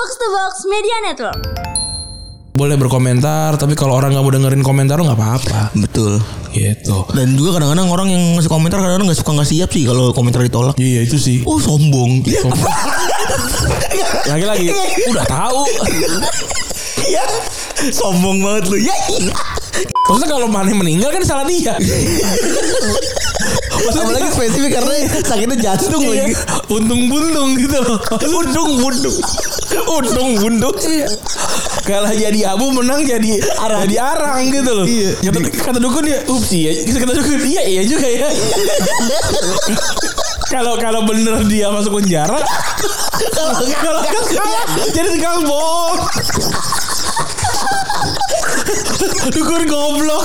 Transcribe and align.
Box 0.00 0.16
to 0.16 0.28
Box 0.30 0.52
Media 0.64 0.96
Network. 1.02 1.36
boleh 2.50 2.72
berkomentar 2.74 3.52
tapi 3.54 3.72
kalau 3.72 3.92
orang 3.94 4.12
nggak 4.12 4.20
mau 4.22 4.32
dengerin 4.32 4.60
komentar 4.60 4.96
lo 4.96 5.04
nggak 5.04 5.12
apa-apa 5.14 5.60
Betul. 5.74 6.24
gitu 6.50 7.04
Dan 7.10 7.32
juga 7.34 7.56
kadang-kadang 7.56 7.84
orang 7.86 8.08
yang 8.08 8.22
ngasih 8.32 8.48
komentar 8.48 8.80
kadang-kadang 8.80 9.04
nggak 9.06 9.16
suka 9.16 9.32
nggak 9.34 9.48
siap 9.50 9.68
sih 9.70 9.84
kalau 9.84 10.08
komentar 10.10 10.40
ditolak. 10.40 10.72
iya 10.76 11.00
itu 11.00 11.16
sih 11.16 11.44
Oh 11.44 11.56
sombong. 11.56 12.20
Iya. 12.22 12.48
lagi-lagi 14.32 14.72
udah 15.06 15.24
tahu 15.26 15.60
Iya. 17.02 17.24
sombong 17.90 18.40
banget 18.40 18.64
lu. 18.68 18.76
Ya. 18.78 18.96
iya. 19.10 19.32
maksudnya 20.06 20.28
kalau 20.30 20.48
Mane 20.48 20.72
meninggal 20.72 21.12
kan 21.12 21.20
salah 21.22 21.44
dia 21.44 21.76
Apalagi 23.80 24.28
spesifik 24.30 24.76
karena 24.76 24.92
sakitnya 25.18 25.56
jantung 25.58 26.00
Iya. 26.02 26.24
lagi. 26.24 26.32
untung-buntung 26.68 27.48
gitu 27.56 27.76
loh 27.78 27.98
Undung 28.20 28.70
bundung. 29.88 30.06
Undung 30.10 30.30
bundung. 30.38 30.76
kalah 31.86 32.12
jadi 32.14 32.54
abu 32.54 32.70
menang 32.70 33.02
jadi 33.02 33.40
arang. 33.60 33.82
Jadi 33.88 33.96
arang 33.98 34.38
gitu 34.50 34.70
loh. 34.70 34.86
Iya. 34.86 35.10
kata, 35.26 35.38
kata 35.48 35.78
dukun 35.78 36.04
ya 36.06 36.18
ups 36.28 36.50
iya 36.54 36.70
kata 36.76 37.12
dukun 37.16 37.40
iya 37.46 37.62
iya 37.66 37.82
juga 37.86 38.06
ya. 38.06 38.28
Kalau 40.50 40.74
kalau 40.82 41.06
bener 41.06 41.46
dia 41.46 41.70
masuk 41.70 42.02
penjara 42.02 42.42
kalau 43.78 44.02
kalau 44.02 44.24
salah 44.26 44.64
jadi 44.90 45.08
tukang 45.16 45.46
bohong 45.46 46.00
dukun 49.34 49.62
goblok 49.68 50.24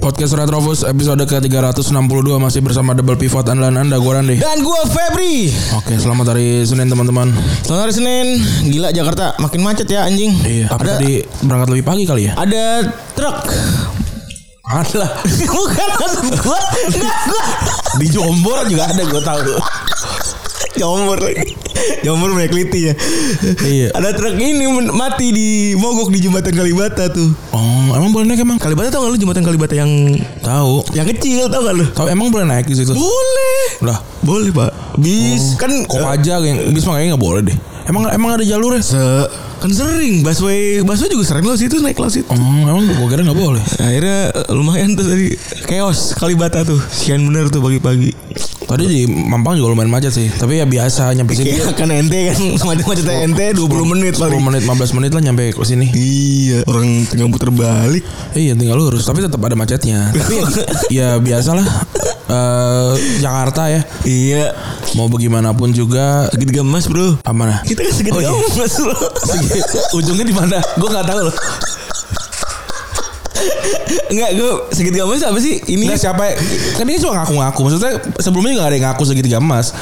Podcast 0.00 0.32
Retrovus 0.32 0.80
episode 0.80 1.20
ke-362 1.22 1.92
masih 2.40 2.64
bersama 2.64 2.96
Double 2.96 3.14
Pivot 3.14 3.44
andalan 3.44 3.76
Anda 3.78 4.00
gue 4.00 4.08
Rande. 4.08 4.36
Dan 4.40 4.64
gua 4.64 4.80
Febri. 4.82 5.52
Oke, 5.76 6.00
selamat 6.00 6.32
hari 6.32 6.64
Senin 6.64 6.88
teman-teman. 6.88 7.28
Selamat 7.60 7.84
hari 7.84 7.94
Senin. 7.94 8.26
Gila 8.66 8.90
Jakarta 8.90 9.36
makin 9.36 9.60
macet 9.60 9.86
ya 9.86 10.08
anjing. 10.08 10.32
Iya, 10.40 10.72
tapi 10.72 10.82
Ada 10.82 10.92
tadi 10.96 11.12
berangkat 11.44 11.68
lebih 11.70 11.84
pagi 11.84 12.04
kali 12.04 12.22
ya? 12.26 12.32
ada 12.34 12.64
truk. 13.12 13.38
Ada. 14.64 15.04
Bukan 15.52 15.88
maksud 15.94 16.24
gua. 16.38 16.60
Enggak 16.88 17.18
gua. 17.28 17.44
Di 18.00 18.06
Jombor 18.08 18.58
juga 18.66 18.88
ada 18.88 19.02
gue 19.02 19.20
tahu. 19.20 19.52
Jombor 20.80 21.20
lagi. 21.20 21.52
Jombor 22.00 22.32
Mekliti 22.32 22.88
ya. 22.88 22.94
Iya. 23.60 23.88
Ada 23.92 24.16
truk 24.16 24.40
ini 24.40 24.64
mati 24.88 25.28
di 25.28 25.48
mogok 25.76 26.08
di 26.08 26.24
jembatan 26.24 26.56
Kalibata 26.56 27.12
tuh. 27.12 27.28
Oh, 27.52 27.92
emang 27.92 28.16
boleh 28.16 28.24
naik 28.32 28.40
emang? 28.40 28.56
Kalibata 28.56 28.88
tau 28.88 29.04
gak 29.04 29.12
lu 29.12 29.18
jembatan 29.20 29.44
Kalibata 29.44 29.76
yang 29.76 29.90
Tahu. 30.40 30.96
yang 30.96 31.04
kecil 31.04 31.52
tau 31.52 31.60
gak 31.60 31.76
lu? 31.76 31.84
Tahu 31.92 32.08
emang 32.08 32.32
boleh 32.32 32.48
naik 32.48 32.64
di 32.64 32.80
situ? 32.80 32.96
Boleh. 32.96 33.84
Lah, 33.84 34.00
Boleh 34.20 34.52
pak. 34.52 34.70
Bis 35.00 35.56
kan 35.56 35.72
kok 35.88 36.04
aja 36.04 36.40
yang 36.44 36.72
bis 36.76 36.84
mah 36.84 37.00
kayaknya 37.00 37.16
nggak 37.16 37.24
boleh 37.24 37.42
deh. 37.44 37.56
Emang 37.88 38.04
emang 38.12 38.36
ada 38.36 38.44
jalurnya? 38.44 38.84
se 38.84 39.00
kan 39.60 39.68
sering 39.72 40.24
busway 40.24 40.80
busway 40.80 41.08
juga 41.12 41.24
sering 41.24 41.44
lo 41.44 41.56
situ 41.56 41.80
naik 41.80 41.96
kelas 41.96 42.20
itu. 42.20 42.28
Oh, 42.28 42.36
emang 42.36 42.84
gue 42.84 43.08
kira 43.08 43.24
nggak 43.24 43.40
boleh. 43.40 43.64
Akhirnya 43.80 44.32
lumayan 44.52 44.92
tuh 44.96 45.08
tadi 45.08 45.32
chaos 45.64 46.12
Kalibata 46.16 46.64
tuh. 46.64 46.80
Sian 46.92 47.24
bener 47.24 47.48
tuh 47.48 47.64
pagi-pagi. 47.64 48.12
Tadi 48.70 48.86
di 48.86 49.00
Mampang 49.04 49.58
juga 49.58 49.74
lumayan 49.74 49.90
macet 49.90 50.14
sih. 50.14 50.30
Tapi 50.30 50.62
ya 50.62 50.64
biasa 50.64 51.10
nyampe 51.10 51.34
sini. 51.34 51.58
Iya 51.58 51.74
kan 51.74 51.90
ente 51.90 52.30
kan 52.30 52.38
macet-macetnya 52.70 53.26
ente 53.26 53.46
20 53.50 53.66
menit 53.84 54.14
10 54.14 54.22
paling. 54.22 54.38
menit, 54.38 54.62
15 54.62 54.94
menit 54.94 55.10
lah 55.10 55.22
nyampe 55.22 55.44
ke 55.50 55.58
sini. 55.60 55.90
Iya, 55.90 56.62
orang 56.64 57.02
tinggal 57.04 57.26
puter 57.28 57.50
balik. 57.50 58.06
Iya 58.32 58.54
tinggal 58.54 58.78
lurus 58.78 59.02
tapi 59.02 59.20
tetap 59.20 59.42
ada 59.42 59.58
macetnya. 59.58 60.14
Tapi 60.14 60.34
ya, 60.38 60.46
ya 61.02 61.08
biasalah 61.18 61.66
eh 62.30 62.92
Jakarta 63.18 63.66
ya. 63.66 63.82
Iya. 64.06 64.54
Mau 64.90 65.06
bagaimanapun 65.06 65.70
juga 65.70 66.30
Segitiga 66.30 66.62
emas, 66.62 66.86
Bro. 66.86 67.18
amanah. 67.22 67.62
Kita 67.62 67.82
kan 67.82 67.90
segitiga 67.92 68.22
Oh, 68.22 68.38
iya. 68.38 68.54
emas, 68.54 68.74
Bro. 68.76 68.94
Ujungnya 69.94 70.22
di 70.22 70.34
mana? 70.34 70.58
Gue 70.74 70.88
nggak 70.88 71.06
tahu 71.06 71.20
loh. 71.26 71.34
Enggak, 74.10 74.30
gue 74.36 74.50
segitiga 74.74 75.04
emas 75.06 75.22
apa 75.22 75.38
sih? 75.38 75.58
Ini 75.64 75.84
Enggak 75.86 76.00
siapa 76.00 76.24
kan 76.76 76.84
ini 76.86 76.98
cuma 76.98 77.22
ngaku-ngaku. 77.22 77.60
Maksudnya 77.66 77.92
sebelumnya 78.18 78.52
nggak 78.58 78.68
ada 78.68 78.76
yang 78.76 78.86
ngaku 78.90 79.02
segitiga 79.06 79.38
emas. 79.38 79.72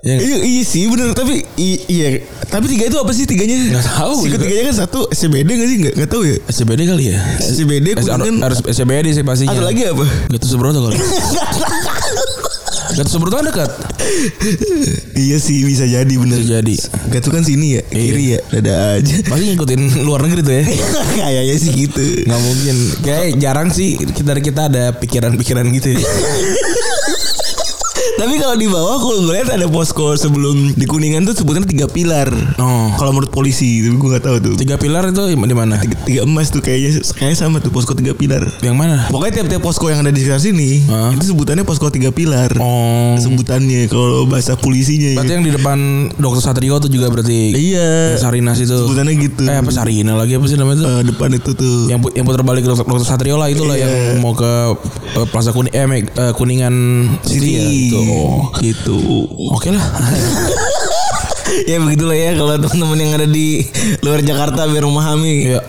Ya, 0.00 0.16
Iya, 0.16 0.40
iya 0.40 0.62
sih 0.64 0.88
bener 0.88 1.12
tapi 1.12 1.44
iya 1.60 2.24
tapi 2.48 2.72
tiga 2.72 2.88
itu 2.88 2.96
apa 2.96 3.12
sih 3.12 3.28
tiganya? 3.28 3.68
Nggak 3.68 3.84
tahu 3.84 4.24
Si 4.24 4.32
ketiganya 4.32 4.72
kan 4.72 4.76
satu 4.80 5.00
SCBD 5.12 5.48
nggak 5.60 5.68
sih 5.68 5.76
nggak 5.76 5.94
nggak 6.00 6.10
tahu 6.10 6.22
ya. 6.24 6.36
SCBD 6.48 6.80
kali 6.88 7.04
ya. 7.12 7.18
SCBD 7.36 7.86
kuningan 8.00 8.40
harus 8.40 8.64
SCBD 8.64 9.12
sih 9.12 9.24
pastinya. 9.28 9.52
ada 9.52 9.60
lagi 9.68 9.84
apa? 9.84 10.04
Gatot 10.32 10.48
Subroto 10.48 10.80
kali. 10.88 10.96
Gatot 12.90 13.08
Subroto 13.08 13.38
kan 13.38 13.46
dekat. 13.46 13.70
iya 15.14 15.36
sih 15.36 15.62
bisa 15.62 15.86
jadi 15.86 16.10
bener. 16.10 16.38
Bisa 16.38 16.58
jadi. 16.58 16.74
Gak 17.10 17.20
tuh 17.22 17.32
kan 17.32 17.42
sini 17.42 17.78
ya, 17.78 17.82
Iya. 17.88 18.02
kiri 18.02 18.24
ya, 18.34 18.38
ada 18.50 18.74
aja. 18.98 19.14
Pasti 19.24 19.44
ngikutin 19.50 19.80
luar 20.02 20.20
negeri 20.26 20.40
tuh 20.42 20.54
ya. 20.54 20.64
Kayaknya 21.20 21.56
sih 21.56 21.70
gitu. 21.72 22.02
Nggak 22.26 22.40
mungkin. 22.40 22.76
Kayak 23.02 23.26
jarang 23.38 23.68
sih 23.70 23.94
dari 24.00 24.42
kita 24.42 24.66
ada 24.66 24.90
pikiran-pikiran 24.94 25.64
gitu. 25.70 25.94
ya. 25.94 26.02
Tapi 28.10 28.34
kalau 28.36 28.56
di 28.56 28.66
bawah 28.66 28.96
kalau 28.96 29.18
gue 29.22 29.32
lihat 29.32 29.48
ada 29.50 29.66
posko 29.66 30.12
sebelum 30.12 30.74
di 30.74 30.84
kuningan 30.84 31.22
tuh 31.22 31.34
sebutannya 31.34 31.66
tiga 31.66 31.86
pilar. 31.86 32.28
Oh. 32.56 32.92
Kalau 32.94 33.12
menurut 33.12 33.30
polisi, 33.30 33.80
tapi 33.80 33.96
gue 33.96 34.08
nggak 34.10 34.24
tahu 34.24 34.36
tuh. 34.40 34.54
Tiga 34.56 34.76
pilar 34.76 35.08
itu 35.08 35.22
di 35.24 35.56
mana? 35.56 35.78
Tiga, 35.78 35.96
tiga 36.02 36.20
emas 36.24 36.48
tuh 36.48 36.60
kayaknya 36.60 37.00
kayaknya 37.12 37.36
sama 37.38 37.56
tuh 37.58 37.70
posko 37.70 37.92
tiga 37.92 38.12
pilar. 38.12 38.44
Yang 38.60 38.76
mana? 38.76 38.96
Pokoknya 39.08 39.40
tiap-tiap 39.40 39.62
posko 39.62 39.88
yang 39.88 40.00
ada 40.00 40.10
di 40.10 40.20
sekitar 40.20 40.40
sini 40.40 40.84
Hah? 40.86 41.12
itu 41.12 41.32
sebutannya 41.32 41.64
posko 41.64 41.88
tiga 41.88 42.10
pilar. 42.10 42.50
Oh. 42.58 43.16
Sebutannya 43.16 43.88
kalau 43.88 44.24
bahasa 44.24 44.56
polisinya. 44.56 45.16
Berarti 45.16 45.32
yang 45.32 45.44
di 45.44 45.52
depan 45.54 45.78
Dokter 46.16 46.42
Satrio 46.42 46.76
tuh 46.76 46.90
juga 46.90 47.08
berarti 47.08 47.52
Iya. 47.52 48.16
Sarinas 48.16 48.58
itu. 48.58 48.74
Sebutannya 48.74 49.14
gitu. 49.16 49.44
Eh 49.44 49.56
apa 49.56 49.70
Sarina 49.70 50.12
lagi 50.14 50.36
apa 50.36 50.44
sih 50.44 50.56
namanya 50.56 50.76
itu? 50.76 50.84
Eh, 50.86 51.02
depan 51.08 51.28
itu 51.32 51.50
tuh. 51.52 51.88
yang 51.88 52.00
yang 52.12 52.24
putar 52.24 52.42
balik 52.42 52.64
Dokter, 52.64 52.84
Dokter 52.84 53.06
Satrio 53.06 53.36
lah 53.36 53.48
itu 53.48 53.64
lah 53.64 53.76
Iya. 53.76 53.88
yang 53.88 54.20
mau 54.20 54.36
ke 54.36 54.50
eh, 55.16 55.26
Plaza 55.32 55.50
Kuning 55.50 55.72
eh, 55.72 55.84
eh, 56.04 56.32
Kuningan 56.36 56.74
City 57.24 57.50
ya 57.50 57.64
gitu. 57.64 57.99
Oh. 58.06 58.48
gitu. 58.60 58.96
Oke 59.52 59.74
lah. 59.74 59.84
ya 61.70 61.76
begitulah 61.82 62.16
ya 62.16 62.32
kalau 62.38 62.54
teman-teman 62.56 62.98
yang 62.98 63.12
ada 63.18 63.28
di 63.28 63.66
luar 64.00 64.22
Jakarta 64.22 64.64
biar 64.70 64.84
memahami. 64.86 65.52
Iya. 65.52 65.60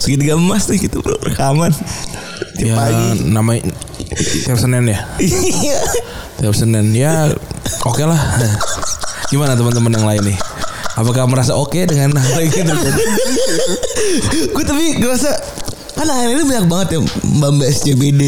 Segitiga 0.00 0.34
emas 0.36 0.66
nih 0.68 0.88
gitu 0.88 1.04
bro 1.04 1.16
rekaman. 1.20 1.72
Tiap 2.56 2.66
ya 2.66 2.74
pagi. 2.76 3.08
namanya 3.28 3.72
tiap 4.44 4.58
Senin 4.58 4.88
ya. 4.88 4.98
Iya. 5.20 5.78
Tiap 6.40 6.54
Senin 6.56 6.92
ya 6.96 7.28
oke 7.84 8.02
lah. 8.04 8.20
Gimana 9.30 9.54
teman-teman 9.54 9.92
yang 9.94 10.06
lain 10.08 10.22
nih? 10.34 10.38
Apakah 10.98 11.24
merasa 11.30 11.54
oke 11.54 11.78
dengan 11.86 12.18
hal 12.18 12.40
yang 12.44 12.66
terjadi? 12.66 13.02
Gue 14.52 14.64
tapi 14.66 14.98
ngerasa 14.98 15.30
kan 16.00 16.08
akhirnya 16.08 16.34
ini 16.34 16.44
banyak 16.46 16.66
banget 16.66 16.88
ya 16.90 16.98
mbak 17.30 17.50
mbak 17.52 17.68
SCBD 17.70 18.22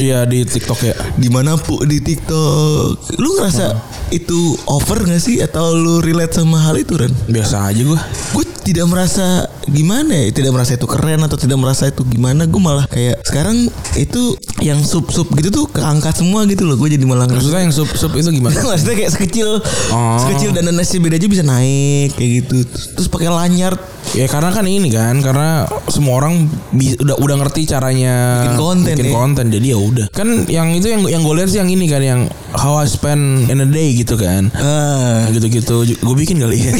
Iya 0.00 0.22
di 0.24 0.38
TikTok 0.42 0.78
ya. 0.80 0.94
di 1.14 1.28
mana 1.28 1.54
pun 1.54 1.82
di 1.82 1.98
TikTok. 1.98 3.18
Lu 3.18 3.34
ngerasa 3.34 3.74
itu 4.10 4.38
over 4.64 5.02
gak 5.02 5.18
sih 5.18 5.38
atau 5.38 5.74
lu 5.74 5.98
relate 5.98 6.32
sama 6.32 6.58
hal 6.60 6.76
itu 6.76 6.94
Ren? 6.94 7.10
Biasa 7.26 7.66
aja 7.66 7.82
gua. 7.82 7.98
Gue 8.32 8.46
tidak 8.62 8.84
merasa 8.86 9.48
gimana 9.64 10.12
ya, 10.14 10.28
tidak 10.30 10.52
merasa 10.52 10.76
itu 10.76 10.84
keren 10.84 11.20
atau 11.20 11.34
tidak 11.34 11.56
merasa 11.56 11.88
itu 11.88 12.04
gimana. 12.04 12.44
Gue 12.44 12.60
malah 12.60 12.84
kayak 12.86 13.20
sekarang 13.22 13.66
itu 13.94 14.36
yang 14.60 14.80
sub 14.80 15.08
sub 15.08 15.26
gitu 15.32 15.48
tuh 15.48 15.66
keangkat 15.68 16.14
semua 16.14 16.44
gitu 16.44 16.64
loh. 16.64 16.76
Gue 16.76 16.88
jadi 16.88 17.02
malah 17.02 17.24
ngerasa 17.24 17.42
Maksudnya 17.42 17.62
yang 17.62 17.74
sub 17.74 17.90
sub 17.90 18.12
itu 18.12 18.28
gimana? 18.30 18.54
Maksudnya 18.70 18.94
kayak 18.94 19.12
sekecil 19.12 19.48
Oh. 19.88 20.20
Sekecil 20.20 20.52
dan 20.52 20.68
SCBD 20.70 21.16
aja 21.16 21.26
bisa 21.26 21.40
naik 21.40 22.12
Kayak 22.12 22.30
gitu 22.44 22.56
Terus 22.92 23.08
pakai 23.08 23.26
lanyard 23.26 23.80
Ya 24.12 24.24
karena 24.24 24.52
kan 24.52 24.64
ini 24.64 24.88
kan 24.88 25.16
karena 25.18 25.64
semua 25.88 26.20
orang 26.20 26.44
bi- 26.70 26.96
udah 27.08 27.16
udah 27.24 27.36
ngerti 27.40 27.64
caranya 27.64 28.44
Bikin 28.44 28.60
konten 28.60 28.92
bikin 28.92 29.08
ya. 29.08 29.14
konten 29.16 29.44
jadi 29.48 29.66
ya 29.72 29.78
udah. 29.80 30.06
Kan 30.12 30.44
yang 30.44 30.76
itu 30.76 30.92
yang 30.92 31.02
yang 31.08 31.24
gue 31.24 31.34
lihat 31.40 31.48
sih 31.48 31.56
yang 31.56 31.72
ini 31.72 31.88
kan 31.88 32.04
yang 32.04 32.20
how 32.52 32.76
I 32.76 32.84
spend 32.84 33.48
in 33.48 33.64
a 33.64 33.68
day 33.68 33.96
gitu 33.96 34.20
kan. 34.20 34.52
ah. 34.52 35.24
gitu-gitu 35.32 35.88
gue 35.88 36.16
bikin 36.20 36.36
kali 36.36 36.60
ya. 36.60 36.72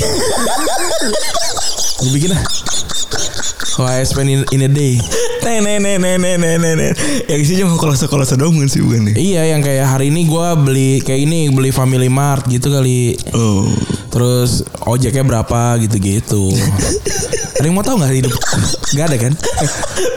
gue 2.05 2.11
bikin 2.13 2.37
lah. 2.37 2.43
How 3.81 3.89
I 3.89 4.05
spend 4.05 4.29
in, 4.29 4.45
in 4.53 4.69
a 4.69 4.71
day. 4.71 5.01
Nen 5.49 5.65
nen 5.65 5.81
nen 5.81 5.97
nen 5.97 6.21
nen 6.21 6.61
nen 6.61 6.77
nen 6.77 6.93
Yang 7.25 7.41
isinya 7.41 7.73
mau 7.73 7.81
kolase 7.81 8.05
kolase 8.05 8.37
dong 8.37 8.61
kan 8.61 8.69
sih 8.69 8.85
bukan 8.85 9.09
nih 9.09 9.15
Iya 9.17 9.57
yang 9.57 9.65
kayak 9.65 9.89
hari 9.89 10.13
ini 10.13 10.29
gue 10.29 10.47
beli 10.61 11.01
kayak 11.01 11.21
ini 11.25 11.49
beli 11.49 11.73
Family 11.73 12.13
Mart 12.13 12.45
gitu 12.47 12.69
kali. 12.69 13.17
Oh 13.33 13.65
Terus 14.09 14.65
ojeknya 14.83 15.23
berapa 15.23 15.77
gitu-gitu. 15.79 16.53
Ada 17.59 17.65
yang 17.65 17.75
mau 17.75 17.83
tahu 17.83 17.99
nggak 17.99 18.13
hidup? 18.15 18.35
Gak 18.93 19.05
ada 19.09 19.17
kan? 19.19 19.33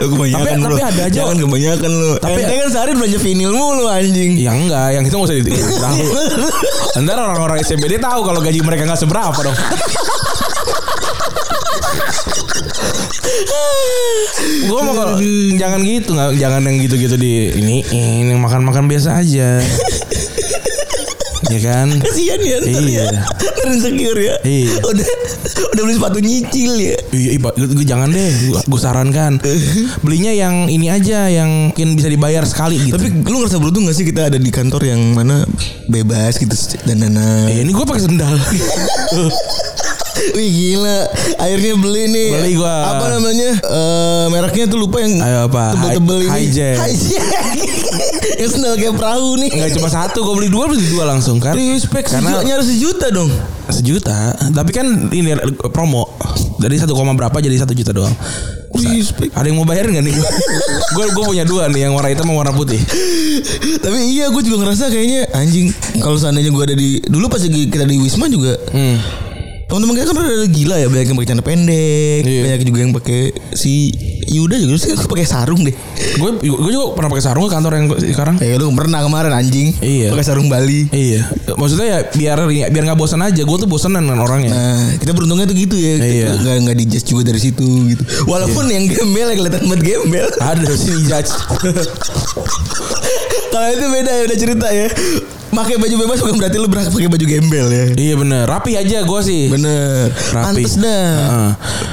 Lu 0.00 0.06
kebanyakan 0.10 0.46
Tapi- 0.48 0.62
bro 0.62 0.74
tapi 0.74 0.82
ada 0.84 1.02
aja. 1.02 1.16
Jangan 1.22 1.36
kebanyakan 1.38 1.90
lu 1.90 2.10
Tapi- 2.18 2.40
Ente 2.40 2.54
kan 2.54 2.68
sehari 2.70 2.92
belanja 2.94 3.18
vinil 3.18 3.52
mulu 3.52 3.84
anjing 3.86 4.32
Ya 4.36 4.52
enggak, 4.52 4.88
yang 4.94 5.04
itu 5.04 5.14
nggak 5.14 5.28
usah 5.28 5.36
ditahu. 5.38 6.06
Ntar 7.02 7.18
orang-orang 7.18 7.56
SCBD 7.60 7.98
tahu 7.98 8.20
kalau 8.22 8.40
gaji 8.40 8.60
mereka 8.60 8.84
nggak 8.84 9.00
seberapa 9.00 9.38
dong. 9.38 9.56
Gue 14.62 14.80
mau 14.80 14.94
kalau 14.94 15.14
jangan 15.54 15.80
gitu 15.82 16.10
nggak 16.12 16.30
jangan 16.36 16.60
yang 16.64 16.76
gitu-gitu 16.80 17.16
di 17.16 17.32
ini 17.54 17.76
ini 17.92 18.32
makan-makan 18.34 18.86
biasa 18.86 19.20
aja. 19.20 19.60
ya 21.52 21.60
kan? 21.60 21.88
Kasihan 22.00 22.40
ya 22.40 22.56
ntar 22.64 22.80
Iya. 22.80 23.04
ya. 23.04 23.20
Ntar 23.60 23.70
insecure 23.70 24.20
ya 24.20 24.36
Iya. 24.40 24.72
Udah 24.80 25.04
Udah 25.72 25.82
beli 25.84 25.94
sepatu 25.94 26.18
nyicil 26.20 26.72
ya 26.80 26.96
Iya, 27.12 27.30
iya, 27.36 27.38
gue 27.68 27.86
jangan 27.86 28.08
deh, 28.08 28.30
gue 28.64 28.80
sarankan 28.80 29.36
belinya 30.00 30.32
yang 30.32 30.68
ini 30.68 30.88
aja, 30.88 31.28
yang 31.28 31.68
mungkin 31.68 31.92
bisa 31.92 32.08
dibayar 32.08 32.40
sekali 32.48 32.80
gitu. 32.80 32.96
Tapi 32.96 33.12
lu 33.24 33.36
ngerasa 33.40 33.60
beruntung 33.60 33.84
gak 33.84 33.96
sih 33.96 34.04
kita 34.04 34.32
ada 34.32 34.40
di 34.40 34.48
kantor 34.48 34.80
yang 34.84 35.12
mana 35.12 35.44
bebas 35.86 36.40
gitu 36.40 36.56
dan 36.88 37.04
dana. 37.04 37.52
Iya, 37.52 37.68
ini 37.68 37.72
gue 37.72 37.84
pakai 37.84 38.00
sendal. 38.00 38.32
Wih 40.32 40.48
gila, 40.48 40.98
akhirnya 41.36 41.72
beli 41.74 42.02
nih. 42.08 42.28
Beli 42.32 42.52
gua. 42.54 42.76
Apa 42.94 43.06
namanya? 43.10 43.50
Eh 43.58 44.24
mereknya 44.28 44.64
tuh 44.66 44.78
lupa 44.78 45.02
yang 45.02 45.18
Ayo 45.18 45.38
apa? 45.46 45.74
Tebel-tebel 45.74 46.18
ini. 46.22 46.38
Hijack. 46.46 46.76
Hijack. 46.86 47.54
yang 48.40 48.50
sendal 48.50 48.74
kayak 48.74 48.94
perahu 48.94 49.38
nih. 49.38 49.50
Enggak 49.50 49.70
cuma 49.76 49.88
satu, 49.88 50.18
gue 50.22 50.34
beli 50.34 50.48
dua, 50.48 50.64
beli 50.66 50.82
dua 50.88 51.04
langsung 51.06 51.38
kan. 51.38 51.54
Respect 51.54 52.10
Karena 52.10 52.38
Karena 52.38 52.58
harus 52.58 52.68
sejuta 52.68 53.06
dong. 53.10 53.30
sejuta, 53.72 54.36
tapi 54.52 54.68
kan 54.68 54.84
ini 55.08 55.32
promo 55.72 56.04
dari 56.60 56.76
satu 56.76 56.92
koma 56.92 57.16
berapa 57.16 57.32
jadi 57.40 57.56
satu 57.56 57.72
juta 57.72 57.88
doang. 57.88 58.12
Respect. 58.72 59.32
Ada 59.32 59.46
yang 59.48 59.56
mau 59.56 59.64
bayar 59.64 59.88
nggak 59.88 60.02
nih? 60.02 60.12
Gue 60.96 61.06
gue 61.08 61.24
punya 61.24 61.44
dua 61.44 61.68
nih, 61.68 61.88
yang 61.88 61.92
warna 61.92 62.12
hitam 62.12 62.26
sama 62.26 62.36
warna 62.36 62.52
putih. 62.52 62.76
Tapi 63.80 63.96
iya 64.12 64.28
gue 64.28 64.42
juga 64.42 64.60
ngerasa 64.60 64.88
kayaknya 64.88 65.24
anjing 65.32 65.72
kalau 65.98 66.16
seandainya 66.16 66.52
gue 66.52 66.62
ada 66.62 66.76
di 66.76 67.00
dulu 67.00 67.28
pas 67.28 67.40
kita 67.40 67.84
di 67.84 67.96
Wisma 67.96 68.28
juga 68.28 68.54
Hmm. 68.72 68.96
Teman-teman 69.72 69.94
kita 69.96 70.06
kan 70.06 70.16
udah 70.20 70.46
gila 70.46 70.76
ya 70.76 70.86
banyak 70.86 71.06
yang 71.06 71.16
pakai 71.16 71.26
celana 71.26 71.42
pendek 71.42 72.20
Iya. 72.22 72.40
banyak 72.44 72.60
juga 72.62 72.78
yang 72.78 72.92
pakai 72.92 73.20
si 73.52 73.90
Yuda 74.22 74.54
juga 74.54 74.76
sih 74.76 74.92
pakai 74.94 75.24
sarung 75.24 75.60
deh 75.60 75.74
Gue 76.12 76.36
gue 76.36 76.70
juga 76.70 76.92
pernah 76.92 77.08
pakai 77.08 77.24
sarung 77.24 77.42
ke 77.42 77.50
kantor 77.50 77.72
yang 77.74 77.86
sekarang. 77.88 78.36
ya 78.36 78.54
lu 78.54 78.68
pernah 78.70 79.00
kemarin 79.00 79.32
anjing 79.32 79.72
Iya. 79.80 80.12
pakai 80.12 80.22
sarung 80.22 80.46
Bali 80.46 80.86
Iya, 80.92 81.24
maksudnya 81.56 81.86
ya 81.86 81.98
biar 82.06 82.38
biar 82.44 82.82
nggak 82.84 82.94
bosan 82.94 83.18
aja. 83.18 83.40
Gue 83.40 83.56
tuh 83.56 83.64
bosanan 83.64 84.02
dengan 84.02 84.20
orangnya. 84.20 84.50
Nah, 84.50 84.94
kita 84.94 85.10
beruntungnya 85.10 85.44
tuh 85.44 85.54
gitu 85.54 85.72
ya. 85.72 85.96
Iya. 85.96 86.28
Nggak 86.36 86.54
nggak 86.62 86.76
dijudge 86.76 87.06
juga 87.06 87.22
dari 87.24 87.40
situ 87.40 87.64
gitu. 87.88 88.02
Walaupun 88.26 88.68
yang 88.68 88.84
gembel 88.86 89.26
yang 89.26 89.38
kelihatan 89.40 89.62
banget 89.64 89.80
gembel. 89.82 90.26
Ada 90.36 90.70
sih 90.74 90.92
judge. 91.02 91.30
Kalau 93.48 93.68
itu 93.70 93.84
beda 93.86 94.10
ya 94.10 94.22
udah 94.26 94.38
cerita 94.38 94.66
ya. 94.68 94.86
Pakai 95.52 95.76
baju 95.76 95.94
bebas 96.00 96.18
bukan 96.18 96.36
berarti 96.36 96.56
lu 96.56 96.64
berhak 96.64 96.88
pakai 96.88 97.06
baju 97.06 97.24
gembel 97.24 97.66
ya. 97.68 97.84
iya 97.92 98.14
bener, 98.16 98.48
rapi 98.48 98.72
aja 98.72 99.04
gue 99.04 99.20
sih. 99.20 99.52
Bener. 99.52 100.08
Rapi. 100.08 100.44
Pantes 100.56 100.74
dah. 100.76 101.04
Heeh. 101.12 101.50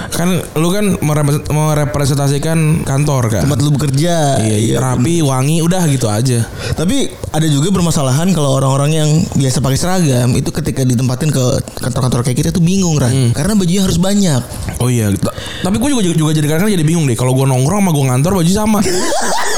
kan 0.09 0.29
lu 0.53 0.67
kan 0.69 0.95
merepres- 0.97 1.43
merepresentasikan 1.45 2.57
kantor 2.81 3.27
kan. 3.29 3.43
Tempat 3.43 3.59
lu 3.59 3.71
bekerja. 3.71 4.39
Iya, 4.39 4.79
rapi, 4.79 5.19
wangi, 5.19 5.59
udah 5.59 5.83
gitu 5.85 6.07
aja. 6.07 6.47
Tapi 6.71 7.07
ada 7.29 7.45
juga 7.45 7.67
permasalahan 7.69 8.31
kalau 8.31 8.55
orang-orang 8.55 8.91
yang 8.93 9.09
biasa 9.33 9.59
pakai 9.59 9.75
seragam 9.75 10.31
itu 10.33 10.49
ketika 10.51 10.81
ditempatin 10.81 11.27
ke 11.27 11.43
kantor-kantor 11.77 12.23
kayak 12.23 12.37
kita 12.37 12.49
tuh 12.49 12.59
bingung 12.59 12.95
Ran. 12.95 13.11
Hmm. 13.11 13.29
Karena 13.31 13.53
bajunya 13.53 13.83
harus 13.83 13.95
banyak. 13.95 14.39
Oh 14.79 14.87
iya, 14.87 15.11
Ta- 15.13 15.35
tapi 15.61 15.75
gue 15.77 15.89
juga 15.89 16.03
juga 16.09 16.31
jadi 16.31 16.47
kadang 16.47 16.67
jadi 16.69 16.81
bingung 16.81 17.03
deh. 17.03 17.15
Kalau 17.15 17.31
gue 17.31 17.43
nongkrong 17.43 17.79
sama 17.79 17.91
gue 17.91 18.05
ngantor 18.07 18.31
baju 18.39 18.51
sama. 18.51 18.79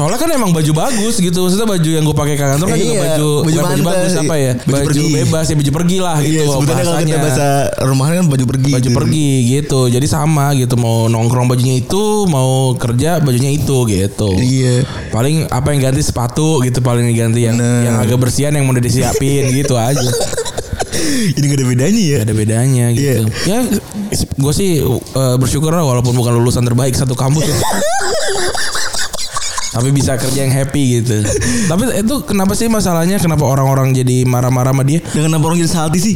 Soalnya 0.00 0.16
kan 0.16 0.32
emang 0.32 0.48
baju 0.48 0.72
bagus 0.72 1.20
gitu. 1.20 1.44
Maksudnya 1.44 1.68
baju 1.68 1.90
yang 1.92 2.00
gue 2.02 2.16
pakai 2.16 2.32
ke 2.32 2.44
kantor 2.46 2.66
kan 2.66 2.78
juga 2.78 2.88
Iya, 2.88 3.00
baju 3.04 3.28
baju 3.36 3.44
bukan 3.44 3.60
baju 3.60 3.68
pantai. 3.76 3.84
bagus 3.92 4.12
apa 4.16 4.34
ya? 4.34 4.52
Baju 4.56 4.72
Baju, 4.72 4.86
pergi. 4.88 5.04
bebas 5.12 5.44
ya 5.44 5.54
baju 5.54 5.72
pergi 5.76 5.98
lah 6.00 6.16
gitu. 6.18 6.32
iya, 6.32 6.42
sebetulnya 6.48 6.80
kalau 6.80 6.98
kita 6.98 7.18
bahasa 7.20 7.46
rumahan 7.84 8.12
kan 8.16 8.26
baju 8.26 8.44
pergi. 8.48 8.70
baju 8.72 8.88
gitu. 8.88 8.96
pergi 8.96 9.28
gitu. 9.46 9.80
Jadi 9.86 10.06
sama 10.08 10.46
gitu. 10.56 10.74
Mau 10.74 10.96
nongkrong 11.06 11.46
bajunya 11.46 11.76
itu, 11.76 12.04
mau 12.24 12.50
kerja 12.74 13.20
bajunya 13.20 13.52
itu 13.52 13.76
gitu. 13.84 14.28
Iya. 14.32 14.88
Paling 15.10 15.36
apa 15.46 15.68
yang 15.70 15.80
ganti 15.84 16.00
sepatu 16.00 16.64
gitu 16.64 16.80
paling 16.80 17.04
diganti 17.04 17.44
yang 17.44 17.60
Bener. 17.60 17.84
yang 17.84 17.96
agak 18.00 18.16
bersihan 18.18 18.56
yang 18.56 18.64
mau 18.64 18.72
disiapin 18.72 19.52
gitu 19.60 19.76
aja. 19.76 20.00
Jadi 21.30 21.44
gak 21.44 21.58
ada 21.60 21.66
bedanya 21.68 22.00
ya. 22.00 22.16
Gak 22.16 22.24
ada 22.24 22.34
bedanya 22.34 22.84
gitu. 22.90 23.22
Ya 23.44 23.58
gue 24.16 24.52
sih 24.52 24.80
eh, 24.80 25.36
bersyukur 25.36 25.68
lah 25.68 25.84
walaupun 25.84 26.16
bukan 26.16 26.32
lulusan 26.34 26.64
terbaik 26.64 26.96
satu 26.96 27.12
kampus 27.12 27.44
ya. 27.44 27.56
Tapi 29.70 29.88
bisa 29.94 30.18
kerja 30.18 30.42
yang 30.42 30.52
happy 30.52 31.00
gitu. 31.00 31.22
Tapi 31.70 32.02
itu 32.02 32.14
kenapa 32.26 32.58
sih 32.58 32.66
masalahnya? 32.66 33.22
Kenapa 33.22 33.46
orang-orang 33.46 33.94
jadi 33.94 34.26
marah-marah 34.26 34.74
sama 34.74 34.82
dia? 34.82 34.98
Jangan 35.14 35.30
kenapa 35.30 35.44
orang 35.46 35.58
jadi 35.62 35.72
salty 35.72 35.98
sih? 36.02 36.14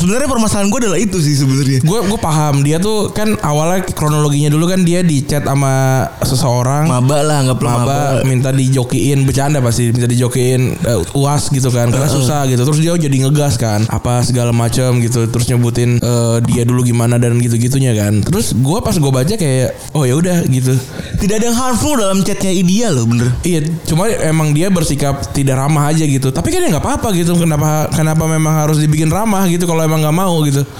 Sebenarnya 0.00 0.28
permasalahan 0.28 0.68
gue 0.72 0.80
adalah 0.88 1.00
itu 1.00 1.18
sih 1.20 1.36
sebenarnya. 1.36 1.84
Gue 1.84 2.00
gue 2.04 2.18
paham 2.20 2.64
dia 2.64 2.80
tuh 2.80 3.12
kan 3.12 3.36
awalnya 3.44 3.84
kronologinya 3.84 4.48
dulu 4.48 4.70
kan 4.70 4.80
dia 4.82 5.04
di 5.04 5.20
chat 5.24 5.44
sama 5.44 6.06
seseorang 6.24 6.88
Maba 6.88 7.20
lah, 7.20 7.38
nggak 7.44 7.58
maba. 7.60 7.76
maba 7.84 7.98
minta 8.24 8.50
dijokiin 8.50 9.24
bercanda 9.28 9.58
pasti 9.60 9.90
minta 9.92 10.08
dijokiin 10.08 10.60
eh, 10.80 11.00
uas 11.18 11.48
gitu 11.52 11.68
kan 11.68 11.90
karena 11.90 12.08
susah 12.08 12.46
gitu 12.48 12.62
terus 12.64 12.80
dia 12.80 12.94
jadi 12.96 13.16
ngegas 13.26 13.60
kan 13.60 13.84
apa 13.88 14.24
segala 14.24 14.54
macam 14.54 15.00
gitu 15.02 15.26
terus 15.28 15.46
nyebutin 15.50 15.98
eh, 16.00 16.36
dia 16.48 16.62
dulu 16.64 16.84
gimana 16.86 17.16
dan 17.20 17.36
gitu 17.40 17.56
gitunya 17.58 17.92
kan 17.92 18.22
terus 18.24 18.56
gua 18.56 18.80
pas 18.80 18.96
gua 18.96 19.22
baca 19.22 19.34
kayak 19.34 19.76
oh 19.96 20.04
ya 20.06 20.14
udah 20.16 20.44
gitu 20.48 20.74
Tidak 21.20 21.36
ada 21.36 21.52
yang 21.52 21.58
harmful 21.58 22.00
dalam 22.00 22.24
chatnya 22.24 22.48
dia 22.70 22.86
loh 22.88 23.02
bener. 23.04 23.34
iya 23.42 23.58
cuma 23.82 24.06
emang 24.06 24.50
dia 24.50 24.70
bersikap 24.70 25.18
tidak 25.30 25.58
ramah 25.58 25.90
aja 25.90 26.02
gitu 26.02 26.30
tapi 26.30 26.48
kan 26.48 26.62
ya 26.62 26.70
nggak 26.70 26.84
apa-apa 26.84 27.10
gitu 27.12 27.34
kenapa 27.34 27.90
kenapa 27.90 28.24
memang 28.24 28.54
harus 28.56 28.78
dibikin 28.78 29.10
ramah 29.10 29.42
gitu 29.46 29.66
kalau 29.66 29.82
emang 29.82 29.98
nggak 30.00 30.14
mau 30.14 30.38
gitu 30.42 30.62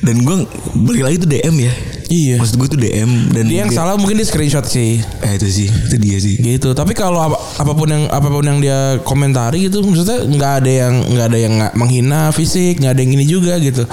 Dan 0.00 0.24
gue 0.24 0.42
balik 0.80 1.02
lagi 1.04 1.16
tuh 1.18 1.28
DM 1.28 1.56
ya. 1.60 1.72
iya 2.08 2.34
Maksud 2.34 2.56
gue 2.56 2.68
tuh 2.68 2.80
DM 2.80 3.30
dan 3.30 3.44
dia 3.44 3.62
yang 3.62 3.70
salah 3.70 3.94
mungkin 3.94 4.16
di 4.16 4.24
screenshot 4.24 4.64
sih 4.64 4.98
Eh 5.20 5.32
itu 5.32 5.46
sih, 5.46 5.68
itu 5.68 5.96
dia 5.96 6.16
sih. 6.16 6.34
gitu 6.34 6.72
tapi 6.72 6.92
kalau 6.92 7.20
apa- 7.20 7.38
apa 7.56 7.72
pun 7.72 7.86
yang 7.86 8.04
apa 8.08 8.26
pun 8.26 8.42
yang 8.42 8.58
dia 8.58 8.78
komentari 9.00 9.68
gitu 9.68 9.82
maksudnya 9.82 10.24
nggak 10.24 10.52
ada 10.58 10.70
yang 10.72 10.94
nggak 11.04 11.26
ada 11.26 11.38
yang 11.38 11.52
nggak 11.54 11.72
menghina 11.74 12.30
fisik 12.30 12.78
nggak 12.78 12.92
ada 12.92 13.00
yang 13.00 13.12
ini 13.12 13.24
juga 13.24 13.54
gitu 13.58 13.84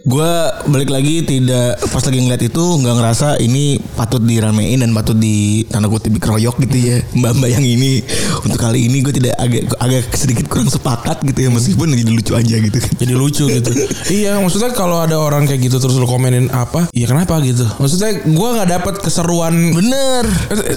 Gue 0.00 0.32
balik 0.72 0.88
lagi 0.88 1.20
tidak 1.20 1.76
pas 1.92 2.00
lagi 2.00 2.24
ngeliat 2.24 2.40
itu 2.40 2.64
nggak 2.80 2.94
ngerasa 2.96 3.36
ini 3.44 3.76
patut 3.92 4.24
diramein 4.24 4.80
dan 4.80 4.96
patut 4.96 5.12
di 5.12 5.68
tanda 5.68 5.92
kutip 5.92 6.16
dikeroyok 6.16 6.56
gitu 6.64 6.76
ya 6.80 6.96
mbak-mbak 7.12 7.50
yang 7.52 7.64
ini. 7.64 8.00
Untuk 8.40 8.56
kali 8.56 8.88
ini 8.88 9.04
gue 9.04 9.12
tidak 9.12 9.36
agak 9.36 9.68
agak 9.76 10.08
sedikit 10.16 10.48
kurang 10.48 10.72
sepakat 10.72 11.20
gitu 11.28 11.44
ya 11.44 11.50
meskipun 11.52 11.92
jadi 11.92 12.12
lucu 12.16 12.32
aja 12.32 12.56
gitu. 12.56 12.78
Jadi 12.96 13.12
lucu 13.12 13.44
gitu. 13.48 13.72
Iya 14.10 14.42
maksudnya 14.42 14.74
kalau 14.74 15.04
ada 15.04 15.20
orang 15.20 15.46
kayak 15.46 15.70
gitu 15.70 15.76
terus 15.78 15.94
lu 15.94 16.08
komenin 16.08 16.50
apa 16.50 16.90
iya 16.96 17.06
kenapa 17.06 17.38
gitu? 17.44 17.62
Maksudnya 17.78 18.24
gua 18.32 18.56
nggak 18.56 18.70
dapat 18.80 18.94
keseruan. 19.04 19.54
Bener. 19.76 20.24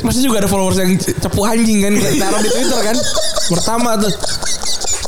Pasti 0.04 0.22
juga 0.22 0.44
ada 0.44 0.50
followers 0.52 0.78
yang 0.84 1.00
cepu 1.00 1.42
anjing 1.48 1.80
kan 1.82 1.94
taruh 1.96 2.42
di 2.44 2.50
Twitter 2.52 2.80
kan. 2.92 2.98
Pertama 3.56 3.90
tuh 4.00 4.12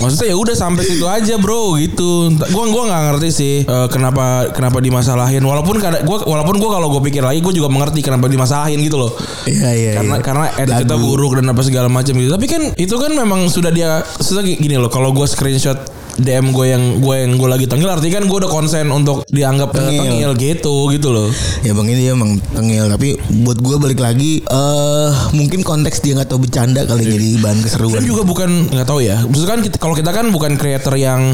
Maksudnya 0.02 0.28
ya 0.32 0.36
udah 0.36 0.56
sampai 0.56 0.84
situ 0.84 1.06
aja 1.08 1.36
bro 1.40 1.80
gitu. 1.80 2.32
Gua 2.52 2.66
gua 2.72 2.84
nggak 2.92 3.02
ngerti 3.12 3.30
sih 3.32 3.56
eh, 3.64 3.88
kenapa 3.88 4.52
kenapa 4.52 4.84
dimasalahin. 4.84 5.44
Walaupun 5.44 5.80
kada 5.80 6.04
gua 6.04 6.24
walaupun 6.24 6.60
gua 6.60 6.80
kalau 6.80 6.88
gue 6.92 7.02
pikir 7.12 7.24
lagi 7.24 7.40
gue 7.40 7.54
juga 7.56 7.72
mengerti 7.72 8.04
kenapa 8.04 8.28
dimasalahin 8.28 8.80
gitu 8.84 9.00
loh. 9.00 9.12
iya 9.46 9.72
iya 9.72 9.92
karena 10.02 10.16
iya. 10.18 10.24
karena 10.24 10.46
attitude 10.52 10.92
Lagu. 10.92 11.06
buruk 11.06 11.32
dan 11.40 11.46
apa 11.52 11.62
segala 11.64 11.88
macam 11.88 12.14
gitu. 12.18 12.32
Tapi 12.32 12.46
kan 12.50 12.62
itu 12.75 12.96
kan 12.98 13.12
memang 13.16 13.48
sudah 13.48 13.72
dia 13.72 14.04
sudah 14.20 14.44
gini 14.44 14.75
loh. 14.75 14.92
Kalau 14.92 15.16
gue 15.16 15.25
screenshot 15.28 15.78
DM 16.22 16.53
gue 16.53 16.65
yang 16.72 16.84
gue 17.01 17.15
yang 17.15 17.31
gue 17.36 17.50
lagi 17.50 17.65
tengil 17.65 17.89
artinya 17.91 18.22
kan 18.22 18.25
gue 18.29 18.38
udah 18.45 18.51
konsen 18.51 18.88
untuk 18.91 19.25
dianggap 19.27 19.75
Tengil. 19.75 20.00
tengil 20.03 20.31
gitu 20.38 20.88
gitu 20.93 21.10
loh. 21.12 21.29
ya 21.65 21.74
bang 21.74 21.88
ini 21.89 22.13
emang 22.13 22.38
tengil 22.53 22.88
tapi 22.88 23.17
buat 23.43 23.57
gue 23.57 23.75
balik 23.81 24.00
lagi 24.00 24.45
eh 24.45 25.10
mungkin 25.34 25.65
konteks 25.65 26.00
dia 26.00 26.15
nggak 26.15 26.29
tahu 26.29 26.45
bercanda 26.45 26.86
kali 26.86 27.03
jadi 27.03 27.29
bahan 27.41 27.60
keseruan 27.65 27.95
Kan 27.95 28.03
juga 28.03 28.24
bukan 28.27 28.50
nggak 28.69 28.88
tahu 28.88 29.00
ya. 29.01 29.24
Maksudnya 29.24 29.51
kan 29.55 29.62
kita, 29.63 29.75
kalau 29.79 29.95
kita 29.95 30.12
kan 30.12 30.25
bukan 30.29 30.60
creator 30.60 30.93
yang 31.00 31.34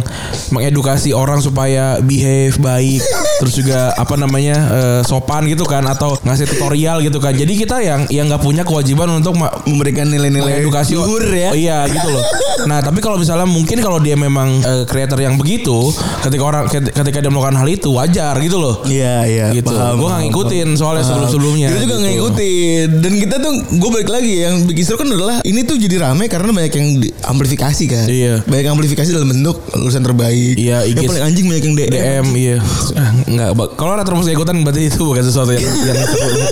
mengedukasi 0.53 1.11
orang 1.11 1.41
supaya 1.41 1.97
behave 1.99 2.55
baik, 2.61 3.01
terus 3.41 3.53
juga 3.57 3.91
apa 3.97 4.15
namanya 4.15 4.57
eh, 4.71 5.01
sopan 5.03 5.49
gitu 5.49 5.65
kan 5.65 5.83
atau 5.89 6.15
ngasih 6.21 6.45
tutorial 6.47 7.01
gitu 7.01 7.17
kan. 7.17 7.33
Jadi 7.33 7.53
kita 7.57 7.81
yang 7.81 8.05
yang 8.13 8.29
nggak 8.29 8.43
punya 8.45 8.63
kewajiban 8.63 9.09
untuk 9.09 9.35
memberikan 9.67 10.07
nilai-nilai 10.07 10.63
luhur 10.93 11.23
ya 11.27 11.49
Oh, 11.51 11.57
iya 11.57 11.79
gitu 11.89 12.07
loh. 12.07 12.23
Nah 12.69 12.79
tapi 12.79 13.01
kalau 13.01 13.17
misalnya 13.17 13.49
mungkin 13.49 13.81
kalau 13.81 13.97
dia 13.97 14.13
memang 14.13 14.61
eh, 14.61 14.70
creator 14.83 15.17
yang 15.17 15.35
begitu, 15.35 15.91
ketika 16.21 16.43
orang 16.43 16.63
ketika 16.69 17.17
dia 17.17 17.27
melakukan 17.27 17.57
hal 17.57 17.67
itu 17.67 17.89
wajar 17.91 18.35
gitu 18.37 18.57
loh. 18.57 18.75
Iya 18.83 19.15
iya 19.23 19.45
Gitu. 19.51 19.67
Gue 19.67 19.77
paham, 20.07 20.21
ngikutin 20.23 20.67
soalnya 20.73 21.01
Paham. 21.01 21.27
sebelum-sebelumnya. 21.27 21.67
Kita 21.69 21.79
juga 21.81 21.95
gitu. 21.95 22.05
ngikutin 22.07 22.87
Dan 22.97 23.13
kita 23.17 23.35
tuh 23.37 23.53
Gue 23.71 23.89
balik 23.89 24.09
lagi 24.09 24.33
Yang 24.39 24.55
bikin 24.65 24.83
seru 24.83 24.97
kan 24.97 25.07
adalah 25.07 25.37
Ini 25.41 25.59
tuh 25.63 25.75
jadi 25.75 25.95
rame 26.01 26.25
Karena 26.25 26.51
banyak 26.51 26.71
yang 26.71 26.87
amplifikasi 27.25 27.83
kan 27.85 28.05
Iya. 28.07 28.33
Banyak 28.43 28.63
yang 28.63 28.75
amplifikasi 28.75 29.09
dalam 29.09 29.27
bentuk 29.27 29.57
Lulusan 29.73 30.01
terbaik 30.01 30.55
Iya, 30.55 30.83
Yang 30.83 31.03
IG. 31.03 31.09
paling 31.09 31.23
anjing 31.23 31.45
banyak 31.45 31.63
yang 31.63 31.75
DM, 31.75 31.91
DM 31.91 32.25
iya 32.33 32.57
enggak 33.29 33.49
kalau 33.73 33.91
ada 33.93 34.03
terus 34.03 34.27
ikutan 34.27 34.55
berarti 34.61 34.87
itu 34.87 35.01
bukan 35.01 35.21
sesuatu 35.21 35.51
yang 35.51 35.63
yang 35.63 35.97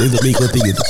itu 0.01 0.17
diikuti 0.19 0.59
gitu 0.63 0.81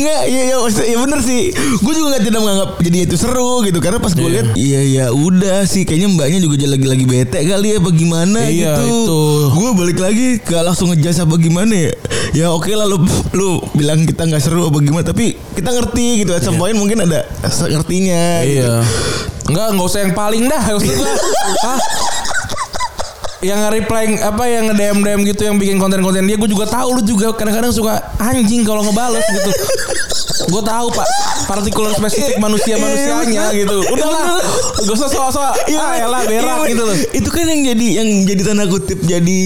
Nggak, 0.00 0.22
iya, 0.26 0.42
iya, 0.46 0.56
maksudnya, 0.56 0.86
iya 0.86 0.98
bener 0.98 1.20
sih. 1.20 1.42
Gue 1.78 1.92
juga 1.92 2.06
nggak 2.10 2.24
tidak 2.24 2.40
menganggap 2.40 2.70
jadi 2.80 2.98
itu 3.04 3.16
seru 3.16 3.52
gitu. 3.62 3.78
Karena 3.78 3.98
pas 3.98 4.12
gue 4.12 4.22
Iya. 4.22 4.32
lihat, 4.32 4.48
iya 4.54 4.80
ya 4.82 5.06
udah 5.10 5.60
sih. 5.64 5.84
Kayaknya 5.84 6.08
mbaknya 6.10 6.38
juga 6.40 6.56
lagi 6.66 6.86
lagi 6.86 7.04
bete 7.04 7.38
kali 7.40 7.68
ya, 7.70 7.78
bagaimana 7.78 8.38
Iya, 8.42 8.72
gitu. 8.80 8.84
itu. 8.86 9.22
Gue 9.52 9.70
balik 9.74 9.98
lagi 9.98 10.26
gak 10.40 10.62
langsung 10.62 10.88
ngejudge 10.88 11.20
apa 11.20 11.34
gimana 11.36 11.74
ya. 11.74 11.92
Ya 12.30 12.46
oke 12.48 12.70
lah 12.70 12.86
lu, 12.86 13.02
lu 13.32 13.48
bilang 13.74 14.06
kita 14.06 14.24
nggak 14.24 14.40
seru 14.40 14.70
apa 14.70 14.78
gimana. 14.78 15.04
Tapi 15.04 15.34
kita 15.52 15.68
ngerti 15.68 16.24
gitu. 16.24 16.32
At 16.32 16.42
some 16.42 16.56
point 16.56 16.74
mungkin 16.74 17.02
ada 17.02 17.26
ngertinya. 17.66 18.24
gitu. 18.42 18.62
Iya. 18.62 18.74
Enggak, 19.50 19.66
enggak 19.74 19.86
usah 19.86 20.00
yang 20.00 20.14
paling 20.14 20.44
dah. 20.46 20.62
Gua. 20.70 20.80
Yang 23.40 23.58
nge-reply 23.64 24.04
apa 24.20 24.44
yang 24.46 24.64
nge-DM 24.68 24.98
DM 25.00 25.20
gitu 25.32 25.42
yang 25.48 25.56
bikin 25.56 25.76
konten-konten 25.80 26.28
dia 26.28 26.36
gue 26.36 26.50
juga 26.50 26.68
tahu 26.68 27.00
lu 27.00 27.02
juga 27.02 27.32
kadang-kadang 27.32 27.72
suka 27.72 27.96
anjing 28.20 28.62
kalau 28.68 28.84
ngebales 28.84 29.24
gitu. 29.24 29.50
gue 30.40 30.62
tahu 30.64 30.88
Pak 30.90 31.08
partikular 31.46 31.90
spesifik 31.94 32.38
manusia-manusianya 32.38 33.50
gitu. 33.54 33.78
Udahlah. 33.90 34.38
Gak 34.80 34.94
usah 34.94 35.10
soal-soal 35.10 35.52
ah 35.52 35.94
elah 35.98 36.22
berak 36.24 36.64
iya, 36.64 36.70
gitu 36.70 36.82
loh. 36.86 36.96
Itu 37.10 37.28
kan 37.34 37.44
yang 37.50 37.74
jadi 37.74 37.86
yang 38.02 38.08
jadi 38.24 38.42
tanda 38.46 38.64
kutip 38.70 38.98
jadi 39.02 39.40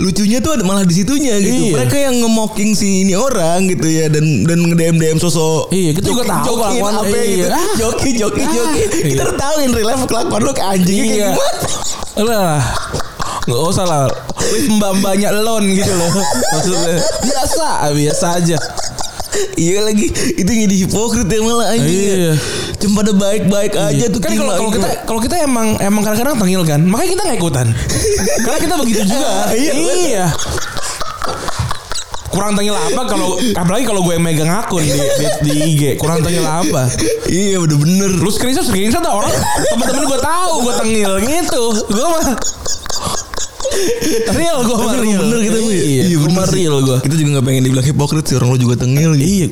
lucunya 0.00 0.38
tuh 0.40 0.56
ada 0.56 0.64
malah 0.64 0.84
di 0.88 0.94
situnya 0.96 1.36
gitu. 1.38 1.70
Iya. 1.70 1.74
Mereka 1.76 1.96
yang 2.00 2.14
nge-mocking 2.24 2.72
si 2.72 3.04
ini 3.04 3.14
orang 3.14 3.68
gitu 3.68 3.86
ya 3.88 4.08
dan 4.08 4.48
dan 4.48 4.58
nge-DM 4.72 4.96
DM 4.96 5.18
sosok 5.20 5.68
Iya, 5.70 5.90
kita 5.96 6.06
juga 6.08 6.24
tahu 6.28 6.54
kelakuan 6.56 6.92
apa 6.98 7.16
iya. 7.18 7.24
gitu. 7.28 7.48
Joki 7.80 8.10
joki 8.16 8.42
joki. 8.48 8.80
Kita 9.14 9.22
Iya. 9.26 9.34
tahu 9.36 9.54
in 9.64 9.70
real 9.76 9.88
life 9.90 10.02
kelakuan 10.08 10.40
lu 10.40 10.52
kayak 10.56 10.80
anjing 10.80 11.04
Iya. 11.04 11.28
Lah. 12.20 12.60
Gak 13.48 13.60
usah 13.72 13.84
lah. 13.88 14.04
Please 14.36 14.68
mbak-mbaknya 14.68 15.32
lon 15.32 15.64
gitu 15.72 15.92
loh. 15.96 16.10
Maksudnya 16.52 16.96
Biasa 17.24 17.66
Biasa 17.94 18.26
aja. 18.36 18.58
Iya 19.54 19.86
lagi 19.86 20.10
itu 20.10 20.50
jadi 20.50 20.74
hipokrit 20.84 21.30
ya 21.30 21.40
malah 21.40 21.72
anjing. 21.72 21.86
Iya. 21.86 22.16
ya. 22.18 22.34
Cuma 22.82 23.04
pada 23.04 23.12
baik-baik 23.14 23.72
aja 23.78 24.04
tuh 24.10 24.20
kan 24.20 24.32
kalau 24.34 24.52
kalau 24.58 24.70
kita 24.74 24.88
kalau 25.06 25.20
kita 25.22 25.36
emang 25.46 25.78
emang 25.78 26.02
kadang-kadang 26.02 26.36
tengil 26.40 26.62
kan 26.66 26.80
makanya 26.82 27.10
kita 27.14 27.22
nggak 27.28 27.38
ikutan. 27.38 27.66
Karena 28.42 28.58
kita 28.58 28.74
begitu 28.82 29.02
juga. 29.06 29.30
Iya, 29.60 29.72
iya. 29.76 30.26
Kurang 32.30 32.54
tengil 32.54 32.74
apa 32.74 33.02
kalau 33.10 33.38
apalagi 33.58 33.84
kalau 33.86 34.06
gue 34.06 34.14
yang 34.14 34.22
megang 34.22 34.50
akun 34.50 34.86
di, 34.86 34.94
di, 34.94 35.26
di 35.46 35.52
IG 35.74 35.82
kurang 35.98 36.22
tengil 36.22 36.46
apa. 36.46 36.90
Iya 37.26 37.62
bener-bener 37.62 38.10
lu 38.18 38.30
screenshot 38.34 38.66
screenshot 38.66 39.02
orang 39.02 39.30
temen-temen 39.70 40.04
gue 40.10 40.20
tahu 40.22 40.52
gue 40.66 40.74
tengil 40.78 41.12
gitu. 41.22 41.64
Gue 41.90 42.06
mah 42.06 42.34
real 44.38 44.58
gue 44.66 44.76
Tapi 44.76 44.98
real 45.02 45.20
bener 45.22 45.40
kita 45.46 45.58
tuh 45.62 45.72
ya. 45.72 45.82
iya, 45.84 46.16
gue 46.18 46.30
mah 46.30 46.44
bener 46.44 46.50
real 46.54 46.76
gue 46.82 46.96
Kita 47.06 47.14
juga 47.14 47.28
gak 47.38 47.44
pengen 47.46 47.62
dibilang 47.66 47.86
hipokrit 47.86 48.24
sih 48.26 48.36
Orang 48.36 48.48
lu 48.54 48.58
juga 48.58 48.74
tengil 48.80 49.10
gitu. 49.14 49.26
Iya. 49.26 49.46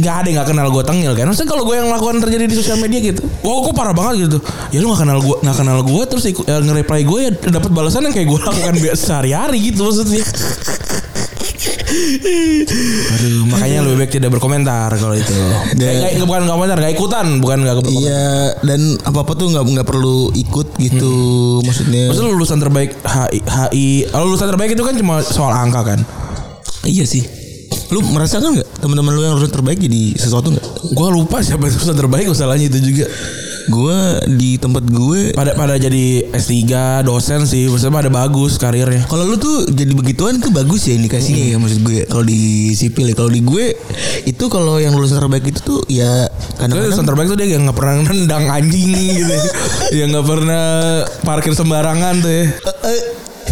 Gak 0.00 0.14
ada 0.24 0.26
yang 0.32 0.38
gak 0.42 0.48
kenal 0.50 0.66
gue 0.72 0.84
tengil 0.84 1.12
kan? 1.14 1.24
Maksudnya 1.30 1.50
kalau 1.50 1.64
gue 1.68 1.74
yang 1.76 1.88
melakukan 1.88 2.16
terjadi 2.24 2.44
di 2.50 2.54
sosial 2.56 2.78
media 2.80 2.98
gitu 3.00 3.22
Wah 3.44 3.62
kok 3.62 3.74
parah 3.76 3.94
banget 3.94 4.28
gitu. 4.28 4.38
Ya 4.74 4.78
lu 4.82 4.90
gak 4.92 5.06
kenal 5.06 5.18
gue 5.22 5.36
Gak 5.44 5.56
kenal 5.56 5.78
gue 5.84 6.02
Terus 6.08 6.24
ikut, 6.30 6.44
ya, 6.48 6.58
nge-reply 6.60 7.00
gue 7.06 7.18
ya 7.22 7.30
dapat 7.52 7.70
balasan 7.70 8.06
yang 8.08 8.14
kayak 8.14 8.28
gue 8.28 8.40
lakukan 8.48 8.74
biasa 8.78 9.02
sehari-hari 9.14 9.58
gitu 9.72 9.86
maksudnya 9.86 10.24
Aduh 13.08 13.48
makanya 13.48 13.78
lebih 13.82 13.96
baik 13.98 14.12
tidak 14.12 14.30
berkomentar 14.30 14.90
kalau 14.92 15.14
itu 15.14 15.32
Dan- 15.78 15.98
Gak, 15.98 16.12
gak, 16.14 16.24
Bukan 16.24 16.40
gak 16.44 16.54
komentar 16.54 16.76
Gak 16.78 16.92
ikutan 16.92 17.26
Bukan 17.38 17.58
gak 17.62 17.76
berkomentar 17.76 18.04
Iya 18.04 18.24
dan 18.58 18.80
apa-apa 19.00 19.32
tuh 19.32 19.46
nggak 19.48 19.64
nggak 19.64 19.86
perlu 19.86 20.30
ikut 20.32 20.76
gitu 20.76 21.12
maksudnya. 21.62 22.10
Maksudnya 22.10 22.30
lulusan 22.30 22.58
terbaik 22.58 22.90
HI, 23.00 23.38
HI 23.40 23.86
lulusan 24.10 24.46
terbaik 24.46 24.70
itu 24.72 24.82
kan 24.82 24.94
cuma 24.94 25.20
soal 25.20 25.50
angka 25.50 25.84
kan 25.86 26.00
Iya 26.84 27.04
sih. 27.04 27.24
Lu 27.88 28.04
merasakan 28.04 28.52
nggak 28.54 28.68
teman-teman 28.78 29.12
lu 29.12 29.22
yang 29.22 29.34
lulusan 29.34 29.50
terbaik 29.50 29.78
jadi 29.78 30.14
sesuatu 30.14 30.48
nggak? 30.48 30.66
Gue 30.90 31.08
lupa 31.08 31.40
siapa 31.40 31.64
lulusan 31.64 31.94
terbaik 31.94 32.26
Masalahnya 32.26 32.68
itu 32.68 32.78
juga 32.82 33.06
Gue 33.68 33.98
di 34.34 34.56
tempat 34.56 34.84
gue 34.88 35.36
pada 35.36 35.52
pada 35.54 35.76
jadi 35.76 36.28
S3 36.32 37.04
dosen 37.04 37.44
sih. 37.44 37.68
Maksudnya 37.68 37.94
pada 37.94 38.10
bagus 38.10 38.56
karirnya. 38.56 39.04
Kalau 39.06 39.28
lu 39.28 39.36
tuh 39.36 39.68
jadi 39.68 39.92
begituan 39.92 40.40
tuh 40.40 40.50
bagus 40.50 40.88
ya 40.88 40.96
indikasinya 40.96 41.44
ya 41.54 41.56
maksud 41.60 41.80
gue. 41.84 42.08
Kalau 42.08 42.24
di 42.24 42.72
sipil 42.72 43.12
ya. 43.12 43.14
Kalau 43.14 43.30
di 43.30 43.40
gue 43.44 43.76
itu 44.24 44.44
kalau 44.48 44.80
yang 44.80 44.96
lulusan 44.96 45.20
terbaik 45.20 45.44
itu 45.48 45.60
tuh 45.60 45.80
ya 45.86 46.26
kadang-kadang 46.56 46.90
lulusan 46.90 47.06
terbaik 47.06 47.28
tuh 47.28 47.38
dia 47.38 47.48
yang 47.54 47.62
nggak 47.68 47.76
pernah 47.76 47.94
nendang 48.08 48.44
anjing 48.48 48.90
gitu 48.94 49.36
yang 49.98 50.08
nggak 50.12 50.26
pernah 50.26 50.64
parkir 51.22 51.52
sembarangan 51.52 52.14
tuh 52.24 52.32
ya. 52.32 52.44
Eh, 52.48 52.76
eh, 52.88 53.00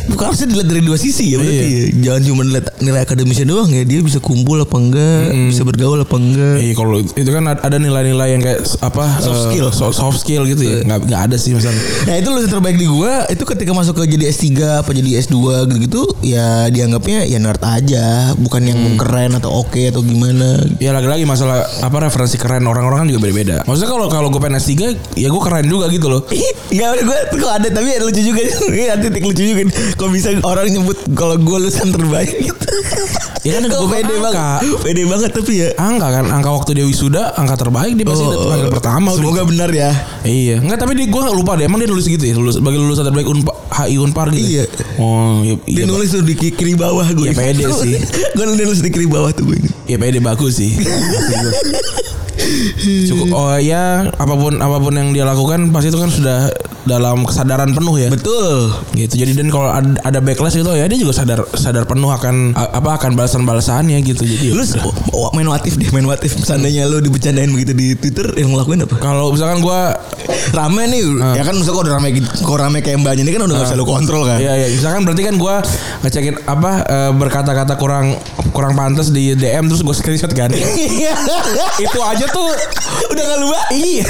bukan 0.09 0.25
harusnya 0.27 0.47
dilihat 0.47 0.69
dari 0.69 0.83
dua 0.83 0.97
sisi 0.97 1.33
ya 1.33 1.37
berarti 1.37 1.57
Iya. 1.57 1.67
ya. 1.67 1.87
Jangan 2.07 2.23
cuma 2.25 2.43
lihat 2.45 2.67
nilai 2.79 3.01
akademisnya 3.03 3.47
doang 3.47 3.69
ya. 3.69 3.83
Dia 3.83 4.01
bisa 4.01 4.19
kumpul 4.19 4.59
apa 4.59 4.77
enggak, 4.77 5.21
bisa 5.49 5.63
bergaul 5.63 5.99
apa 5.99 6.17
enggak. 6.17 6.57
Iya 6.59 6.73
kalau 6.73 6.97
itu 7.01 7.31
kan 7.31 7.45
ada 7.49 7.77
nilai-nilai 7.77 8.29
yang 8.29 8.43
kayak 8.43 8.61
apa 8.81 9.05
Soft 9.19 9.35
eh, 9.35 9.45
skill. 9.49 9.67
so- 9.71 9.93
soft 9.93 10.19
skill 10.19 10.43
gitu 10.45 10.63
ya 10.63 10.77
nggak 10.83 11.21
ada 11.25 11.37
sih 11.37 11.53
misalnya 11.53 11.79
Nah 12.05 12.15
itu 12.17 12.29
lulusan 12.29 12.51
terbaik 12.51 12.77
di 12.77 12.87
gua 12.87 13.27
itu 13.27 13.43
ketika 13.45 13.71
masuk 13.71 13.97
ke 13.97 14.09
jadi 14.09 14.29
S3 14.29 14.47
apa 14.81 14.91
jadi 14.91 15.11
S2 15.21 15.37
gitu-gitu 15.67 16.03
ya 16.21 16.67
dianggapnya 16.69 17.25
ya 17.25 17.39
nerd 17.39 17.61
aja, 17.61 18.07
bukan 18.35 18.63
yang 18.63 18.81
keren 18.97 19.35
atau 19.35 19.51
oke 19.57 19.79
atau 19.81 20.01
gimana. 20.01 20.59
ya 20.77 20.91
lagi-lagi 20.91 21.25
masalah 21.25 21.65
apa 21.81 21.97
referensi 22.01 22.37
keren 22.37 22.65
orang-orang 22.65 23.03
kan 23.03 23.09
juga 23.09 23.21
beda-beda 23.23 23.57
maksudnya 23.65 23.89
kalau 23.89 24.07
kalau 24.07 24.29
gue 24.29 24.39
pengen 24.39 24.59
S3 24.59 24.73
ya 25.15 25.29
gue 25.29 25.43
keren 25.43 25.67
juga 25.67 25.87
gitu 25.89 26.07
loh 26.07 26.23
ada 26.77 27.03
gue 27.03 27.19
kok 27.37 27.53
ada 27.53 27.69
tapi 27.69 27.89
ada 27.91 28.05
lucu 28.05 28.23
juga. 28.23 28.41
Ini 28.73 28.85
ada 28.89 29.03
titik 29.03 29.23
lucu 29.23 29.43
juga. 29.43 29.63
Kok 29.97 30.09
bisa 30.09 30.29
orang 30.41 30.69
nyebut 30.69 30.97
kalau 31.13 31.37
gue 31.37 31.57
lulusan 31.59 31.89
terbaik 31.89 32.29
gitu. 32.37 32.69
Ya 33.43 33.57
kan 33.57 33.71
gua 33.71 33.87
pede 33.89 34.11
angka. 34.11 34.27
banget. 34.59 34.83
Pede 34.83 35.03
banget 35.07 35.31
tapi 35.31 35.53
ya. 35.57 35.69
angka 35.77 36.09
kan 36.11 36.25
angka 36.27 36.51
waktu 36.51 36.71
dia 36.75 36.85
wisuda 36.85 37.33
angka 37.33 37.57
terbaik 37.57 37.95
dia 37.95 38.03
pasti 38.03 38.21
Oh, 38.21 38.51
panggil 38.51 38.69
pertama. 38.69 39.15
Semoga 39.15 39.47
benar 39.47 39.71
ya. 39.71 39.95
Iya, 40.21 40.59
enggak 40.59 40.83
tapi 40.83 40.99
gue 40.99 41.09
nggak 41.09 41.33
lupa 41.33 41.55
deh. 41.55 41.65
Emang 41.65 41.79
dia 41.79 41.87
nulis 41.87 42.05
gitu 42.05 42.21
ya, 42.21 42.35
lulus 42.35 42.59
sebagai 42.59 42.77
lulusan 42.77 43.07
terbaik 43.07 43.25
Unpa, 43.25 43.55
HI 43.73 43.97
Unpar 43.97 44.29
gitu. 44.31 44.43
Iya. 44.43 44.65
Oh, 44.99 45.41
iya, 45.41 45.55
Dia 45.63 45.79
iya, 45.79 45.85
nulis 45.87 46.11
tuh 46.11 46.21
di 46.21 46.35
ki- 46.35 46.53
kiri 46.53 46.75
bawah 46.75 47.07
gue. 47.07 47.31
Ya, 47.31 47.33
pede 47.33 47.65
sih. 47.81 47.95
gue 48.35 48.45
nulis 48.45 48.83
di 48.83 48.91
kiri 48.91 49.07
bawah 49.07 49.31
tuh 49.31 49.47
gue. 49.47 49.63
ya 49.87 49.97
pede 49.97 50.19
bagus 50.19 50.59
sih. 50.59 50.75
Cukup 53.07 53.29
oh 53.33 53.57
ya 53.57 54.07
apa 54.13 54.35
pun 54.35 54.61
apa 54.61 54.77
pun 54.77 54.93
yang 54.93 55.11
dia 55.11 55.25
lakukan 55.25 55.71
pasti 55.71 55.89
itu 55.89 55.99
kan 55.99 56.07
sudah 56.09 56.47
dalam 56.87 57.27
kesadaran 57.27 57.75
penuh 57.75 57.99
ya. 57.99 58.09
Betul. 58.09 58.73
Gitu. 58.95 59.15
Jadi 59.19 59.33
dan 59.37 59.49
kalau 59.51 59.69
ada, 59.69 59.99
ada 60.07 60.19
backlash 60.23 60.57
gitu 60.57 60.71
ya 60.73 60.87
dia 60.87 60.99
juga 60.99 61.13
sadar 61.13 61.43
sadar 61.55 61.85
penuh 61.85 62.09
akan 62.09 62.55
apa 62.57 62.91
akan 62.97 63.19
balasan-balasannya 63.19 63.99
gitu. 64.07 64.23
Jadi 64.23 64.55
Lu 64.55 64.63
udah. 64.63 64.83
oh, 65.13 65.31
main 65.35 65.51
watif 65.51 65.77
deh, 65.77 65.91
main 65.91 66.07
watif. 66.07 66.39
Seandainya 66.41 66.87
lu 66.87 67.03
dibecandain 67.03 67.51
begitu 67.51 67.75
di 67.75 67.99
Twitter 67.99 68.31
yang 68.39 68.55
ngelakuin 68.55 68.87
apa? 68.87 68.97
kalau 69.03 69.31
misalkan 69.31 69.61
gue 69.61 69.81
Rame 70.55 70.87
nih, 70.87 71.03
ya 71.39 71.43
kan 71.43 71.55
misalnya 71.59 71.75
kok 71.75 71.85
udah 71.87 71.95
rame 71.99 72.09
gitu, 72.15 72.29
kok 72.31 72.59
rame 72.59 72.79
kayak 72.79 73.03
mbaknya 73.03 73.23
ini 73.27 73.33
kan 73.35 73.43
udah 73.47 73.55
gak 73.59 73.67
bisa 73.67 73.77
lu 73.79 73.87
kontrol 73.87 74.23
kan. 74.27 74.39
Iya 74.39 74.53
iya, 74.55 74.67
misalkan 74.71 75.03
berarti 75.03 75.23
kan 75.27 75.35
gue 75.39 75.55
ngecekin 76.07 76.35
apa 76.47 76.73
eh, 76.87 77.11
berkata-kata 77.15 77.75
kurang 77.79 78.15
kurang 78.55 78.79
pantas 78.79 79.11
di 79.11 79.35
DM 79.35 79.67
terus 79.67 79.83
gue 79.83 79.95
screenshot 79.95 80.31
kan. 80.35 80.51
Iya. 80.97 81.13
itu 81.83 81.99
aja 81.99 82.27
tuh 82.31 82.47
udah 83.11 83.25
gak 83.27 83.39
lu 83.43 83.49
iya. 83.75 84.07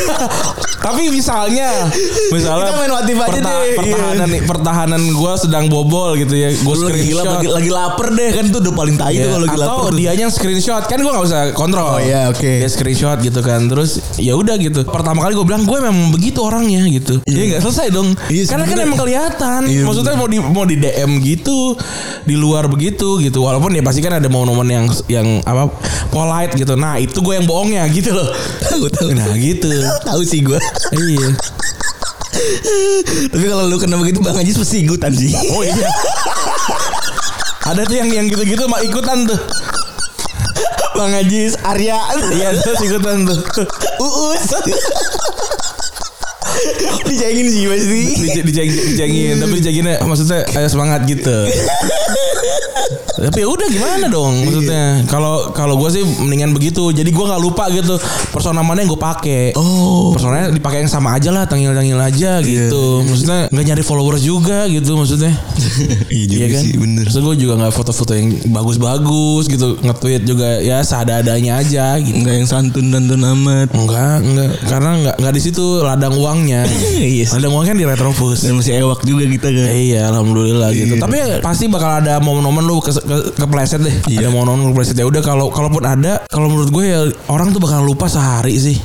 Tapi 0.80 1.08
misalnya 1.10 1.88
misalnya 2.30 2.65
Kita 2.66 2.74
main 2.74 2.92
watif 2.92 3.16
aja 3.16 3.38
deh, 3.38 3.56
iya. 3.62 3.76
pertahanan 3.78 4.30
pertahanan 4.42 5.02
gue 5.06 5.32
sedang 5.38 5.64
bobol 5.66 6.18
gitu 6.18 6.34
ya. 6.34 6.50
Gue 6.52 6.74
lagi 6.76 7.06
gila, 7.06 7.22
screenshot. 7.22 7.26
lagi, 7.30 7.48
lagi 7.48 7.70
lapar 7.70 8.08
deh 8.10 8.30
kan 8.34 8.44
tuh 8.50 8.58
udah 8.58 8.74
paling 8.74 8.96
tai 8.96 9.12
Iya, 9.12 9.22
tuh 9.22 9.30
kalau 9.30 9.46
lagi 9.46 9.58
lapar. 9.58 9.70
atau 9.70 9.86
tuh. 9.86 9.96
dia 9.96 10.12
yang 10.12 10.30
screenshot 10.30 10.82
kan 10.84 10.98
gue 10.98 11.08
nggak 11.08 11.24
usah 11.24 11.42
kontrol. 11.52 11.96
Oh, 11.96 12.00
iya, 12.00 12.26
oke. 12.26 12.42
Dia 12.58 12.66
screenshot 12.66 13.18
gitu 13.18 13.40
kan, 13.40 13.60
terus 13.66 13.90
ya 14.16 14.34
udah 14.34 14.58
gitu. 14.58 14.82
Pertama 14.82 15.22
kali 15.22 15.32
gue 15.32 15.46
bilang 15.46 15.62
gue 15.62 15.78
memang 15.78 16.10
begitu 16.10 16.42
orangnya 16.42 16.82
gitu. 16.90 17.22
Iya 17.22 17.42
nggak 17.54 17.62
selesai 17.62 17.86
dong. 17.88 18.18
Iya, 18.26 18.42
Karena 18.50 18.64
kan 18.64 18.76
emang 18.80 18.98
kelihatan. 18.98 19.60
Iya, 19.64 19.82
Maksudnya 19.86 20.14
mau 20.14 20.26
di 20.26 20.38
mau 20.40 20.64
di 20.64 20.76
DM 20.76 21.10
gitu, 21.22 21.78
di 22.24 22.34
luar 22.34 22.66
begitu 22.66 23.20
gitu. 23.20 23.38
Walaupun 23.40 23.70
ya 23.70 23.82
pasti 23.82 24.02
kan 24.02 24.18
ada 24.18 24.26
momen-momen 24.26 24.66
yang 24.66 24.86
yang 25.06 25.26
apa 25.42 25.70
polite 26.10 26.56
gitu. 26.56 26.74
Nah 26.74 26.96
itu 26.96 27.20
gue 27.20 27.34
yang 27.34 27.46
bohongnya 27.46 27.86
gitu 27.88 28.10
loh. 28.10 28.28
Tahu 28.66 28.86
tahu. 28.90 29.08
Nah 29.12 29.30
gitu. 29.36 29.70
Tahu 30.02 30.20
sih 30.22 30.40
gue. 30.40 30.58
iya. 30.96 31.28
Tapi 33.32 33.44
kalau 33.46 33.64
lu 33.66 33.76
kena 33.78 33.96
begitu 33.98 34.22
Bang 34.22 34.38
Ajis 34.38 34.56
pasti 34.58 34.84
ikutan 34.86 35.12
sih. 35.12 35.32
Oh 35.54 35.62
iya. 35.62 35.90
ada 37.70 37.82
tuh 37.82 37.96
yang 37.98 38.08
yang 38.10 38.26
gitu-gitu 38.30 38.66
mah 38.70 38.80
ikutan 38.82 39.26
tuh. 39.26 39.38
Bang 40.96 41.12
Ajis, 41.12 41.60
Arya, 41.60 42.00
Iya 42.32 42.56
terus 42.56 42.80
ikutan 42.80 43.28
tuh. 43.28 43.38
Uus. 44.00 44.44
Dicengin 47.04 47.46
sih 47.52 47.64
pasti. 47.68 48.02
Dicengin, 48.48 48.74
dicengin, 48.94 49.34
tapi 49.38 49.54
dicenginnya 49.60 49.94
maksudnya 50.08 50.46
kayak 50.48 50.70
semangat 50.72 51.04
gitu. 51.04 51.36
Tapi 53.16 53.42
ya 53.42 53.48
udah 53.48 53.66
gimana 53.66 54.06
dong 54.06 54.44
maksudnya? 54.44 55.02
Kalau 55.08 55.50
kalau 55.50 55.74
gue 55.80 55.90
sih 55.90 56.02
mendingan 56.04 56.52
begitu. 56.52 56.92
Jadi 56.92 57.08
gue 57.10 57.24
nggak 57.24 57.42
lupa 57.42 57.66
gitu 57.72 57.96
persona 58.30 58.60
mana 58.60 58.84
yang 58.84 58.92
gue 58.92 59.00
pakai. 59.00 59.56
Oh. 59.56 60.12
Personanya 60.12 60.52
dipakai 60.52 60.84
yang 60.84 60.92
sama 60.92 61.16
aja 61.16 61.32
lah, 61.32 61.48
tangil-tangil 61.48 61.96
aja 61.96 62.38
gitu. 62.44 63.02
Maksudnya 63.02 63.48
nggak 63.50 63.64
nyari 63.66 63.82
followers 63.82 64.22
juga 64.22 64.68
gitu 64.68 64.94
maksudnya. 64.94 65.32
Iya 66.06 66.24
juga 66.28 66.44
Iya 66.46 66.48
kan? 66.56 66.62
sih 66.62 66.72
bener. 66.78 67.04
Terus 67.08 67.18
gue 67.20 67.34
juga 67.36 67.54
nggak 67.58 67.72
foto-foto 67.74 68.12
yang 68.14 68.28
bagus-bagus 68.48 69.44
gitu. 69.48 69.76
Nge-tweet 69.80 70.22
juga 70.24 70.48
ya 70.60 70.80
seadanya 70.80 71.60
aja 71.60 71.96
gitu. 71.98 72.16
Enggak 72.22 72.34
yang 72.38 72.48
santun 72.48 72.86
santun 72.92 73.22
amat. 73.24 73.68
Enggak, 73.72 74.16
enggak. 74.22 74.50
Karena 74.68 74.90
enggak 74.96 75.14
enggak 75.18 75.34
di 75.34 75.42
situ 75.42 75.64
ladang 75.82 76.14
uangnya. 76.16 76.62
Iya 76.96 77.24
sih. 77.28 77.34
ladang 77.38 77.52
uangnya 77.54 77.72
kan 77.72 77.78
di 77.78 77.86
Retropus. 77.86 78.38
Dan 78.44 78.56
masih 78.60 78.72
ewak 78.80 79.00
juga 79.04 79.24
kita 79.26 79.48
kan. 79.50 79.66
Iya, 79.72 80.00
alhamdulillah 80.12 80.70
gitu. 80.72 80.94
Tapi 80.96 81.14
ya 81.16 81.26
pasti 81.40 81.64
bakal 81.68 82.00
ada 82.04 82.18
momen-momen 82.20 82.64
lu 82.64 82.75
ke, 82.80 82.90
ke, 82.92 83.16
kepleset 83.36 83.80
deh. 83.82 83.96
Iya. 84.08 84.26
Ada 84.26 84.28
momen-momen 84.32 84.72
kepleset 84.72 84.96
ya 84.96 85.06
udah 85.06 85.22
kalau 85.22 85.52
kalaupun 85.52 85.84
ada, 85.84 86.24
kalau 86.28 86.50
menurut 86.50 86.70
gue 86.72 86.84
ya 86.84 87.00
orang 87.28 87.52
tuh 87.52 87.60
bakal 87.60 87.84
lupa 87.84 88.06
sehari 88.08 88.56
sih. 88.56 88.76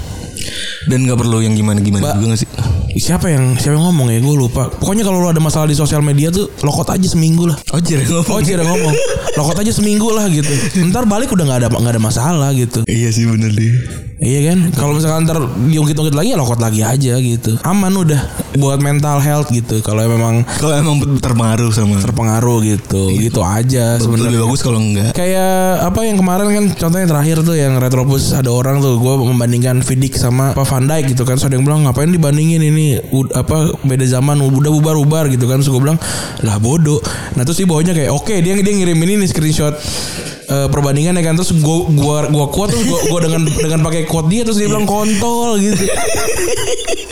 Dan 0.89 1.05
nggak 1.05 1.19
perlu 1.21 1.45
yang 1.45 1.53
gimana 1.53 1.77
gimana 1.77 2.11
Ba- 2.11 2.15
juga 2.17 2.33
gak 2.33 2.41
sih? 2.41 2.49
Siapa 2.97 3.31
yang 3.31 3.55
siapa 3.55 3.77
yang 3.79 3.87
ngomong 3.91 4.11
ya? 4.11 4.19
Gue 4.19 4.35
lupa. 4.35 4.67
Pokoknya 4.67 5.07
kalau 5.07 5.23
lu 5.23 5.27
ada 5.31 5.39
masalah 5.39 5.67
di 5.67 5.77
sosial 5.77 6.03
media 6.03 6.33
tuh 6.33 6.51
lokot 6.65 6.87
aja 6.91 7.07
seminggu 7.07 7.47
lah. 7.47 7.57
Oh 7.71 7.79
jadi 7.79 8.03
ngomong. 8.07 8.31
Oh 8.31 8.39
Cira 8.41 8.63
ngomong 8.65 8.93
Lokot 9.37 9.57
aja 9.63 9.71
seminggu 9.71 10.11
lah 10.11 10.27
gitu 10.27 10.51
Ntar 10.91 11.07
balik 11.07 11.31
udah 11.31 11.45
gak 11.47 11.59
ada 11.63 11.67
nggak 11.71 11.93
ada 11.95 12.03
masalah 12.03 12.49
gitu 12.51 12.83
Iya 12.83 13.09
sih 13.15 13.23
bener 13.27 13.51
deh. 13.55 13.73
Iya 14.21 14.53
kan 14.53 14.59
Kalau 14.75 14.93
misalkan 14.97 15.25
ntar 15.25 15.39
diungkit-ungkit 15.71 16.13
lagi 16.13 16.35
ya 16.35 16.37
lokot 16.37 16.59
lagi 16.59 16.83
aja 16.83 17.17
gitu 17.17 17.57
Aman 17.63 17.95
udah 17.95 18.19
Buat 18.59 18.83
mental 18.83 19.17
health 19.23 19.49
gitu 19.49 19.79
Kalau 19.81 20.03
memang 20.05 20.43
Kalau 20.59 20.75
emang 20.75 20.99
terpengaruh 21.17 21.71
sama 21.71 21.97
terpengaruh 22.03 22.59
gitu 22.61 23.09
Gitu 23.17 23.39
aja 23.41 23.97
lebih 23.97 24.03
sebenarnya 24.03 24.39
bagus 24.45 24.61
kalau 24.61 24.79
enggak. 24.81 25.11
Kayak 25.15 25.87
apa 25.87 25.99
yang 26.05 26.17
kemarin 26.19 26.47
kan 26.51 26.65
contohnya 26.77 27.07
terakhir 27.09 27.37
tuh 27.41 27.55
yang 27.57 27.73
Retropus 27.81 28.35
ada 28.35 28.51
orang 28.51 28.83
tuh 28.83 28.99
gue 28.99 29.13
membandingkan 29.31 29.81
Vidic 29.81 30.19
sama 30.19 30.53
apa 30.53 30.63
Van 30.67 30.85
Dijk 30.85 31.15
gitu 31.15 31.23
kan. 31.25 31.39
So 31.39 31.49
ada 31.49 31.57
yang 31.57 31.65
bilang 31.65 31.87
ngapain 31.87 32.11
dibandingin 32.11 32.61
ini 32.61 32.80
ud- 33.09 33.31
apa 33.31 33.57
beda 33.81 34.05
zaman 34.05 34.37
udah 34.39 34.71
bubar-bubar 34.71 35.27
gitu 35.27 35.45
kan. 35.45 35.59
Gue 35.61 35.81
bilang 35.81 35.99
lah 36.41 36.57
bodoh. 36.57 36.99
Nah 37.33 37.43
terus 37.43 37.55
sih 37.55 37.65
bawahnya 37.65 37.91
kayak 37.91 38.11
oke 38.11 38.33
dia 38.35 38.53
dia 38.53 38.73
ngirimin 38.73 39.15
ini 39.15 39.25
screenshot 39.25 39.73
eh, 40.47 40.67
perbandingan 40.67 41.15
ya 41.15 41.23
kan 41.23 41.33
terus 41.33 41.53
gua 41.55 41.87
gua 41.89 42.17
gua 42.27 42.45
kuat 42.47 42.69
terus 42.69 42.83
gua, 42.83 42.99
gua 43.07 43.19
dengan 43.21 43.41
dengan 43.63 43.79
pakai 43.81 44.03
quote 44.03 44.27
dia 44.27 44.41
terus 44.41 44.57
dia 44.57 44.67
bilang 44.67 44.83
kontol 44.83 45.55
gitu. 45.57 45.85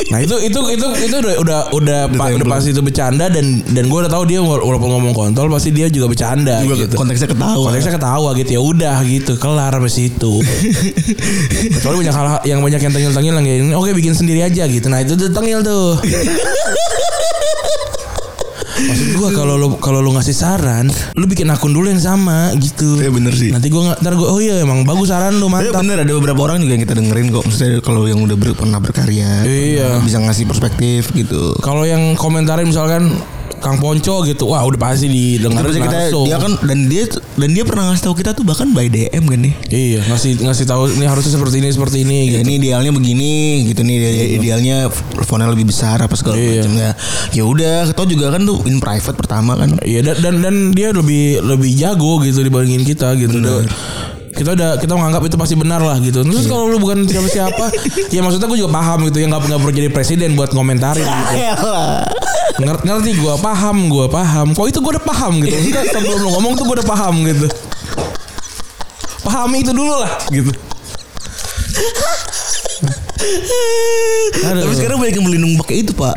Nah 0.10 0.20
itu 0.20 0.34
itu 0.42 0.58
itu 0.74 0.88
itu 1.06 1.16
udah 1.16 1.36
udah 1.38 1.60
udah, 1.70 2.00
pa- 2.10 2.34
udah 2.34 2.48
pasti 2.50 2.74
itu 2.74 2.82
bercanda 2.82 3.30
dan 3.30 3.62
dan 3.64 3.86
gue 3.86 4.00
udah 4.00 4.10
tahu 4.10 4.26
dia 4.26 4.42
wala- 4.42 4.66
walaupun 4.66 4.90
ngomong 4.90 5.14
kontol 5.14 5.46
pasti 5.48 5.70
dia 5.70 5.86
juga 5.86 6.10
bercanda 6.10 6.66
Juga 6.66 6.82
gitu. 6.82 6.98
konteksnya 6.98 7.30
ketawa. 7.30 7.70
Konteksnya 7.70 7.94
ketawa 7.94 8.30
gitu 8.34 8.50
ya 8.50 8.62
udah 8.64 8.98
gitu 9.06 9.38
kelar 9.38 9.70
sampai 9.70 9.92
situ. 9.94 10.34
Kecuali 11.78 11.96
banyak 12.02 12.10
hal 12.12 12.26
yang 12.44 12.60
banyak 12.60 12.82
yang 12.82 12.90
tengil-tengil 12.90 13.34
yang 13.36 13.46
ini 13.46 13.72
oke 13.72 13.94
bikin 13.94 14.14
sendiri 14.14 14.42
aja 14.42 14.66
gitu. 14.66 14.90
Nah 14.90 15.00
itu 15.00 15.14
tuh 15.14 15.30
tengil 15.60 15.68
tuh. 15.68 15.92
Maksud 18.80 19.12
gua 19.14 19.30
kalau 19.36 19.60
lu 19.60 19.76
kalau 19.76 20.00
lu 20.00 20.16
ngasih 20.16 20.32
saran, 20.32 20.88
lu 21.14 21.28
bikin 21.28 21.52
akun 21.52 21.76
dulu 21.76 21.92
yang 21.92 22.00
sama 22.00 22.56
gitu. 22.56 22.96
Iya 22.96 23.12
bener 23.12 23.36
sih. 23.36 23.52
Nanti 23.52 23.68
gua 23.68 23.92
nggak 23.92 24.00
ntar 24.00 24.16
gua 24.16 24.32
oh 24.32 24.40
iya 24.40 24.64
emang 24.64 24.88
bagus 24.88 25.12
saran 25.12 25.36
lu 25.36 25.52
Tapi 25.52 25.68
mantap. 25.68 25.84
bener 25.84 25.98
ada 26.00 26.14
beberapa 26.16 26.42
orang 26.42 26.64
juga 26.64 26.80
yang 26.80 26.84
kita 26.88 26.96
dengerin 26.96 27.28
kok. 27.30 27.44
Maksudnya 27.44 27.84
kalau 27.84 28.08
yang 28.08 28.24
udah 28.24 28.40
ber- 28.40 28.56
pernah 28.56 28.80
berkarya, 28.80 29.44
Iya. 29.44 30.00
pernah 30.00 30.06
bisa 30.08 30.18
ngasih 30.24 30.46
perspektif 30.48 31.12
gitu. 31.12 31.60
Kalau 31.60 31.84
yang 31.84 32.16
komentarin 32.16 32.72
misalkan 32.72 33.20
Kang 33.60 33.78
Ponco 33.78 34.16
gitu, 34.22 34.44
wah 34.46 34.62
udah 34.62 34.76
pasti 34.78 35.06
didengar 35.06 35.64
kita 35.64 35.86
langsung. 35.86 36.26
dia 36.26 36.36
kan 36.36 36.52
dan 36.60 36.80
dia 36.86 37.04
dan 37.36 37.50
dia 37.50 37.64
pernah 37.64 37.84
ngasih 37.88 38.04
tahu 38.04 38.16
kita 38.16 38.32
tuh 38.32 38.42
bahkan 38.42 38.70
by 38.70 38.88
DM 38.88 39.24
kan 39.24 39.40
nih. 39.40 39.54
Iya 39.68 40.00
ngasih 40.06 40.32
ngasih 40.40 40.66
tahu 40.66 40.84
ini 40.92 41.06
harusnya 41.06 41.32
seperti 41.32 41.56
ini 41.58 41.70
seperti 41.70 41.98
ini 42.02 42.18
Ya, 42.22 42.32
gitu. 42.34 42.42
ini 42.42 42.54
idealnya 42.58 42.92
begini 42.92 43.32
gitu 43.66 43.82
nih 43.82 43.96
ide- 43.96 44.30
idealnya 44.36 44.78
fontnya 45.22 45.48
lebih 45.48 45.66
besar 45.66 46.00
apa 46.00 46.14
segala 46.14 46.36
Iya. 46.36 46.64
macam 46.64 46.74
ya. 46.76 46.92
Ya 47.32 47.44
udah, 47.44 47.76
kita 47.88 48.02
juga 48.06 48.26
kan 48.30 48.42
tuh 48.42 48.64
in 48.64 48.78
private 48.78 49.14
pertama 49.14 49.54
kan. 49.54 49.78
Iya 49.82 50.02
dan, 50.04 50.16
dan 50.20 50.36
dan 50.40 50.56
dia 50.72 50.90
lebih 50.90 51.20
lebih 51.40 51.72
jago 51.74 52.20
gitu 52.20 52.42
dibandingin 52.42 52.82
kita 52.84 53.14
gitu. 53.16 53.38
Udah- 53.38 53.68
kita 54.30 54.54
udah 54.54 54.78
kita 54.78 54.94
menganggap 54.94 55.26
itu 55.26 55.36
pasti 55.36 55.52
benar 55.54 55.80
lah 55.80 56.00
gitu. 56.00 56.22
Terus 56.22 56.44
Iya. 56.44 56.50
kalau 56.50 56.66
lu 56.66 56.78
bukan 56.78 57.04
siapa 57.04 57.28
siapa, 57.28 57.66
ya 58.14 58.22
maksudnya 58.22 58.48
gue 58.48 58.58
juga 58.58 58.72
paham 58.72 59.04
gitu 59.06 59.20
ya 59.20 59.28
nggak 59.28 59.42
nggak 59.44 59.60
perlu 59.60 59.74
jadi 59.74 59.90
presiden 59.90 60.34
buat 60.34 60.50
ngomentarin 60.50 61.04
gitu. 61.04 61.36
Ngerti, 62.60 62.84
ngerti 62.86 63.12
gue 63.18 63.34
paham 63.40 63.78
gue 63.88 64.06
paham. 64.12 64.48
Kok 64.52 64.68
itu 64.68 64.80
gue 64.84 64.92
udah 65.00 65.06
paham 65.06 65.34
gitu. 65.42 65.56
Sebelum 65.96 66.20
lu 66.20 66.30
ngomong 66.36 66.54
tuh 66.60 66.64
gue 66.68 66.76
udah 66.84 66.88
paham 66.88 67.16
gitu. 67.24 67.48
Pahami 69.24 69.64
itu 69.64 69.72
dulu 69.72 69.94
lah 69.96 70.12
gitu. 70.32 70.52
Aduh. 74.40 74.64
Tapi 74.64 74.76
sekarang 74.76 74.98
banyak 75.00 75.16
yang 75.16 75.26
melindung 75.28 75.54
pakai 75.64 75.84
itu 75.84 75.92
pak. 75.96 76.16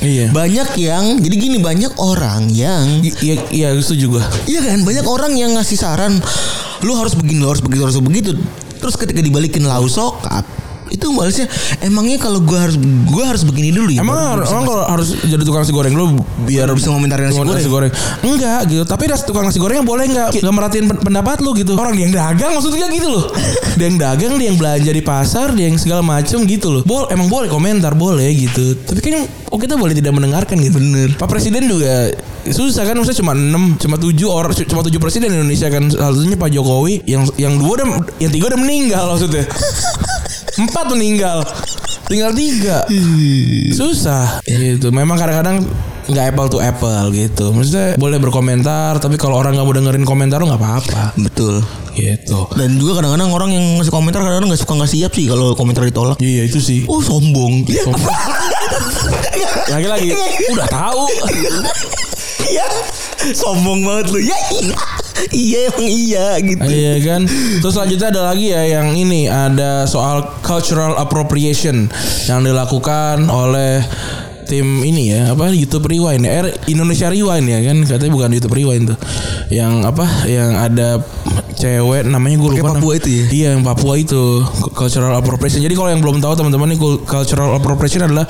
Iya. 0.00 0.32
Banyak 0.32 0.68
yang 0.80 1.04
jadi 1.20 1.36
gini 1.36 1.58
banyak 1.60 1.92
orang 2.00 2.48
yang 2.48 3.02
Iya 3.02 3.34
iya 3.52 3.68
setuju 3.78 4.18
gue. 4.18 4.24
Iya 4.48 4.60
kan 4.64 4.82
banyak 4.86 5.04
orang 5.04 5.32
yang 5.36 5.58
ngasih 5.58 5.78
saran 5.78 6.22
lu 6.84 6.92
harus 7.00 7.16
begini 7.16 7.40
lu 7.40 7.48
harus 7.48 7.64
begitu 7.64 7.82
harus 7.86 7.96
begitu 7.96 8.36
terus 8.76 9.00
ketika 9.00 9.24
dibalikin 9.24 9.64
lau 9.64 9.88
sokap 9.88 10.44
itu 10.92 11.06
balasnya 11.12 11.46
emangnya 11.80 12.18
kalau 12.20 12.40
gua 12.44 12.68
harus 12.68 12.76
gua 13.08 13.24
harus 13.32 13.42
begini 13.44 13.72
dulu 13.72 13.90
ya 13.92 14.04
Emang, 14.04 14.40
harus, 14.40 14.48
emang 14.52 14.64
kalau 14.68 14.84
harus 14.84 15.08
jadi 15.24 15.42
tukang 15.42 15.64
nasi 15.64 15.72
goreng 15.72 15.94
lu 15.96 16.20
biar 16.44 16.68
bisa 16.76 16.92
ngomentarin 16.92 17.32
nasi 17.32 17.40
Tukang 17.40 17.72
goreng. 17.72 17.92
Enggak 18.24 18.60
gitu. 18.68 18.82
Tapi 18.84 19.02
nasi 19.08 19.22
tukang 19.24 19.44
nasi 19.46 19.58
goreng 19.60 19.80
boleh 19.84 20.04
enggak? 20.08 20.28
Enggak 20.36 20.54
merhatiin 20.54 20.84
pen- 20.90 21.02
pendapat 21.02 21.38
lu 21.40 21.50
gitu. 21.56 21.72
Orang 21.76 21.96
dia 21.96 22.04
yang 22.08 22.14
dagang 22.14 22.52
maksudnya 22.52 22.88
gitu 22.92 23.08
loh. 23.08 23.24
dia 23.78 23.86
yang 23.88 23.98
dagang, 24.00 24.32
dia 24.36 24.46
yang 24.52 24.58
belanja 24.58 24.90
di 24.90 25.02
pasar, 25.04 25.52
dia 25.56 25.66
yang 25.70 25.78
segala 25.80 26.04
macem 26.04 26.44
gitu 26.44 26.68
loh. 26.70 26.82
Bol 26.84 27.08
emang 27.08 27.28
boleh 27.32 27.48
komentar, 27.48 27.96
boleh 27.96 28.28
gitu. 28.34 28.76
Tapi 28.84 29.00
kan 29.00 29.24
oh 29.50 29.58
kita 29.58 29.78
boleh 29.78 29.94
tidak 29.96 30.12
mendengarkan 30.12 30.60
gitu. 30.60 30.76
Bener. 30.76 31.08
Pak 31.16 31.28
Presiden 31.30 31.66
juga 31.70 32.12
susah 32.44 32.84
kan 32.84 32.92
maksudnya 33.00 33.24
cuma 33.24 33.32
6 33.32 33.80
cuma 33.80 33.96
7 33.96 34.20
orang 34.28 34.52
cuma 34.68 34.84
7 34.84 34.92
presiden 35.00 35.32
Indonesia 35.32 35.72
kan 35.72 35.88
satunya 35.88 36.36
Pak 36.36 36.52
Jokowi 36.52 37.00
yang 37.08 37.24
yang 37.40 37.56
dua 37.56 37.80
udah 37.80 37.86
yang 38.20 38.28
tiga 38.28 38.52
udah 38.52 38.60
meninggal 38.60 39.16
maksudnya 39.16 39.48
empat 40.58 40.84
meninggal. 40.92 41.42
Tinggal 42.06 42.30
tiga. 42.36 42.84
Susah. 43.72 44.44
Gitu. 44.44 44.92
Memang 44.92 45.16
kadang-kadang 45.16 45.64
nggak 46.04 46.36
apple 46.36 46.48
to 46.52 46.58
apple 46.60 47.08
gitu. 47.16 47.50
Maksudnya 47.50 47.96
boleh 47.96 48.20
berkomentar 48.20 49.00
tapi 49.00 49.16
kalau 49.16 49.40
orang 49.40 49.56
nggak 49.56 49.66
mau 49.66 49.74
dengerin 49.74 50.04
komentar 50.04 50.36
lo 50.42 50.52
nggak 50.52 50.60
apa-apa. 50.60 51.02
Betul. 51.16 51.64
Gitu. 51.96 52.38
Dan 52.58 52.76
juga 52.76 53.00
kadang-kadang 53.00 53.30
orang 53.32 53.50
yang 53.56 53.64
ngasih 53.80 53.94
komentar 53.94 54.20
kadang-kadang 54.20 54.52
nggak 54.52 54.62
suka 54.62 54.74
nggak 54.76 54.92
siap 54.92 55.12
sih 55.16 55.26
kalau 55.26 55.56
komentar 55.56 55.82
ditolak. 55.88 56.20
Iya 56.20 56.44
itu 56.44 56.60
sih. 56.60 56.84
Oh 56.86 57.00
sombong. 57.00 57.64
Lagi-lagi. 59.72 60.12
Udah 60.52 60.68
tahu. 60.68 61.08
Ya 62.52 62.68
sombong 63.32 63.80
banget 63.80 64.12
lu. 64.12 64.20
Ya 64.20 64.36
iya 64.60 64.76
iya 65.46 65.70
emang 65.70 65.86
iya 65.86 66.26
gitu. 66.42 66.64
Iya 66.64 66.94
kan. 67.04 67.20
Terus 67.62 67.72
selanjutnya 67.74 68.08
ada 68.10 68.22
lagi 68.34 68.50
ya 68.50 68.62
yang 68.80 68.94
ini 68.94 69.30
ada 69.30 69.86
soal 69.86 70.26
cultural 70.42 70.98
appropriation 70.98 71.88
yang 72.26 72.42
dilakukan 72.42 73.28
oleh 73.30 73.82
tim 74.44 74.84
ini 74.84 75.14
ya 75.14 75.32
apa 75.32 75.50
YouTube 75.50 75.88
Rewind. 75.88 76.22
Ya 76.28 76.44
Eh, 76.44 76.54
Indonesia 76.68 77.08
Rewind 77.08 77.46
ya 77.48 77.60
kan? 77.64 77.76
Katanya 77.88 78.12
bukan 78.12 78.30
YouTube 78.36 78.54
Rewind 78.54 78.84
tuh. 78.92 78.98
Yang 79.48 79.72
apa? 79.88 80.06
Yang 80.28 80.50
ada 80.60 80.88
cewek 81.54 82.02
namanya 82.06 82.36
gue 82.36 82.50
lupa 82.58 82.76
Papua 82.76 82.92
itu 82.98 83.08
ya? 83.08 83.24
iya 83.30 83.48
yang 83.56 83.62
Papua 83.62 83.94
itu 83.96 84.42
cultural 84.74 85.14
appropriation 85.14 85.62
jadi 85.62 85.74
kalau 85.74 85.90
yang 85.90 86.02
belum 86.02 86.18
tahu 86.18 86.34
teman-teman 86.34 86.74
ini 86.74 86.78
cul- 86.78 87.02
cultural 87.06 87.54
appropriation 87.54 88.04
adalah 88.04 88.26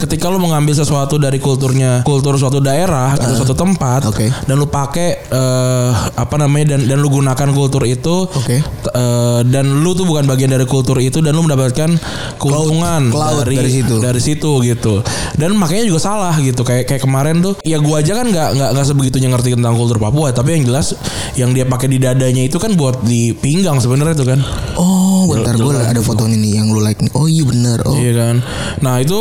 ketika 0.00 0.32
lu 0.32 0.40
mengambil 0.40 0.72
sesuatu 0.72 1.20
dari 1.20 1.36
kulturnya 1.36 2.00
kultur 2.08 2.40
suatu 2.40 2.56
daerah 2.56 3.12
atau 3.12 3.36
suatu 3.36 3.52
tempat 3.52 4.08
Oke. 4.08 4.32
dan 4.32 4.54
lu 4.56 4.64
pakai 4.64 5.28
eh, 5.28 5.90
apa 6.16 6.34
namanya 6.40 6.74
dan 6.76 6.88
dan 6.88 6.98
lu 7.04 7.12
gunakan 7.12 7.48
kultur 7.52 7.84
itu 7.84 8.24
Oke. 8.24 8.64
Eh, 8.90 9.40
dan 9.48 9.66
lu 9.82 9.94
tuh 9.94 10.04
bukan 10.04 10.26
bagian 10.26 10.50
dari 10.50 10.66
kultur 10.66 10.98
itu 10.98 11.22
dan 11.22 11.32
lu 11.32 11.46
mendapatkan 11.46 11.94
keuntungan 12.36 13.14
cloud 13.14 13.46
dari 13.46 13.56
dari 13.56 13.70
situ. 13.70 13.94
dari 14.02 14.20
situ 14.20 14.50
gitu. 14.66 14.94
Dan 15.38 15.54
makanya 15.54 15.86
juga 15.86 16.00
salah 16.02 16.34
gitu. 16.42 16.66
Kayak 16.66 16.90
kayak 16.90 17.02
kemarin 17.06 17.40
tuh 17.40 17.54
ya 17.62 17.78
gua 17.78 18.02
aja 18.02 18.18
kan 18.18 18.26
nggak 18.28 18.48
nggak 18.58 18.70
nggak 18.74 18.86
sebegitunya 18.86 19.28
ngerti 19.30 19.54
tentang 19.54 19.74
kultur 19.78 20.02
Papua. 20.02 20.34
Tapi 20.34 20.60
yang 20.60 20.64
jelas 20.66 20.92
yang 21.38 21.50
dia 21.54 21.64
pakai 21.64 21.86
di 21.86 21.98
dadanya 22.02 22.42
itu 22.42 22.58
kan 22.58 22.74
buat 22.74 23.02
di 23.06 23.32
pinggang 23.32 23.78
sebenarnya 23.78 24.14
itu 24.18 24.26
kan. 24.26 24.40
Oh 24.76 24.99
bentar 25.28 25.54
gue 25.56 25.72
ada 25.76 26.02
foto 26.04 26.28
ini 26.28 26.36
nih 26.40 26.52
yang 26.60 26.66
lu 26.72 26.80
like 26.80 27.00
nih 27.00 27.12
oh 27.16 27.26
iya 27.26 27.44
bener 27.44 27.78
oh 27.84 28.00
Iya 28.00 28.12
kan. 28.16 28.36
Nah 28.80 28.94
itu 28.98 29.18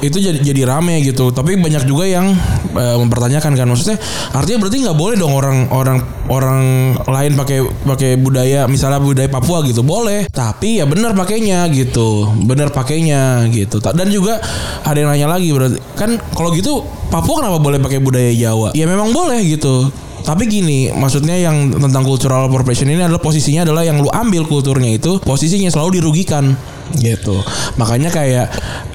itu 0.00 0.16
jadi 0.22 0.38
jadi 0.38 0.62
rame 0.64 1.02
gitu. 1.02 1.34
Tapi 1.34 1.58
banyak 1.58 1.84
juga 1.84 2.06
yang 2.06 2.30
eh, 2.78 2.96
mempertanyakan 2.96 3.52
kan. 3.58 3.66
Maksudnya 3.66 3.98
artinya 4.30 4.58
berarti 4.62 4.76
nggak 4.86 4.96
boleh 4.96 5.16
dong 5.18 5.34
orang 5.34 5.58
orang 5.74 5.98
orang 6.30 6.60
lain 7.04 7.32
pakai 7.34 7.58
pakai 7.84 8.10
budaya 8.14 8.70
misalnya 8.70 9.02
budaya 9.02 9.26
Papua 9.26 9.66
gitu. 9.66 9.82
Boleh. 9.82 10.30
Tapi 10.30 10.78
ya 10.78 10.86
benar 10.86 11.12
pakainya 11.18 11.66
gitu. 11.74 12.30
Benar 12.46 12.70
pakainya 12.70 13.50
gitu. 13.50 13.82
Dan 13.82 14.08
juga 14.14 14.38
ada 14.86 14.96
yang 14.96 15.10
nanya 15.10 15.28
lagi 15.28 15.50
berarti 15.50 15.78
kan 15.98 16.16
kalau 16.32 16.54
gitu 16.54 16.86
Papua 17.10 17.42
kenapa 17.42 17.58
boleh 17.58 17.82
pakai 17.82 17.98
budaya 17.98 18.30
Jawa? 18.30 18.70
Ya 18.78 18.86
memang 18.86 19.10
boleh 19.10 19.42
gitu. 19.42 19.90
Tapi 20.20 20.46
gini, 20.46 20.92
maksudnya 20.92 21.36
yang 21.36 21.72
tentang 21.72 22.04
cultural 22.04 22.46
appropriation 22.46 22.88
ini 22.90 23.02
adalah 23.02 23.22
posisinya 23.22 23.64
adalah 23.66 23.82
yang 23.82 24.00
lu 24.00 24.10
ambil 24.10 24.46
kulturnya 24.46 24.96
itu 24.96 25.18
posisinya 25.22 25.68
selalu 25.72 26.00
dirugikan 26.00 26.54
gitu. 26.98 27.38
Makanya 27.78 28.10
kayak 28.10 28.46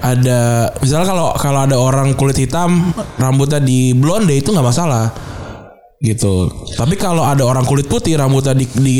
ada 0.03 0.69
misalnya 0.83 1.07
kalau 1.07 1.27
kalau 1.35 1.59
ada 1.63 1.75
orang 1.79 2.13
kulit 2.13 2.35
hitam 2.37 2.91
rambutnya 3.15 3.63
di 3.63 3.95
blonde 3.95 4.35
itu 4.35 4.51
nggak 4.51 4.67
masalah 4.67 5.11
gitu. 6.03 6.51
Tapi 6.75 6.99
kalau 6.99 7.23
ada 7.23 7.41
orang 7.47 7.63
kulit 7.65 7.87
putih 7.87 8.19
rambutnya 8.19 8.53
di, 8.53 8.65
di 8.77 8.99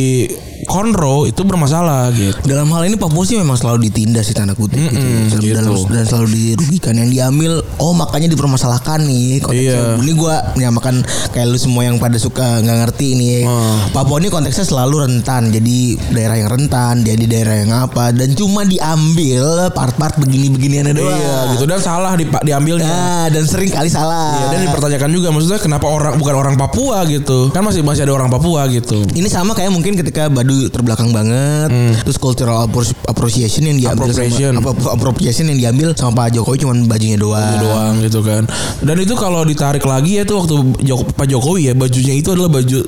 konro 0.65 1.30
itu 1.30 1.41
bermasalah 1.45 2.10
gitu. 2.12 2.36
Dalam 2.43 2.67
hal 2.73 2.89
ini 2.89 2.97
Papua 2.97 3.23
sih 3.23 3.38
memang 3.38 3.56
selalu 3.56 3.88
ditindas 3.89 4.28
sih 4.28 4.36
tanda 4.36 4.58
kutip 4.58 4.78
gitu. 4.78 4.97
Mm-mm, 4.97 5.30
Dan- 5.32 5.41
gitu. 5.41 5.56
dalam- 5.56 5.88
dan 5.88 6.04
selalu 6.04 6.28
dirugikan 6.34 6.93
yang 6.97 7.10
diambil 7.10 7.63
oh 7.80 7.93
makanya 7.93 8.28
dipermasalahkan 8.28 9.06
nih 9.06 9.39
konteksnya. 9.39 9.95
Iya. 9.95 10.01
Ini 10.01 10.12
gua 10.17 10.36
menyamakan 10.58 11.06
kayak 11.32 11.47
lu 11.47 11.58
semua 11.58 11.86
yang 11.86 12.01
pada 12.01 12.17
suka 12.17 12.60
nggak 12.60 12.78
ngerti 12.86 13.06
ini. 13.15 13.45
Oh. 13.45 13.78
Papua 13.93 14.17
ini 14.19 14.28
konteksnya 14.28 14.65
selalu 14.65 15.06
rentan. 15.06 15.54
Jadi 15.54 15.95
daerah 16.12 16.36
yang 16.41 16.49
rentan, 16.49 17.06
jadi 17.06 17.23
daerah 17.30 17.56
yang 17.62 17.71
apa 17.71 18.10
dan 18.10 18.34
cuma 18.34 18.65
diambil 18.65 19.69
part-part 19.71 20.17
begini-beginiannya 20.17 20.93
doang. 20.93 21.15
Iya 21.15 21.38
gitu 21.56 21.63
dan 21.69 21.80
salah 21.80 22.17
di, 22.17 22.25
diambilnya. 22.25 22.88
Nah, 22.89 23.25
dan 23.30 23.45
sering 23.45 23.69
kali 23.69 23.88
salah. 23.88 24.34
Iya, 24.36 24.45
dan 24.58 24.60
dipertanyakan 24.71 25.10
juga 25.13 25.28
maksudnya 25.30 25.60
kenapa 25.62 25.86
orang 25.86 26.17
bukan 26.17 26.36
orang 26.36 26.56
Papua 26.56 27.04
gitu. 27.06 27.51
Kan 27.54 27.62
masih 27.67 27.86
masih 27.86 28.08
ada 28.08 28.13
orang 28.15 28.32
Papua 28.32 28.65
gitu. 28.71 29.06
Ini 29.13 29.28
sama 29.30 29.54
kayak 29.54 29.69
mungkin 29.69 29.93
ketika 29.99 30.32
Badu 30.32 30.55
terbelakang 30.65 31.10
banget, 31.10 31.70
terus 32.02 32.15
cultural 32.15 32.65
appreciation 33.06 33.65
yang 33.65 33.78
diambil 33.78 34.06
Hmm. 34.06 34.13
Appropriation. 34.13 34.52
sama 34.54 34.70
apa, 34.70 34.88
appropriation 34.91 35.46
yang 35.48 35.60
diambil 35.60 35.88
sama 35.91 36.12
Pak 36.18 36.34
Jokowi 36.34 36.58
cuman 36.60 36.78
bajunya 36.86 37.15
doang. 37.15 37.58
doang 37.58 37.94
gitu 38.00 38.20
kan. 38.20 38.44
Dan 38.80 38.96
itu 38.98 39.13
kalau 39.13 39.41
ditarik 39.41 39.84
lagi 39.84 40.18
ya 40.18 40.24
tuh 40.24 40.41
waktu 40.41 40.56
Jok- 40.82 41.13
Pak 41.13 41.28
Jokowi 41.28 41.62
ya 41.65 41.74
bajunya 41.74 42.13
itu 42.13 42.30
adalah 42.30 42.50
baju 42.50 42.80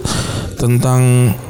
tentang 0.57 1.01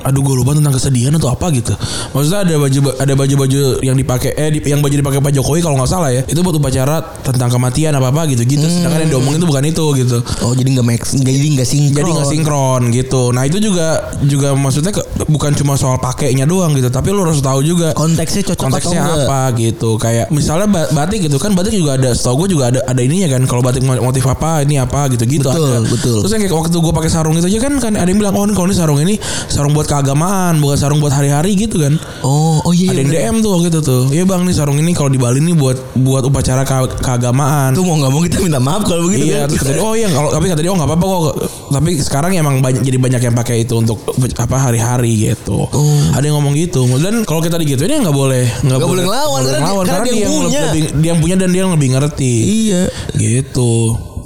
aduh 0.04 0.22
gue 0.22 0.36
lupa 0.36 0.52
tentang 0.52 0.72
kesedihan 0.72 1.10
atau 1.12 1.30
apa 1.30 1.48
gitu. 1.50 1.72
Maksudnya 2.12 2.44
ada 2.44 2.56
baju 2.56 2.80
ada 2.94 3.14
baju-baju 3.14 3.60
yang 3.82 3.96
dipakai 3.96 4.32
eh 4.32 4.50
di- 4.52 4.64
yang 4.66 4.80
baju 4.80 4.94
dipakai 4.94 5.20
Pak 5.20 5.32
Jokowi 5.34 5.60
kalau 5.60 5.76
nggak 5.76 5.88
salah 5.88 6.12
ya. 6.12 6.22
Itu 6.22 6.40
buat 6.42 6.54
upacara 6.54 6.96
tentang 7.22 7.50
kematian 7.50 7.92
apa 7.92 8.10
apa 8.10 8.28
gitu 8.28 8.44
gitu. 8.44 8.64
Sedangkan 8.64 9.04
yang 9.04 9.12
diomongin 9.14 9.40
itu 9.40 9.48
bukan 9.48 9.64
itu 9.66 9.86
gitu. 9.98 10.18
Oh 10.42 10.52
jadi 10.52 10.70
nggak 10.70 10.86
max, 10.86 11.02
jadi 11.14 11.48
nggak 11.54 11.66
sinkron. 11.66 11.98
Jadi 11.98 12.12
nggak 12.14 12.30
sinkron 12.30 12.82
gitu. 12.92 13.22
Nah 13.32 13.44
itu 13.44 13.58
juga 13.58 13.88
juga 14.22 14.52
maksudnya 14.54 14.92
ke- 14.92 15.06
bukan 15.26 15.52
cuma 15.54 15.74
soal 15.74 15.98
pakainya 15.98 16.44
doang 16.44 16.74
gitu, 16.74 16.88
tapi 16.88 17.10
lu 17.10 17.24
harus 17.24 17.40
tahu 17.40 17.62
juga 17.62 17.92
Konteksnya 17.94 18.44
cocok 18.46 18.60
konteksnya 18.62 19.00
atau 19.00 19.16
enggak? 19.16 19.26
apa 19.26 19.42
gitu. 19.58 19.90
Kayak 19.98 20.26
misalnya 20.30 20.68
ba- 20.68 20.90
batik 20.94 21.24
gitu 21.24 21.38
kan 21.38 21.52
batik 21.52 21.72
juga 21.72 21.96
ada. 21.96 22.12
Setahu 22.12 22.44
gue 22.44 22.54
juga 22.54 22.70
ada 22.70 22.80
ada 22.84 23.00
ininya 23.00 23.28
kan. 23.30 23.42
Kalau 23.46 23.62
batik 23.62 23.82
mo- 23.82 24.04
motif 24.04 24.24
apa 24.24 24.62
ini 24.62 24.78
apa 24.78 25.08
gitu 25.10 25.24
gitu 25.24 25.48
Betul, 25.48 25.72
ada. 25.74 25.80
betul. 25.88 26.18
Terus 26.22 26.32
yang 26.32 26.42
kayak 26.44 26.56
waktu 26.58 26.76
gue 26.76 26.94
pakai 26.94 27.10
sarung 27.10 27.34
itu 27.34 27.48
aja 27.48 27.60
kan 27.60 27.74
kan 27.78 27.94
ada 27.94 28.06
yang 28.06 28.18
bilang 28.18 28.34
oh 28.34 28.44
ini 28.44 28.54
kalau 28.54 28.68
ini 28.68 28.76
sarung 28.76 28.97
ini 29.00 29.16
sarung 29.48 29.72
buat 29.72 29.86
keagamaan 29.86 30.58
bukan 30.58 30.76
sarung 30.76 30.98
buat 30.98 31.12
hari-hari 31.12 31.54
gitu 31.56 31.78
kan. 31.78 31.96
Oh, 32.22 32.62
oh 32.62 32.72
iya. 32.72 32.92
ada 32.92 33.02
yang 33.02 33.10
iya, 33.10 33.22
DM 33.28 33.36
tuh 33.40 33.52
waktu 33.54 33.68
itu 33.70 33.80
tuh. 33.82 34.04
Iya 34.10 34.24
bang 34.24 34.42
nih 34.42 34.54
sarung 34.54 34.76
ini 34.76 34.92
kalau 34.92 35.08
di 35.08 35.18
Bali 35.18 35.40
nih 35.40 35.54
buat 35.54 35.78
buat 35.96 36.24
upacara 36.24 36.62
ke- 36.62 37.00
keagamaan. 37.00 37.72
Tuh 37.72 37.82
mau 37.82 37.96
nggak 37.96 38.10
mau 38.10 38.22
kita 38.22 38.38
minta 38.40 38.58
maaf 38.58 38.84
kalau 38.84 39.06
begitu 39.06 39.28
Iya, 39.28 39.44
kan. 39.44 39.54
dia, 39.54 39.80
oh 39.80 39.94
iya 39.94 40.08
kalau 40.08 40.30
tapi 40.30 40.46
kata 40.48 40.60
dia 40.60 40.70
oh 40.70 40.78
nggak 40.78 40.90
apa-apa 40.90 41.06
kok. 41.06 41.36
Tapi 41.70 41.90
sekarang 42.00 42.32
emang 42.34 42.60
banyak 42.60 42.82
jadi 42.82 42.98
banyak 42.98 43.22
yang 43.22 43.36
pakai 43.36 43.62
itu 43.62 43.74
untuk 43.74 44.00
apa 44.36 44.56
hari-hari 44.58 45.28
gitu. 45.28 45.68
Oh. 45.68 46.02
Ada 46.12 46.24
yang 46.24 46.38
ngomong 46.38 46.56
gitu. 46.56 46.86
Dan 46.98 47.22
kalau 47.24 47.40
kita 47.40 47.56
digituin 47.56 47.90
ya 47.90 48.00
nggak 48.00 48.16
boleh 48.16 48.46
nggak 48.64 48.80
boleh 48.80 49.04
ngelawan, 49.04 49.42
karena 49.44 49.60
boleh 49.68 49.84
dia- 49.84 49.92
karena 49.92 50.06
dia 50.06 50.16
yang 50.18 50.32
punya. 50.32 50.62
lebih 50.64 50.82
dia 50.96 51.08
yang 51.08 51.20
punya 51.20 51.36
dan 51.36 51.50
dia 51.50 51.62
yang 51.62 51.74
lebih 51.74 51.90
ngerti. 51.92 52.34
Iya. 52.68 52.84
Gitu. 53.14 53.74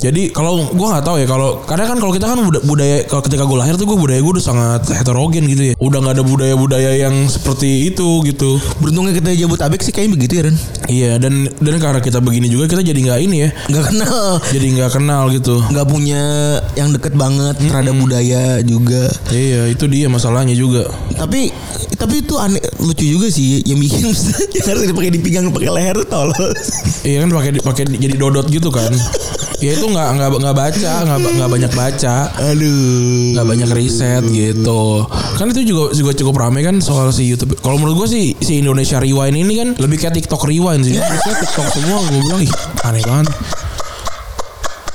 Jadi 0.02 0.34
kalau 0.34 0.66
gua 0.74 0.98
nggak 0.98 1.06
tahu 1.06 1.22
ya 1.22 1.28
kalau 1.30 1.62
karena 1.62 1.86
kan 1.86 1.98
kalau 2.02 2.10
kita 2.10 2.26
kan 2.26 2.42
buda- 2.42 2.66
budaya 2.66 3.06
kalau 3.06 3.22
ketika 3.22 3.46
gue 3.46 3.58
lahir 3.62 3.78
tuh 3.78 3.86
gue 3.86 3.94
budaya 3.94 4.18
gue 4.18 4.34
udah 4.34 4.46
sangat 4.46 4.82
heterogen 4.98 5.46
gitu 5.46 5.64
ya. 5.70 5.74
Udah 5.78 6.02
nggak 6.02 6.18
ada 6.18 6.26
budaya-budaya 6.26 6.92
yang 6.98 7.30
seperti 7.30 7.94
itu 7.94 8.26
gitu. 8.26 8.58
Beruntungnya 8.82 9.14
kita 9.14 9.30
Jabotabek 9.38 9.86
sih 9.86 9.94
kayaknya 9.94 10.18
begitu 10.18 10.34
ya 10.34 10.44
Ren. 10.50 10.58
Iya 10.90 11.12
dan 11.22 11.34
dan 11.62 11.76
karena 11.78 12.02
kita 12.02 12.18
begini 12.18 12.50
juga 12.50 12.66
kita 12.66 12.82
jadi 12.82 12.98
nggak 12.98 13.20
ini 13.22 13.38
ya. 13.46 13.50
Nggak 13.70 13.86
kenal. 13.94 14.26
Jadi 14.50 14.66
nggak 14.74 14.92
kenal 14.92 15.24
gitu. 15.30 15.56
Nggak 15.70 15.88
punya 15.88 16.24
yang 16.74 16.90
deket 16.90 17.14
banget 17.14 17.62
terhadap 17.62 17.94
budaya 17.94 18.58
juga. 18.66 19.06
Iya 19.30 19.70
itu 19.70 19.86
dia 19.86 20.10
masalahnya 20.10 20.58
juga. 20.58 20.90
Tapi 21.14 21.54
tapi 21.94 22.26
itu 22.26 22.34
aneh 22.42 22.58
lucu 22.82 23.06
juga 23.06 23.30
sih 23.30 23.62
yang 23.62 23.78
bikin 23.78 24.10
yang 24.10 24.66
harus 24.74 24.90
dipakai 24.90 25.14
di 25.14 25.22
pinggang 25.22 25.54
pakai 25.54 25.70
leher 25.70 25.94
tuh 26.02 26.10
tolol. 26.10 26.50
Iya 27.06 27.22
kan 27.22 27.30
pakai 27.30 27.52
pakai 27.62 27.84
jadi 28.02 28.18
dodot 28.18 28.50
gitu 28.50 28.74
kan. 28.74 28.90
Ya 29.62 29.78
itu 29.78 29.86
nggak 29.92 30.10
nggak 30.18 30.30
nggak 30.42 30.56
baca 30.56 30.94
nggak 31.06 31.20
nggak 31.38 31.50
banyak 31.52 31.72
baca 31.76 32.16
Aduh. 32.52 33.36
nggak 33.36 33.48
banyak 33.48 33.70
riset 33.76 34.24
gitu. 34.32 35.06
Kan 35.38 35.52
itu 35.52 35.62
juga 35.76 35.94
juga 35.94 36.12
cukup 36.16 36.36
rame 36.42 36.64
kan 36.64 36.80
soal 36.80 37.12
si 37.12 37.28
YouTube. 37.28 37.60
Kalau 37.60 37.78
menurut 37.78 38.06
gue 38.06 38.10
sih 38.10 38.26
si 38.40 38.60
Indonesia 38.64 38.98
Rewind 38.98 39.36
ini 39.36 39.54
kan 39.60 39.70
lebih 39.76 40.00
kayak 40.00 40.18
TikTok 40.18 40.48
Rewind 40.48 40.88
sih. 40.88 40.96
Maksudnya 40.98 41.38
TikTok 41.44 41.68
semua 41.72 41.98
gue 42.08 42.20
bilang 42.24 42.42
ih 42.42 42.52
aneh 42.88 43.04
banget. 43.04 43.28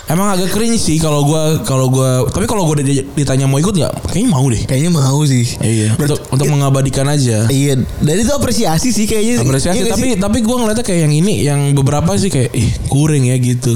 Emang 0.07 0.31
agak 0.31 0.55
cringe 0.55 0.79
sih 0.79 1.03
kalau 1.03 1.27
gue 1.27 1.66
kalau 1.66 1.90
gue 1.90 2.31
tapi 2.31 2.47
kalau 2.47 2.62
gue 2.71 2.87
ditanya 3.19 3.51
mau 3.51 3.59
ikut 3.59 3.75
nggak 3.75 4.14
kayaknya 4.14 4.31
mau 4.31 4.47
deh. 4.47 4.62
Kayaknya 4.62 4.90
mau 4.95 5.19
sih. 5.27 5.45
Iya. 5.59 5.99
Untuk 5.99 6.23
untuk 6.31 6.47
mengabadikan 6.47 7.11
aja. 7.11 7.51
Iya, 7.51 7.83
dan 7.83 8.14
itu 8.14 8.31
apresiasi 8.31 8.95
sih 8.95 9.11
kayaknya. 9.11 9.42
apresiasi 9.42 9.83
Iya 9.83 9.90
tapi 9.90 10.14
sih? 10.14 10.23
tapi 10.23 10.38
gue 10.47 10.57
ngeliatnya 10.57 10.85
kayak 10.87 11.01
yang 11.11 11.14
ini 11.14 11.35
yang 11.42 11.61
beberapa 11.75 12.14
sih 12.14 12.31
kayak 12.31 12.55
ih 12.55 12.71
kuring 12.87 13.35
ya 13.35 13.37
gitu 13.42 13.75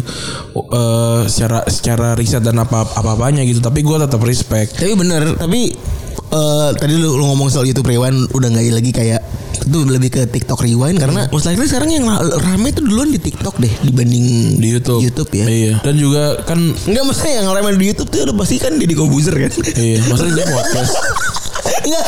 Eh 0.70 1.20
secara 1.26 1.66
secara 1.66 2.14
riset 2.14 2.46
dan 2.46 2.62
apa 2.62 2.86
apa 2.86 3.18
apanya 3.18 3.42
gitu 3.42 3.58
tapi 3.58 3.82
gue 3.82 3.96
tetap 3.98 4.22
respect 4.22 4.78
Tapi 4.78 4.94
bener, 4.94 5.34
tapi 5.34 5.74
eh 6.30 6.70
tadi 6.78 6.94
lu, 6.94 7.18
lu 7.18 7.24
ngomong 7.26 7.50
soal 7.50 7.66
YouTube 7.66 7.90
Rewind 7.90 8.30
udah 8.30 8.48
nggak 8.54 8.70
lagi 8.70 8.92
kayak 8.94 9.20
itu 9.70 9.86
lebih 9.86 10.10
ke 10.10 10.26
TikTok 10.26 10.66
Rewind 10.66 10.98
karena 10.98 11.30
most 11.30 11.46
likely 11.46 11.64
sekarang 11.64 11.88
yang 11.88 12.04
ra- 12.04 12.18
rame 12.42 12.68
itu 12.68 12.82
duluan 12.82 13.08
di 13.08 13.16
TikTok 13.16 13.54
deh 13.56 13.70
dibanding 13.80 14.58
di 14.58 14.68
YouTube 14.68 14.98
YouTube 15.00 15.30
ya. 15.30 15.46
iya 15.46 15.74
dan 15.80 15.94
juga 15.94 16.42
kan 16.42 16.58
Enggak 16.84 17.04
maksudnya 17.06 17.32
yang 17.38 17.46
rame 17.48 17.78
di 17.78 17.86
YouTube 17.88 18.10
tuh 18.10 18.26
udah 18.26 18.34
pasti 18.34 18.58
kan 18.58 18.74
Deddy 18.74 18.98
Kobuzer 18.98 19.38
kan. 19.38 19.50
iya 19.78 20.02
maksudnya 20.04 20.34
dia 20.36 20.46
podcast 20.50 20.92
Enggak, 21.80 22.04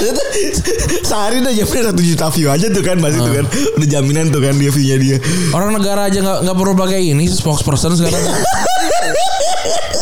sehari 1.02 1.40
udah 1.40 1.52
jaminan 1.54 1.84
satu 1.86 2.02
juta 2.02 2.26
view 2.28 2.48
aja 2.48 2.66
tuh 2.68 2.84
kan 2.84 2.96
pasti 3.00 3.18
tuh 3.18 3.32
kan. 3.32 3.44
Udah 3.76 3.88
jaminan 3.88 4.28
tuh 4.28 4.40
kan 4.40 4.52
dia 4.54 4.68
view-nya 4.68 4.96
dia. 4.96 5.16
orang 5.52 5.72
negara 5.72 6.08
aja 6.08 6.18
nggak 6.20 6.38
nggak 6.44 6.56
perlu 6.56 6.74
pakai 6.74 7.08
ini 7.08 7.24
spokesperson 7.24 7.96
sekarang 7.96 8.20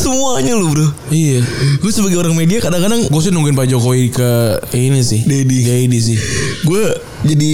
Semuanya 0.00 0.52
lu 0.56 0.72
bro. 0.72 0.86
iya 1.12 1.44
Gue 1.80 1.92
sebagai 1.92 2.18
orang 2.20 2.34
media 2.34 2.58
kadang-kadang 2.60 3.06
gue 3.08 3.20
sih 3.20 3.30
nungguin 3.32 3.56
Pak 3.56 3.68
Jokowi 3.68 4.08
ke 4.10 4.30
ini 4.76 5.00
sih 5.04 5.22
Dedi. 5.24 5.68
Dedi 5.68 5.98
sih 6.00 6.18
gue 6.64 7.13
jadi 7.24 7.48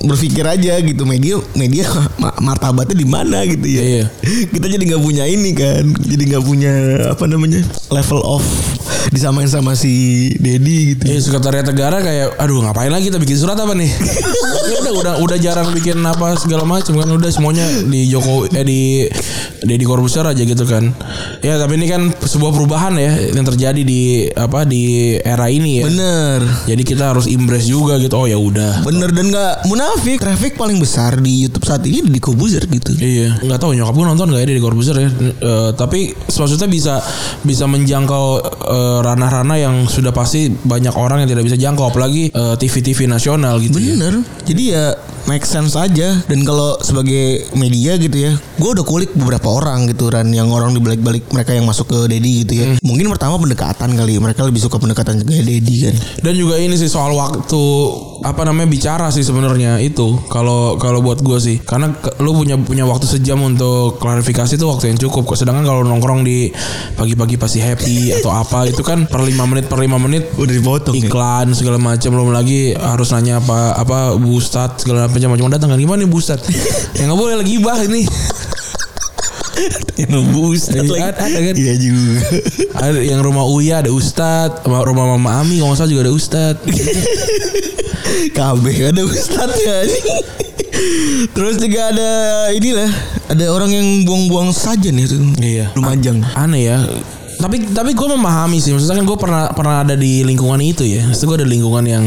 berpikir 0.00 0.42
aja 0.42 0.80
gitu 0.80 1.04
media 1.04 1.36
media 1.52 1.84
ma- 2.22 2.36
martabatnya 2.40 2.94
di 2.94 3.04
mana 3.04 3.44
gitu 3.44 3.66
ya 3.66 3.82
Iya. 3.82 4.04
kita 4.48 4.66
jadi 4.66 4.84
nggak 4.86 5.02
punya 5.02 5.24
ini 5.24 5.50
kan 5.52 5.84
jadi 5.98 6.22
nggak 6.26 6.44
punya 6.44 6.72
apa 7.10 7.24
namanya 7.24 7.60
level 7.88 8.20
of 8.20 8.40
disamain 9.08 9.46
sama 9.46 9.72
si 9.72 9.92
Dedi 10.36 10.94
gitu 10.94 11.04
Iya 11.06 11.20
sekretariat 11.20 11.64
negara 11.64 11.98
kayak 11.98 12.36
aduh 12.36 12.62
ngapain 12.62 12.88
lagi 12.88 13.08
kita 13.08 13.18
bikin 13.18 13.36
surat 13.36 13.56
apa 13.56 13.72
nih? 13.72 13.88
Ya 14.70 14.78
udah 14.82 14.92
udah 14.94 15.14
udah 15.20 15.36
jarang 15.36 15.72
bikin 15.72 15.98
apa 16.00 16.36
segala 16.36 16.62
macam 16.62 16.94
kan 16.94 17.08
udah 17.08 17.28
semuanya 17.28 17.64
di 17.82 18.06
Jokowi 18.06 18.52
eh 18.52 18.64
di 18.64 18.80
Deddy 19.60 19.84
Corbuzier 19.84 20.22
aja 20.22 20.38
gitu 20.38 20.62
kan. 20.62 20.92
Ya 21.40 21.56
tapi 21.56 21.74
ini 21.74 21.86
kan 21.86 22.12
sebuah 22.14 22.52
perubahan 22.52 22.94
ya 22.94 23.12
yang 23.30 23.42
terjadi 23.42 23.80
di 23.80 24.00
apa 24.30 24.62
di 24.62 25.16
era 25.16 25.48
ini 25.48 25.80
ya. 25.80 25.84
bener 25.84 26.38
Jadi 26.66 26.82
kita 26.84 27.10
harus 27.10 27.26
impress 27.26 27.66
juga 27.66 27.98
gitu. 27.98 28.14
Oh 28.14 28.24
ya 28.24 28.36
udah. 28.36 28.84
bener 28.84 29.09
dan 29.10 29.26
nggak 29.30 29.52
munafik 29.66 30.18
traffic 30.20 30.54
paling 30.54 30.78
besar 30.78 31.18
di 31.18 31.46
YouTube 31.46 31.66
saat 31.66 31.82
ini 31.82 32.06
di 32.06 32.20
Kobuzer 32.22 32.64
gitu 32.66 32.92
Iya, 32.96 33.40
nggak 33.42 33.58
tahu 33.58 33.72
nyokap 33.74 33.94
gue 33.96 34.06
nonton 34.06 34.26
nggak 34.30 34.42
ya 34.44 34.48
di 34.50 34.62
Corbuzier 34.62 34.96
ya. 34.96 35.10
Eh, 35.40 35.70
tapi 35.74 36.12
maksudnya 36.14 36.68
bisa 36.68 36.94
bisa 37.42 37.64
menjangkau 37.64 38.24
eh, 38.44 38.98
ranah-ranah 39.02 39.56
yang 39.56 39.74
sudah 39.88 40.12
pasti 40.12 40.52
banyak 40.52 40.92
orang 40.94 41.24
yang 41.24 41.30
tidak 41.32 41.44
bisa 41.48 41.56
jangkau, 41.56 41.88
apalagi 41.90 42.28
eh, 42.30 42.54
TV-TV 42.60 43.08
nasional 43.08 43.56
gitu. 43.58 43.80
ya. 43.80 43.96
Bener. 43.96 44.14
Jadi 44.44 44.62
ya 44.70 44.94
make 45.24 45.46
sense 45.46 45.76
aja. 45.76 46.20
Dan 46.26 46.44
kalau 46.44 46.76
sebagai 46.80 47.48
media 47.56 47.96
gitu 47.96 48.16
ya, 48.16 48.32
gue 48.36 48.70
udah 48.70 48.84
kulik 48.84 49.12
beberapa 49.16 49.48
orang 49.48 49.88
gitu 49.88 50.12
kan, 50.12 50.28
yang 50.30 50.52
orang 50.52 50.76
di 50.76 50.80
balik-balik 50.80 51.24
mereka 51.32 51.56
yang 51.56 51.64
masuk 51.64 51.88
ke 51.88 51.98
Dedi 52.10 52.44
gitu 52.44 52.52
ya. 52.60 52.66
Mungkin 52.84 53.08
pertama 53.08 53.40
pendekatan 53.40 53.96
kali, 53.96 54.20
mereka 54.20 54.44
lebih 54.44 54.60
suka 54.60 54.76
pendekatan 54.76 55.22
ke 55.24 55.40
Dedi 55.40 55.88
kan. 55.88 55.94
Dan 56.20 56.34
juga 56.36 56.60
ini 56.60 56.76
sih 56.76 56.90
soal 56.90 57.16
waktu 57.16 57.62
apa 58.20 58.44
namanya 58.44 58.68
bicara 58.68 58.99
sih 59.08 59.24
sebenarnya 59.24 59.80
itu 59.80 60.20
kalau 60.28 60.76
kalau 60.76 61.00
buat 61.00 61.24
gue 61.24 61.40
sih. 61.40 61.56
Karena 61.64 61.88
lu 62.20 62.36
punya 62.36 62.60
punya 62.60 62.84
waktu 62.84 63.08
sejam 63.08 63.40
untuk 63.40 63.96
klarifikasi 63.96 64.60
itu 64.60 64.66
waktu 64.68 64.92
yang 64.92 65.00
cukup. 65.00 65.24
Sedangkan 65.32 65.64
kalau 65.64 65.80
nongkrong 65.88 66.20
di 66.20 66.52
pagi-pagi 67.00 67.40
pasti 67.40 67.64
happy 67.64 68.20
atau 68.20 68.28
apa 68.36 68.68
itu 68.68 68.84
kan 68.84 69.08
per 69.08 69.24
lima 69.24 69.48
menit 69.48 69.64
per 69.72 69.80
lima 69.80 69.96
menit 69.96 70.28
Udah 70.36 70.52
dipotong. 70.52 70.92
ya. 70.92 71.08
iklan 71.08 71.56
segala 71.56 71.80
macam. 71.80 72.12
Belum 72.12 72.36
lagi 72.36 72.76
harus 72.76 73.08
nanya 73.16 73.40
apa 73.40 73.80
apa 73.80 74.20
Bu 74.20 74.36
Ustad 74.36 74.76
segala 74.76 75.08
macam. 75.08 75.32
Macam 75.32 75.48
datang 75.48 75.72
kan 75.72 75.80
gimana 75.80 76.04
nih 76.04 76.10
Bu 76.12 76.20
Ustad 76.20 76.44
ya 77.00 77.08
nggak 77.08 77.16
boleh 77.16 77.40
lagi 77.40 77.56
bah 77.64 77.80
ini 77.80 78.04
Yang 80.00 80.24
Ustadz 80.32 80.76
Iya, 80.76 80.90
lagi. 80.90 81.02
ada- 81.04 81.20
ada 81.22 81.38
kan? 81.42 81.54
Iya 81.54 81.74
juga. 81.76 82.14
Ada 82.80 82.98
yang 83.00 83.20
rumah 83.20 83.44
Uya 83.46 83.80
ada 83.80 83.90
Ustad, 83.90 84.64
rumah 84.64 85.06
Mama 85.16 85.40
Ami 85.40 85.58
kalau 85.58 85.72
nggak 85.72 85.78
salah 85.78 85.90
juga 85.90 86.02
ada 86.08 86.14
Ustad. 86.14 86.56
KB 88.36 88.64
ada 88.86 89.02
Ustadznya 89.04 89.76
nih. 89.86 90.02
Terus 91.30 91.60
juga 91.60 91.92
ada 91.92 92.10
inilah 92.50 92.90
ada 93.28 93.44
orang 93.52 93.70
yang 93.70 93.86
buang-buang 94.04 94.50
sajen 94.50 94.96
ya 94.96 95.06
tuh. 95.06 95.20
Iya. 95.36 95.66
Lumajang. 95.76 96.24
Aneh 96.32 96.62
ya. 96.66 96.78
Tapi 97.36 97.72
tapi 97.72 97.92
gue 97.92 98.08
memahami 98.08 98.60
sih. 98.60 98.72
Maksudnya 98.72 99.00
kan 99.00 99.04
gue 99.04 99.18
pernah 99.18 99.44
pernah 99.52 99.84
ada 99.84 99.96
di 99.96 100.24
lingkungan 100.24 100.60
itu 100.60 100.84
ya. 100.84 101.04
Maksudnya 101.04 101.28
gue 101.28 101.38
ada 101.44 101.48
lingkungan 101.48 101.84
yang 101.84 102.04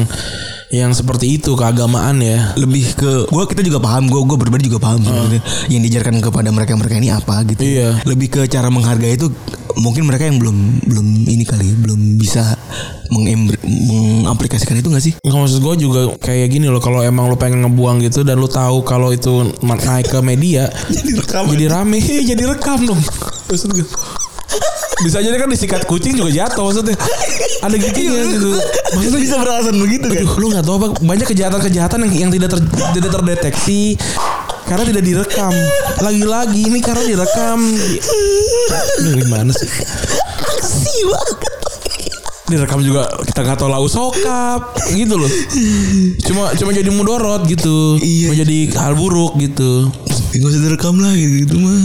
yang 0.73 0.89
seperti 0.89 1.37
itu 1.37 1.53
keagamaan 1.53 2.17
ya. 2.17 2.57
lebih 2.57 2.97
ke 2.97 3.29
gua 3.29 3.45
kita 3.45 3.61
juga 3.61 3.77
paham 3.77 4.09
gua 4.09 4.25
gua 4.25 4.35
berbeda 4.35 4.65
juga 4.65 4.81
paham 4.81 5.05
sebenarnya 5.05 5.41
yang 5.69 5.81
diajarkan 5.81 6.17
kepada 6.19 6.49
mereka 6.49 6.73
mereka 6.73 6.97
ini 6.97 7.13
apa 7.13 7.45
gitu 7.45 7.61
Iya. 7.61 8.01
lebih 8.03 8.27
ke 8.27 8.41
cara 8.47 8.67
menghargai 8.67 9.13
itu 9.13 9.29
mungkin 9.75 10.03
mereka 10.03 10.25
yang 10.25 10.41
belum 10.41 10.57
belum 10.83 11.07
ini 11.23 11.45
kali 11.45 11.77
belum 11.77 12.17
bisa 12.17 12.57
mengaplikasikan 13.13 14.73
itu 14.75 14.89
gak 14.89 15.03
sih 15.03 15.13
Nggak 15.19 15.37
maksud 15.39 15.59
gue 15.61 15.75
juga 15.79 16.01
kayak 16.17 16.49
gini 16.49 16.65
loh. 16.65 16.81
Kalau 16.81 16.99
emang 16.99 17.29
lu 17.29 17.37
pengen 17.37 17.61
ngebuang 17.61 18.01
gitu 18.01 18.25
dan 18.25 18.37
lu 18.37 18.49
tahu 18.49 18.81
kalau 18.81 19.13
itu 19.13 19.29
naik 19.61 20.09
ke 20.09 20.19
media, 20.19 20.65
Jadi 20.89 21.13
rekam. 21.13 21.45
jadi 21.47 21.65
rame, 21.69 22.01
jadi 22.01 22.43
rekam 22.43 22.81
dong. 22.83 23.01
Maksud 23.45 23.69
gue. 23.71 23.85
Bisa 25.03 25.19
jadi 25.19 25.35
kan 25.35 25.51
disikat 25.51 25.83
kucing 25.83 26.15
juga 26.15 26.31
jatuh 26.31 26.63
maksudnya. 26.71 26.95
Ada 27.63 27.75
giginya 27.79 28.21
gitu. 28.27 28.51
maksudnya 28.95 29.21
bisa 29.23 29.35
beralasan 29.39 29.75
begitu 29.79 30.05
kan 30.11 30.19
Aduh, 30.19 30.35
lu 30.35 30.45
nggak 30.51 30.63
tahu 30.67 30.75
apa 30.83 30.87
banyak 30.99 31.27
kejahatan-kejahatan 31.31 31.99
yang 32.07 32.13
yang 32.27 32.31
tidak 32.31 32.49
ter- 32.51 32.67
tidak 32.91 33.11
terdeteksi 33.11 33.95
karena 34.67 34.83
tidak 34.87 35.03
direkam. 35.03 35.53
Lagi-lagi 35.99 36.61
ini 36.71 36.79
karena 36.83 37.03
direkam. 37.03 37.59
Aduh, 38.99 39.13
gimana 39.19 39.51
sih? 39.55 39.69
aksi 40.43 40.95
banget 41.07 41.37
Direkam 42.43 42.83
juga 42.83 43.07
kita 43.23 43.39
nggak 43.39 43.57
tahu 43.57 43.69
lau 43.71 43.87
sokap 43.87 44.75
gitu 44.91 45.15
loh. 45.15 45.31
Cuma 46.27 46.51
cuma 46.53 46.69
jadi 46.75 46.91
mudorot 46.91 47.47
gitu. 47.47 47.97
Iya. 47.97 48.29
Cuma 48.29 48.35
jadi 48.45 48.57
hal 48.77 48.93
buruk 48.99 49.39
gitu. 49.39 49.87
Gak 50.33 50.49
usah 50.49 50.61
direkam 50.65 50.97
lah 50.97 51.13
gitu, 51.13 51.45
gitu 51.45 51.55
mah 51.61 51.77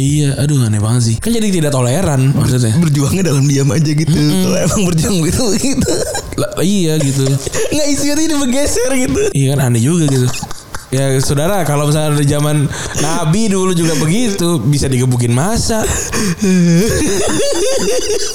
Iya, 0.00 0.40
aduh 0.40 0.64
aneh 0.64 0.80
banget 0.80 1.02
sih. 1.04 1.16
Kan 1.20 1.36
jadi 1.36 1.52
tidak 1.52 1.70
toleran 1.76 2.32
maksudnya. 2.32 2.72
Berjuangnya 2.80 3.22
dalam 3.28 3.44
diam 3.44 3.68
aja 3.68 3.92
gitu 3.92 4.08
Kalau 4.16 4.56
emang 4.56 4.82
berjuang 4.88 5.18
gitu 5.28 5.44
gitu 5.60 5.92
Lah, 6.40 6.50
iya 6.64 6.96
gitu. 6.96 7.28
Nggak 7.76 7.86
isunya 7.92 8.14
ini 8.16 8.34
bergeser 8.40 8.90
gitu 8.96 9.20
Iya 9.36 9.46
kan 9.54 9.68
aneh 9.68 9.82
juga 9.84 10.08
gitu. 10.08 10.26
Ya 10.92 11.08
saudara 11.18 11.64
kalau 11.64 11.88
misalnya 11.88 12.20
di 12.20 12.28
zaman 12.28 12.68
Nabi 13.00 13.48
dulu 13.48 13.72
juga 13.72 13.96
begitu 13.96 14.60
bisa 14.60 14.92
digebukin 14.92 15.32
masa. 15.32 15.80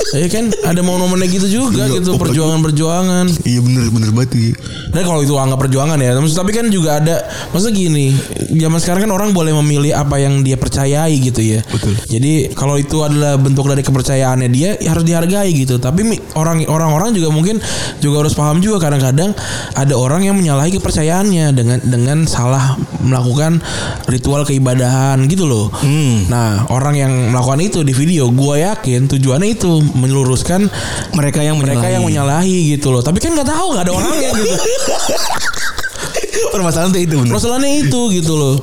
Iya 0.07 0.27
kan 0.31 0.49
ada 0.65 0.81
momen-momennya 0.81 1.27
gitu 1.29 1.47
juga 1.61 1.85
Iya, 1.85 1.99
gitu 1.99 2.15
apalagi- 2.15 2.33
perjuangan-perjuangan. 2.33 3.25
Iya 3.43 3.59
bener 3.61 3.83
bener 3.91 4.09
banget 4.09 4.31
iya. 4.33 4.53
Dan 4.89 5.03
kalau 5.03 5.19
itu 5.21 5.35
anggap 5.35 5.59
perjuangan 5.59 5.99
ya, 5.99 6.15
Maksud- 6.15 6.39
tapi 6.39 6.55
kan 6.55 6.65
juga 6.71 6.97
ada 6.97 7.21
maksudnya 7.51 7.75
gini, 7.75 8.05
zaman 8.57 8.79
sekarang 8.79 9.05
kan 9.05 9.11
orang 9.13 9.29
boleh 9.35 9.51
memilih 9.61 9.93
apa 9.93 10.17
yang 10.17 10.41
dia 10.41 10.55
percayai 10.55 11.13
gitu 11.19 11.43
ya. 11.43 11.59
Betul. 11.67 11.93
Jadi 12.07 12.55
kalau 12.55 12.79
itu 12.79 13.03
adalah 13.03 13.35
bentuk 13.35 13.67
dari 13.67 13.83
kepercayaannya 13.83 14.49
dia 14.49 14.79
ya 14.79 14.95
harus 14.95 15.03
dihargai 15.03 15.51
gitu. 15.53 15.77
Tapi 15.77 16.07
orang 16.33 16.63
orang-orang 16.65 17.11
juga 17.13 17.29
mungkin 17.29 17.59
juga 17.99 18.23
harus 18.25 18.33
paham 18.33 18.63
juga 18.63 18.81
kadang-kadang 18.81 19.35
ada 19.75 19.93
orang 19.93 20.23
yang 20.25 20.33
menyalahi 20.39 20.71
kepercayaannya 20.79 21.51
dengan 21.51 21.77
dengan 21.83 22.17
salah 22.23 22.46
melakukan 23.01 23.59
ritual 24.07 24.43
keibadahan 24.43 25.21
gitu 25.27 25.47
loh. 25.47 25.67
Hmm. 25.71 26.27
Nah, 26.27 26.65
orang 26.71 26.95
yang 26.97 27.13
melakukan 27.31 27.61
itu 27.61 27.79
di 27.83 27.93
video, 27.93 28.29
gua 28.31 28.73
yakin 28.73 29.07
tujuannya 29.07 29.55
itu 29.55 29.81
meluruskan 29.95 30.67
Mereka 31.15 31.41
yang 31.43 31.57
mereka 31.57 31.83
menyalahi. 31.87 31.95
yang 31.95 32.03
menyalahi 32.05 32.57
gitu 32.75 32.91
loh. 32.91 33.01
Tapi 33.01 33.17
kan 33.19 33.33
nggak 33.35 33.47
tahu 33.47 33.67
nggak 33.73 33.83
ada 33.87 33.93
orangnya 33.93 34.29
gitu. 34.35 34.55
Permasalahan 36.47 36.89
tuh 36.89 36.99
itu 36.99 37.15
bener. 37.15 37.31
Masalahnya 37.31 37.69
itu 37.77 38.01
gitu 38.11 38.33
loh. 38.33 38.55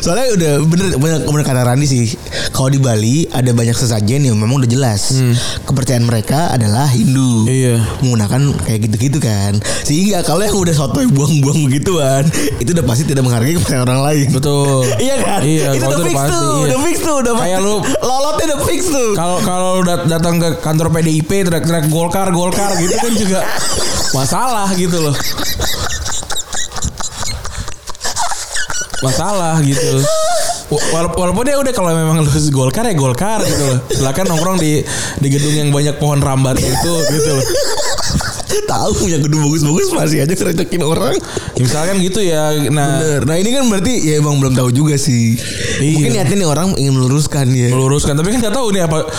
Soalnya 0.00 0.26
udah 0.32 0.52
bener 0.62 0.86
bener, 0.94 1.18
bener 1.22 1.42
kata 1.42 1.62
Randi 1.62 1.86
sih. 1.86 2.04
Kalau 2.50 2.68
di 2.68 2.76
Bali 2.76 3.24
ada 3.26 3.50
banyak 3.50 3.72
sesajen 3.72 4.22
yang 4.22 4.36
memang 4.36 4.58
udah 4.58 4.68
jelas. 4.68 5.14
Kepercayaan 5.62 6.04
mereka 6.04 6.50
adalah 6.50 6.86
Hindu. 6.86 7.46
Iya. 7.46 7.80
Menggunakan 8.00 8.40
kayak 8.60 8.80
gitu-gitu 8.84 9.18
kan. 9.18 9.56
Sehingga 9.82 10.20
kalau 10.20 10.42
yang 10.42 10.56
udah 10.56 10.74
sotoy 10.74 11.06
buang-buang 11.06 11.64
begituan, 11.64 12.24
itu 12.56 12.70
udah 12.70 12.84
pasti 12.84 13.04
tidak 13.04 13.22
menghargai 13.22 13.54
kepercayaan 13.54 13.84
orang 13.84 14.00
lain. 14.02 14.26
Betul. 14.30 14.82
Iya 15.00 15.16
kan? 15.18 15.40
Iya, 15.40 15.68
itu 15.72 15.86
udah 15.86 16.04
fix 16.04 16.12
pasti, 16.14 16.30
tuh, 16.30 16.44
iya. 16.44 16.64
udah 16.66 16.78
fix 16.82 16.96
tuh, 17.00 17.16
udah 17.16 17.32
Kayak 17.34 17.60
lu- 17.60 17.82
lolotnya 18.08 18.44
udah 18.46 18.60
fix 18.62 18.80
tuh. 18.86 19.10
Kalau 19.14 19.38
kalau 19.40 19.72
dat- 19.80 20.06
datang 20.06 20.36
ke 20.36 20.48
kantor 20.60 20.86
PDIP 20.90 21.30
teriak-teriak 21.40 21.86
Golkar 21.88 22.28
Golkar 22.28 22.76
gitu 22.76 22.92
kan 22.92 23.12
juga 23.14 23.40
masalah 24.16 24.68
gitu 24.74 24.98
loh. 25.00 25.14
Masalah 29.00 29.60
gitu. 29.64 30.00
Wa- 30.70 31.10
Walaupun, 31.18 31.42
dia 31.42 31.58
udah 31.58 31.72
kalau 31.74 31.90
memang 31.90 32.22
lu 32.22 32.30
Golkar 32.54 32.86
ya 32.86 32.94
Golkar 32.94 33.42
gitu 33.42 33.64
loh. 33.66 33.78
Silakan 33.90 34.30
nongkrong 34.30 34.58
di 34.62 34.84
di 35.18 35.28
gedung 35.28 35.54
yang 35.54 35.68
banyak 35.74 35.98
pohon 35.98 36.22
rambat 36.22 36.60
itu 36.62 36.92
gitu 37.10 37.30
loh. 37.34 37.46
Tahu 38.70 39.02
punya 39.02 39.18
gedung 39.18 39.50
bagus-bagus 39.50 39.90
masih 39.90 40.22
aja 40.22 40.30
ngerecokin 40.30 40.82
orang. 40.86 41.18
Ya, 41.58 41.60
misalkan 41.66 41.98
gitu 41.98 42.22
ya. 42.22 42.54
Nah, 42.70 43.02
Bener. 43.02 43.20
Nah 43.26 43.36
ini 43.42 43.50
kan 43.50 43.66
berarti 43.66 43.92
ya 43.98 44.22
emang 44.22 44.38
belum 44.38 44.54
tahu 44.54 44.70
juga 44.70 44.94
sih. 44.94 45.34
Iya. 45.82 45.96
Mungkin 45.98 46.12
niatnya 46.14 46.36
nih 46.38 46.48
orang 46.48 46.66
ingin 46.78 46.94
meluruskan 46.94 47.50
ya. 47.50 47.74
meluruskan 47.74 48.14
tapi 48.14 48.30
kan 48.30 48.38
nggak 48.46 48.54
tahu 48.54 48.70
nih 48.70 48.86
apa 48.86 49.10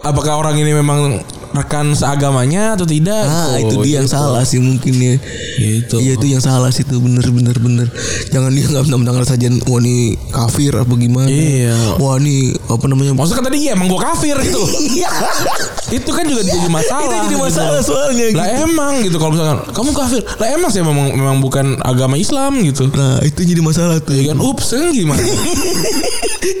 apakah 0.00 0.40
orang 0.40 0.56
ini 0.56 0.72
memang 0.72 1.20
rekan 1.52 1.92
seagamanya 1.92 2.74
atau 2.74 2.84
tidak 2.84 3.22
Ah 3.22 3.54
Oh, 3.56 3.60
itu 3.60 3.74
dia 3.82 3.98
yang 3.98 4.08
gitu. 4.08 4.16
salah 4.16 4.42
sih 4.42 4.58
mungkin 4.58 4.94
ya. 4.94 5.14
Gitu. 5.56 5.96
Iya 5.98 6.12
itu 6.14 6.26
yang 6.28 6.40
salah 6.40 6.68
sih 6.68 6.82
itu 6.82 6.98
bener 6.98 7.24
bener 7.28 7.56
bener. 7.56 7.86
Jangan 8.28 8.50
dia 8.50 8.66
nggak 8.66 8.84
mentang-mentang 8.84 9.24
saja 9.24 9.46
wah 9.64 9.78
ini 9.78 9.96
kafir 10.28 10.72
apa 10.72 10.92
gimana. 10.92 11.28
Iya. 11.28 11.96
Wah 11.96 12.16
ini 12.18 12.52
apa 12.66 12.84
namanya. 12.86 13.12
Maksudnya 13.12 13.38
kan 13.38 13.46
tadi 13.46 13.58
iya 13.60 13.70
emang 13.72 13.86
gue 13.86 14.00
kafir 14.00 14.36
gitu. 14.40 14.62
Iya. 14.96 15.10
Itu 15.92 16.10
kan 16.10 16.24
juga 16.24 16.42
jadi 16.42 16.68
masalah. 16.68 17.06
Itu 17.06 17.16
jadi 17.16 17.28
gitu. 17.30 17.44
masalah 17.44 17.80
soalnya. 17.80 18.26
Lah 18.34 18.46
gitu. 18.46 18.64
emang 18.66 18.92
gitu 19.02 19.16
kalau 19.16 19.32
misalkan 19.32 19.58
kamu 19.70 19.90
kafir. 19.92 20.20
Lah 20.36 20.48
emang 20.50 20.70
sih 20.70 20.82
memang 20.82 21.06
memang 21.12 21.36
bukan 21.38 21.66
agama 21.80 22.16
Islam 22.16 22.60
gitu. 22.62 22.90
Nah 22.90 23.22
itu 23.22 23.40
jadi 23.40 23.62
masalah 23.62 24.02
tuh. 24.02 24.12
Ya 24.12 24.34
kan 24.34 24.38
ups 24.38 24.74
kan 24.74 24.90
gimana? 24.90 25.22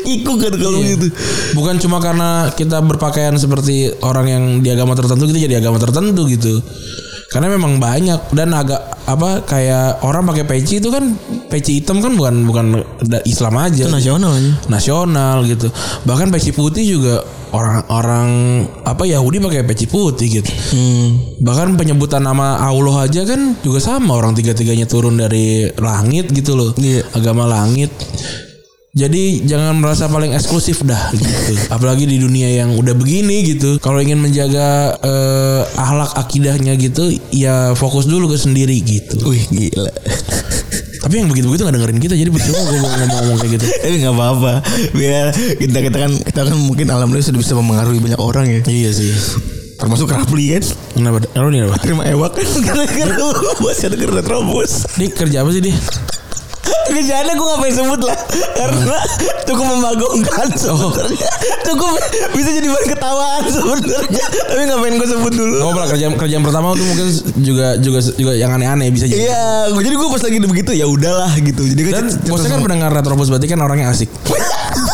Ikut 0.06 0.36
kan 0.38 0.54
kalau 0.54 0.78
Iya. 0.80 0.94
gitu. 0.96 1.06
Bukan 1.54 1.78
cuma 1.78 1.98
karena 1.98 2.50
kita 2.52 2.78
berpakaian 2.80 3.34
seperti 3.36 3.90
orang 4.02 4.26
yang 4.26 4.44
di 4.62 4.68
agama 4.76 4.92
tertentu 4.92 5.24
kita 5.32 5.48
jadi 5.48 5.56
agama 5.64 5.80
tertentu 5.80 6.28
gitu. 6.28 6.60
Karena 7.26 7.50
memang 7.50 7.82
banyak 7.82 8.32
dan 8.38 8.54
agak 8.54 8.78
apa 9.06 9.42
kayak 9.42 10.06
orang 10.06 10.22
pakai 10.30 10.46
peci 10.46 10.78
itu 10.78 10.94
kan 10.94 11.10
peci 11.50 11.82
hitam 11.82 11.98
kan 11.98 12.14
bukan 12.14 12.46
bukan 12.46 12.66
Islam 13.26 13.58
aja. 13.58 13.88
Itu 13.88 13.92
nasional 13.92 14.30
aja. 14.36 14.52
nasional 14.70 15.36
gitu. 15.42 15.66
Bahkan 16.06 16.30
peci 16.30 16.54
putih 16.54 16.86
juga 16.86 17.26
orang-orang 17.50 18.28
apa 18.86 19.02
Yahudi 19.06 19.42
pakai 19.42 19.66
peci 19.66 19.90
putih 19.90 20.38
gitu. 20.38 20.50
Hmm. 20.74 21.38
Bahkan 21.42 21.74
penyebutan 21.74 22.22
nama 22.22 22.62
Allah 22.62 23.10
aja 23.10 23.26
kan 23.26 23.58
juga 23.62 23.82
sama 23.82 24.14
orang 24.14 24.38
tiga-tiganya 24.38 24.86
turun 24.86 25.18
dari 25.18 25.66
langit 25.82 26.30
gitu 26.30 26.54
loh. 26.54 26.70
Iya. 26.78 27.10
Agama 27.10 27.50
langit. 27.50 27.90
Jadi 28.96 29.44
jangan 29.44 29.76
merasa 29.76 30.08
paling 30.08 30.32
eksklusif 30.32 30.80
dah 30.80 31.12
gitu. 31.12 31.52
Apalagi 31.74 32.08
di 32.08 32.16
dunia 32.16 32.48
yang 32.48 32.72
udah 32.80 32.96
begini 32.96 33.44
gitu. 33.44 33.76
Kalau 33.76 34.00
ingin 34.00 34.16
menjaga 34.16 34.96
eh, 35.04 35.62
ahlak 35.76 36.16
akidahnya 36.16 36.72
gitu, 36.80 37.12
ya 37.28 37.76
fokus 37.76 38.08
dulu 38.08 38.32
ke 38.32 38.40
sendiri 38.40 38.80
gitu. 38.80 39.20
Wih 39.28 39.44
gila. 39.52 39.92
Tapi 41.04 41.22
yang 41.22 41.28
begitu-begitu 41.28 41.68
gak 41.68 41.76
dengerin 41.76 42.00
kita 42.02 42.18
jadi 42.18 42.30
percuma 42.32 42.58
gue 42.66 42.78
ngomong-ngomong 42.82 43.36
kayak 43.38 43.52
gitu. 43.60 43.66
Ini 43.86 43.96
nggak 44.00 44.14
apa-apa. 44.16 44.52
Biar 44.96 45.24
kita 45.60 45.78
kita 45.84 45.96
kan 46.02 46.12
kita 46.16 46.40
kan 46.48 46.56
mungkin 46.56 46.86
alhamdulillah 46.88 47.28
sudah 47.30 47.40
bisa 47.44 47.52
mempengaruhi 47.52 48.00
banyak 48.00 48.18
orang 48.18 48.48
ya. 48.48 48.60
Iya 48.64 48.90
sih. 48.96 49.12
Termasuk 49.76 50.08
Rapli 50.08 50.56
kan. 50.56 50.64
Kenapa? 50.96 51.20
Nih 51.52 51.68
apa? 51.68 51.76
Terima 51.84 52.08
ewak 52.08 52.40
kan 52.40 52.48
gara-gara 52.64 53.52
bos 53.60 53.78
ada 53.84 53.92
kerja 53.92 54.22
terobos. 54.24 54.72
Dia 54.96 55.08
kerja 55.12 55.36
apa 55.44 55.50
sih 55.52 55.62
dia? 55.68 55.76
Kerjaannya 56.86 57.34
gue 57.34 57.46
ngapain 57.46 57.74
sebut 57.74 58.00
lah 58.06 58.16
Karena 58.56 58.98
cukup 59.44 59.66
membagongkan 59.76 60.48
sebenarnya 60.54 61.30
Cukup 61.66 61.90
bisa 62.32 62.50
jadi 62.54 62.66
bahan 62.70 62.86
ketawaan 62.94 63.44
sebenarnya 63.50 64.24
Tapi 64.48 64.62
ngapain 64.70 64.94
gue 64.96 65.08
sebut 65.08 65.32
dulu 65.34 65.56
Oh, 65.66 65.70
pernah 65.74 65.88
kerjaan 65.90 66.12
kerjaan 66.14 66.42
pertama 66.46 66.74
tuh 66.78 66.86
mungkin 66.86 67.06
juga 67.42 67.66
juga 67.80 67.98
juga 68.02 68.32
yang 68.38 68.52
aneh-aneh 68.54 68.88
bisa 68.92 69.06
jadi. 69.08 69.28
Iya, 69.28 69.72
jadi 69.72 69.94
gue 69.98 70.08
pas 70.08 70.22
lagi 70.22 70.38
begitu 70.42 70.70
ya 70.72 70.86
udahlah 70.86 71.32
gitu. 71.42 71.62
Jadi 71.66 71.80
kan 71.90 72.06
Dan 72.06 72.06
bosnya 72.30 72.50
kan 72.54 72.60
pendengar 72.62 72.90
Retrobus 72.94 73.28
berarti 73.32 73.46
kan 73.50 73.58
orangnya 73.62 73.90
asik. 73.90 74.08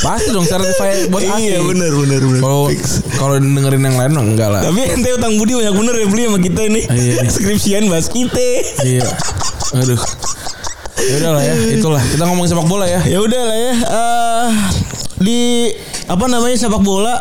Pasti 0.00 0.32
dong 0.32 0.48
certified 0.48 1.12
bos 1.12 1.20
asik. 1.20 1.44
Iya 1.44 1.60
benar 1.60 1.92
benar 1.92 2.20
benar. 2.24 2.40
Kalau 2.40 2.62
kalau 3.20 3.34
dengerin 3.36 3.82
yang 3.84 3.96
lain 4.00 4.12
enggak 4.16 4.48
lah. 4.48 4.64
Tapi 4.64 4.80
ente 4.96 5.08
utang 5.12 5.36
budi 5.36 5.52
banyak 5.52 5.74
bener 5.76 5.94
ya 6.00 6.06
beli 6.08 6.22
sama 6.24 6.38
kita 6.40 6.60
ini. 6.66 6.80
Iya. 6.88 7.28
Skripsian 7.28 7.84
bahas 7.92 8.08
kita. 8.08 8.48
Iya. 8.80 9.04
Aduh. 9.76 10.00
Ya 11.00 11.14
udah 11.16 11.30
lah 11.32 11.42
ya, 11.42 11.54
itulah. 11.74 12.02
Kita 12.04 12.24
ngomong 12.28 12.44
sepak 12.44 12.66
bola 12.68 12.84
ya. 12.84 13.00
Ya 13.08 13.18
udah 13.24 13.42
lah 13.48 13.56
ya. 13.56 13.72
Eh, 13.72 14.48
di 15.20 15.40
apa 16.08 16.24
namanya 16.28 16.56
sepak 16.56 16.80
bola 16.84 17.16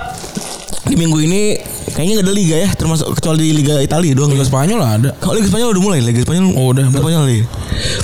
di 0.88 0.96
minggu 1.00 1.20
ini 1.24 1.56
kayaknya 2.00 2.24
gak 2.24 2.28
ada 2.32 2.36
liga 2.40 2.56
ya, 2.64 2.70
termasuk 2.80 3.12
kecuali 3.12 3.52
di 3.52 3.60
Liga 3.60 3.76
Italia 3.84 4.16
doang. 4.16 4.32
Liga 4.32 4.48
Spanyol 4.48 4.80
ada. 4.80 5.12
Kalau 5.20 5.36
Liga 5.36 5.52
Spanyol 5.52 5.76
udah 5.76 5.84
mulai, 5.84 6.00
Liga 6.00 6.24
Spanyol. 6.24 6.56
Oh, 6.56 6.72
udah. 6.72 6.88
Liga 6.88 7.04
Spanyol 7.04 7.24
nih. 7.28 7.42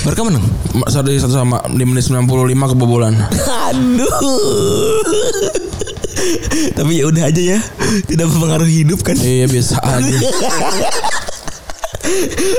Barca 0.04 0.20
menang. 0.20 0.44
Satu 0.92 1.08
satu 1.16 1.32
sama 1.32 1.64
di 1.72 1.84
menit 1.88 2.04
95 2.04 2.76
kebobolan. 2.76 3.16
Aduh. 3.72 5.00
Tapi 6.76 6.92
ya 7.00 7.04
udah 7.08 7.24
aja 7.24 7.42
ya. 7.56 7.58
Tidak 8.04 8.26
mempengaruhi 8.28 8.84
hidup 8.84 9.00
kan. 9.00 9.16
Iya 9.16 9.48
biasa 9.48 9.80
aja. 9.80 10.16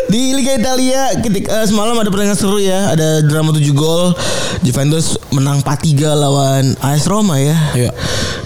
Di 0.08 0.34
Liga 0.34 0.54
Italia 0.54 1.16
ketika 1.18 1.62
eh, 1.62 1.66
semalam 1.66 1.96
ada 1.96 2.08
pertandingan 2.08 2.36
seru 2.36 2.58
ya, 2.58 2.92
ada 2.92 3.22
drama 3.22 3.52
7 3.52 3.64
gol. 3.72 4.12
Juventus 4.60 5.16
menang 5.30 5.62
4-3 5.62 5.94
lawan 6.14 6.64
AS 6.80 7.06
Roma 7.06 7.38
ya. 7.38 7.56
Iya. 7.74 7.92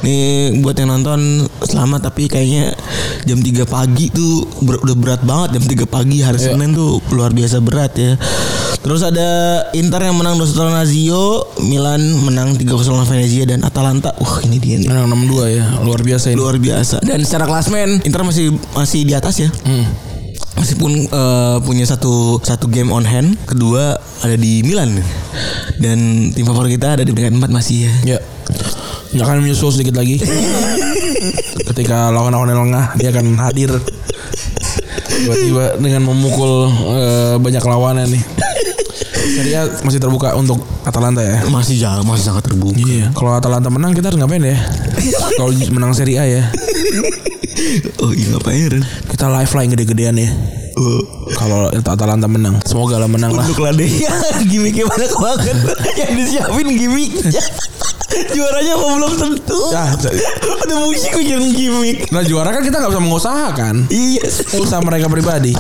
Nih 0.02 0.22
buat 0.60 0.74
yang 0.76 0.92
nonton 0.92 1.20
selamat 1.62 2.02
tapi 2.04 2.26
kayaknya 2.26 2.74
jam 3.24 3.38
3 3.38 3.46
pagi 3.66 4.10
tuh 4.10 4.44
ber- 4.60 4.82
udah 4.82 4.96
berat 4.96 5.22
banget 5.22 5.56
jam 5.56 5.64
3 5.64 5.86
pagi 5.88 6.20
hari 6.20 6.38
Iya. 6.38 6.54
Senin 6.54 6.74
tuh 6.74 7.00
luar 7.10 7.32
biasa 7.32 7.58
berat 7.60 7.94
ya. 7.96 8.18
Terus 8.82 9.06
ada 9.06 9.30
Inter 9.72 10.02
yang 10.02 10.18
menang 10.18 10.36
2-1 10.36 10.58
lawan 10.58 10.74
Lazio, 10.76 11.26
Milan 11.62 12.02
menang 12.20 12.58
3-0 12.58 12.66
lawan 12.90 13.06
Venezia 13.06 13.46
dan 13.46 13.62
Atalanta. 13.62 14.10
Wah, 14.18 14.42
ini 14.42 14.58
dia 14.58 14.82
nih. 14.82 14.90
Menang 14.90 15.06
62 15.08 15.54
ya, 15.54 15.64
luar 15.82 16.02
biasa 16.02 16.34
ini. 16.34 16.38
Luar 16.38 16.58
biasa. 16.58 16.98
Dan 17.00 17.22
secara 17.22 17.46
klasmen 17.46 18.02
Inter 18.02 18.22
masih 18.22 18.50
masih 18.74 19.06
di 19.06 19.14
atas 19.14 19.38
ya. 19.38 19.50
Hmm. 19.62 19.86
Meskipun 20.60 20.92
eh, 21.08 21.58
punya 21.64 21.86
satu 21.88 22.38
satu 22.44 22.68
game 22.68 22.92
on 22.92 23.08
hand, 23.08 23.40
kedua 23.48 23.96
ada 24.22 24.36
di 24.36 24.62
Milan 24.62 25.00
dan 25.80 26.30
tim 26.36 26.44
favorit 26.44 26.76
kita 26.76 27.00
ada 27.00 27.04
di 27.08 27.12
peringkat 27.16 27.40
4 27.40 27.48
masih 27.50 27.88
ya. 27.88 28.18
Ya. 28.18 28.20
Ya 29.12 29.22
akan 29.28 29.44
menyusul 29.44 29.72
sedikit 29.72 30.00
lagi. 30.00 30.20
Ketika 31.72 32.12
lawan-lawan 32.12 32.52
lengah 32.52 32.96
dia 33.00 33.12
akan 33.12 33.40
hadir. 33.40 33.72
Tiba-tiba 35.22 35.78
dengan 35.78 36.10
memukul 36.10 36.68
eh, 36.98 37.36
banyak 37.40 37.64
lawannya 37.64 38.06
nih. 38.12 38.24
Serie 39.22 39.56
A 39.58 39.64
masih 39.86 40.00
terbuka 40.02 40.34
untuk 40.34 40.58
Atalanta 40.82 41.22
ya. 41.22 41.46
Masih 41.46 41.78
jauh, 41.78 42.02
masih 42.02 42.34
sangat 42.34 42.50
terbuka. 42.50 42.78
Iya. 42.82 43.14
Kalau 43.14 43.38
Atalanta 43.38 43.70
menang 43.70 43.94
kita 43.94 44.10
harus 44.10 44.18
ngapain 44.18 44.42
ya? 44.42 44.58
Kalau 45.40 45.52
menang 45.70 45.94
Serie 45.94 46.18
A 46.18 46.26
ya. 46.26 46.44
Oh 48.02 48.10
iya 48.10 48.34
ngapain? 48.34 48.82
Kita 49.12 49.30
live 49.30 49.52
lah 49.54 49.62
yang 49.62 49.72
gede-gedean 49.78 50.16
ya. 50.18 50.30
Oh. 50.80 51.04
Kalau 51.38 51.70
Atalanta 51.70 52.26
menang, 52.26 52.58
semoga 52.66 52.98
lah 52.98 53.06
menang 53.06 53.38
lah. 53.38 53.46
Untuk 53.46 53.62
ya, 54.02 54.14
gimmicknya 54.48 54.88
banyak 54.88 55.14
banget 55.20 55.58
Yang 56.00 56.12
disiapin 56.16 56.68
gimmicknya 56.80 57.44
Juaranya 58.32 58.74
apa 58.76 58.86
belum 58.88 59.14
tentu 59.20 59.62
Ya, 59.72 59.84
Udah 60.64 60.78
musik 60.84 61.12
mikirin 61.16 61.52
gimmick 61.56 62.00
nah 62.12 62.24
juara 62.24 62.52
kan 62.52 62.64
kita 62.64 62.80
nggak 62.80 62.92
bisa 62.92 63.04
mengusahakan. 63.04 63.76
Iya 63.88 64.24
Usaha 64.60 64.80
mereka 64.84 65.08
pribadi. 65.08 65.56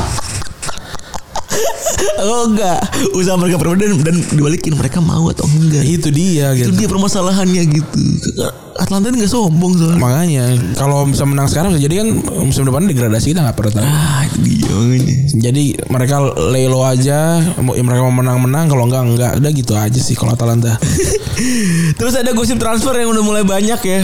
Oh 2.17 2.47
enggak 2.47 2.81
Usaha 3.11 3.35
mereka 3.35 3.57
berbeda 3.57 3.85
dan, 3.85 3.99
dan 4.01 4.15
dibalikin 4.27 4.73
Mereka 4.73 4.99
mau 4.99 5.27
atau 5.27 5.45
enggak 5.47 5.81
Itu 5.81 6.09
dia 6.09 6.53
Itu 6.53 6.69
gitu. 6.69 6.77
dia 6.77 6.87
permasalahannya 6.87 7.63
gitu 7.67 8.01
Atlanta 8.71 9.09
ini 9.09 9.21
gak 9.21 9.29
sombong 9.29 9.73
soalnya 9.75 9.99
Makanya 9.99 10.45
kalau 10.73 11.05
bisa 11.05 11.21
menang 11.23 11.45
sekarang 11.45 11.73
bisa 11.73 11.83
jadi 11.83 12.01
kan 12.01 12.07
musim 12.41 12.63
depan 12.63 12.87
degradasi 12.87 13.29
kita 13.29 13.43
nggak 13.43 13.53
pernah 13.53 13.73
tahu. 13.75 13.85
Ah 13.85 14.21
itu 14.25 14.37
dia 14.41 14.71
makanya 14.71 15.15
Jadi 15.31 15.63
mereka 15.85 16.15
lay 16.49 16.65
low 16.65 16.81
aja, 16.81 17.37
mau- 17.59 17.73
ya 17.73 17.83
mereka 17.83 18.01
mau 18.01 18.15
menang-menang 18.15 18.65
kalau 18.65 18.87
enggak 18.87 19.03
enggak. 19.05 19.31
Udah 19.37 19.51
gitu 19.51 19.73
aja 19.75 19.99
sih 19.99 20.15
kalau 20.15 20.33
Atalanta. 20.33 20.81
Terus 21.99 22.13
ada 22.15 22.31
gosip 22.31 22.57
transfer 22.57 22.95
yang 22.95 23.11
udah 23.11 23.21
mulai 23.21 23.41
banyak 23.41 23.79
ya 23.81 24.01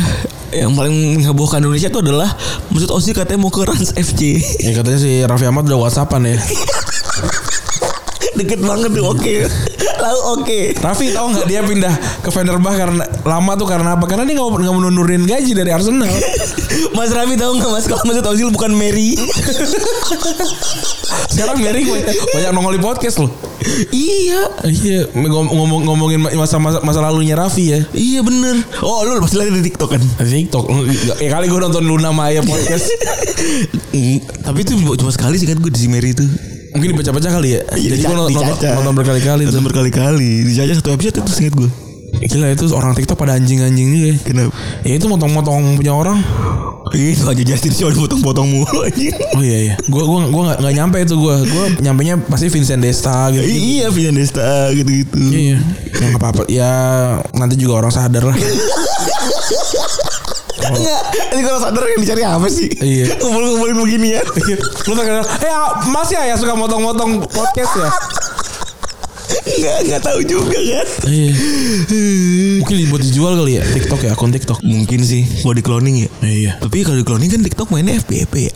Yang 0.52 0.72
paling 0.74 0.94
menghebohkan 1.16 1.60
Indonesia 1.60 1.88
itu 1.88 2.00
adalah 2.00 2.30
Mesut 2.70 2.90
Ozil 2.90 3.14
katanya 3.14 3.40
mau 3.40 3.50
ke 3.50 3.62
Rans 3.62 3.94
FC 3.94 4.38
Ya 4.60 4.74
katanya 4.74 4.98
si 4.98 5.22
Raffi 5.22 5.46
Ahmad 5.46 5.66
udah 5.66 5.80
WhatsAppan 5.80 6.22
ya. 6.24 6.38
Deket 8.38 8.60
banget 8.62 8.90
tuh 8.92 9.06
oke 9.08 9.34
Lalu 9.98 10.20
oke 10.32 10.60
Raffi 10.78 11.06
tahu 11.10 11.26
nggak 11.34 11.46
dia 11.46 11.62
pindah 11.62 11.94
ke 12.22 12.30
Fenerbah 12.30 12.72
karena 12.72 13.04
lama 13.26 13.52
tuh 13.58 13.66
karena 13.66 13.94
apa? 13.94 14.06
Karena 14.06 14.24
dia 14.24 14.38
nggak 14.38 14.62
nggak 14.62 14.76
menundurin 14.76 15.24
gaji 15.26 15.52
dari 15.52 15.74
Arsenal. 15.74 16.08
Mas 16.96 17.10
Rami 17.10 17.34
tahu 17.34 17.58
nggak 17.58 17.70
mas 17.70 17.86
kalau 17.86 18.02
Mesut 18.06 18.24
Ozil 18.24 18.48
bukan 18.50 18.72
Mary 18.72 19.18
Sekarang 21.28 21.58
Mary 21.58 21.84
banyak, 21.84 22.14
banyak 22.32 22.50
nongol 22.52 22.74
di 22.74 22.82
podcast 22.82 23.18
loh. 23.20 23.30
Iya 23.90 24.48
Iya 24.64 25.00
ngom- 25.12 25.50
ngomong 25.50 25.80
ngomongin 25.84 26.20
masa 26.24 26.56
masa, 26.58 26.78
masa 26.82 27.00
lalunya 27.02 27.34
Raffi 27.34 27.64
ya. 27.68 27.80
Iya 27.92 28.20
bener 28.22 28.62
Oh 28.80 29.02
lu 29.02 29.18
pasti 29.20 29.36
lihat 29.38 29.52
di 29.52 29.64
TikTok 29.66 29.90
kan 29.92 30.02
TikTok. 30.20 30.64
Ya 31.18 31.28
kali 31.32 31.46
gue 31.48 31.60
nonton 31.60 31.84
Luna 31.84 32.10
Maya 32.12 32.42
podcast. 32.42 32.86
Tapi 34.40 34.58
itu 34.62 34.72
cuma 34.78 35.12
sekali 35.12 35.36
sih 35.36 35.46
kan 35.46 35.58
gue 35.58 35.70
di 35.70 35.80
si 35.80 35.88
Mary 35.90 36.14
itu 36.14 36.24
Mungkin 36.76 36.88
dibaca-baca 36.94 37.30
kali 37.40 37.50
ya. 37.56 37.62
Jadi 37.76 38.02
gue 38.04 38.16
nonton, 38.16 38.44
nonton, 38.44 38.94
berkali-kali. 38.96 39.44
Nonton 39.48 39.64
berkali-kali 39.66 40.30
Dicaca 40.44 40.74
satu 40.76 40.90
episode 40.94 41.16
itu 41.24 41.32
singkat 41.32 41.56
gue 41.56 41.70
Gila 42.18 42.50
itu 42.50 42.66
orang 42.74 42.98
TikTok 42.98 43.14
pada 43.20 43.38
anjing-anjing 43.38 43.88
juga. 43.94 44.08
ya. 44.10 44.16
Kenapa? 44.26 44.52
Ya 44.82 44.94
itu 44.98 45.06
motong-motong 45.06 45.78
punya 45.78 45.94
orang. 45.94 46.18
Itu 46.96 47.28
aja 47.30 47.44
Justin 47.44 47.74
Shaw 47.76 47.92
dipotong-potong 47.94 48.48
mulu 48.48 48.80
anjing. 48.82 49.14
Oh 49.38 49.44
iya 49.44 49.60
iya. 49.70 49.76
Gua 49.92 50.08
gua 50.08 50.42
nggak 50.50 50.58
nggak 50.66 50.74
nyampe 50.82 50.98
itu 51.04 51.14
gue. 51.14 51.36
Gue 51.46 51.66
nyampenya 51.84 52.16
pasti 52.26 52.50
Vincent 52.50 52.82
Desta 52.82 53.30
gitu. 53.30 53.44
Iya 53.46 53.94
Vian 53.94 54.16
Desta 54.18 54.72
gitu-gitu 54.74 55.20
Iya. 55.20 55.62
Yang 55.94 56.12
apa 56.18 56.26
apa. 56.34 56.42
Ya 56.50 56.72
nanti 57.38 57.60
juga 57.60 57.86
orang 57.86 57.94
sadar 57.94 58.24
lah. 58.24 58.38
Enggak 60.78 61.02
Ini 61.30 61.42
kalau 61.42 61.60
sadar 61.60 61.84
yang 61.86 62.02
dicari 62.02 62.24
apa 62.24 62.48
sih 62.48 62.68
Iya. 62.74 63.06
Ngumpul-ngumpulin 63.22 63.78
begini 63.78 64.08
ya 64.14 64.22
Lu 64.88 64.94
terkenal. 64.94 65.24
Eh 65.40 65.52
Mas 65.90 66.10
ya 66.10 66.24
ya 66.24 66.36
suka 66.36 66.54
motong-motong 66.54 67.24
podcast 67.26 67.74
ya. 67.76 67.90
Enggak 69.48 69.76
Enggak 69.84 70.02
tahu 70.04 70.20
juga 70.24 70.58
kan 70.58 70.88
Iya. 71.08 71.32
Mungkin 72.60 72.76
dibuat 72.78 73.02
dijual 73.02 73.34
kali 73.36 73.60
ya 73.60 73.64
TikTok 73.66 74.02
ya 74.02 74.12
akun 74.12 74.32
TikTok. 74.32 74.60
Mungkin 74.62 75.00
sih 75.02 75.24
Mau 75.44 75.52
di 75.52 75.62
cloning 75.62 75.96
ya 76.04 76.10
Iya. 76.22 76.52
Tapi 76.60 76.84
kalau 76.84 76.98
di 76.98 77.06
cloning 77.06 77.30
kan 77.30 77.42
TikTok 77.42 77.70
mainnya 77.70 77.98
FYP 77.98 78.34
ya 78.48 78.54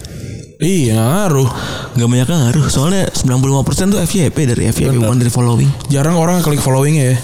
Iya 0.62 0.94
nggak 0.94 1.10
ngaruh. 1.10 1.50
Gak 1.92 2.06
banyak 2.08 2.28
ngaruh 2.30 2.66
Soalnya 2.70 3.10
95% 3.10 3.92
tuh 3.92 4.00
FYP 4.00 4.38
dari 4.46 4.70
FYP 4.70 4.94
Bukan 4.96 5.18
dari 5.18 5.34
following 5.34 5.70
Jarang 5.90 6.16
orang 6.16 6.40
klik 6.40 6.62
followingnya 6.62 7.16
ya. 7.16 7.18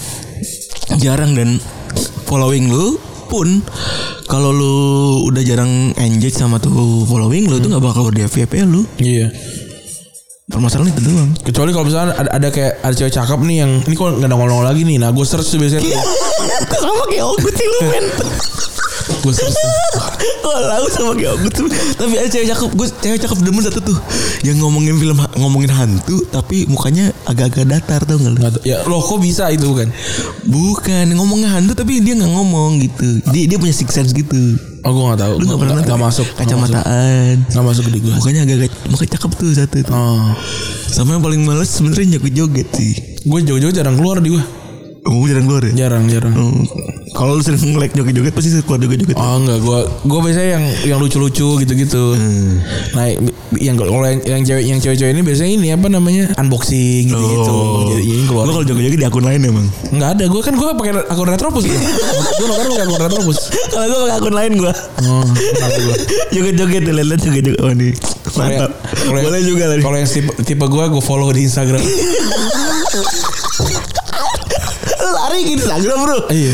Jarang 0.98 1.32
dan 1.32 1.62
Following 2.26 2.68
lu 2.68 2.98
pun 3.28 3.60
kalau 4.24 4.50
lu 4.50 4.76
udah 5.24 5.40
jarang 5.40 5.68
engage 5.96 6.34
sama 6.34 6.56
tuh 6.56 6.72
following 7.04 7.46
lu 7.46 7.56
tuh 7.56 7.68
nggak 7.68 7.84
bakal 7.84 8.08
di 8.08 8.20
FYP 8.22 8.64
lu 8.64 8.82
Iya. 8.96 9.28
permasalahan 10.48 10.90
itu 10.90 11.02
doang 11.04 11.30
Kecuali 11.38 11.70
kalau 11.70 11.84
misalnya 11.84 12.16
ada, 12.16 12.30
ada 12.32 12.48
kayak 12.48 12.80
ada 12.80 12.94
cewek 12.94 13.12
cakep 13.12 13.38
nih 13.44 13.56
yang 13.60 13.72
ini 13.84 13.92
kok 13.92 14.16
nggak 14.16 14.26
nongol-nongol 14.26 14.64
lagi 14.64 14.80
nih. 14.82 14.96
Nah 14.96 15.12
gue 15.12 15.20
search 15.22 15.44
tuh 15.46 15.60
biasanya. 15.60 15.84
sama 16.82 17.04
kayak 17.06 17.24
Ogut 17.26 17.52
sih 17.52 17.66
lu 17.66 17.78
men 17.86 18.04
gue 19.20 19.32
tuh. 19.32 19.48
Oh 20.48 20.58
lalu 20.64 20.88
sama 20.88 21.12
tuh. 21.52 21.68
Tapi 21.98 22.14
ada 22.16 22.28
cewek 22.30 22.48
cakep 22.48 22.68
Gue 22.72 22.86
cewek 22.88 23.18
cakep 23.20 23.38
demen 23.44 23.60
satu 23.60 23.84
tuh 23.84 23.98
Yang 24.40 24.64
ngomongin 24.64 24.96
film 24.96 25.18
Ngomongin 25.36 25.68
hantu 25.68 26.24
Tapi 26.30 26.64
mukanya 26.64 27.10
agak-agak 27.28 27.68
datar 27.68 28.00
tau 28.06 28.16
gak 28.16 28.32
lu. 28.32 28.40
Ya 28.64 28.80
loh 28.88 29.02
kok 29.02 29.20
bisa 29.20 29.50
itu 29.52 29.66
kan? 29.76 29.92
Bukan 30.48 31.12
ngomongin 31.12 31.52
hantu 31.52 31.76
Tapi 31.76 32.00
dia 32.00 32.16
gak 32.16 32.32
ngomong 32.32 32.80
gitu 32.80 33.20
Dia 33.28 33.44
dia 33.44 33.58
punya 33.60 33.74
six 33.76 33.92
sense 33.92 34.16
gitu 34.16 34.56
Oh 34.86 34.94
gue 34.94 35.04
nggak 35.10 35.20
tahu. 35.20 35.34
Lu 35.36 35.44
gak 35.52 35.58
pernah 35.58 35.74
nonton 35.82 35.98
masuk. 36.00 36.26
Kacamataan 36.38 37.34
Nggak 37.50 37.64
masuk 37.66 37.84
di 37.90 37.98
gue. 37.98 38.14
Mukanya 38.14 38.40
agak-agak 38.46 38.72
Mukanya 38.88 39.10
cakep 39.18 39.30
tuh 39.36 39.48
satu 39.52 39.78
tuh 39.84 39.92
Oh. 39.92 40.32
Sama 40.88 41.18
yang 41.18 41.22
paling 41.22 41.42
males 41.44 41.68
sebenarnya 41.68 42.16
joget-joget 42.16 42.68
sih 42.72 42.92
Gue 43.28 43.44
jauh-jauh 43.44 43.74
jarang 43.74 43.98
keluar 44.00 44.22
di 44.22 44.32
gue. 44.32 44.44
Oh 45.04 45.24
jarang 45.28 45.44
keluar 45.44 45.62
ya 45.68 45.72
Jarang 45.86 46.08
jarang. 46.08 46.32
Kalau 47.18 47.34
lu 47.34 47.42
sering 47.42 47.58
nge-like 47.68 47.92
joget-joget 47.92 48.30
Pasti 48.30 48.62
keluar 48.62 48.78
joget-joget 48.78 49.18
Oh 49.18 49.36
enggak, 49.36 49.58
gue 49.58 49.78
gue 50.06 50.18
biasanya 50.22 50.48
yang 50.54 50.64
yang 50.86 50.98
lucu-lucu 50.98 51.58
gitu-gitu. 51.58 52.14
Hmm. 52.14 52.62
Nah, 52.94 53.10
yang 53.56 53.74
kalau 53.74 53.98
yang, 54.00 54.22
yang 54.22 54.42
cewek 54.42 54.62
yang 54.62 54.78
cewek-cewek 54.78 55.10
ini 55.10 55.22
biasanya 55.22 55.50
ini 55.52 55.68
apa 55.70 55.86
namanya 55.88 56.30
unboxing 56.36 57.10
gitu-gitu. 57.10 57.56
Jadi 57.90 58.02
ini 58.06 58.22
keluar. 58.24 58.44
Lu 58.44 58.50
Oh. 58.50 58.54
kalau 58.54 58.66
joget-joget 58.66 58.96
di 58.96 59.06
akun 59.06 59.24
lain 59.24 59.40
emang 59.42 59.66
Enggak 59.90 60.14
ada, 60.14 60.24
gue 60.24 60.40
kan 60.40 60.54
gue 60.54 60.66
pakai 60.70 60.92
akun 61.04 61.26
Retropus. 61.26 61.64
gue 61.64 62.46
nonton 62.46 62.68
pakai 62.70 62.84
akun 62.84 63.00
Retropus. 63.00 63.38
Kalau 63.68 63.84
gue 63.84 63.98
pakai 64.00 64.16
akun 64.16 64.34
lain 64.34 64.52
gue 64.54 64.72
Oh, 65.02 65.24
gue? 65.26 65.94
Joget-joget 66.30 66.82
tuh 66.82 66.94
Lihat-lihat 66.94 67.20
joget-joget 67.20 67.58
Oh 67.58 67.72
nih 67.72 67.92
Mantap 68.30 68.70
yang- 68.70 69.24
Boleh 69.24 69.42
juga 69.42 69.64
tadi 69.66 69.80
Kalau 69.80 69.96
yang 69.96 70.06
tipe, 70.06 70.30
tipe 70.44 70.64
gue, 70.64 70.84
gue 70.86 71.02
follow 71.02 71.26
di 71.30 71.42
Instagram. 71.42 71.82
Lari 74.98 75.38
ke 75.42 75.52
Instagram 75.56 75.96
bro 75.98 76.18
Iya. 76.28 76.52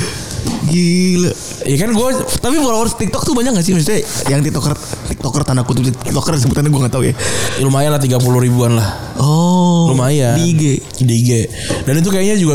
Gila. 0.65 1.31
Ya 1.65 1.77
kan 1.77 1.91
gue 1.91 2.09
Tapi 2.37 2.57
followers 2.57 2.95
TikTok 2.95 3.23
tuh 3.23 3.33
banyak 3.33 3.53
gak 3.53 3.63
sih 3.63 3.73
maksudnya 3.73 4.01
yang 4.27 4.41
TikToker 4.41 4.73
TikToker 5.07 5.43
tanda 5.43 5.63
kutip 5.63 5.93
TikToker 5.95 6.37
sebutannya 6.37 6.69
gue 6.69 6.81
gak 6.83 6.93
tahu 6.93 7.05
ya. 7.05 7.15
lumayan 7.59 7.91
lah 7.91 8.01
30 8.01 8.17
ribuan 8.41 8.75
lah. 8.75 9.17
Oh. 9.17 9.87
lumayan 9.87 10.35
Di 10.35 10.51
IG. 10.51 10.63
di 11.01 11.15
IG 11.17 11.31
dan 11.83 11.95
itu 11.95 12.09
kayaknya 12.09 12.37
juga 12.37 12.55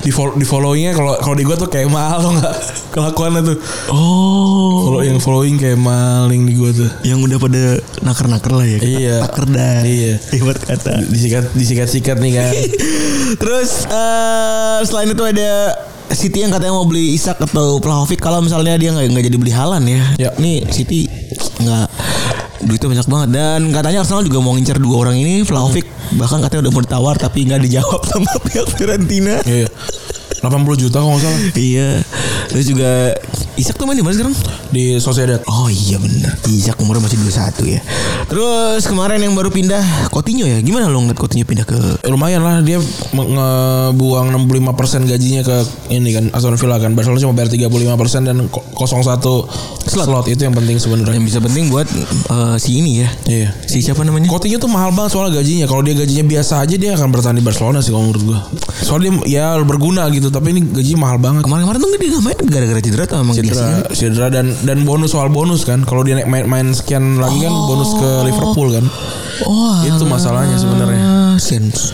di 0.00 0.10
follow 0.10 0.34
di 0.34 0.42
followingnya 0.42 0.92
kalau 0.92 1.14
kalau 1.16 1.34
di 1.34 1.44
gue 1.44 1.54
tuh 1.54 1.68
kayak 1.68 1.86
mal 1.86 2.18
lo 2.18 2.34
nggak 2.34 2.54
kelakuannya 2.94 3.40
tuh 3.44 3.56
Oh. 3.88 4.84
follow 4.84 5.02
yang 5.02 5.18
following 5.18 5.54
kayak 5.54 5.76
maling 5.76 6.44
di 6.44 6.54
gue 6.54 6.70
tuh 6.72 6.90
Yang 7.02 7.18
udah 7.22 7.38
pada 7.38 7.62
naker-naker 8.00 8.52
lah 8.52 8.66
ya. 8.66 8.78
Iya. 8.80 9.16
Naker 9.22 9.44
dah. 9.46 9.78
Iya. 9.82 10.14
Hebat 10.34 10.58
kata. 10.58 10.92
disikat 11.06 11.44
disikat 11.52 11.88
sikat 11.88 12.16
nih 12.18 12.32
kan 12.34 12.52
Terus 13.40 13.86
eh 13.86 14.78
selain 14.82 15.08
itu 15.08 15.22
ada 15.22 15.50
City 16.10 16.42
yang 16.42 16.50
katanya 16.50 16.74
mau 16.74 16.86
beli 16.86 17.14
Isak 17.14 17.38
atau 17.38 17.78
Vlahovic 17.78 18.18
kalau 18.18 18.42
misalnya 18.42 18.74
dia 18.74 18.90
nggak 18.90 19.06
nggak 19.14 19.24
jadi 19.30 19.36
beli 19.38 19.52
Halan 19.54 19.82
ya. 19.86 20.02
Ya. 20.18 20.30
Nih 20.36 20.66
City 20.68 21.06
nggak 21.60 21.86
duitnya 22.60 22.88
banyak 22.92 23.08
banget 23.08 23.28
dan 23.32 23.60
katanya 23.72 23.98
Arsenal 24.04 24.24
juga 24.26 24.38
mau 24.44 24.52
ngincer 24.52 24.76
dua 24.76 24.96
orang 25.08 25.16
ini 25.16 25.40
Vlahovic 25.48 25.88
bahkan 26.20 26.44
katanya 26.44 26.68
udah 26.68 26.72
mau 26.76 26.82
ditawar 26.84 27.14
tapi 27.16 27.48
nggak 27.48 27.62
dijawab 27.64 28.00
sama 28.04 28.32
pihak 28.46 28.66
Fiorentina. 28.76 29.40
iya 29.48 29.68
80 30.40 30.50
juta 30.78 30.98
kalau 30.98 31.12
nggak 31.12 31.22
salah 31.22 31.40
iya. 31.54 32.00
Terus 32.48 32.64
juga 32.66 33.12
Isak 33.54 33.76
tuh 33.76 33.84
main 33.84 33.92
di 33.92 34.00
mana 34.00 34.12
sekarang? 34.12 34.32
di 34.70 34.96
Sociedad 34.96 35.38
Oh 35.46 35.66
iya 35.66 35.96
bener 35.96 36.32
Isak 36.46 36.78
umurnya 36.78 37.02
masih 37.02 37.20
21 37.20 37.66
ya 37.68 37.80
Terus 38.24 38.82
kemarin 38.84 39.18
yang 39.18 39.32
baru 39.32 39.48
pindah 39.48 39.82
Coutinho 40.08 40.44
ya 40.44 40.58
Gimana 40.58 40.86
lo 40.86 40.98
ngeliat 40.98 41.16
Coutinho 41.16 41.44
pindah 41.44 41.62
ke 41.62 41.76
Eh, 42.00 42.08
lumayan 42.08 42.40
lah 42.40 42.58
dia 42.60 42.80
ngebuang 43.12 44.26
65% 44.48 45.04
gajinya 45.06 45.42
ke 45.42 45.56
ini 45.90 46.10
kan 46.10 46.24
Aston 46.30 46.56
Villa 46.56 46.78
kan 46.78 46.92
Barcelona 46.92 47.20
cuma 47.20 47.34
bayar 47.34 47.50
35% 47.50 48.24
dan 48.24 48.36
ko- 48.48 48.64
01 48.72 49.44
slot. 49.82 50.24
itu 50.26 50.40
yang 50.40 50.54
penting 50.54 50.76
sebenarnya 50.76 51.14
Yang 51.14 51.26
bisa 51.28 51.38
penting 51.40 51.64
buat 51.68 51.86
eh, 51.86 52.56
si 52.56 52.78
ini 52.78 52.92
ya 52.98 53.08
iya 53.26 53.48
Si 53.62 53.78
siapa 53.80 54.02
namanya? 54.02 54.26
Coutinho 54.26 54.56
tuh 54.56 54.66
mahal 54.66 54.90
banget 54.90 55.12
soalnya 55.12 55.38
gajinya. 55.38 55.66
Kalau 55.66 55.82
dia 55.82 55.94
gajinya 55.94 56.24
biasa 56.26 56.58
aja 56.60 56.74
dia 56.74 56.90
akan 56.92 57.08
bertahan 57.08 57.34
di 57.34 57.42
Barcelona 57.42 57.78
sih 57.78 57.90
kalau 57.90 58.02
menurut 58.04 58.22
gua. 58.24 58.38
Soalnya 58.80 59.10
dia 59.20 59.46
ya 59.46 59.62
berguna 59.62 60.06
gitu, 60.08 60.29
tapi 60.32 60.56
ini 60.56 60.60
gaji 60.70 60.92
mahal 60.96 61.18
banget. 61.20 61.42
Kemarin-kemarin 61.44 61.78
tuh 61.82 61.90
dia 62.00 62.10
gak 62.16 62.24
main 62.24 62.38
gara-gara 62.48 62.80
cedera 62.80 63.04
atau 63.06 63.18
emang 63.20 63.34
Cedera, 63.36 63.68
cedera 63.92 64.26
dan 64.32 64.46
dan 64.64 64.78
bonus 64.88 65.12
soal 65.12 65.28
bonus 65.28 65.62
kan. 65.68 65.84
Kalau 65.84 66.02
dia 66.06 66.16
naik 66.16 66.30
main, 66.30 66.46
main 66.48 66.66
sekian 66.72 67.20
lagi 67.20 67.44
kan 67.44 67.52
bonus 67.52 67.90
ke 67.98 68.10
Liverpool 68.30 68.68
kan. 68.72 68.84
Oh 69.44 69.80
Itu 69.84 70.04
masalahnya 70.08 70.56
sebenarnya. 70.56 71.36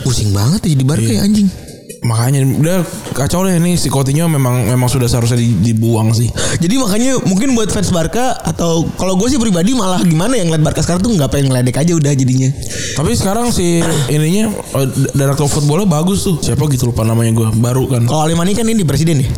Pusing 0.03 0.30
banget 0.30 0.66
ya 0.66 0.68
jadi 0.78 0.84
Barca 0.87 1.12
ya 1.12 1.22
anjing. 1.26 1.66
Makanya 2.07 2.46
udah 2.46 2.78
kacau 3.12 3.42
deh 3.42 3.59
ini 3.59 3.74
si 3.74 3.90
Coutinho 3.90 4.30
memang 4.30 4.70
memang 4.70 4.86
sudah 4.86 5.11
seharusnya 5.11 5.42
di- 5.42 5.59
dibuang 5.61 6.14
sih. 6.14 6.30
Jadi 6.62 6.78
makanya 6.78 7.18
mungkin 7.26 7.59
buat 7.59 7.68
fans 7.68 7.90
Barca 7.90 8.38
atau 8.38 8.86
kalau 8.94 9.18
gue 9.18 9.26
sih 9.26 9.42
pribadi 9.42 9.74
malah 9.74 9.98
gimana 10.00 10.38
yang 10.38 10.48
ngeliat 10.48 10.62
Barca 10.62 10.80
sekarang 10.86 11.02
tuh 11.02 11.12
nggak 11.18 11.30
pengen 11.34 11.50
ngeledek 11.50 11.82
aja 11.82 11.92
udah 11.98 12.12
jadinya. 12.14 12.50
Tapi 12.94 13.11
sekarang 13.18 13.50
si 13.50 13.82
ininya 14.07 14.54
eh, 14.54 14.88
director 15.12 15.50
footballnya 15.50 15.90
bagus 15.90 16.22
tuh. 16.22 16.38
Siapa 16.38 16.62
gitu 16.70 16.94
lupa 16.94 17.02
namanya 17.02 17.34
gua. 17.34 17.48
Baru 17.50 17.90
kan. 17.90 18.07
Kalau 18.07 18.22
Alemani 18.22 18.54
kan 18.54 18.64
ini 18.70 18.86
presiden 18.86 19.26
ya? 19.26 19.28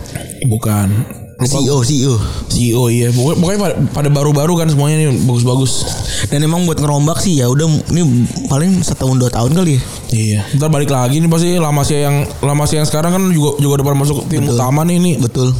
Bukan. 0.45 1.18
CEO, 1.39 1.87
CEO. 1.87 2.19
CEO 2.51 2.83
iya. 2.91 3.15
Pokoknya, 3.15 3.39
pokoknya 3.39 3.61
pada, 3.63 3.75
pada 3.95 4.09
baru-baru 4.11 4.59
kan 4.59 4.67
semuanya 4.67 5.07
nih 5.07 5.23
bagus-bagus. 5.23 5.87
Dan 6.35 6.43
emang 6.43 6.67
buat 6.67 6.83
ngerombak 6.83 7.23
sih 7.23 7.39
ya 7.39 7.47
udah 7.47 7.71
ini 7.95 8.27
paling 8.51 8.83
setahun 8.83 9.15
dua 9.23 9.31
tahun 9.31 9.55
kali 9.55 9.79
ya. 9.79 9.81
Iya. 10.11 10.41
Ntar 10.59 10.67
balik 10.67 10.91
lagi 10.91 11.23
nih 11.23 11.31
pasti 11.31 11.55
lama 11.55 11.87
sih 11.87 12.03
yang 12.03 12.27
lama 12.43 12.67
sih 12.67 12.83
yang 12.83 12.91
sekarang 12.91 13.15
kan 13.15 13.23
juga 13.31 13.55
juga 13.63 13.79
udah 13.79 13.95
masuk 13.95 14.27
tim 14.27 14.51
utama 14.51 14.83
nih 14.83 14.99
nih. 14.99 15.15
Betul. 15.23 15.55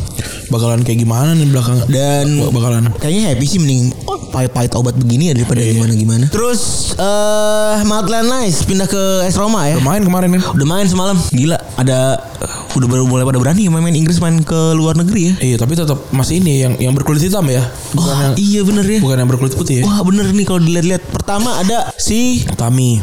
Bakalan 0.51 0.83
kayak 0.83 0.99
gimana 0.99 1.39
nih 1.39 1.47
belakang? 1.47 1.79
Dan 1.87 2.43
bakalan. 2.51 2.91
kayaknya 2.99 3.31
happy 3.31 3.47
sih 3.47 3.63
mending 3.63 3.95
pahit-pahit 4.35 4.75
obat 4.75 4.99
begini 4.99 5.31
ya 5.31 5.35
daripada 5.39 5.63
gimana-gimana. 5.63 6.27
Terus 6.35 6.93
eh 6.99 7.79
Maitland 7.87 8.27
Nice 8.27 8.67
pindah 8.67 8.91
ke 8.91 9.23
AS 9.23 9.39
Roma 9.39 9.71
ya. 9.71 9.79
Main 9.79 10.03
kemarin 10.03 10.35
kan? 10.35 10.59
Udah 10.59 10.67
main 10.67 10.87
semalam. 10.91 11.15
Gila, 11.31 11.59
ada 11.79 12.19
udah 12.71 12.85
baru 12.87 13.05
mulai 13.05 13.25
pada 13.25 13.39
berani 13.39 13.65
ya 13.65 13.71
main-main 13.71 13.95
Inggris 13.95 14.19
main 14.19 14.41
ke 14.41 14.73
luar 14.73 14.95
negeri 14.95 15.33
ya. 15.33 15.35
Iya, 15.41 15.57
tapi 15.57 15.73
tetap 15.75 15.99
masih 16.11 16.39
ini 16.39 16.61
yang 16.61 16.75
yang 16.79 16.93
berkulit 16.93 17.21
hitam 17.21 17.47
ya. 17.47 17.65
Bukan 17.91 18.09
Wah, 18.09 18.23
yang 18.23 18.35
iya 18.37 18.61
bener 18.63 18.85
ya. 18.85 18.99
bukan 18.99 19.17
yang 19.17 19.29
berkulit 19.29 19.53
putih 19.53 19.81
ya. 19.81 19.85
Wah 19.85 20.01
bener 20.03 20.29
nih 20.29 20.45
kalau 20.45 20.61
dilihat-lihat. 20.61 21.03
Pertama 21.09 21.57
ada 21.57 21.93
si 21.95 22.45
Tami. 22.51 23.01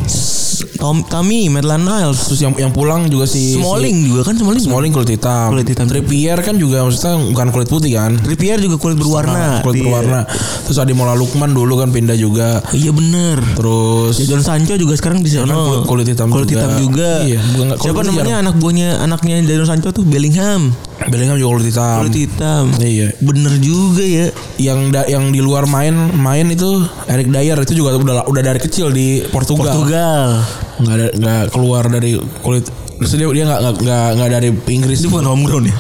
Tom 0.76 1.04
Tami 1.04 1.48
Maitland 1.48 1.84
Niles. 1.84 2.20
Terus 2.26 2.40
yang 2.42 2.54
yang 2.56 2.70
pulang 2.70 3.08
juga 3.08 3.24
si 3.26 3.56
Smalling 3.56 4.06
juga 4.06 4.22
kan 4.24 4.36
Smalling. 4.36 4.60
si, 4.60 4.68
Smalling 4.68 4.92
kulit 4.92 5.10
hitam. 5.10 5.48
Kulit 5.50 5.68
hitam. 5.68 5.86
Trippier 5.86 6.38
kan 6.38 6.56
juga 6.56 6.84
maksudnya 6.84 7.16
bukan 7.26 7.48
kulit 7.50 7.68
putih 7.68 7.92
kan? 7.94 8.12
Trippier 8.16 8.60
juga 8.60 8.76
kulit 8.78 8.96
berwarna. 8.96 9.60
kulit 9.62 9.80
Iya. 9.80 9.84
berwarna. 9.84 10.20
Terus 10.64 10.78
Ademola 10.78 11.14
Lukman 11.14 11.52
dulu 11.52 11.76
kan 11.76 11.90
pindah 11.90 12.16
juga. 12.16 12.60
Iya 12.72 12.92
bener. 12.92 13.40
Terus 13.56 14.20
Jadon 14.20 14.44
Sancho 14.44 14.76
juga 14.76 14.94
sekarang 14.94 15.20
di 15.20 15.32
sana. 15.32 15.48
Kan 15.48 15.58
kulit- 15.58 15.86
kulit 15.86 16.08
hitam 16.08 16.28
kulit 16.30 16.48
juga. 16.48 16.60
hitam 16.62 16.72
juga. 16.78 17.10
Iya, 17.24 17.40
bukan 17.48 17.68
Siapa 17.76 18.02
namanya 18.02 18.24
jarang. 18.26 18.44
anak 18.44 18.56
buahnya 18.56 18.90
anaknya 19.00 19.36
Jadon 19.46 19.65
Sancho 19.66 19.90
tuh 19.90 20.02
Bellingham. 20.02 20.72
Bellingham 21.06 21.36
juga 21.36 21.58
kulit 21.58 21.68
hitam. 21.70 21.98
Kulit 22.02 22.18
hitam. 22.18 22.64
Iya. 22.78 23.08
Bener 23.20 23.54
juga 23.60 24.02
ya. 24.02 24.28
yang 24.56 24.90
da, 24.90 25.04
yang 25.06 25.30
di 25.30 25.44
luar 25.44 25.66
main 25.66 25.92
main 26.16 26.48
itu 26.48 26.82
Eric 27.06 27.28
Dyer 27.28 27.58
itu 27.60 27.74
juga 27.76 27.98
udah 27.98 28.24
udah 28.26 28.42
dari 28.42 28.58
kecil 28.58 28.90
di 28.90 29.26
Portugal. 29.28 29.76
Portugal. 29.76 30.42
Nggak 30.80 30.94
ada 30.96 31.08
nggak 31.14 31.44
keluar 31.52 31.84
dari 31.86 32.16
kulit. 32.40 32.66
Terus 32.96 33.12
dia 33.12 33.28
dia 33.28 33.44
nggak 33.44 33.62
nggak- 33.84 34.12
nggak 34.16 34.30
dari 34.32 34.50
Inggris. 34.72 35.04
Itu 35.04 35.12
bukan 35.12 35.28
homegrown 35.28 35.68
ya? 35.68 35.76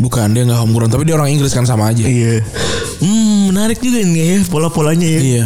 Bukan 0.00 0.32
dia 0.32 0.42
nggak 0.48 0.60
homegrown 0.60 0.90
tapi 0.90 1.06
dia 1.06 1.14
orang 1.14 1.30
Inggris 1.30 1.52
kan 1.52 1.62
sama 1.62 1.94
aja. 1.94 2.02
Iya. 2.02 2.42
Hmm, 3.00 3.48
menarik 3.48 3.78
juga 3.78 4.02
nih 4.02 4.16
ya 4.18 4.36
pola-polanya 4.50 5.06
ya. 5.06 5.20
Iya. 5.20 5.44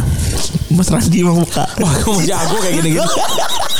Mas 0.74 0.90
Randi 0.90 1.22
emang 1.22 1.38
muka. 1.38 1.68
Wah, 1.78 1.92
kamu 2.02 2.26
jago 2.26 2.56
kayak 2.58 2.82
gini-gini. 2.82 3.06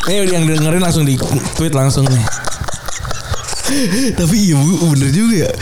Nih 0.06 0.16
yang 0.36 0.44
dengerin 0.46 0.78
langsung 0.78 1.02
di 1.02 1.18
tweet 1.58 1.74
langsung 1.74 2.06
nih. 2.06 2.22
Tapi 4.14 4.36
iya 4.36 4.56
bener 4.60 5.10
juga 5.10 5.48
ya. 5.48 5.52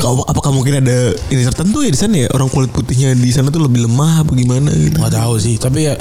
Kau, 0.00 0.24
apakah 0.24 0.56
mungkin 0.56 0.80
ada 0.80 1.12
ini 1.28 1.44
tertentu 1.44 1.84
ya 1.84 1.92
di 1.92 2.00
sana 2.00 2.16
ya? 2.24 2.28
Orang 2.32 2.48
kulit 2.48 2.72
putihnya 2.72 3.12
di 3.12 3.28
sana 3.28 3.52
tuh 3.52 3.68
lebih 3.68 3.84
lemah 3.84 4.24
apa 4.24 4.32
gimana 4.32 4.72
gitu? 4.72 4.96
Nggak 4.96 5.14
tahu 5.20 5.34
sih, 5.36 5.60
tapi 5.60 5.84
ya 5.84 5.94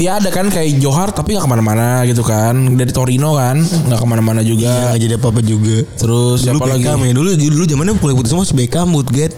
ya 0.00 0.16
ada 0.16 0.32
kan 0.32 0.48
kayak 0.48 0.80
Johar 0.80 1.12
tapi 1.12 1.36
nggak 1.36 1.44
ke 1.44 1.50
mana-mana 1.52 2.08
gitu 2.08 2.24
kan. 2.24 2.56
Dari 2.80 2.88
Torino 2.88 3.36
kan 3.36 3.60
nggak 3.60 4.00
ke 4.00 4.06
mana-mana 4.08 4.40
juga. 4.40 4.72
Nggak 4.72 5.00
jadi 5.04 5.14
apa-apa 5.20 5.40
juga. 5.44 5.84
terus 6.00 6.48
Dulu 6.48 6.56
siapa 6.56 6.64
lagi? 6.64 6.80
Beckham 6.80 7.00
ya 7.04 7.12
dulu 7.12 7.28
dulu 7.36 7.64
zamannya 7.68 7.92
kulit 8.00 8.16
putih 8.16 8.30
semua 8.32 8.48
Beckham, 8.56 8.88
Woodgate, 8.96 9.36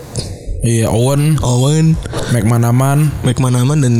iya 0.62 0.86
Owen. 0.86 1.42
Owen, 1.42 1.98
McManaman 2.30 3.10
McManaman 3.26 3.78
dan 3.82 3.94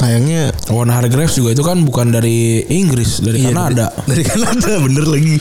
sayangnya 0.00 0.55
Owen 0.66 0.90
Hargreaves 0.90 1.34
juga 1.34 1.54
itu 1.54 1.62
kan 1.62 1.78
bukan 1.80 2.10
dari 2.10 2.58
Inggris 2.66 3.20
dari 3.20 3.38
Iya, 3.38 3.54
Kanada 3.54 3.86
Dari, 4.02 4.06
dari 4.10 4.22
Kanada 4.24 4.70
bener 4.86 5.04
lagi. 5.04 5.34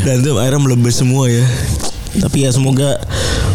Dan 0.00 0.22
itu 0.22 0.30
akhirnya 0.34 0.60
melebes 0.60 0.94
semua 0.96 1.26
ya. 1.26 1.42
Tapi 2.08 2.42
ya 2.42 2.50
semoga 2.50 2.98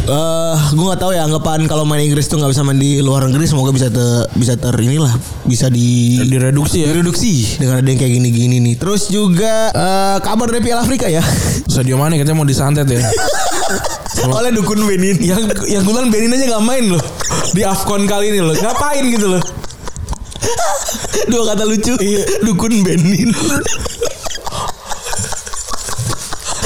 eh 0.03 0.57
gue 0.69 0.83
nggak 0.83 0.99
tahu 0.99 1.11
ya 1.11 1.23
anggapan 1.23 1.63
kalau 1.65 1.83
main 1.83 1.99
Inggris 2.01 2.27
tuh 2.27 2.35
nggak 2.35 2.51
bisa 2.51 2.61
main 2.61 2.75
di 2.75 2.99
luar 2.99 3.23
negeri 3.25 3.43
semoga 3.43 3.71
bisa 3.71 3.87
ter 3.87 4.27
bisa 4.35 4.53
ter 4.55 4.75
inilah 4.77 5.09
bisa 5.43 5.67
di 5.67 6.19
direduksi 6.21 6.83
ya 6.83 6.91
direduksi 6.91 7.55
dengan 7.55 7.79
ada 7.79 7.87
yang 7.87 7.97
kayak 7.97 8.13
gini-gini 8.13 8.59
nih. 8.61 8.75
Terus 8.75 9.07
juga 9.07 9.71
eh, 9.71 10.17
kabar 10.19 10.47
dari 10.47 10.59
Piala 10.59 10.83
Afrika 10.83 11.07
ya. 11.07 11.23
Sadio 11.65 11.95
Mane 11.95 12.19
katanya 12.19 12.35
mau 12.35 12.45
disantet 12.45 12.85
ya 12.85 12.99
Oleh 14.29 14.51
dukun 14.51 14.85
Benin. 14.85 15.17
yang 15.19 15.39
yang 15.65 15.81
kebetulan 15.81 16.07
Benin 16.07 16.31
aja 16.31 16.45
nggak 16.51 16.63
main 16.63 16.85
loh 16.89 17.03
di 17.51 17.63
Afcon 17.63 18.05
kali 18.05 18.29
ini 18.29 18.39
loh 18.39 18.53
ngapain 18.53 19.03
gitu 19.07 19.27
loh 19.27 19.41
Dua 21.31 21.43
kata 21.53 21.63
lucu. 21.65 21.93
Dukun 22.43 22.73
Benin. 22.83 23.29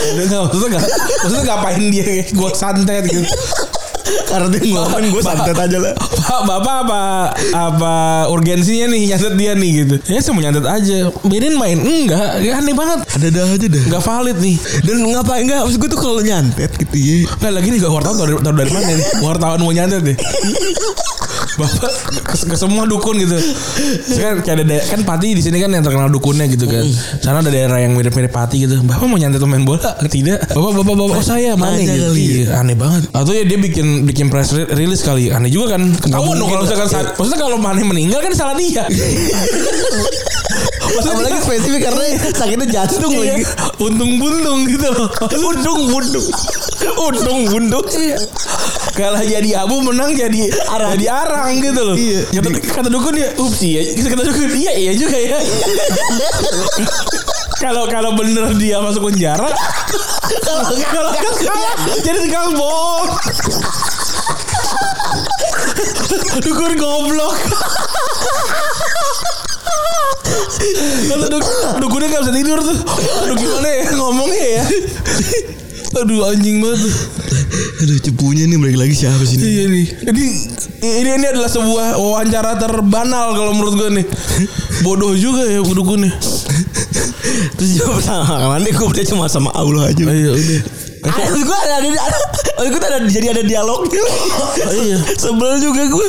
Nggak, 0.08 0.40
maksudnya 0.40 0.68
nggak 0.72 0.86
maksudnya 1.20 1.44
ngapain 1.52 1.84
dia 1.92 2.24
gue 2.32 2.50
santet 2.56 3.04
gitu 3.12 3.28
Karena 4.26 4.48
dia 4.50 4.62
ngomongin 4.70 5.10
gue 5.10 5.22
santet 5.22 5.56
aja 5.56 5.78
lah. 5.78 5.94
Pak 5.98 6.42
bapak 6.44 6.76
apa 6.80 7.02
apa 7.54 7.94
urgensinya 8.28 8.88
nih 8.88 9.10
nyantet 9.10 9.34
dia 9.34 9.52
nih 9.54 9.72
gitu 9.78 9.96
ya 10.06 10.20
saya 10.20 10.32
mau 10.32 10.42
nyantet 10.42 10.66
aja 10.66 10.98
Benin 11.22 11.56
main 11.56 11.78
enggak 11.78 12.40
ya 12.40 12.58
aneh 12.58 12.72
banget 12.72 13.00
Ada 13.10 13.28
dah 13.30 13.46
aja 13.50 13.68
dah. 13.68 13.84
nggak 13.88 14.04
valid 14.04 14.38
nih 14.38 14.56
Dan 14.82 14.96
ngapain 15.08 15.42
enggak 15.42 15.60
maksud 15.64 15.80
gue 15.80 15.90
tuh 15.90 16.00
kalau 16.00 16.22
nyantet 16.22 16.72
gitu 16.76 16.96
ya. 16.96 17.16
Nggak 17.38 17.54
lagi 17.54 17.68
nih 17.70 17.80
gak 17.80 17.94
wartawan 17.94 18.16
tahu 18.18 18.26
dari, 18.38 18.56
dari 18.58 18.72
mana 18.72 18.88
nih 18.90 19.06
Wartawan 19.20 19.60
mau 19.60 19.72
nyantet 19.72 20.02
deh 20.04 20.18
Bapak 21.58 21.90
ke, 22.28 22.36
ke 22.44 22.56
semua 22.56 22.86
dukun 22.86 23.18
gitu 23.18 23.34
kan 24.14 24.38
kayak 24.40 24.56
ada 24.56 24.66
da- 24.68 24.86
kan 24.86 25.02
Pati 25.02 25.34
di 25.34 25.42
sini 25.42 25.58
kan 25.58 25.70
yang 25.70 25.82
terkenal 25.82 26.06
dukunnya 26.08 26.46
gitu 26.46 26.68
kan. 26.68 26.86
Sana 27.18 27.40
ada 27.40 27.50
daerah 27.50 27.80
yang 27.80 27.94
mirip-mirip 27.94 28.30
Pati 28.30 28.62
gitu. 28.62 28.78
Bapak 28.84 29.06
mau 29.06 29.18
nyantet 29.18 29.42
main 29.42 29.64
bola? 29.64 29.82
Tidak. 30.00 30.54
Bapak 30.54 30.72
bapak 30.76 30.94
bapak 30.96 31.18
oh 31.18 31.24
saya 31.24 31.56
mana 31.56 31.80
gitu. 31.80 32.14
Iya, 32.14 32.62
aneh 32.62 32.76
banget. 32.76 33.10
Atau 33.10 33.32
ya 33.32 33.42
dia 33.42 33.58
bikin 33.58 33.97
bikin 34.04 34.28
press 34.28 34.52
re- 34.52 34.70
release 34.70 35.02
kali. 35.02 35.32
Aneh 35.32 35.48
juga 35.48 35.74
kan. 35.74 35.88
Ketahuan 35.96 36.36
dong 36.36 36.50
kalau 36.50 36.64
misalkan 36.64 36.86
saat, 36.86 37.16
maksudnya 37.16 37.40
kalau 37.40 37.58
Mane 37.58 37.82
meninggal 37.82 38.20
kan 38.20 38.34
salah 38.34 38.54
dia. 38.54 38.84
maksudnya 40.88 41.14
Apalagi 41.14 41.40
spesifik 41.44 41.82
karena 41.84 42.04
sakitnya 42.32 42.68
jantung 42.68 43.12
Iya. 43.14 43.38
lagi. 43.38 43.44
Untung-buntung 43.78 44.60
gitu 44.66 44.88
loh. 44.88 45.08
Untung, 45.44 45.80
untung. 45.90 46.26
Untung 46.98 47.40
buntung. 47.48 47.86
Kalah 48.94 49.22
jadi 49.22 49.62
abu 49.62 49.78
menang 49.80 50.10
jadi 50.12 50.50
arang. 50.68 50.98
jadi 50.98 51.06
arang 51.12 51.50
gitu 51.62 51.82
loh. 51.84 51.94
Iya. 51.94 52.20
Kata, 52.34 52.50
kata 52.82 52.90
dukun 52.90 53.14
ya, 53.14 53.30
ups 53.38 53.62
iya. 53.62 53.82
Kata 53.94 54.24
dukun 54.26 54.50
iya 54.58 54.72
iya 54.74 54.92
juga 54.94 55.18
ya. 55.18 55.38
Kalau 57.58 57.90
kalau 57.90 58.14
bener 58.14 58.54
dia 58.62 58.78
masuk 58.78 59.10
penjara, 59.10 59.50
kalau 60.46 60.62
kalau 60.94 61.10
kan 61.10 61.34
jadi 62.06 62.18
tinggal 62.22 62.54
bohong. 62.54 63.10
Dukun 66.38 66.74
goblok. 66.78 67.34
Kata 71.08 71.26
dukun, 71.34 71.56
dukunnya 71.82 72.08
gak 72.14 72.22
bisa 72.30 72.34
tidur 72.36 72.60
tuh. 72.62 72.78
Aduh 73.26 73.36
gimana 73.36 73.70
ya 73.74 73.86
ngomongnya 73.98 74.46
ya. 74.62 74.66
Aduh 75.96 76.28
anjing 76.28 76.60
banget. 76.60 76.84
Aduh 77.84 77.98
cepunya 78.04 78.44
nih 78.50 78.58
balik 78.60 78.78
lagi 78.84 78.96
siapa 78.98 79.24
sih 79.24 79.40
ini? 79.40 79.44
Iya 79.48 79.64
nih. 79.72 79.86
Jadi 80.12 80.24
ini 80.84 81.10
ini 81.16 81.26
adalah 81.32 81.50
sebuah 81.50 81.88
wawancara 81.96 82.60
terbanal 82.60 83.32
kalau 83.38 83.52
menurut 83.56 83.76
gue 83.80 83.90
nih. 84.04 84.06
Bodoh 84.84 85.16
juga 85.16 85.48
ya 85.48 85.64
dukunnya. 85.64 86.12
Terus 87.58 87.72
jawab 87.80 88.00
sama 88.04 88.60
nanti 88.60 88.74
gue 88.76 88.86
percaya 88.86 89.08
cuma 89.08 89.26
sama 89.32 89.50
Allah 89.56 89.90
aja. 89.90 90.04
Iya 90.04 90.32
udah. 90.36 90.62
Ah, 91.08 91.30
gue 91.30 91.58
ada 91.64 91.76
ada 91.80 91.88
ada, 91.88 92.18
gue 92.68 92.82
ada 92.84 92.98
jadi 93.08 93.28
ada 93.32 93.44
dialognya. 93.46 94.04
iya. 94.76 94.98
Sebel 95.16 95.62
juga 95.64 95.84
gue. 95.88 96.08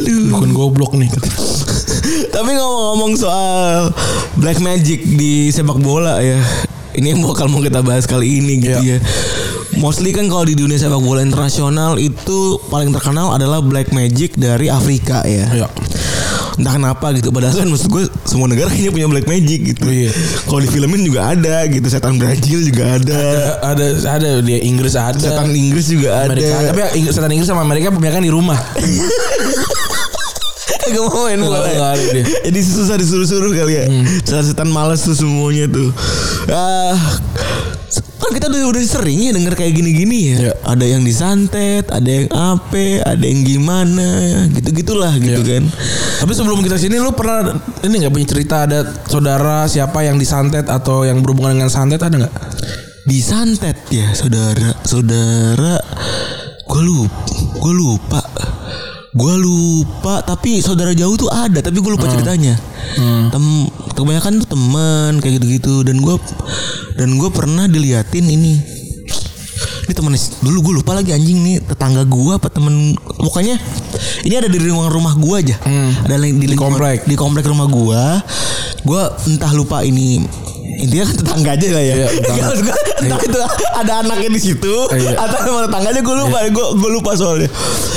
Aduh. 0.00 0.30
Dukun 0.30 0.52
goblok 0.54 0.92
nih. 0.94 1.10
Tapi 2.30 2.50
ngomong-ngomong 2.54 3.12
soal 3.18 3.90
black 4.38 4.62
magic 4.62 5.02
di 5.02 5.50
sepak 5.50 5.80
bola 5.82 6.22
ya. 6.22 6.38
Ini 6.96 7.12
yang 7.12 7.20
bakal 7.22 7.46
mau 7.46 7.60
kita 7.60 7.80
bahas 7.80 8.04
kali 8.04 8.40
ini 8.40 8.58
gitu 8.58 8.80
Iya. 8.80 8.96
ya. 8.96 8.98
Mostly 9.76 10.10
kan 10.10 10.24
kalau 10.26 10.42
di 10.42 10.56
dunia 10.56 10.74
sepak 10.74 10.96
bola 10.96 11.20
internasional 11.20 11.96
itu 11.96 12.38
paling 12.66 12.88
terkenal 12.90 13.30
adalah 13.30 13.60
black 13.60 13.92
magic 13.92 14.32
dari 14.34 14.66
Afrika 14.66 15.20
ya. 15.22 15.46
Iya. 15.52 15.68
Entah 16.56 16.72
kenapa 16.72 17.12
gitu 17.12 17.28
Padahal 17.28 17.52
kan 17.52 17.68
maksud 17.68 17.92
gue 17.92 18.08
Semua 18.24 18.48
negara 18.48 18.68
kayaknya 18.72 18.88
punya 18.88 19.04
black 19.06 19.28
magic 19.28 19.60
gitu 19.66 19.84
Iya. 19.84 20.08
Kalau 20.42 20.56
di 20.58 20.68
filmin 20.68 21.04
juga 21.04 21.36
ada 21.36 21.68
gitu 21.68 21.84
Setan 21.84 22.16
Brazil 22.16 22.64
juga 22.64 22.96
ada 22.96 23.20
Ada 23.60 23.86
ada 24.08 24.28
dia 24.40 24.64
Inggris 24.64 24.96
ada. 24.96 25.20
Setan 25.20 25.52
Inggris 25.52 25.84
juga 25.86 26.24
ada 26.24 26.32
Amerika. 26.32 26.56
Tapi 26.72 26.80
ya, 26.80 26.88
Inggris, 26.96 27.12
setan 27.12 27.28
Inggris 27.28 27.44
sama 27.46 27.60
Amerika 27.60 27.92
punya 27.92 28.08
kan 28.08 28.24
di 28.24 28.32
rumah. 28.32 28.56
Gak 30.86 31.02
mau 31.02 31.26
main 31.26 31.40
bola 31.40 31.66
ada 31.66 31.98
dia. 31.98 32.24
Jadi 32.46 32.60
susah 32.62 32.94
disuruh-suruh 32.94 33.50
kali 33.50 33.74
ya 33.74 33.84
Setan-setan 34.22 34.68
males 34.68 35.02
tuh 35.02 35.12
semuanya 35.12 35.66
tuh 35.66 35.90
ah 36.48 36.94
Kan 38.16 38.32
kita 38.32 38.48
udah, 38.48 38.72
udah 38.72 38.82
sering 38.82 39.18
ya 39.20 39.30
denger 39.30 39.54
kayak 39.54 39.72
gini-gini 39.72 40.18
ya 40.32 40.36
Iya. 40.40 40.52
Ada 40.64 40.84
yang 40.88 41.02
disantet 41.02 41.84
Ada 41.86 42.06
yang 42.08 42.26
apa 42.30 42.84
Ada 43.04 43.22
yang 43.22 43.40
gimana 43.42 44.08
Gitu-gitulah 44.50 45.14
gitu 45.16 45.42
Iya. 45.42 45.60
kan 45.60 45.64
Tapi 46.22 46.32
sebelum 46.32 46.58
kita 46.60 46.76
sini 46.76 46.96
lu 46.96 47.12
pernah 47.12 47.54
ini 47.82 47.94
nggak 47.98 48.10
punya 48.10 48.26
cerita 48.26 48.64
ada 48.64 48.82
saudara 49.04 49.66
siapa 49.66 50.02
yang 50.02 50.16
disantet 50.16 50.66
atau 50.66 51.02
yang 51.02 51.20
berhubungan 51.20 51.54
dengan 51.56 51.70
santet 51.70 52.00
ada 52.00 52.16
nggak? 52.16 52.34
Disantet 53.04 53.78
ya 53.88 54.10
saudara 54.10 54.74
Saudara 54.82 55.78
Gue 56.66 56.82
lupa 56.82 57.22
Gue 57.56 57.74
lupa 57.74 58.20
Gue 59.16 59.34
lupa 59.40 60.20
Tapi 60.20 60.60
saudara 60.60 60.92
jauh 60.92 61.16
tuh 61.16 61.32
ada 61.32 61.64
Tapi 61.64 61.80
gue 61.80 61.92
lupa 61.92 62.04
ceritanya. 62.06 62.54
Tem 63.32 63.44
Kebanyakan 63.96 64.44
tuh 64.44 64.48
teman 64.52 65.12
Kayak 65.24 65.40
gitu-gitu. 65.40 65.82
Dan 65.82 66.04
gue 66.04 66.14
Dan 66.94 67.16
gue 67.16 67.28
pernah 67.32 67.64
diliatin 67.64 68.28
ini. 68.28 68.60
Ini 69.88 69.92
temen 69.96 70.12
Dulu 70.44 70.58
gue 70.60 70.74
lupa 70.84 70.92
lagi 70.92 71.16
anjing 71.16 71.40
nih 71.40 71.56
Tetangga 71.64 72.04
gue 72.04 72.32
apa 72.36 72.52
temen 72.52 72.92
Pokoknya 73.00 73.56
Ini 74.28 74.34
ada 74.44 74.48
di 74.52 74.60
lingkungan 74.60 74.92
rumah 74.92 75.16
gue 75.16 75.34
aja. 75.40 75.56
Ada 76.04 76.20
di, 76.20 76.36
di 76.36 76.56
komplek. 76.58 77.08
Di 77.08 77.16
komplek 77.16 77.48
rumah 77.48 77.66
gue 77.66 78.02
Gue 78.84 79.02
entah 79.32 79.50
lupa 79.56 79.80
ini 79.80 80.20
Intinya 80.76 81.04
kan 81.04 81.16
tetangga 81.16 81.50
aja 81.52 81.66
lah 81.70 81.82
ya. 81.82 81.94
Iya, 81.94 82.06
tetangga. 82.10 82.42
Maksud 82.42 82.60
gua, 82.62 82.76
entah 82.96 83.20
itu 83.20 83.38
ada 83.72 83.92
anaknya 84.00 84.30
di 84.30 84.40
situ 84.40 84.74
Iya. 84.90 85.16
atau 85.16 85.38
emang 85.46 85.62
tetangganya 85.66 86.00
gue 86.00 86.14
lupa 86.16 86.38
gue 86.46 86.66
gue 86.76 86.90
lupa 86.92 87.10
soalnya. 87.14 87.48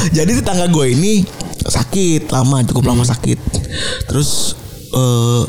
Jadi 0.09 0.32
tetangga 0.36 0.65
gue 0.67 0.86
ini 0.89 1.13
sakit 1.59 2.30
lama 2.30 2.63
cukup 2.65 2.84
lama 2.88 3.03
sakit. 3.03 3.39
Terus 4.05 4.55
eh 4.89 5.43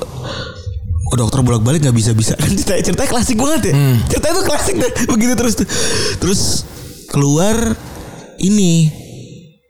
ke 1.11 1.17
dokter 1.17 1.43
bolak 1.43 1.61
balik 1.61 1.83
nggak 1.83 1.97
bisa 1.97 2.15
bisa 2.15 2.39
kan 2.41 2.51
cerita 2.51 2.79
ceritanya 2.81 3.11
klasik 3.11 3.35
banget 3.35 3.63
ya. 3.71 3.75
Ceritanya 4.09 4.35
tuh 4.35 4.47
klasik 4.47 4.75
deh 4.77 4.93
begitu 5.15 5.33
terus 5.35 5.55
tuh. 5.55 5.67
Terus 6.19 6.41
keluar 7.07 7.57
ini 8.39 8.91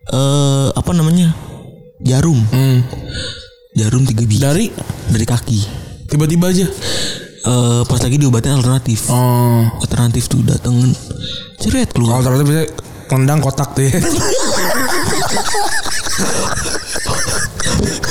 eh 0.07 0.69
apa 0.71 0.91
namanya 0.91 1.33
jarum. 2.01 2.41
Hmm. 2.51 2.81
jarum 3.71 4.03
tiga 4.03 4.25
biji. 4.25 4.41
Dari? 4.41 4.67
Dari 5.09 5.25
kaki. 5.25 5.61
Tiba-tiba 6.11 6.51
aja. 6.51 6.67
Eh 7.41 7.81
pas 7.85 7.97
lagi 7.99 8.17
diobatin 8.17 8.53
alternatif 8.53 9.09
Oh. 9.09 9.65
alternatif 9.81 10.29
tuh 10.29 10.45
datengin 10.45 10.93
ceret 11.57 11.89
keluar 11.91 12.21
Kalau 12.21 12.37
ternyata 12.37 12.45
bisa 12.45 12.63
tendang 13.09 13.41
kotak 13.41 13.73
tuh. 13.73 13.89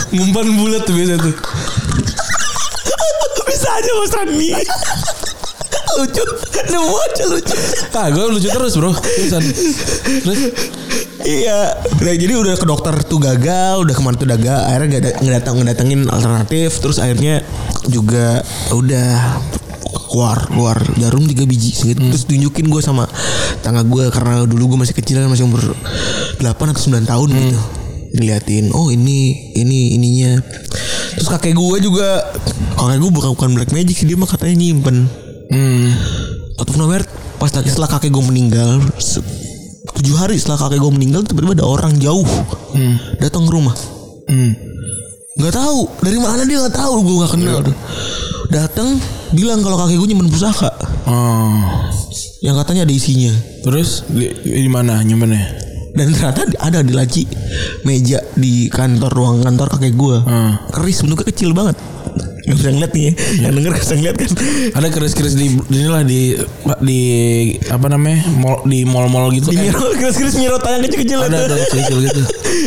Ngumpan 0.09 0.47
bulat 0.57 0.81
tuh 0.83 0.93
biasa 0.97 1.15
tuh. 1.21 1.35
bisa 3.45 3.69
aja 3.71 3.91
mas 3.97 4.13
Rani 4.13 4.49
lucu 5.99 6.23
nemu 6.69 6.93
aja 6.95 7.23
lucu 7.27 7.55
Ah, 7.91 8.07
gue 8.07 8.23
lucu 8.29 8.47
terus 8.47 8.73
bro. 8.77 8.93
Terusan. 8.93 9.41
Terus 10.23 10.39
iya 11.25 11.75
udah 11.99 12.13
jadi 12.15 12.33
udah 12.33 12.53
ke 12.55 12.63
dokter 12.63 12.93
tuh 13.03 13.19
gagal 13.19 13.83
udah 13.83 13.91
ke 13.91 14.01
mana 14.01 14.15
tuh 14.15 14.29
gagal 14.29 14.59
akhirnya 14.63 14.87
gak 14.87 15.01
ada 15.01 15.11
ngedatang 15.19 15.55
ngedatengin 15.59 16.01
alternatif 16.07 16.79
terus 16.79 16.97
akhirnya 16.97 17.43
juga 17.89 18.41
udah 18.71 19.41
keluar 20.09 20.49
keluar 20.49 20.77
jarum 20.97 21.25
tiga 21.29 21.45
biji 21.45 21.69
segitu. 21.73 22.01
terus 22.09 22.25
tunjukin 22.25 22.65
gue 22.65 22.81
sama 22.81 23.05
tangga 23.61 23.85
gue 23.85 24.09
karena 24.09 24.45
dulu 24.45 24.73
gue 24.75 24.79
masih 24.85 24.97
kecil 24.97 25.21
masih 25.29 25.45
umur 25.45 25.61
8 26.41 26.45
atau 26.49 26.81
9 26.81 27.05
tahun 27.05 27.29
gitu. 27.29 27.59
Diliatin 28.09 28.73
oh 28.73 28.89
ini 28.89 29.53
ini 29.53 29.93
ininya. 29.97 30.41
Terus 31.13 31.29
kakek 31.29 31.53
gue 31.53 31.77
juga 31.85 32.25
kakek 32.73 32.97
gue 33.05 33.11
bukan 33.13 33.29
bukan 33.37 33.49
black 33.53 33.71
magic 33.73 34.01
sih 34.01 34.09
dia 34.09 34.17
mah 34.17 34.29
katanya 34.29 34.57
nyimpen. 34.57 35.09
Hmm. 35.49 35.89
out 36.61 36.69
of 36.69 36.77
nowhere 36.77 37.01
pas 37.41 37.49
lagi 37.49 37.73
setelah 37.73 37.89
kakek 37.89 38.13
gue 38.13 38.21
meninggal 38.21 38.85
tujuh 39.97 40.13
hari 40.13 40.37
setelah 40.37 40.61
kakek 40.61 40.77
gue 40.77 40.91
meninggal 40.93 41.25
tiba-tiba 41.25 41.57
ada 41.57 41.65
orang 41.65 41.97
jauh 41.97 42.25
datang 43.17 43.45
ke 43.45 43.51
rumah. 43.53 43.73
Hmm. 44.29 44.68
Nggak 45.39 45.55
tahu. 45.55 45.79
Dari 46.03 46.17
mana 46.19 46.43
dia 46.43 46.59
nggak 46.59 46.75
tahu. 46.75 46.93
Gue 47.01 47.15
nggak 47.23 47.31
kenal 47.33 47.57
tuh. 47.63 47.75
Datang 48.49 48.99
bilang 49.31 49.61
kalau 49.61 49.77
kakek 49.79 49.97
gue 49.97 50.09
nyimpen 50.09 50.29
pusaka 50.29 50.73
Oh. 51.05 51.61
yang 52.41 52.57
katanya 52.57 52.85
ada 52.85 52.93
isinya. 52.93 53.33
Terus 53.65 54.05
di, 54.05 54.29
di 54.43 54.69
mana 54.69 55.01
nyimpennya? 55.01 55.69
dan 55.89 56.13
ternyata 56.13 56.45
ada 56.61 56.79
di 56.85 56.93
laci 56.93 57.25
meja 57.81 58.21
di 58.37 58.69
kantor 58.69 59.09
ruang 59.09 59.37
kantor 59.41 59.73
kakek 59.73 59.97
gue 59.97 60.17
Hmm. 60.21 60.53
keris 60.69 61.01
bentuknya 61.01 61.27
kecil 61.27 61.49
banget 61.51 61.75
nggak 62.49 62.57
bisa 62.57 62.69
ngeliat 62.71 62.91
nih 62.91 63.03
ya. 63.03 63.11
yang 63.39 63.53
denger 63.53 63.71
bisa 63.75 63.93
ngeliat 63.93 64.17
kan 64.17 64.31
Ada 64.73 64.87
keris-keris 64.89 65.35
di 65.35 65.45
inilah 65.69 66.01
di 66.01 66.21
di 66.81 66.99
apa 67.63 67.85
namanya? 67.87 68.25
Mall 68.31 68.65
di 68.65 68.81
mall-mall 68.83 69.29
gitu. 69.31 69.47
di 69.47 69.55
Eh, 69.55 69.69
miro 69.69 69.85
keris-keris 69.93 70.35
miro 70.35 70.57
tangan 70.57 70.81
kecil-kecil 70.81 71.19
ada 71.21 71.37
ada 71.45 71.55
kecil 71.63 71.97
gitu. 72.01 72.21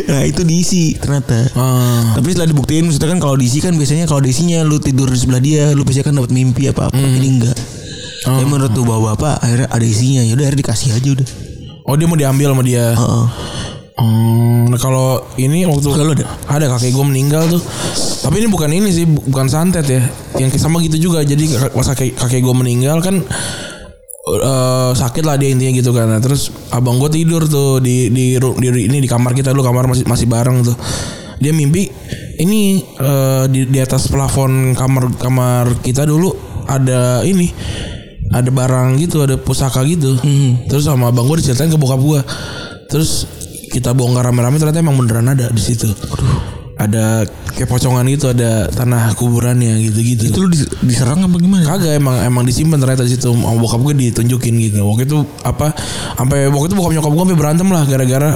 nah 0.04 0.22
itu 0.22 0.40
diisi 0.42 0.94
ternyata 0.94 1.50
Ah. 1.52 2.14
Tapi 2.14 2.30
setelah 2.30 2.48
dibuktiin 2.48 2.84
maksudnya 2.84 3.10
kan 3.10 3.20
kalau 3.20 3.34
diisi 3.34 3.58
kan 3.58 3.74
biasanya 3.74 4.06
kalau 4.06 4.20
diisinya 4.20 4.62
lu 4.62 4.78
tidur 4.78 5.06
di 5.06 5.18
sebelah 5.18 5.38
dia 5.38 5.70
lu 5.70 5.82
pasti 5.82 6.00
kan 6.00 6.14
dapat 6.14 6.30
mimpi 6.30 6.66
apa 6.66 6.86
apa 6.86 6.94
Hmm. 6.94 7.18
ini 7.18 7.28
enggak. 7.36 7.58
Tapi 8.22 8.44
menurut 8.44 8.70
tuh 8.70 8.82
bawa 8.82 9.12
bapak 9.12 9.42
akhirnya 9.42 9.66
ada 9.68 9.82
isinya 9.82 10.22
ya 10.22 10.32
udah 10.32 10.46
akhirnya 10.46 10.62
dikasih 10.62 10.88
aja 10.92 11.08
udah. 11.12 11.28
Oh 11.82 11.98
dia 11.98 12.06
mau 12.06 12.14
diambil 12.14 12.54
sama 12.54 12.62
dia. 12.62 12.94
Heeh. 12.94 13.24
Hmm, 14.02 14.66
nah 14.66 14.80
kalau 14.82 15.22
ini 15.38 15.62
waktu 15.62 15.86
Kalau 15.86 16.10
ada? 16.10 16.26
ada 16.50 16.66
kakek 16.74 16.90
gue 16.90 17.06
meninggal 17.06 17.46
tuh. 17.46 17.62
Tapi 18.26 18.42
ini 18.42 18.48
bukan 18.50 18.70
ini 18.74 18.90
sih, 18.90 19.06
bu- 19.06 19.22
bukan 19.30 19.46
santet 19.46 19.86
ya. 19.86 20.02
Yang 20.42 20.58
sama 20.58 20.82
gitu 20.82 20.98
juga. 20.98 21.22
Jadi 21.22 21.54
pas 21.70 21.86
kakek, 21.86 22.18
kakek 22.18 22.42
gue 22.42 22.50
meninggal 22.50 22.98
kan 22.98 23.22
eh, 24.26 24.90
sakit 24.90 25.22
lah 25.22 25.38
dia 25.38 25.54
intinya 25.54 25.70
gitu 25.78 25.94
kan. 25.94 26.10
Nah, 26.10 26.18
terus 26.18 26.50
abang 26.74 26.98
gue 26.98 27.14
tidur 27.14 27.46
tuh 27.46 27.78
di 27.78 28.10
di, 28.10 28.34
ru- 28.42 28.58
di 28.58 28.90
ini 28.90 28.98
di 28.98 29.06
kamar 29.06 29.38
kita 29.38 29.54
dulu 29.54 29.62
kamar 29.62 29.86
masih 29.86 30.02
masih 30.10 30.26
bareng 30.26 30.66
tuh. 30.66 30.74
Dia 31.38 31.54
mimpi 31.54 31.86
ini 32.42 32.82
eh, 32.82 33.44
di 33.46 33.70
di 33.70 33.78
atas 33.78 34.10
plafon 34.10 34.74
kamar 34.74 35.14
kamar 35.14 35.78
kita 35.78 36.02
dulu 36.02 36.34
ada 36.66 37.22
ini 37.22 37.54
ada 38.34 38.50
barang 38.50 38.98
gitu, 38.98 39.22
ada 39.22 39.38
pusaka 39.38 39.86
gitu. 39.86 40.18
Terus 40.66 40.90
sama 40.90 41.14
abang 41.14 41.30
gue 41.30 41.38
diceritain 41.38 41.70
ke 41.70 41.78
bokap 41.78 42.02
gue. 42.02 42.20
Terus 42.90 43.24
kita 43.72 43.96
bongkar 43.96 44.28
rame-rame 44.28 44.60
ternyata 44.60 44.78
emang 44.78 45.00
beneran 45.00 45.32
ada 45.32 45.48
di 45.48 45.62
situ. 45.62 45.88
ada 46.72 47.22
kayak 47.54 47.68
pocongan 47.68 48.02
gitu 48.10 48.32
ada 48.32 48.66
tanah 48.66 49.14
kuburannya 49.14 49.86
gitu-gitu. 49.86 50.34
Itu 50.34 50.38
lu 50.42 50.48
dis- 50.50 50.66
diserang 50.82 51.22
apa 51.22 51.36
gimana? 51.38 51.62
Kagak 51.62 52.00
emang 52.00 52.16
emang 52.26 52.42
disimpan 52.42 52.80
ternyata 52.80 53.06
di 53.06 53.14
situ 53.14 53.30
sama 53.30 53.54
bokap 53.54 53.86
gue 53.86 53.94
ditunjukin 54.10 54.54
gitu. 54.58 54.82
Waktu 54.82 55.06
itu 55.06 55.22
apa 55.46 55.70
sampai 56.18 56.50
waktu 56.50 56.72
itu 56.72 56.74
bokap 56.74 56.92
nyokap 56.98 57.12
gue 57.12 57.22
sampai 57.22 57.38
berantem 57.38 57.68
lah 57.70 57.86
gara-gara 57.86 58.30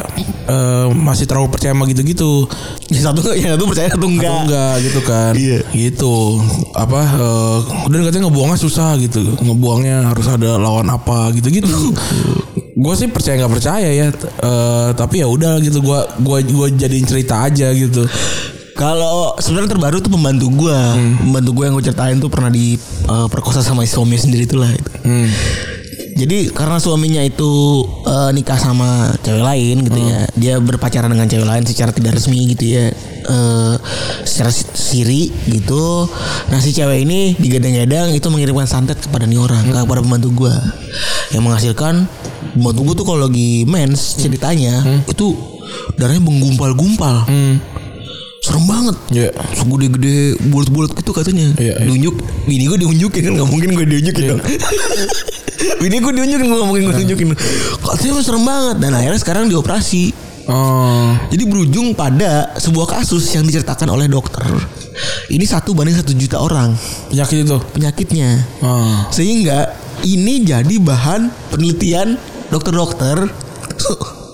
eh, 0.46 0.86
masih 0.94 1.26
terlalu 1.26 1.48
percaya 1.50 1.74
sama 1.74 1.90
gitu-gitu. 1.90 2.46
Yang 2.92 3.02
satu 3.10 3.20
yang 3.34 3.50
satu 3.58 3.64
percaya 3.66 3.88
satu 3.90 4.06
enggak. 4.06 4.30
Atau 4.30 4.42
enggak 4.46 4.74
gitu 4.84 5.00
kan. 5.02 5.32
Iya. 5.34 5.58
Gitu. 5.74 6.14
Apa 6.76 7.00
eh, 7.02 7.58
dan 7.90 8.00
katanya 8.04 8.22
ngebuangnya 8.30 8.58
susah 8.62 8.94
gitu. 9.00 9.26
Ngebuangnya 9.42 10.12
harus 10.12 10.26
ada 10.30 10.54
lawan 10.60 10.86
apa 10.86 11.34
gitu-gitu. 11.34 11.72
Gue 12.76 12.92
sih 12.92 13.08
percaya 13.08 13.40
nggak 13.40 13.54
percaya 13.56 13.88
ya. 13.88 14.12
Eh, 14.12 14.90
tapi 14.92 15.24
ya 15.24 15.26
udah 15.32 15.56
gitu 15.64 15.80
gua 15.80 16.04
gua 16.20 16.44
gua 16.44 16.68
jadiin 16.68 17.08
cerita 17.08 17.48
aja 17.48 17.72
gitu. 17.72 18.04
Kalau 18.76 19.32
sebenarnya 19.40 19.72
terbaru 19.72 20.04
tuh 20.04 20.12
pembantu 20.12 20.52
gua, 20.52 20.92
pembantu 21.16 21.50
gua 21.56 21.64
yang 21.64 21.74
gue 21.80 21.84
ceritain 21.88 22.20
tuh 22.20 22.28
pernah 22.28 22.52
diperkosa 22.52 23.64
sama 23.64 23.88
suami 23.88 24.20
sendiri 24.20 24.44
tuh 24.44 24.60
lah. 24.60 24.68
Itu. 24.68 24.92
Hmm. 25.08 25.32
Jadi 26.16 26.48
karena 26.52 26.76
suaminya 26.76 27.24
itu 27.24 27.84
eh, 28.04 28.30
nikah 28.36 28.60
sama 28.60 29.12
cewek 29.24 29.40
lain 29.40 29.84
gitu 29.84 30.00
ya, 30.00 30.28
dia 30.36 30.54
berpacaran 30.60 31.08
dengan 31.08 31.28
cewek 31.28 31.48
lain 31.48 31.64
secara 31.64 31.92
tidak 31.92 32.20
resmi 32.20 32.52
gitu 32.52 32.76
ya, 32.76 32.92
eh, 33.24 33.74
secara 34.28 34.52
si- 34.52 34.76
siri 34.76 35.32
gitu. 35.48 36.08
Nah 36.52 36.60
si 36.60 36.76
cewek 36.76 37.04
ini 37.04 37.32
digadang-gadang 37.40 38.12
itu 38.12 38.28
mengirimkan 38.28 38.68
santet 38.68 39.00
kepada 39.00 39.24
nih 39.24 39.40
orang, 39.40 39.72
kepada 39.72 40.00
pembantu 40.04 40.28
gua, 40.44 40.56
yang 41.32 41.44
menghasilkan 41.44 42.08
pembantu 42.54 42.80
gua 42.82 42.94
tuh 42.94 43.06
kalau 43.06 43.20
lagi 43.26 43.64
mens 43.66 44.14
ceritanya 44.18 44.82
itu 45.06 45.34
darahnya 45.96 46.22
menggumpal-gumpal. 46.22 47.26
Hmm. 47.26 47.56
Serem 48.38 48.62
banget. 48.70 48.96
Iya. 49.10 49.30
Segede-gede 49.58 50.38
bulat-bulat 50.54 50.94
gitu 50.94 51.10
katanya. 51.10 51.50
Iya, 51.58 51.82
iya. 51.82 51.86
Diunjuk. 51.90 52.14
Bini 52.46 52.70
gue 52.70 52.78
diunjukin 52.78 53.22
kan 53.26 53.32
nggak 53.34 53.50
mungkin 53.50 53.68
gue 53.74 53.86
diunjukin 53.90 54.22
dong. 54.30 54.40
Bini 55.82 55.98
gue 55.98 56.12
diunjukin 56.14 56.46
gue 56.46 56.62
mungkin 56.62 56.82
gue 56.86 56.94
diunjukin. 57.02 57.26
Katanya 57.82 58.22
serem 58.22 58.46
banget. 58.46 58.76
Dan 58.78 58.94
akhirnya 58.94 59.18
sekarang 59.18 59.50
dioperasi. 59.50 60.14
Oh. 60.46 61.10
Jadi 61.26 61.42
berujung 61.42 61.90
pada 61.98 62.54
sebuah 62.54 62.86
kasus 63.02 63.26
yang 63.34 63.42
diceritakan 63.42 63.90
oleh 63.90 64.06
dokter. 64.06 64.46
Ini 65.26 65.42
satu 65.42 65.74
banding 65.74 65.98
satu 65.98 66.14
juta 66.14 66.38
orang 66.38 66.70
Penyakit 67.10 67.42
itu. 67.42 67.58
penyakitnya. 67.74 68.30
Oh. 68.62 69.10
Sehingga 69.10 69.74
ini 70.06 70.46
jadi 70.46 70.74
bahan 70.78 71.50
penelitian 71.50 72.14
dokter-dokter 72.48 73.26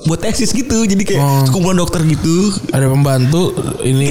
buat 0.03 0.19
tesis 0.19 0.51
gitu. 0.51 0.83
Jadi 0.83 1.03
kayak 1.05 1.23
Oh. 1.23 1.47
sekumpulan 1.47 1.79
dokter 1.79 2.03
gitu 2.03 2.51
Ada 2.69 2.87
pembantu 2.87 3.55
ini. 3.81 4.11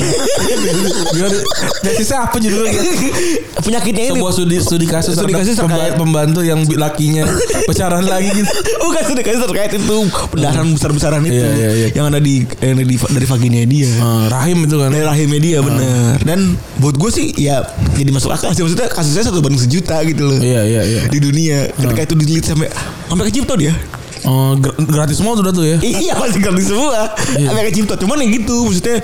Tesisnya 1.82 2.24
apa 2.24 2.38
judulnya? 2.38 2.80
penyakitnya 3.66 4.04
ini 4.08 4.12
Sebuah 4.16 4.32
studi 4.32 4.56
studi 4.58 4.86
kasus 4.88 5.14
Studi 5.14 5.34
kasus 5.34 5.54
terkait- 5.54 5.93
pembantu 5.93 6.41
yang 6.41 6.64
lakinya 6.72 7.28
pacaran 7.66 8.06
lagi 8.06 8.32
gitu. 8.34 8.47
Bukan 8.82 9.04
sudah 9.06 9.24
kasih 9.24 9.39
terkait 9.45 9.72
itu 9.74 9.97
pendarahan 10.30 10.68
besar-besaran 10.70 11.22
itu 11.22 11.36
Iya, 11.36 11.49
iya, 11.52 11.70
iya. 11.74 11.88
yang 11.91 12.06
ada 12.08 12.20
di 12.20 12.43
yang 12.56 12.74
ada 12.74 12.86
di 12.86 12.95
dari 12.95 13.26
vagina 13.26 13.62
dia. 13.66 13.89
Eh, 13.89 14.26
rahim 14.28 14.58
itu 14.64 14.76
kan. 14.78 14.89
Dari 14.89 15.04
rahimnya 15.04 15.39
dia 15.41 15.58
bener 15.60 16.16
Dan 16.22 16.39
buat 16.78 16.95
gue 16.95 17.10
sih 17.10 17.36
ya 17.36 17.62
jadi 17.93 18.10
masuk 18.10 18.32
akal 18.32 18.52
sih 18.52 18.64
maksudnya 18.64 18.88
kasusnya 18.88 19.28
satu 19.28 19.39
banding 19.39 19.60
sejuta 19.60 19.99
gitu 20.04 20.24
loh. 20.26 20.39
Iya 20.39 20.62
iya 20.64 20.82
iya. 20.84 21.02
Di 21.06 21.20
dunia 21.20 21.68
ketika 21.74 22.02
itu 22.06 22.16
diteliti 22.16 22.47
sampai 22.47 22.68
sampai 23.08 23.26
kecipta 23.28 23.54
dia. 23.56 23.76
Oh, 24.22 24.54
gr- 24.54 24.78
gratis 24.86 25.18
semua 25.18 25.34
tuh 25.34 25.44
udah 25.50 25.54
tuh 25.56 25.66
ya. 25.66 25.78
iya 25.82 26.14
masih 26.14 26.40
gratis 26.40 26.70
semua. 26.70 27.10
Iya. 27.34 27.48
Sampai 27.50 27.64
kecipta 27.74 27.94
cuman 27.98 28.22
ya 28.22 28.28
gitu 28.30 28.56
maksudnya 28.70 28.98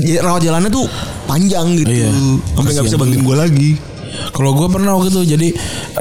ya, 0.00 0.18
rawat 0.24 0.42
jalannya 0.44 0.70
tuh 0.72 0.86
panjang 1.28 1.76
gitu. 1.76 1.92
Iya. 1.92 2.08
Sampai 2.56 2.70
nggak 2.72 2.86
bisa 2.88 2.96
bantuin 2.96 3.22
gue 3.22 3.36
lagi. 3.36 3.70
Kalau 4.32 4.56
gue 4.56 4.68
pernah 4.72 4.96
waktu 4.96 5.12
itu 5.12 5.22
jadi 5.36 5.48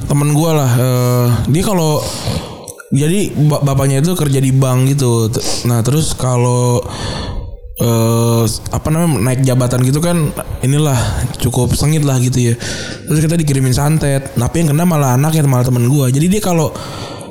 temen 0.08 0.32
gue 0.32 0.52
lah 0.56 0.72
eh, 0.80 1.28
dia 1.52 1.64
kalau 1.64 2.00
jadi 2.88 3.36
ba- 3.52 3.60
bapaknya 3.62 4.00
itu 4.00 4.16
kerja 4.16 4.40
di 4.40 4.56
bank 4.56 4.96
gitu. 4.96 5.28
Nah 5.68 5.84
terus 5.84 6.16
kalau 6.16 6.80
eh 7.78 8.44
apa 8.74 8.88
namanya 8.90 9.22
naik 9.22 9.46
jabatan 9.46 9.86
gitu 9.86 10.02
kan 10.02 10.34
inilah 10.66 10.98
cukup 11.38 11.76
sengit 11.76 12.02
lah 12.08 12.18
gitu 12.18 12.50
ya. 12.50 12.54
Terus 13.06 13.20
kita 13.20 13.36
dikirimin 13.36 13.76
santet. 13.76 14.32
Tapi 14.34 14.56
yang 14.64 14.72
kena 14.72 14.88
malah 14.88 15.14
anak 15.14 15.36
ya 15.36 15.44
malah 15.44 15.68
temen 15.68 15.86
gue. 15.86 16.06
Jadi 16.10 16.26
dia 16.32 16.42
kalau 16.42 16.72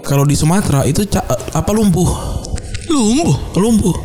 kalau 0.06 0.22
di 0.22 0.38
Sumatera 0.38 0.86
itu 0.86 1.02
apa 1.52 1.70
lumpuh 1.74 2.36
Lumpuh. 2.86 3.36
lumpuh. 3.58 3.96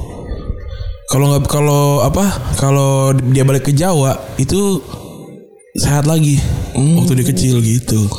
Kalau 1.12 1.26
nggak 1.32 1.44
kalau 1.46 2.02
apa 2.02 2.26
kalau 2.58 3.14
dia 3.32 3.44
balik 3.46 3.70
ke 3.70 3.74
Jawa 3.76 4.16
itu 4.40 4.80
sehat 5.76 6.08
lagi 6.10 6.40
waktu 6.74 7.14
dia 7.20 7.28
kecil 7.28 7.62
gitu. 7.62 8.10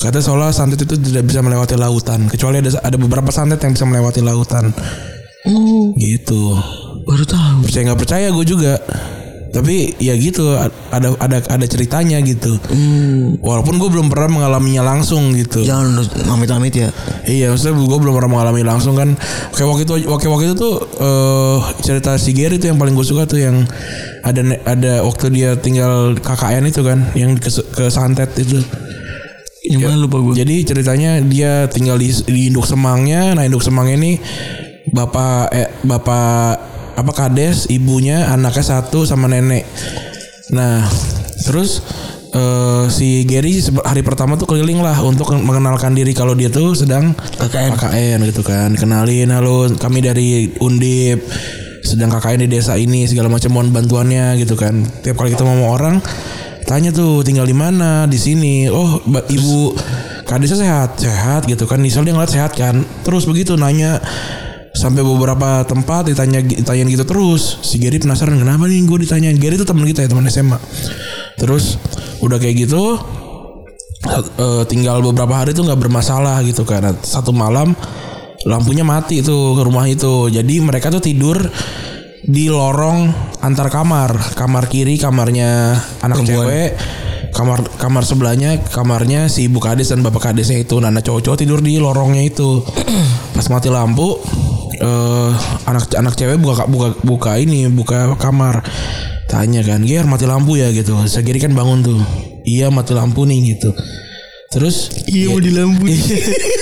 Kata 0.00 0.20
soalnya 0.20 0.52
santet 0.52 0.84
itu 0.84 0.98
tidak 1.00 1.24
bisa 1.30 1.40
melewati 1.40 1.76
lautan 1.78 2.28
kecuali 2.28 2.60
ada 2.60 2.76
ada 2.80 2.96
beberapa 2.96 3.28
santet 3.32 3.60
yang 3.62 3.72
bisa 3.76 3.86
melewati 3.86 4.20
lautan. 4.24 4.72
Gitu. 6.00 6.42
Baru 7.04 7.24
tahu. 7.28 7.68
Percaya 7.68 7.92
nggak 7.92 8.00
percaya 8.00 8.26
gue 8.32 8.44
juga. 8.48 8.80
Tapi 9.54 9.94
ya 10.02 10.18
gitu 10.18 10.58
ada 10.90 11.14
ada 11.22 11.38
ada 11.46 11.66
ceritanya 11.70 12.18
gitu. 12.26 12.58
Walaupun 13.38 13.78
gue 13.78 13.86
belum 13.86 14.10
pernah 14.10 14.42
mengalaminya 14.42 14.82
langsung 14.82 15.30
gitu. 15.38 15.62
Jangan 15.62 16.02
amit-amit 16.34 16.74
ya. 16.74 16.90
Iya, 17.22 17.54
maksudnya 17.54 17.78
gue 17.78 17.98
belum 18.02 18.14
pernah 18.18 18.30
mengalami 18.34 18.66
langsung 18.66 18.98
kan. 18.98 19.14
Kayak 19.54 19.68
waktu 19.70 19.82
itu, 19.86 19.92
waktu 20.10 20.26
waktu 20.26 20.44
itu 20.50 20.56
tuh 20.58 20.74
eh, 20.98 21.58
cerita 21.86 22.18
si 22.18 22.34
Gary 22.34 22.58
itu 22.58 22.66
yang 22.66 22.82
paling 22.82 22.98
gue 22.98 23.06
suka 23.06 23.30
tuh 23.30 23.38
yang 23.38 23.62
ada 24.26 24.42
ada 24.66 25.06
waktu 25.06 25.30
dia 25.30 25.54
tinggal 25.54 26.18
KKN 26.18 26.64
itu 26.66 26.82
kan, 26.82 26.98
yang 27.14 27.38
ke, 27.38 27.48
ke 27.48 27.86
santet 27.94 28.34
itu. 28.34 28.58
Yang 29.64 29.80
mana 29.86 29.96
lupa 30.02 30.18
gue. 30.18 30.34
Jadi 30.34 30.66
ceritanya 30.66 31.22
dia 31.22 31.70
tinggal 31.70 31.96
di, 31.96 32.10
di 32.10 32.50
induk 32.50 32.66
semangnya. 32.66 33.38
Nah 33.38 33.46
induk 33.46 33.62
semangnya 33.62 33.96
ini 34.02 34.12
bapak 34.90 35.40
eh, 35.54 35.70
bapak 35.86 36.73
apa 36.94 37.12
kades, 37.14 37.66
ibunya, 37.70 38.30
anaknya 38.30 38.64
satu 38.78 39.02
sama 39.06 39.26
nenek. 39.26 39.66
Nah 40.54 40.86
terus 41.44 41.82
eh, 42.34 42.84
si 42.90 43.26
Gary 43.26 43.60
hari 43.82 44.02
pertama 44.02 44.38
tuh 44.38 44.48
keliling 44.50 44.80
lah 44.80 44.98
untuk 45.02 45.30
mengenalkan 45.34 45.94
diri 45.94 46.14
kalau 46.14 46.34
dia 46.34 46.50
tuh 46.50 46.74
sedang 46.74 47.14
KKN. 47.14 47.70
KKN 47.74 48.18
gitu 48.30 48.42
kan. 48.46 48.70
Kenalin 48.78 49.30
halo 49.34 49.70
kami 49.78 50.02
dari 50.02 50.50
Undip 50.62 51.22
sedang 51.84 52.08
KKN 52.08 52.48
di 52.48 52.48
desa 52.48 52.80
ini 52.80 53.04
segala 53.04 53.28
macam 53.28 53.50
mohon 53.52 53.70
bantuannya 53.70 54.40
gitu 54.40 54.56
kan. 54.56 54.82
Tiap 55.04 55.18
kali 55.20 55.36
kita 55.36 55.44
mau 55.44 55.74
orang 55.74 56.00
tanya 56.64 56.88
tuh 56.90 57.20
tinggal 57.20 57.44
di 57.44 57.56
mana 57.56 58.08
di 58.08 58.16
sini. 58.16 58.66
Oh 58.72 59.02
ibu 59.28 59.76
kadesnya 60.24 60.58
sehat 60.64 60.90
sehat 60.98 61.42
gitu 61.44 61.68
kan. 61.68 61.78
Misal 61.78 62.08
dia 62.08 62.16
ngeliat 62.16 62.32
sehat 62.32 62.56
kan. 62.56 62.82
Terus 63.04 63.28
begitu 63.28 63.54
nanya 63.54 64.00
sampai 64.84 65.00
beberapa 65.00 65.64
tempat 65.64 66.12
ditanya 66.12 66.44
ditanyain 66.44 66.92
gitu 66.92 67.08
terus. 67.08 67.56
Si 67.64 67.80
Gary 67.80 67.96
penasaran 67.96 68.36
kenapa 68.36 68.68
nih 68.68 68.84
gue 68.84 69.08
ditanyain? 69.08 69.40
Gary 69.40 69.56
itu 69.56 69.64
teman 69.64 69.88
kita 69.88 70.04
ya 70.04 70.08
teman 70.12 70.28
SMA 70.28 70.60
terus 71.40 71.80
udah 72.22 72.38
kayak 72.38 72.68
gitu 72.68 73.00
eh, 74.38 74.62
tinggal 74.68 75.00
beberapa 75.00 75.40
hari 75.40 75.56
tuh 75.56 75.66
nggak 75.66 75.80
bermasalah 75.80 76.44
gitu 76.44 76.62
karena 76.68 76.94
satu 77.00 77.34
malam 77.34 77.72
lampunya 78.44 78.84
mati 78.84 79.24
tuh 79.24 79.56
ke 79.56 79.62
rumah 79.64 79.88
itu. 79.88 80.28
Jadi 80.28 80.60
mereka 80.60 80.92
tuh 80.92 81.00
tidur 81.00 81.40
di 82.20 82.52
lorong 82.52 83.08
antar 83.40 83.72
kamar. 83.72 84.36
Kamar 84.36 84.68
kiri 84.68 85.00
kamarnya 85.00 85.80
anak 86.04 86.20
Perempuan. 86.20 86.44
cewek 86.44 86.70
kamar 87.34 87.66
kamar 87.80 88.06
sebelahnya 88.06 88.62
kamarnya 88.70 89.26
si 89.26 89.50
ibu 89.50 89.58
kades 89.58 89.90
dan 89.90 90.04
bapak 90.04 90.30
kadesnya 90.30 90.60
itu. 90.60 90.76
Anak 90.76 91.08
cowok-cowok 91.08 91.40
tidur 91.40 91.64
di 91.64 91.80
lorongnya 91.80 92.20
itu. 92.20 92.60
Pas 93.34 93.48
mati 93.48 93.72
lampu 93.72 94.20
eh 94.78 95.32
anak 95.66 95.92
anak 95.94 96.14
cewek 96.18 96.38
buka 96.38 96.66
buka 96.66 96.88
buka 97.02 97.30
ini 97.38 97.66
buka 97.70 98.18
kamar 98.18 98.64
tanya 99.30 99.64
kan 99.64 99.82
Ger 99.82 100.06
mati 100.06 100.28
lampu 100.28 100.58
ya 100.60 100.70
gitu 100.70 100.94
segeri 101.08 101.42
kan 101.42 101.52
bangun 101.52 101.82
tuh 101.82 102.00
iya 102.44 102.68
mati 102.68 102.92
lampu 102.94 103.24
nih 103.26 103.56
gitu 103.56 103.74
terus 104.54 104.94
Iya 105.14 105.26
mau 105.30 105.40
di 105.40 105.52
lampu. 105.54 105.84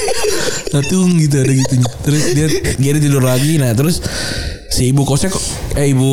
Tatung 0.72 1.16
gitu 1.20 1.36
ada 1.40 1.52
gitunya. 1.52 1.88
Terus 2.04 2.22
dia 2.36 2.46
Gary 2.80 2.98
tidur 2.98 3.24
lagi. 3.24 3.56
Nah 3.56 3.72
terus 3.72 4.04
si 4.72 4.92
ibu 4.92 5.04
kosnya 5.04 5.32
eh 5.76 5.92
ibu 5.92 6.10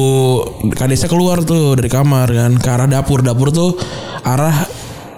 kadesnya 0.75 1.11
keluar 1.11 1.43
tuh 1.43 1.79
dari 1.79 1.91
kamar 1.91 2.31
kan 2.31 2.51
ke 2.55 2.69
arah 2.69 2.87
dapur. 2.87 3.19
Dapur 3.25 3.51
tuh 3.51 3.75
arah 4.23 4.53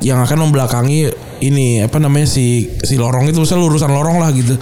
yang 0.01 0.17
akan 0.17 0.49
membelakangi 0.49 1.13
ini 1.45 1.85
apa 1.85 2.01
namanya 2.01 2.25
si 2.25 2.69
si 2.81 2.97
lorong 2.97 3.29
itu 3.29 3.37
misalnya 3.37 3.69
lurusan 3.69 3.91
lorong 3.93 4.17
lah 4.17 4.33
gitu. 4.33 4.57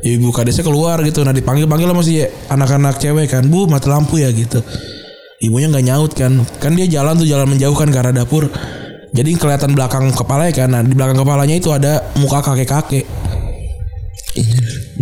Ibu 0.00 0.32
kadesnya 0.32 0.64
keluar 0.64 1.00
gitu. 1.04 1.20
Nah 1.20 1.36
dipanggil 1.36 1.68
panggil 1.68 1.92
sama 1.92 2.02
si 2.04 2.24
anak-anak 2.24 2.96
cewek 2.96 3.28
kan. 3.28 3.44
Bu 3.48 3.68
mati 3.68 3.88
lampu 3.92 4.16
ya 4.20 4.32
gitu. 4.32 4.64
Ibunya 5.40 5.68
nggak 5.68 5.84
nyaut 5.84 6.12
kan. 6.16 6.40
Kan 6.60 6.76
dia 6.76 6.88
jalan 6.88 7.20
tuh 7.20 7.28
jalan 7.28 7.48
menjauh 7.48 7.76
kan 7.76 7.88
ke 7.92 7.98
arah 8.00 8.12
dapur. 8.12 8.48
Jadi 9.10 9.30
kelihatan 9.36 9.76
belakang 9.76 10.08
kepalanya 10.14 10.52
kan. 10.56 10.68
Nah 10.72 10.80
di 10.80 10.94
belakang 10.96 11.18
kepalanya 11.20 11.56
itu 11.56 11.68
ada 11.74 12.12
muka 12.16 12.40
kakek-kakek. 12.40 13.04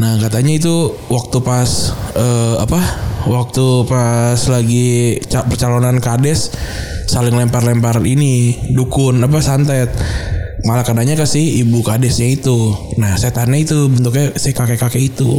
Nah 0.01 0.17
katanya 0.19 0.57
itu 0.57 0.95
waktu 1.13 1.39
pas 1.45 1.93
eh, 2.17 2.57
apa 2.59 2.81
waktu 3.29 3.85
pas 3.85 4.41
lagi 4.49 5.21
ca- 5.29 5.45
percalonan 5.45 6.01
kades 6.01 6.55
saling 7.05 7.37
lempar-lempar 7.37 8.01
ini 8.03 8.57
dukun 8.73 9.21
apa 9.21 9.39
santet. 9.45 9.93
Malah 10.67 10.83
katanya 10.83 11.15
ke 11.15 11.27
si 11.29 11.63
ibu 11.63 11.85
kadesnya 11.87 12.27
itu. 12.27 12.75
Nah, 12.99 13.15
setannya 13.15 13.63
itu 13.63 13.87
bentuknya 13.87 14.35
si 14.35 14.51
kakek-kakek 14.51 15.03
itu. 15.15 15.39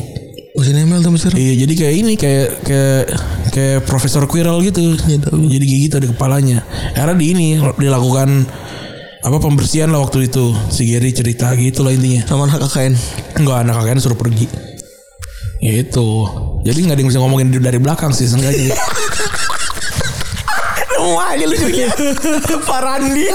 Masih 0.55 0.74
nempel 0.76 1.03
tuh 1.03 1.13
besar. 1.13 1.32
Iya, 1.36 1.67
jadi 1.67 1.74
kayak 1.76 1.95
ini 1.95 2.13
kayak 2.15 2.47
kayak 2.63 3.03
kayak 3.51 3.80
Profesor 3.88 4.24
Quirrell 4.28 4.59
gitu. 4.63 4.95
Jadi 5.30 5.65
kayak 5.67 5.82
gitu 5.91 5.95
di 6.03 6.07
kepalanya. 6.11 6.63
Karena 6.95 7.13
di 7.15 7.26
ini 7.32 7.47
dilakukan 7.59 8.30
apa 9.20 9.38
pembersihan 9.43 9.91
lah 9.91 10.03
waktu 10.03 10.32
itu. 10.32 10.55
Si 10.72 10.88
Gary 10.88 11.11
cerita 11.11 11.51
gitu 11.55 11.84
lah 11.84 11.91
intinya. 11.91 12.24
Sama 12.28 12.47
anak 12.47 12.65
KKN. 12.67 12.93
Enggak 13.43 13.57
anak 13.67 13.74
kakaknya 13.80 14.01
suruh 14.01 14.20
pergi. 14.20 14.47
Ya 15.59 15.84
itu. 15.84 16.07
Jadi 16.63 16.80
nggak 16.88 16.95
ada 16.95 17.01
yang 17.03 17.09
bisa 17.11 17.20
ngomongin 17.20 17.51
dari 17.51 17.80
belakang 17.80 18.15
sih 18.15 18.28
seenggaknya. 18.28 18.76
Wah, 20.99 21.32
aja 21.32 21.47
lucunya. 21.47 21.88
Farandi. 22.67 23.28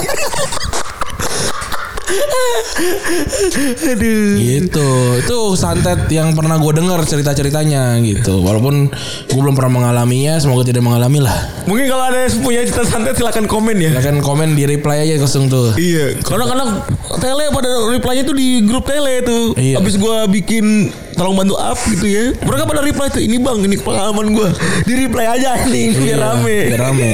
Aduh. 3.85 4.37
gitu. 4.37 4.89
Itu 5.21 5.39
santet 5.55 6.07
yang 6.11 6.35
pernah 6.35 6.59
gue 6.59 6.73
dengar 6.75 7.01
cerita-ceritanya 7.03 7.99
gitu. 8.03 8.43
Walaupun 8.43 8.91
gue 9.29 9.39
belum 9.41 9.55
pernah 9.55 9.83
mengalaminya, 9.83 10.37
semoga 10.37 10.67
tidak 10.67 10.85
mengalami 10.85 11.23
lah. 11.23 11.37
Mungkin 11.65 11.87
kalau 11.89 12.05
ada 12.05 12.27
yang 12.27 12.33
punya 12.41 12.61
cerita 12.65 12.85
santet 12.85 13.17
silakan 13.17 13.47
komen 13.47 13.77
ya. 13.79 13.91
Silahkan 13.97 14.19
komen 14.21 14.55
di 14.55 14.65
reply 14.67 15.07
aja 15.07 15.17
langsung 15.19 15.49
tuh. 15.49 15.73
Iya, 15.75 16.19
karena 16.21 16.45
kadang 16.45 16.71
tele 17.19 17.45
pada 17.51 17.71
reply-nya 17.89 18.25
tuh 18.25 18.37
di 18.37 18.63
grup 18.65 18.85
tele 18.85 19.25
tuh. 19.25 19.57
Iya. 19.57 19.81
Habis 19.81 19.97
gua 19.97 20.27
bikin 20.27 20.91
tolong 21.15 21.37
bantu 21.37 21.55
up 21.57 21.79
gitu 21.87 22.07
ya. 22.07 22.25
Mereka 22.43 22.65
pada 22.67 22.81
reply 22.83 23.07
tuh, 23.09 23.23
ini 23.23 23.37
Bang, 23.39 23.63
ini 23.63 23.77
pengalaman 23.79 24.35
gua. 24.35 24.51
Di 24.83 24.95
reply 24.99 25.27
aja 25.31 25.63
nih 25.65 25.95
biar 25.95 26.03
Iya, 26.05 26.17
rame. 26.21 26.59
biar 26.75 26.81
rame. 26.83 27.09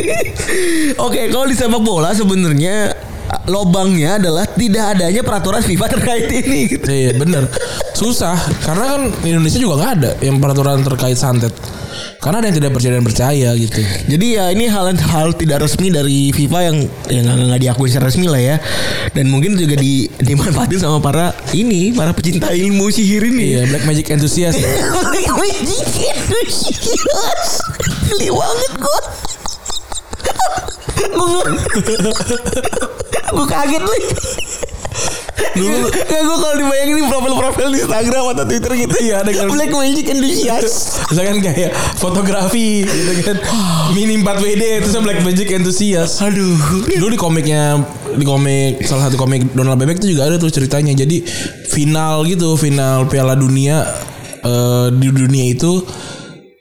Oke, 1.07 1.29
kalau 1.29 1.47
di 1.47 1.55
sepak 1.55 1.81
bola 1.81 2.11
sebenarnya 2.11 2.97
lobangnya 3.47 4.19
adalah 4.19 4.47
tidak 4.47 4.97
adanya 4.97 5.23
peraturan 5.23 5.63
FIFA 5.63 5.87
terkait 5.91 6.29
ini. 6.31 6.61
gitu. 6.71 6.87
Iya 6.91 7.13
bener 7.17 7.45
Susah 7.95 8.39
Karena 8.65 8.97
kan 8.97 9.03
Indonesia 9.27 9.61
juga 9.61 9.75
nggak 9.77 9.93
ada 10.01 10.11
Yang 10.25 10.37
peraturan 10.41 10.81
terkait 10.81 11.19
santet 11.21 11.53
Karena 12.17 12.41
ada 12.41 12.47
yang 12.49 12.57
tidak 12.57 12.73
percaya 12.73 12.93
dan 12.97 13.05
percaya 13.05 13.49
gitu 13.57 13.81
Jadi 14.09 14.27
ya 14.41 14.45
ini 14.53 14.65
hal 14.69 14.93
hal 14.97 15.37
tidak 15.37 15.65
resmi 15.65 15.93
dari 15.93 16.33
FIFA 16.33 16.59
yang 16.65 16.77
yang 17.13 17.25
nggak 17.29 17.61
diakui 17.61 17.89
secara 17.91 18.09
resmi 18.09 18.27
lah 18.31 18.41
ya. 18.41 18.57
Dan 19.13 19.29
mungkin 19.29 19.57
juga 19.59 19.77
di 19.77 20.07
dimanfaatin 20.21 20.81
sama 20.81 21.03
para 21.03 21.35
ini, 21.57 21.91
para 21.93 22.15
pecinta 22.15 22.53
ilmu 22.55 22.89
sihir 22.93 23.25
ini. 23.27 23.59
Iya 23.59 23.63
Black 23.69 23.85
Magic 23.89 24.07
Enthusiast 24.13 24.61
Geli 28.11 28.29
banget 28.31 28.73
gue 28.79 29.01
Gue 33.31 33.47
kaget 33.47 33.83
nih. 33.83 34.03
Dulu 35.51 35.77
gue 35.91 36.37
kalau 36.39 36.57
dibayangin 36.57 37.07
profil-profil 37.11 37.69
di 37.75 37.79
Instagram 37.83 38.23
atau 38.37 38.45
Twitter 38.47 38.73
gitu 38.87 38.95
Iya, 39.03 39.25
ada 39.25 39.31
kan. 39.35 39.51
Black 39.51 39.73
Magic 39.73 40.07
Enthusiast 40.07 41.01
Misalkan 41.11 41.43
kayak 41.43 41.71
fotografi 41.99 42.87
gitu 42.87 43.13
kan. 43.27 43.37
Mini 43.97 44.21
4 44.23 44.31
WD 44.47 44.63
itu 44.85 44.89
Black 45.03 45.21
Magic 45.27 45.49
Enthusiast 45.51 46.23
Aduh. 46.23 46.87
Dulu 46.87 47.07
di 47.11 47.19
komiknya 47.19 47.83
Di 48.15 48.23
komik 48.23 48.85
Salah 48.87 49.09
satu 49.11 49.19
komik 49.19 49.51
Donald 49.57 49.81
Bebek 49.81 49.99
itu 49.99 50.15
juga 50.15 50.31
ada 50.31 50.37
tuh 50.39 50.53
ceritanya. 50.53 50.95
Jadi 50.95 51.25
final 51.67 52.23
gitu 52.29 52.55
Final 52.55 53.11
Piala 53.11 53.35
Dunia 53.35 53.83
eh, 54.45 54.87
Di 54.93 55.09
dunia 55.11 55.45
itu 55.51 55.83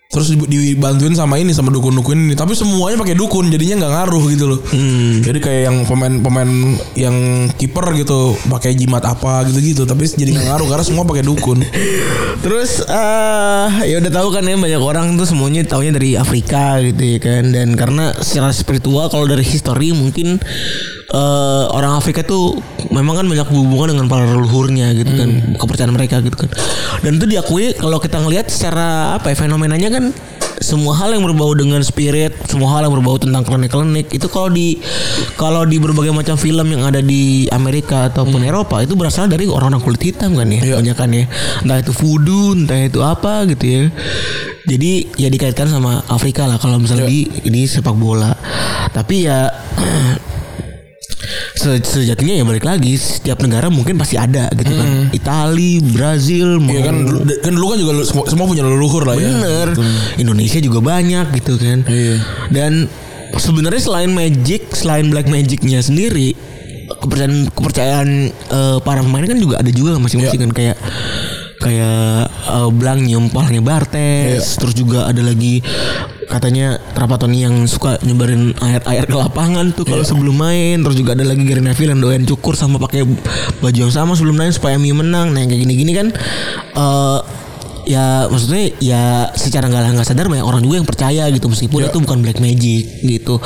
Terus 0.10 0.34
di- 0.34 0.74
dibantuin 0.74 1.14
sama 1.14 1.38
ini 1.38 1.53
sama 1.53 1.70
dukun-dukun 1.70 2.18
ini, 2.18 2.34
tapi 2.34 2.57
semuanya 2.57 2.97
pakai 2.97 3.14
dukun, 3.14 3.53
jadinya 3.53 3.86
nggak 3.86 3.93
ngaruh 3.93 4.24
gitu 4.34 4.45
loh. 4.49 4.60
Jadi 5.22 5.38
kayak 5.38 5.62
yang 5.70 5.78
pemain-pemain 5.86 6.49
yang 6.97 7.14
kiper 7.53 7.93
gitu 7.93 8.34
pakai 8.49 8.74
jimat 8.74 9.05
apa 9.05 9.45
gitu-gitu, 9.45 9.86
tapi 9.86 10.10
jadi 10.10 10.34
nggak 10.34 10.49
ngaruh 10.49 10.66
karena 10.66 10.82
semua 10.82 11.05
pakai 11.05 11.22
dukun. 11.22 11.62
Terus 12.43 12.82
eh 12.89 13.70
ya 13.86 14.01
udah 14.01 14.10
tahu 14.10 14.34
kan 14.34 14.49
ya 14.49 14.57
banyak 14.57 14.82
orang 14.82 15.14
tuh 15.14 15.30
semuanya 15.30 15.62
taunya 15.70 15.93
dari 15.93 16.18
Afrika 16.18 16.82
gitu 16.82 17.05
ya 17.05 17.20
kan 17.22 17.53
dan 17.53 17.78
karena 17.78 18.18
secara 18.18 18.49
spiritual 18.49 19.14
kalau 19.14 19.30
dari 19.30 19.45
histori 19.45 19.93
mungkin 19.93 20.41
eh 21.10 21.64
orang 21.74 21.97
Afrika 21.97 22.22
tuh 22.22 22.62
memang 22.93 23.18
kan 23.18 23.26
banyak 23.26 23.49
hubungan 23.49 23.97
dengan 23.97 24.05
para 24.05 24.30
leluhurnya 24.30 24.93
gitu 24.93 25.10
kan 25.10 25.57
kepercayaan 25.57 25.89
mereka 25.89 26.22
gitu 26.22 26.38
kan 26.38 26.49
dan 27.01 27.18
itu 27.18 27.26
diakui 27.26 27.74
kalau 27.74 27.97
kita 27.97 28.22
ngelihat 28.22 28.45
secara 28.45 29.18
apa 29.18 29.34
ya 29.34 29.36
fenomenanya 29.38 29.89
kan 29.89 30.14
semua 30.60 30.91
hal 30.91 31.16
yang 31.16 31.24
berbau 31.24 31.55
dengan 31.55 31.80
spirit, 31.80 32.36
semua 32.51 32.76
hal 32.76 32.84
yang 32.84 32.91
berbau 32.99 33.16
tentang 33.16 33.47
klinik-klinik 33.47 34.12
itu 34.12 34.28
kalau 34.28 34.51
di 34.51 34.76
kalau 35.39 35.64
di 35.64 35.80
berbagai 35.80 36.12
macam 36.12 36.36
film 36.36 36.68
yang 36.68 36.84
ada 36.84 36.99
di 36.99 37.47
Amerika 37.55 38.12
ataupun 38.12 38.43
Eropa 38.43 38.84
itu 38.84 38.91
berasal 38.99 39.32
dari 39.32 39.47
orang-orang 39.47 39.80
kulit 39.80 40.03
hitam 40.03 40.36
kan 40.36 40.51
ya, 40.51 40.60
Iya. 40.60 40.76
banyak 40.84 40.97
kan 40.99 41.10
ya. 41.16 41.32
Entah 41.64 41.80
itu 41.80 41.95
voodoo, 41.95 42.60
entah 42.60 42.76
itu 42.76 42.99
apa 42.99 43.47
gitu 43.47 43.64
ya. 43.64 43.82
Jadi 44.68 45.16
ya 45.16 45.32
dikaitkan 45.32 45.72
sama 45.72 46.03
Afrika 46.12 46.43
lah 46.43 46.60
kalau 46.60 46.76
misalnya 46.76 47.07
di 47.07 47.32
di 47.39 47.64
sepak 47.64 47.95
bola. 47.95 48.36
Tapi 48.91 49.16
ya 49.32 49.47
se- 51.54 51.82
sejatinya 51.82 52.34
ya 52.34 52.44
balik 52.44 52.64
lagi 52.64 52.96
setiap 52.96 53.40
negara 53.40 53.68
mungkin 53.68 53.96
pasti 53.96 54.16
ada 54.16 54.48
gitu 54.52 54.72
kan. 54.72 55.10
Itali, 55.10 55.80
Brazil, 55.82 56.60
Iya 56.62 56.82
kan, 56.84 56.96
mau- 56.96 57.08
dulu- 57.22 57.40
kan 57.40 57.52
dulu 57.52 57.66
kan 57.68 57.78
juga 57.78 57.92
semua, 58.04 58.26
semua 58.28 58.46
punya 58.46 58.64
leluhur 58.64 59.04
lah 59.04 59.16
ya. 59.16 59.30
Bener. 59.30 59.68
Indonesia 60.16 60.60
juga 60.60 60.80
banyak 60.80 61.26
gitu 61.36 61.56
kan. 61.56 61.84
Iya. 61.86 62.16
Dan 62.50 62.88
sebenarnya 63.32 63.82
selain 63.82 64.10
magic, 64.10 64.72
selain 64.72 65.08
black 65.08 65.28
magicnya 65.28 65.80
sendiri, 65.80 66.34
kepercayaan 66.90 67.48
kepercayaan 67.50 68.10
eh, 68.34 68.78
para 68.82 69.00
pemain 69.00 69.24
kan 69.24 69.38
juga 69.38 69.56
ada 69.58 69.70
juga 69.70 69.96
masing-masing 69.96 70.36
Iya. 70.36 70.46
kan 70.46 70.52
kayak 70.52 70.78
kayak 71.60 72.24
eh, 72.50 72.70
Blang 72.72 73.04
nyium 73.04 73.30
palanya 73.30 73.62
Bartes, 73.62 74.42
Iya. 74.44 74.58
terus 74.58 74.74
juga 74.74 75.06
ada 75.06 75.22
lagi 75.22 75.62
katanya 76.30 76.78
Trapatoni 76.94 77.42
yang 77.42 77.66
suka 77.66 77.98
nyebarin 78.06 78.54
air-air 78.62 79.04
ke 79.04 79.18
lapangan 79.18 79.74
tuh 79.74 79.84
kalau 79.84 80.06
sebelum 80.06 80.38
main, 80.38 80.78
terus 80.80 80.96
juga 80.96 81.18
ada 81.18 81.26
lagi 81.26 81.42
Gary 81.42 81.60
Neville 81.60 81.98
yang 81.98 82.02
doyan 82.02 82.24
cukur 82.24 82.54
sama 82.54 82.78
pakai 82.78 83.02
baju 83.60 83.78
yang 83.78 83.90
sama 83.90 84.14
sebelum 84.14 84.38
main 84.38 84.54
supaya 84.54 84.78
MU 84.78 84.94
menang. 84.94 85.34
Nah, 85.34 85.42
yang 85.42 85.50
kayak 85.50 85.62
gini-gini 85.66 85.92
kan 85.92 86.08
eh 86.72 87.20
ya 87.90 88.30
maksudnya 88.30 88.70
ya 88.78 89.04
secara 89.34 89.66
nggak 89.66 89.98
nggak 89.98 90.06
sadar 90.06 90.30
banyak 90.30 90.46
orang 90.46 90.62
juga 90.62 90.76
yang 90.78 90.86
percaya 90.86 91.26
gitu 91.34 91.50
meskipun 91.50 91.80
Ya. 91.82 91.90
itu 91.90 91.98
bukan 91.98 92.22
black 92.22 92.38
magic 92.38 93.02
gitu. 93.02 93.42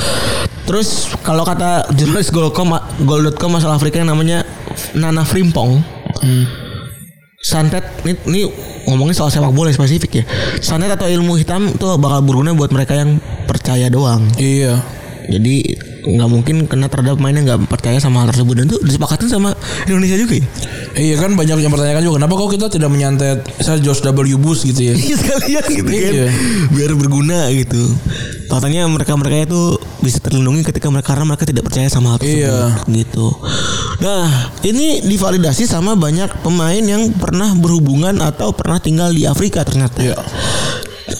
Terus 0.67 1.11
kalau 1.23 1.47
kata 1.47 1.87
jurnalis 1.95 2.27
Goal.com 2.27 2.75
Goal.com 3.07 3.49
masalah 3.55 3.79
Afrika 3.79 4.03
yang 4.03 4.11
namanya 4.11 4.43
Nana 4.91 5.23
Frimpong. 5.23 5.79
Santet 7.43 7.83
ini, 8.07 8.15
ini 8.31 8.41
ngomongin 8.87 9.11
soal 9.11 9.27
sepak 9.27 9.51
bola 9.51 9.67
spesifik 9.67 10.23
ya. 10.23 10.25
Santet 10.63 10.95
atau 10.95 11.11
ilmu 11.11 11.35
hitam 11.35 11.67
itu 11.67 11.85
bakal 11.99 12.23
berguna 12.23 12.55
buat 12.55 12.71
mereka 12.71 12.95
yang 12.95 13.19
percaya 13.43 13.91
doang. 13.91 14.31
Iya. 14.39 14.79
Jadi 15.27 15.75
nggak 16.03 16.29
mungkin 16.29 16.55
kena 16.67 16.91
terhadap 16.91 17.15
pemain 17.15 17.31
yang 17.31 17.45
nggak 17.47 17.71
percaya 17.71 17.97
sama 17.97 18.23
hal 18.23 18.35
tersebut 18.35 18.53
dan 18.59 18.65
itu 18.67 18.77
disepakatin 18.83 19.31
sama 19.31 19.55
Indonesia 19.87 20.19
juga 20.19 20.35
ya. 20.37 20.45
Iya 20.93 21.15
kan 21.17 21.31
banyak 21.33 21.57
yang 21.59 21.71
pertanyakan 21.71 22.01
juga 22.03 22.15
kenapa 22.21 22.33
kok 22.35 22.49
kita 22.53 22.65
tidak 22.69 22.89
menyantet 22.91 23.37
saya 23.57 23.79
George 23.79 24.03
W. 24.03 24.35
Bush 24.37 24.67
gitu 24.67 24.81
ya. 24.83 24.93
Iya 24.93 25.15
sekalian 25.15 25.63
gitu 25.71 25.89
kan 25.89 26.13
Iya. 26.13 26.27
biar 26.69 26.91
berguna 26.93 27.47
gitu 27.49 27.83
katanya 28.47 28.85
mereka 28.85 29.17
mereka 29.17 29.49
itu 29.49 29.61
bisa 29.97 30.21
terlindungi 30.21 30.61
ketika 30.61 30.85
mereka 30.93 31.15
karena 31.15 31.25
mereka 31.25 31.49
tidak 31.49 31.65
percaya 31.65 31.89
sama 31.89 32.13
hal 32.13 32.21
tersebut 32.21 32.45
Iya. 32.45 32.59
gitu 33.01 33.27
nah 33.97 34.29
ini 34.61 35.01
divalidasi 35.01 35.65
sama 35.65 35.97
banyak 35.97 36.29
pemain 36.45 36.83
yang 36.83 37.09
pernah 37.17 37.49
berhubungan 37.57 38.21
atau 38.21 38.53
pernah 38.53 38.77
tinggal 38.77 39.09
di 39.09 39.25
Afrika 39.25 39.65
ternyata 39.65 39.97
Iya. 40.05 40.19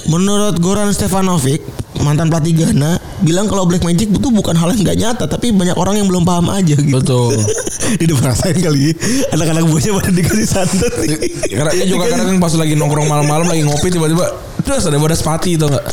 Menurut 0.07 0.57
Goran 0.59 0.91
Stefanovic 0.91 1.63
mantan 2.03 2.27
pelatih 2.27 2.53
Ghana 2.57 2.99
bilang 3.23 3.47
kalau 3.47 3.63
black 3.63 3.86
magic 3.88 4.11
itu 4.11 4.27
bukan 4.34 4.57
hal 4.57 4.75
yang 4.75 4.81
nggak 4.84 4.97
nyata 4.99 5.25
tapi 5.29 5.55
banyak 5.55 5.77
orang 5.79 6.01
yang 6.01 6.07
belum 6.11 6.27
paham 6.27 6.51
aja 6.51 6.75
gitu 6.75 6.99
Betul. 6.99 7.39
udah 8.03 8.17
merasain 8.19 8.57
kali 8.59 8.91
anak-anak 9.31 9.63
buahnya 9.69 9.91
pada 9.95 10.11
dikasih 10.11 10.47
santet 10.47 10.93
Karena 11.47 11.71
dia 11.71 11.86
juga 11.88 12.11
kadang 12.11 12.41
pas 12.41 12.53
lagi 12.57 12.73
nongkrong 12.75 13.07
malam-malam 13.07 13.47
lagi 13.47 13.63
ngopi 13.63 13.88
tiba-tiba 13.93 14.27
terus 14.63 14.84
ada 14.88 14.99
bodas 14.99 15.23
pati 15.23 15.55
itu 15.55 15.65
enggak? 15.67 15.86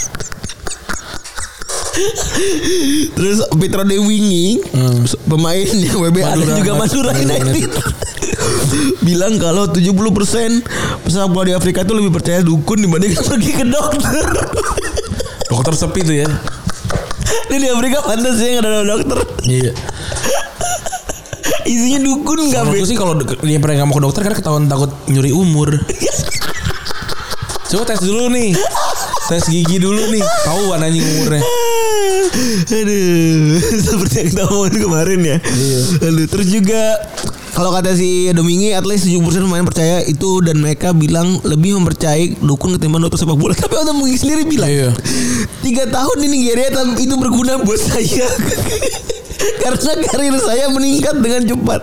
Terus 3.17 3.39
Petra 3.53 3.83
Dewingi 3.83 4.61
pemain 5.25 5.67
yang 5.67 5.99
WBA 6.03 6.23
dan 6.25 6.39
Madura, 6.39 6.57
juga 6.57 6.73
Mad- 6.73 6.81
Madura 6.83 7.11
Madura 7.11 7.25
United 7.37 7.71
bilang 9.07 9.35
kalau 9.37 9.67
70% 9.67 10.63
pesepak 11.03 11.29
bola 11.29 11.45
di 11.45 11.55
Afrika 11.55 11.83
itu 11.83 11.93
lebih 11.93 12.13
percaya 12.13 12.41
dukun 12.41 12.79
dibandingkan 12.79 13.25
pergi 13.27 13.53
ke 13.53 13.65
dokter. 13.65 14.27
Dokter 15.47 15.73
sepi 15.75 16.01
tuh 16.01 16.17
ya. 16.17 16.29
Ini 17.49 17.57
di 17.59 17.69
Afrika 17.69 18.01
pantas 18.01 18.39
ya 18.39 18.49
nggak 18.55 18.65
ada 18.65 18.83
dokter. 18.87 19.19
Iya. 19.43 19.73
Isinya 21.63 22.01
dukun 22.01 22.39
nggak 22.47 22.63
Menurutku 22.65 22.87
sih 22.87 22.97
kalau 22.97 23.15
de- 23.15 23.41
dia 23.41 23.59
pernah 23.59 23.75
nggak 23.77 23.89
mau 23.89 23.97
ke 23.97 24.03
dokter 24.03 24.21
karena 24.23 24.39
ketahuan 24.39 24.65
takut 24.67 24.91
nyuri 25.07 25.31
umur. 25.31 25.75
Coba 27.67 27.83
tes 27.85 28.01
dulu 28.01 28.31
nih. 28.31 28.55
tes 29.27 29.45
gigi 29.47 29.79
dulu 29.79 30.11
nih. 30.11 30.23
Tahuan 30.45 30.81
anjing 30.81 31.03
umurnya. 31.03 31.43
Aduh, 32.71 33.59
seperti 33.91 34.15
yang 34.23 34.29
kita 34.35 34.43
omongin 34.47 34.77
kemarin 34.87 35.21
ya. 35.27 35.37
Aduh, 36.05 36.27
terus 36.31 36.49
juga 36.49 36.99
kalau 37.51 37.75
kata 37.75 37.99
si 37.99 38.31
Domingi, 38.31 38.71
at 38.71 38.87
least 38.87 39.11
70% 39.11 39.43
pemain 39.43 39.67
percaya 39.67 40.07
itu 40.07 40.39
dan 40.47 40.63
mereka 40.63 40.95
bilang 40.95 41.43
lebih 41.43 41.75
mempercayai 41.83 42.39
dukun 42.39 42.79
ketimbang 42.79 43.03
dokter 43.03 43.27
sepak 43.27 43.35
bola. 43.35 43.55
Tapi 43.63 43.75
Oda 43.75 43.91
Domingi 43.91 44.17
sendiri 44.17 44.47
bilang, 44.47 44.71
Iya. 44.71 44.91
tiga 45.67 45.85
tahun 45.91 46.17
di 46.23 46.29
Nigeria 46.31 46.71
itu 46.95 47.15
berguna 47.19 47.59
buat 47.61 47.81
saya. 47.83 48.27
Karena 49.63 49.93
karir 50.07 50.37
saya 50.39 50.71
meningkat 50.71 51.19
dengan 51.19 51.43
cepat. 51.43 51.83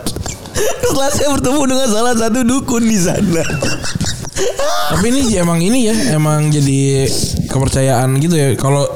Setelah 0.57 1.09
saya 1.13 1.29
bertemu 1.37 1.61
dengan 1.67 1.87
salah 1.91 2.15
satu 2.15 2.41
dukun 2.41 2.87
di 2.87 2.97
sana. 2.97 3.43
Tapi 4.93 5.05
ini 5.11 5.35
emang 5.35 5.59
ini 5.59 5.91
ya, 5.91 5.95
emang 6.15 6.47
jadi 6.49 7.05
kepercayaan 7.49 8.17
gitu 8.23 8.33
ya. 8.33 8.47
Kalau 8.55 8.87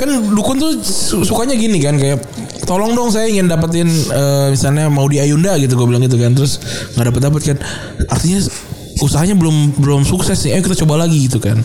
kan 0.00 0.08
dukun 0.32 0.56
tuh 0.56 0.72
su- 0.80 1.20
sukanya 1.22 1.52
gini 1.54 1.76
kan 1.76 2.00
kayak 2.00 2.24
tolong 2.64 2.96
dong 2.96 3.12
saya 3.12 3.28
ingin 3.28 3.44
dapetin 3.46 3.84
eh, 3.90 4.46
misalnya 4.48 4.88
mau 4.88 5.04
di 5.04 5.20
Ayunda 5.20 5.60
gitu 5.60 5.76
gue 5.76 5.86
bilang 5.86 6.00
gitu 6.00 6.16
kan. 6.16 6.32
Terus 6.32 6.56
nggak 6.96 7.06
dapet 7.12 7.20
dapet 7.20 7.42
kan. 7.52 7.56
Artinya 8.08 8.40
usahanya 9.00 9.34
belum 9.34 9.76
belum 9.76 10.02
sukses 10.02 10.36
nih 10.42 10.56
ayo 10.56 10.62
kita 10.62 10.84
coba 10.84 11.02
lagi 11.02 11.24
gitu 11.24 11.36
kan 11.36 11.60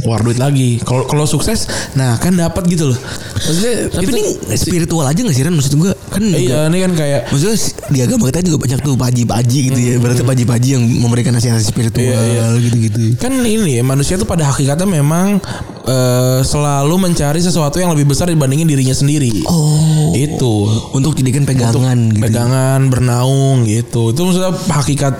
keluar 0.00 0.20
duit 0.20 0.36
lagi 0.36 0.80
kalau 0.82 1.04
kalau 1.04 1.24
sukses 1.24 1.68
nah 1.92 2.16
kan 2.16 2.32
dapat 2.32 2.64
gitu 2.66 2.90
loh 2.90 2.98
maksudnya 3.36 3.88
Tapi 3.88 4.04
itu- 4.04 4.16
ini 4.16 4.24
spiritual 4.54 5.04
aja 5.04 5.20
gak 5.20 5.32
sih 5.32 5.42
Ran? 5.42 5.54
Maksud 5.54 5.74
gue 5.74 5.90
kan 6.08 6.22
iya 6.24 6.66
ini 6.66 6.78
kan 6.80 6.92
kayak 6.92 7.20
Maksudnya 7.28 7.56
di 7.88 7.98
agama 8.00 8.22
kita 8.26 8.40
juga 8.42 8.58
banyak 8.58 8.80
tuh 8.80 8.94
paji-paji 8.94 9.58
gitu 9.68 9.78
ya. 9.78 9.94
Berarti 9.96 10.22
paji-paji 10.22 10.68
yang 10.72 10.84
memberikan 10.98 11.32
nasihat 11.32 11.58
spiritual 11.58 12.04
Iya, 12.04 12.20
iya. 12.22 12.44
gitu-gitu. 12.58 13.16
kan 13.16 13.32
ini 13.34 13.76
ya 13.76 13.82
manusia 13.82 14.14
tuh 14.14 14.24
pada 14.24 14.46
hakikatnya 14.46 14.88
memang 14.88 15.38
eh, 15.84 16.40
selalu 16.42 16.94
mencari 16.98 17.38
sesuatu 17.38 17.76
yang 17.76 17.92
lebih 17.92 18.06
besar 18.06 18.26
dibandingin 18.26 18.64
dirinya 18.64 18.92
sendiri. 18.92 19.44
Oh. 19.44 20.12
Itu 20.12 20.68
Untuk 20.92 21.12
dijadikan 21.14 21.44
pegangan 21.44 21.98
gitu. 22.10 22.22
pegangan 22.22 22.80
bernaung 22.88 23.64
gitu. 23.64 24.12
Itu 24.12 24.20
maksudnya 24.22 24.52
hakikat 24.70 25.14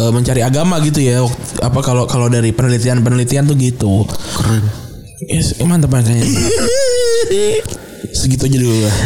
eh, 0.00 0.10
mencari 0.10 0.40
agama 0.40 0.80
gitu 0.80 1.04
ya. 1.04 1.20
Apa 1.60 1.84
kalau 1.84 2.08
kalau 2.08 2.32
dari 2.32 2.56
penelitian-penelitian 2.56 3.44
tuh 3.44 3.56
gitu. 3.60 4.08
Keren. 4.08 4.64
Yes, 5.28 5.60
mantap 5.60 5.92
makanya. 5.92 6.24
Segitu 8.10 8.48
aja 8.48 8.58
dulu 8.58 8.76
lah. 8.82 8.96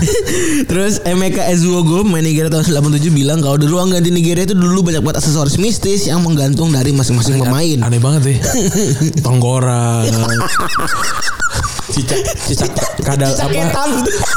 Terus 0.65 1.03
Emeka 1.05 1.45
Ezuogo 1.51 2.07
main 2.07 2.25
Nigeria 2.25 2.49
tahun 2.49 2.65
97 2.95 3.13
bilang 3.13 3.43
kalau 3.45 3.61
di 3.61 3.69
ruang 3.69 3.93
ganti 3.93 4.09
Nigeria 4.09 4.49
itu 4.49 4.57
dulu 4.57 4.81
banyak 4.87 5.05
banget 5.05 5.21
aksesoris 5.21 5.61
mistis 5.61 6.09
yang 6.09 6.25
menggantung 6.25 6.73
dari 6.73 6.95
masing-masing 6.95 7.43
pemain. 7.43 7.79
Aneh 7.85 8.01
banget 8.01 8.23
ya. 8.33 8.39
Tonggora. 9.27 10.07
Cicak 11.95 12.19
cicak 12.43 12.71
kadal 13.07 13.31
Cicak 13.31 13.55
apa? 13.71 13.83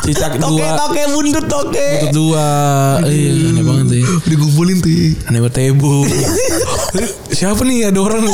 Cicak 0.06 0.32
Toke 0.38 0.62
dua. 0.62 0.78
toke 0.78 1.02
bundut 1.10 1.46
toke. 1.50 1.88
Itu 1.98 2.08
dua. 2.14 2.48
Iya, 3.02 3.50
aneh 3.50 3.64
banget 3.66 3.88
ya. 3.98 4.02
Dikumpulin 4.30 4.78
tuh. 4.78 4.94
Aneh 5.26 5.40
banget 5.42 5.56
tebu. 5.58 6.06
Siapa 7.34 7.62
nih 7.66 7.90
ada 7.90 7.98
orang 7.98 8.30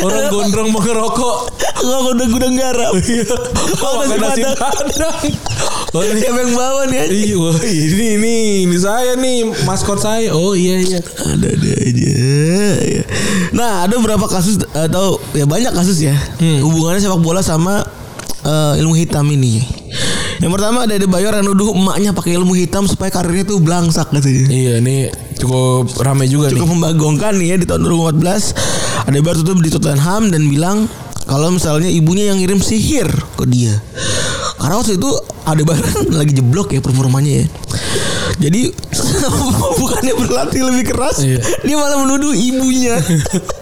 orang 0.00 0.24
gondrong 0.32 0.68
mau 0.72 0.80
ngerokok. 0.80 1.36
Gak 1.82 2.00
udah 2.14 2.26
gudang 2.30 2.54
garam. 2.56 2.94
Iya. 2.96 3.26
Oh, 3.82 4.06
nasi 4.08 4.40
padang. 4.56 5.20
Oh, 5.92 6.02
ini- 6.06 6.22
Siapa 6.22 6.38
yang 6.40 6.52
bawa 6.54 6.82
nih? 6.88 7.00
Iya, 7.10 7.36
wah, 7.36 7.56
ini 7.60 8.06
ini 8.16 8.34
ini 8.64 8.76
saya 8.78 9.12
nih 9.14 9.50
maskot 9.66 10.00
saya. 10.00 10.32
Oh 10.32 10.56
iya 10.56 10.80
iya. 10.80 11.00
ada-ada 11.20 11.70
aja. 11.76 12.12
Ya. 12.80 13.02
Nah, 13.52 13.84
ada 13.84 13.94
beberapa 13.98 14.24
kasus 14.24 14.56
atau 14.72 15.20
ya 15.34 15.44
banyak 15.44 15.74
kasus 15.74 16.00
ya 16.00 16.16
hubungannya 16.62 17.02
sepak 17.02 17.20
bola 17.20 17.44
sama 17.44 17.84
eh, 18.42 18.80
ilmu 18.80 18.94
hitam 18.94 19.26
ini. 19.26 19.62
Yang 20.42 20.52
pertama 20.58 20.82
ada 20.82 20.98
Bayor 21.06 21.38
yang 21.38 21.46
nuduh 21.46 21.70
emaknya 21.70 22.10
pakai 22.10 22.34
ilmu 22.34 22.58
hitam 22.58 22.90
supaya 22.90 23.14
karirnya 23.14 23.46
tuh 23.46 23.62
belangsak 23.62 24.10
katanya. 24.10 24.50
Iya, 24.50 24.72
ini 24.82 25.06
cukup 25.38 25.86
ramai 26.02 26.26
juga 26.26 26.50
nih. 26.50 26.58
Cukup 26.58 26.74
membagongkan 26.74 27.38
nih 27.38 27.54
ya 27.54 27.56
di 27.62 27.66
tahun 27.66 27.86
2014 27.86 29.06
ada 29.06 29.18
Bayor 29.22 29.36
tutup 29.38 29.62
di 29.62 29.70
Tottenham 29.70 30.34
dan 30.34 30.42
bilang 30.50 30.90
kalau 31.30 31.54
misalnya 31.54 31.86
ibunya 31.86 32.34
yang 32.34 32.42
ngirim 32.42 32.58
sihir 32.58 33.06
ke 33.38 33.44
dia. 33.46 33.78
Karena 34.58 34.82
waktu 34.82 34.98
itu 34.98 35.10
ada 35.46 35.62
Bayor 35.62 35.86
lagi 36.18 36.32
jeblok 36.34 36.74
ya 36.74 36.82
performanya 36.82 37.46
ya. 37.46 37.46
Jadi 38.42 38.74
bukannya 39.78 40.14
berlatih 40.18 40.62
lebih 40.66 40.84
keras, 40.90 41.22
Iya. 41.22 41.38
dia 41.62 41.76
malah 41.78 42.02
menuduh 42.02 42.34
ibunya. 42.34 42.98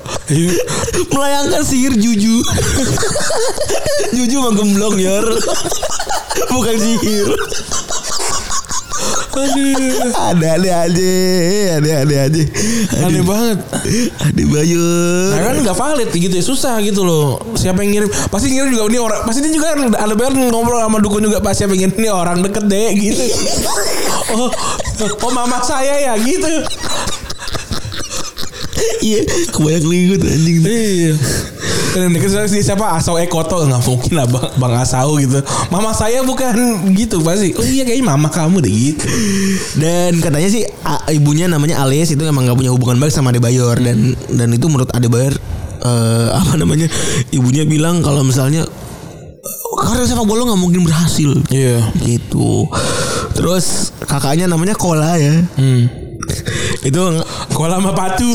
melayangkan 1.10 1.62
sihir 1.66 1.94
juju. 1.98 2.42
juju 4.14 4.36
mah 4.38 4.52
gemblong 4.54 4.96
yor. 4.98 5.26
Bukan 6.50 6.76
sihir. 6.78 7.28
Aduh. 9.30 10.12
Ada 10.12 10.48
ada 10.60 10.70
aja, 10.84 11.10
ada 11.80 11.90
ada 12.04 12.16
aja. 12.28 12.42
Aneh 13.06 13.24
banget. 13.24 13.58
Ada 14.20 14.42
Bayor. 14.44 15.30
Nah 15.32 15.40
kan 15.40 15.54
nggak 15.64 15.76
valid 15.78 16.10
gitu 16.12 16.34
ya 16.34 16.44
susah 16.44 16.76
gitu 16.84 17.06
loh. 17.06 17.40
Siapa 17.56 17.80
yang 17.80 17.90
ngirim? 17.94 18.10
Pasti 18.28 18.52
ngirim 18.52 18.70
juga 18.74 18.84
ini 18.90 18.98
orang. 19.00 19.20
Pasti 19.24 19.40
ini 19.40 19.54
juga 19.56 19.72
kan 19.72 19.80
ada 19.96 20.14
banget 20.18 20.50
ngobrol 20.50 20.82
sama 20.82 20.98
dukun 21.00 21.24
juga 21.24 21.38
pas 21.40 21.56
siapa 21.56 21.72
yang 21.72 21.88
ngirim 21.88 21.96
ini 22.04 22.08
orang 22.10 22.38
deket 22.44 22.64
deh 22.68 22.90
gitu. 22.94 23.24
Oh, 24.30 24.46
oh 25.26 25.32
mama 25.34 25.58
saya 25.58 25.96
ya 25.98 26.14
gitu. 26.22 26.62
Iya, 29.00 29.20
kebanyak 29.48 29.84
ligut 29.84 30.22
anjing. 30.22 30.60
Iya. 30.60 31.14
Dan 31.90 32.12
deket 32.12 32.30
saya 32.30 32.46
si 32.46 32.60
siapa 32.60 32.94
Asau 32.94 33.16
Ekoto 33.16 33.58
nggak 33.60 33.82
mungkin 33.82 34.12
lah 34.14 34.24
bang, 34.24 34.46
bang 34.54 34.74
Asau 34.78 35.16
gitu. 35.16 35.40
Mama 35.68 35.90
saya 35.90 36.20
bukan 36.20 36.52
gitu 36.92 37.18
pasti. 37.20 37.50
Oh 37.52 37.64
iya 37.64 37.82
kayaknya 37.82 38.06
mama 38.06 38.28
kamu 38.28 38.60
deh 38.60 38.70
gitu. 38.70 39.04
Dan 39.74 40.20
katanya 40.20 40.48
sih 40.48 40.62
a- 40.80 41.08
ibunya 41.10 41.44
namanya 41.44 41.80
Alias 41.80 42.08
itu 42.08 42.22
emang 42.22 42.44
nggak 42.44 42.56
punya 42.56 42.70
hubungan 42.70 42.96
baik 42.96 43.10
sama 43.10 43.30
Adebayor 43.30 43.74
dan 43.76 44.12
dan 44.28 44.48
itu 44.50 44.66
menurut 44.66 44.90
Adebayor 44.90 45.34
eh, 45.80 46.28
apa 46.30 46.54
namanya 46.54 46.86
ibunya 47.30 47.64
bilang 47.64 48.00
kalau 48.00 48.20
misalnya 48.20 48.62
karir 49.80 50.04
sepak 50.04 50.22
bola 50.22 50.44
nggak 50.44 50.60
mungkin 50.60 50.84
berhasil 50.84 51.30
Iya. 51.48 51.88
gitu. 52.00 52.68
Terus 53.32 53.90
kakaknya 54.00 54.44
namanya 54.44 54.76
Kola 54.76 55.16
ya. 55.16 55.40
Hmm. 55.56 56.09
Itu 56.80 57.02
Kola 57.52 57.76
sama 57.76 57.92
patu. 57.92 58.30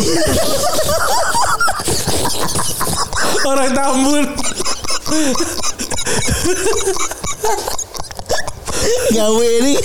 Orang 3.45 3.71
Tambun. 3.73 4.25
gawe 9.15 9.49
nih 9.63 9.79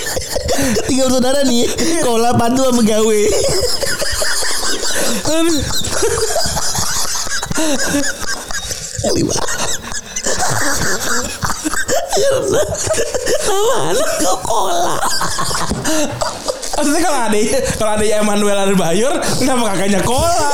tiga 0.91 1.07
bersaudara 1.09 1.41
nih 1.47 1.65
Kola 2.05 2.37
Patu 2.37 2.69
sama 2.69 2.83
gawe. 2.85 3.21
Lima. 9.17 9.37
Kok 14.21 14.39
Kola? 14.45 14.97
Maksudnya 16.81 17.05
kalau 17.05 17.21
ada 17.29 17.39
kalau 17.77 17.93
ada 18.01 18.05
Emmanuel 18.09 18.59
Adebayor, 18.65 19.13
kenapa 19.37 19.77
kakaknya 19.77 20.01
Kola? 20.01 20.49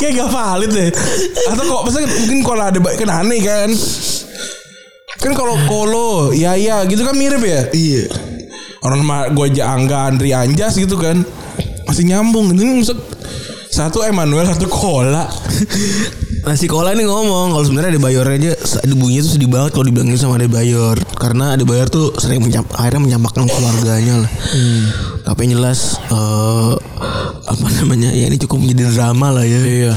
Kayak 0.00 0.12
gak 0.16 0.30
valid 0.32 0.70
deh. 0.72 0.90
Atau 1.52 1.62
kok 1.68 1.82
maksudnya 1.84 2.08
mungkin 2.08 2.40
Kola 2.40 2.72
ada 2.72 2.78
kan 2.80 3.10
aneh 3.20 3.40
kan. 3.44 3.68
Kan 5.20 5.32
kalau 5.36 5.60
Kolo, 5.68 6.32
Yaya 6.32 6.88
gitu 6.88 7.04
kan 7.04 7.12
mirip 7.12 7.44
ya. 7.44 7.68
Iya. 7.68 8.08
Orang 8.80 9.04
nama 9.04 9.28
gue 9.28 9.44
aja 9.44 9.76
Angga 9.76 10.08
Andri 10.08 10.32
Anjas 10.32 10.80
gitu 10.80 10.96
kan. 10.96 11.20
Masih 11.84 12.08
nyambung. 12.08 12.52
Ini 12.56 12.80
maksud 12.80 12.96
satu 13.74 14.06
Emmanuel, 14.06 14.46
satu 14.46 14.70
Kola. 14.70 15.26
Nah 16.44 16.52
si 16.60 16.68
Kola 16.68 16.92
ini 16.92 17.08
ngomong 17.08 17.56
kalau 17.56 17.64
sebenarnya 17.64 17.96
ada 17.96 18.04
Bayor 18.04 18.28
aja 18.28 18.52
ibunya 18.84 19.24
tuh 19.24 19.32
sedih 19.32 19.48
banget 19.48 19.72
kalau 19.72 19.88
dibilangin 19.88 20.20
sama 20.20 20.36
ada 20.36 20.44
Bayor 20.44 21.00
karena 21.16 21.56
ada 21.56 21.64
Bayor 21.64 21.88
tuh 21.88 22.12
sering 22.20 22.44
menyam, 22.44 22.68
akhirnya 22.76 23.00
menyampaikan 23.00 23.48
keluarganya 23.48 24.28
lah. 24.28 24.30
Tapi 25.24 25.48
yang 25.48 25.56
jelas 25.56 25.96
eh, 26.04 26.72
apa 27.48 27.66
namanya 27.80 28.12
ya 28.12 28.28
ini 28.28 28.36
cukup 28.36 28.60
menjadi 28.60 28.92
drama 28.92 29.40
lah 29.40 29.44
ya. 29.48 29.56
Iya. 29.56 29.94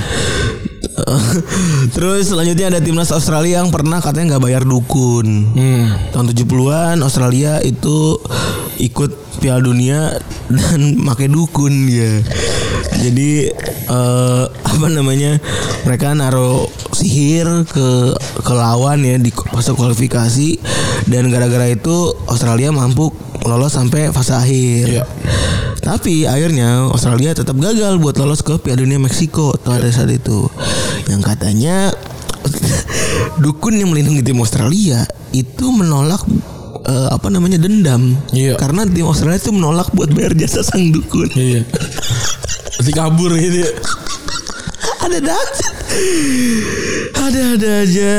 Terus 1.96 2.30
selanjutnya 2.32 2.68
ada 2.74 2.80
timnas 2.84 3.12
Australia 3.16 3.64
yang 3.64 3.72
pernah 3.72 4.04
katanya 4.04 4.36
nggak 4.36 4.44
bayar 4.44 4.64
dukun. 4.68 5.28
Hmm. 5.56 5.86
Tahun 6.12 6.28
70-an 6.32 6.98
Australia 7.04 7.64
itu 7.64 8.20
ikut 8.82 9.40
Piala 9.40 9.62
Dunia 9.64 10.18
dan 10.52 10.82
pakai 11.08 11.28
dukun 11.32 11.88
dia. 11.88 12.22
Jadi 12.98 13.52
eh, 13.88 14.46
apa 14.50 14.88
namanya? 14.90 15.40
Mereka 15.86 16.18
naruh 16.18 16.68
sihir 16.92 17.64
ke 17.70 18.18
ke 18.42 18.54
lawan 18.54 19.06
ya 19.06 19.16
di 19.22 19.32
fase 19.32 19.72
kualifikasi 19.72 20.60
dan 21.08 21.30
gara-gara 21.30 21.70
itu 21.70 22.12
Australia 22.28 22.74
mampu 22.74 23.14
lolos 23.46 23.78
sampai 23.78 24.12
fase 24.12 24.34
akhir. 24.36 24.86
Iya. 24.92 25.06
Tapi 25.82 26.28
akhirnya 26.28 26.90
Australia 26.92 27.34
tetap 27.34 27.58
gagal 27.58 27.98
buat 28.02 28.18
lolos 28.20 28.42
ke 28.44 28.58
Piala 28.60 28.82
Dunia 28.82 29.00
Meksiko 29.02 29.56
pada 29.62 29.88
saat 29.90 30.12
itu. 30.12 30.48
Yang 31.08 31.22
katanya 31.24 31.92
dukun 33.44 33.78
yang 33.78 33.94
melindungi 33.94 34.24
tim 34.24 34.40
Australia 34.42 35.04
itu 35.32 35.66
menolak 35.72 36.22
eh, 36.88 37.10
apa 37.12 37.28
namanya 37.30 37.62
dendam. 37.62 38.16
Iya. 38.34 38.58
Karena 38.58 38.86
tim 38.88 39.08
Australia 39.08 39.40
itu 39.40 39.54
menolak 39.54 39.92
buat 39.94 40.12
bayar 40.12 40.34
jasa 40.36 40.64
sang 40.66 40.92
dukun. 40.92 41.30
Iya. 41.34 41.64
Nanti 42.78 42.92
kabur 42.94 43.34
gitu 43.38 43.66
ya. 43.66 43.72
ada 45.08 45.18
ada 45.24 45.32
aja 45.32 45.68
ada 47.16 47.42
ada 47.56 47.70
aja 47.86 48.12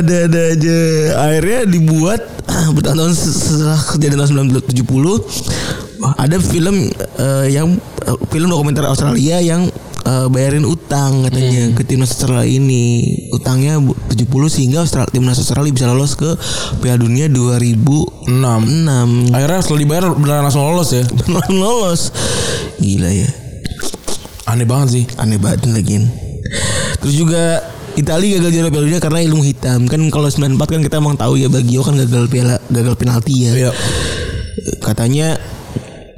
ada 0.00 0.14
ada 0.24 0.40
aja 0.56 0.78
akhirnya 1.20 1.60
dibuat 1.68 2.20
bertahun-tahun 2.74 3.12
setelah 3.12 3.80
kejadian 3.92 4.24
tahun 4.24 4.56
1970 4.56 5.85
ada 6.12 6.36
film 6.36 6.86
eh, 7.16 7.46
yang 7.48 7.74
eh, 8.00 8.16
film 8.28 8.46
dokumenter 8.46 8.82
Australia 8.82 9.38
yang 9.38 9.66
eh, 10.02 10.26
bayarin 10.26 10.62
utang 10.62 11.24
katanya 11.24 11.72
ke 11.72 11.82
timnas 11.82 12.10
Australia 12.10 12.44
ini 12.44 13.02
utangnya 13.30 13.76
bu- 13.76 13.96
70 14.08 14.22
sehingga 14.48 14.78
Australia, 14.80 15.08
timnas 15.08 15.36
Australia 15.36 15.70
bisa 15.70 15.86
lolos 15.86 16.14
ke 16.14 16.30
Piala 16.78 16.98
Dunia 16.98 17.26
2006 17.26 18.28
Enam. 18.28 19.08
Akhirnya 19.30 19.60
setelah 19.60 19.80
dibayar 19.80 20.04
beneran 20.10 20.42
langsung 20.42 20.62
lolos 20.62 20.90
ya. 20.90 21.02
lolos 21.52 22.10
gila 22.76 23.08
ya 23.08 23.30
Aneh 24.46 24.62
banget 24.62 24.88
sih. 24.92 25.04
aneh 25.16 25.36
banget 25.36 25.66
lagi 25.66 25.98
terus 26.96 27.14
juga 27.14 27.58
Italia 27.94 28.36
gagal 28.36 28.52
juara 28.52 28.68
Piala 28.68 28.86
Dunia 28.86 29.00
karena 29.00 29.20
ilmu 29.20 29.42
hitam 29.42 29.84
kan 29.84 29.98
kalau 30.06 30.28
94 30.28 30.54
kan 30.60 30.80
kita 30.80 30.96
emang 30.96 31.16
tahu 31.16 31.34
ya 31.34 31.48
Bagio 31.48 31.80
kan 31.80 31.96
gagal 31.96 32.28
piala 32.28 32.60
gagal 32.68 32.94
penalti 32.94 33.34
ya 33.42 33.52
Iya. 33.56 33.70
katanya 34.78 35.34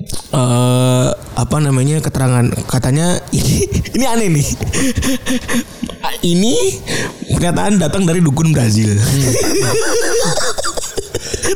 eh 0.09 1.09
apa 1.39 1.57
namanya 1.61 2.01
keterangan 2.01 2.49
katanya 2.69 3.21
ini 3.33 3.65
ini 3.97 4.05
aneh 4.05 4.29
nih 4.33 4.49
ini 6.37 6.55
pernyataan 7.33 7.81
datang 7.81 8.05
dari 8.09 8.21
dukun 8.25 8.53
Brazil 8.53 8.93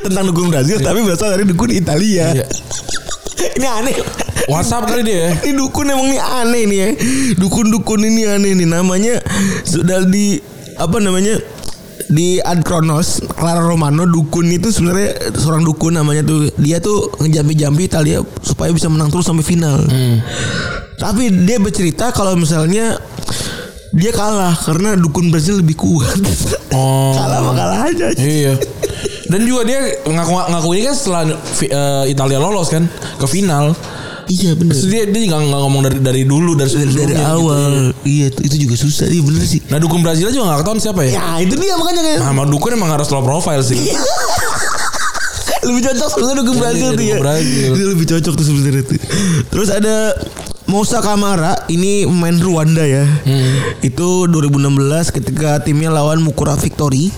tentang 0.04 0.24
dukun 0.28 0.48
Brazil 0.52 0.80
tapi 0.80 1.04
berasal 1.04 1.32
dari 1.32 1.44
dukun 1.48 1.72
Italia 1.72 2.32
Iya. 2.32 2.46
ini 3.58 3.66
aneh 3.66 3.96
WhatsApp 4.50 4.86
kali 4.90 5.02
dia 5.06 5.16
ya. 5.16 5.30
ini 5.48 5.54
dukun 5.58 5.86
emang 5.86 6.08
nih 6.10 6.20
aneh 6.20 6.62
nih 6.66 6.78
ya. 6.78 6.88
Dukun-dukun 7.38 8.02
ini 8.02 8.26
aneh 8.26 8.52
nih 8.58 8.66
namanya 8.66 9.22
sudah 9.62 10.02
di 10.06 10.38
apa 10.78 10.98
namanya 10.98 11.38
di 12.12 12.36
Ad 12.44 12.60
Kronos 12.60 13.24
Clara 13.32 13.64
Romano 13.64 14.04
dukun 14.04 14.52
itu 14.52 14.68
sebenarnya 14.68 15.32
seorang 15.32 15.64
dukun 15.64 15.96
namanya 15.96 16.20
tuh 16.20 16.52
dia 16.60 16.76
tuh 16.76 17.08
ngejampi-jampi 17.24 17.88
Italia 17.88 18.20
supaya 18.44 18.68
bisa 18.68 18.92
menang 18.92 19.08
terus 19.08 19.24
sampai 19.24 19.44
final. 19.44 19.80
Tapi 21.00 21.32
dia 21.48 21.56
bercerita 21.56 22.12
kalau 22.12 22.36
misalnya 22.36 23.00
dia 23.92 24.12
kalah 24.12 24.56
karena 24.56 24.96
dukun 24.96 25.32
Brazil 25.32 25.60
lebih 25.64 25.76
kuat. 25.80 26.20
Oh. 26.72 27.12
kalah 27.12 27.44
mah 27.44 27.52
kalah 27.52 27.80
aja. 27.84 28.08
Iya. 28.16 28.56
Dan 29.28 29.44
juga 29.44 29.68
dia 29.68 29.92
ngaku 30.08 30.32
ngaku 30.56 30.68
ini 30.72 30.88
kan 30.88 30.96
setelah 30.96 31.22
eh, 31.60 32.04
Italia 32.08 32.40
lolos 32.40 32.72
kan 32.72 32.88
ke 33.20 33.28
final. 33.28 33.76
Iya. 34.24 34.50
Terus 34.54 34.86
dia 34.86 35.02
dia 35.04 35.22
nggak 35.26 35.40
ngomong 35.50 35.82
dari 35.82 35.98
dari 35.98 36.22
dulu 36.22 36.52
dari 36.52 36.66
Dari, 36.66 36.84
dari 36.84 36.92
sebelumnya 36.92 37.18
gitu. 37.18 37.34
awal 37.34 37.72
iya 38.02 38.26
itu, 38.28 38.40
itu 38.42 38.56
juga 38.62 38.74
susah 38.76 39.06
iya 39.06 39.20
bener 39.20 39.42
sih. 39.42 39.60
Nah 39.66 39.78
dukun 39.78 40.00
Brazil 40.00 40.28
juga 40.28 40.44
nggak 40.46 40.58
ketahuan 40.60 40.80
siapa 40.80 41.00
ya. 41.02 41.12
Ya 41.12 41.26
itu 41.40 41.54
dia 41.56 41.74
makanya 41.74 42.02
kayak 42.02 42.18
Nah, 42.18 42.28
sama 42.28 42.42
dukun 42.44 42.70
emang 42.72 42.90
harus 42.90 43.08
low 43.08 43.20
profile 43.20 43.60
sih. 43.60 43.78
lebih 45.62 45.82
cocok 45.84 46.08
sebenarnya 46.10 46.36
dukun 46.38 46.54
Iya, 46.54 46.60
Brazil 46.60 46.88
tuh 46.90 47.04
ya. 47.04 47.16
Brazil. 47.18 47.68
Itu 47.70 47.84
lebih 47.88 48.06
cocok 48.08 48.32
tuh 48.34 48.44
sebenarnya 48.44 48.82
tuh. 48.82 48.98
Terus 49.48 49.68
ada 49.70 49.94
Moussa 50.72 51.04
Kamara 51.04 51.68
ini 51.68 52.08
pemain 52.08 52.32
Rwanda 52.32 52.80
ya. 52.80 53.04
Hmm. 53.04 53.76
Itu 53.84 54.24
2016 54.24 55.12
ketika 55.12 55.60
timnya 55.60 55.92
lawan 55.92 56.24
Mukura 56.24 56.56
Victory 56.56 57.12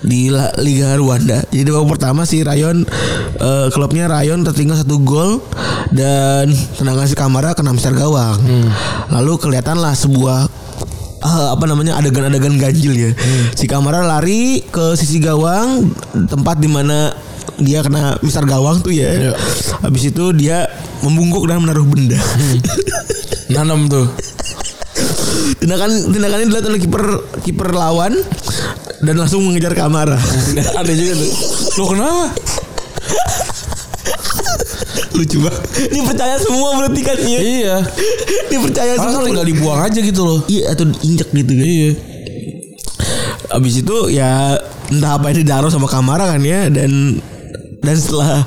di 0.00 0.32
Liga 0.64 0.96
Rwanda. 0.96 1.44
Jadi 1.52 1.68
babak 1.68 2.00
pertama 2.00 2.24
si 2.24 2.40
Rayon 2.40 2.88
eh, 3.36 3.68
klubnya 3.76 4.08
Rayon 4.08 4.48
tertinggal 4.48 4.80
satu 4.80 4.96
gol 5.04 5.44
dan 5.92 6.48
tendangan 6.80 7.04
si 7.04 7.12
Kamara 7.12 7.52
kena 7.52 7.76
misar 7.76 7.92
gawang. 7.92 8.40
Hmm. 8.40 8.72
Lalu 9.12 9.44
kelihatanlah 9.44 9.92
sebuah 9.92 10.48
eh, 11.20 11.48
apa 11.52 11.64
namanya 11.68 12.00
adegan-adegan 12.00 12.56
ganjil 12.56 12.96
ya. 12.96 13.12
Si 13.52 13.68
Kamara 13.68 14.08
lari 14.08 14.64
ke 14.72 14.96
sisi 14.96 15.20
gawang 15.20 15.92
tempat 16.32 16.56
di 16.64 16.72
mana 16.72 17.12
dia 17.60 17.80
kena 17.80 18.20
misar 18.20 18.44
gawang 18.44 18.84
tuh 18.84 18.92
ya. 18.92 19.08
Iya. 19.12 19.32
Habis 19.80 20.12
itu 20.12 20.24
dia 20.36 20.68
membungkuk 21.00 21.48
dan 21.48 21.64
menaruh 21.64 21.86
benda. 21.86 22.18
Nanam 23.52 23.88
tuh. 23.88 24.08
tindakan 25.56 26.10
tindakannya 26.12 26.52
oleh 26.52 26.80
kiper 26.82 27.04
kiper 27.46 27.68
lawan 27.72 28.12
dan 29.02 29.14
langsung 29.16 29.44
mengejar 29.44 29.72
Kamara. 29.72 30.18
Ada 30.80 30.92
juga 30.92 31.12
tuh. 31.16 31.30
Lo 31.80 31.84
kenapa? 31.92 32.24
Lucu 35.16 35.38
banget. 35.40 35.62
Dia 35.96 36.02
percaya 36.04 36.36
semua 36.36 36.68
berarti 36.76 37.00
kan 37.00 37.18
ya. 37.24 37.40
Iya. 37.40 37.76
Dia 38.52 38.60
percaya 38.60 38.92
Masa 39.00 39.08
semua. 39.16 39.26
tinggal 39.32 39.46
dibuang 39.48 39.80
aja 39.80 40.00
gitu 40.00 40.20
loh. 40.20 40.40
Iya 40.44 40.76
atau 40.76 40.84
injek 41.00 41.28
gitu 41.32 41.52
kan. 41.56 41.64
Iya. 41.64 41.90
Abis 43.56 43.74
itu 43.80 43.96
ya 44.12 44.60
entah 44.92 45.16
apa 45.16 45.32
yang 45.32 45.40
ditaruh 45.46 45.72
sama 45.72 45.88
Kamara 45.88 46.36
kan 46.36 46.42
ya 46.44 46.68
dan 46.68 47.22
dan 47.82 47.96
setelah 47.96 48.42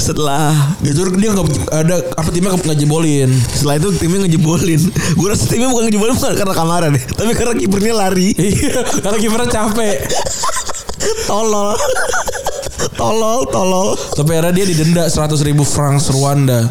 setelah 0.00 0.52
Itu 0.80 1.04
dia 1.20 1.30
nggak 1.30 1.46
ada 1.70 1.96
apa 2.16 2.28
timnya 2.32 2.56
nggak 2.56 2.78
jebolin. 2.80 3.30
setelah 3.52 3.76
itu 3.76 3.88
timnya 4.00 4.24
ngejebolin. 4.26 4.80
Gue 5.16 5.26
rasa 5.28 5.44
timnya 5.46 5.68
bukan 5.68 5.88
ngejebolin 5.88 6.14
bukan 6.16 6.34
karena 6.34 6.54
Kamara 6.56 6.86
deh, 6.88 7.04
tapi 7.14 7.32
karena 7.36 7.54
kipernya 7.54 7.94
lari. 7.94 8.32
Iya. 8.34 8.80
Karena 9.04 9.18
kipernya 9.20 9.48
capek. 9.52 9.96
tolol. 11.28 11.76
tolol, 12.96 13.40
tolol. 13.48 13.88
Tapi 14.16 14.30
akhirnya 14.36 14.52
dia 14.56 14.66
didenda 14.68 15.02
100 15.08 15.36
ribu 15.44 15.64
francs 15.64 16.08
Rwanda. 16.12 16.68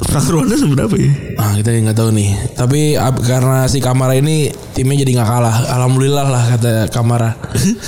Frank 0.00 0.26
Rwanda 0.26 0.54
seberapa 0.54 0.94
ya? 0.94 1.10
Nah 1.34 1.52
kita 1.54 1.74
nggak 1.74 1.96
tahu 1.96 2.10
nih. 2.12 2.30
Tapi 2.54 2.94
ab- 2.94 3.18
karena 3.18 3.66
si 3.66 3.78
Kamara 3.78 4.14
ini 4.14 4.46
timnya 4.72 4.94
jadi 4.96 5.10
nggak 5.12 5.28
kalah. 5.28 5.56
Alhamdulillah 5.70 6.24
lah 6.24 6.42
kata 6.48 6.70
Kamara. 6.88 7.34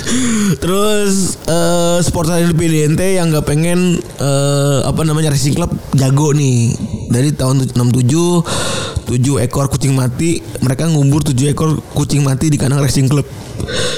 Terus 0.61 1.39
eh 1.41 1.97
supporter 2.01 2.43
PDNT 2.47 3.15
yang 3.15 3.31
nggak 3.31 3.45
pengen 3.45 3.79
eh, 3.97 4.79
apa 4.83 5.01
namanya 5.01 5.31
racing 5.31 5.53
club 5.53 5.71
jago 5.93 6.31
nih 6.31 6.75
dari 7.07 7.31
tahun 7.31 7.63
67 7.69 9.07
7 9.07 9.11
ekor 9.41 9.67
kucing 9.67 9.91
mati 9.91 10.39
mereka 10.59 10.87
ngubur 10.87 11.19
7 11.21 11.35
ekor 11.47 11.79
kucing 11.91 12.21
mati 12.21 12.47
di 12.47 12.55
kandang 12.55 12.79
racing 12.79 13.07
club 13.07 13.27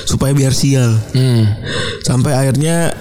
supaya 0.04 0.32
biar 0.32 0.52
sial 0.52 0.98
Hmm. 1.14 1.46
sampai 2.02 2.34
akhirnya 2.34 2.94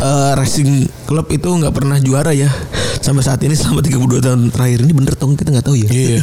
eh, 0.00 0.32
racing 0.36 0.88
club 1.08 1.26
itu 1.32 1.48
nggak 1.48 1.74
pernah 1.74 1.96
juara 2.00 2.32
ya 2.36 2.50
sampai 3.00 3.22
saat 3.22 3.40
ini 3.46 3.54
selama 3.54 3.80
32 3.84 4.24
tahun 4.24 4.40
terakhir 4.50 4.78
ini 4.82 4.92
bener 4.92 5.14
tong 5.14 5.38
kita 5.38 5.54
nggak 5.54 5.66
tahu 5.66 5.76
ya 5.78 5.88
Iya. 5.88 6.20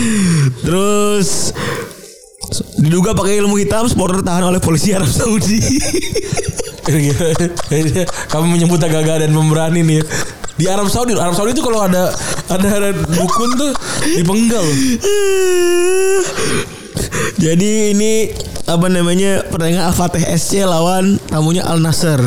Terus 0.66 1.50
diduga 2.78 3.16
pakai 3.16 3.40
ilmu 3.40 3.56
hitam 3.58 3.88
supporter 3.88 4.20
tahan 4.20 4.44
oleh 4.46 4.60
polisi 4.60 4.92
Arab 4.94 5.08
Saudi. 5.08 5.58
Kamu 8.30 8.44
menyebut 8.44 8.76
gagah 8.76 9.24
dan 9.24 9.32
pemberani 9.32 9.80
nih. 9.80 10.04
Di 10.54 10.70
Arab 10.70 10.86
Saudi, 10.86 11.16
Arab 11.18 11.34
Saudi 11.34 11.50
itu 11.50 11.64
kalau 11.64 11.82
ada 11.82 12.14
ada, 12.46 12.66
ada 12.68 12.90
dukun 12.94 13.50
tuh 13.58 13.72
dipenggal. 14.14 14.62
Jadi 17.44 17.96
ini 17.96 18.30
apa 18.64 18.86
namanya 18.88 19.44
pertandingan 19.52 19.92
Al-Fatih 19.92 20.24
SC 20.24 20.64
lawan 20.64 21.20
tamunya 21.28 21.68
Al 21.68 21.84
Nasser. 21.84 22.20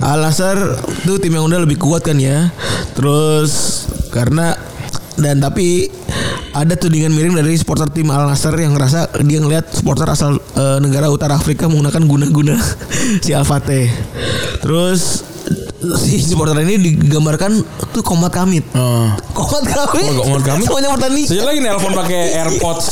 Al 0.00 0.24
Nasser 0.24 0.56
itu 1.04 1.20
tim 1.20 1.36
yang 1.36 1.44
udah 1.44 1.60
lebih 1.60 1.76
kuat 1.76 2.00
kan 2.00 2.16
ya. 2.16 2.48
Terus 2.96 3.84
karena 4.08 4.56
dan 5.20 5.40
tapi 5.40 5.88
ada 6.56 6.72
tudingan 6.76 7.12
miring 7.12 7.36
dari 7.36 7.52
supporter 7.60 7.92
tim 7.92 8.08
Al 8.08 8.24
Nasser 8.24 8.56
yang 8.56 8.72
ngerasa 8.72 9.20
dia 9.28 9.38
ngelihat 9.40 9.68
supporter 9.68 10.08
asal 10.08 10.40
eh, 10.40 10.78
negara 10.80 11.12
utara 11.12 11.36
Afrika 11.36 11.68
menggunakan 11.68 12.04
guna-guna 12.08 12.56
si 13.24 13.36
Al 13.36 13.44
Fateh. 13.44 13.92
Terus 14.64 15.28
si 16.00 16.24
supporter 16.24 16.56
ini 16.64 16.80
digambarkan 16.80 17.52
tuh 17.92 18.00
komat 18.00 18.32
kamit. 18.32 18.64
Oh. 18.72 19.12
Komat 19.36 19.64
kamit. 19.68 20.08
Oh, 20.08 20.24
komat 20.24 20.42
kamit? 20.42 20.66
Semuanya 20.72 20.88
pertandingan. 20.96 21.28
Saya 21.28 21.44
lagi 21.44 21.60
nelpon 21.60 21.92
pakai 21.92 22.20
AirPods. 22.32 22.86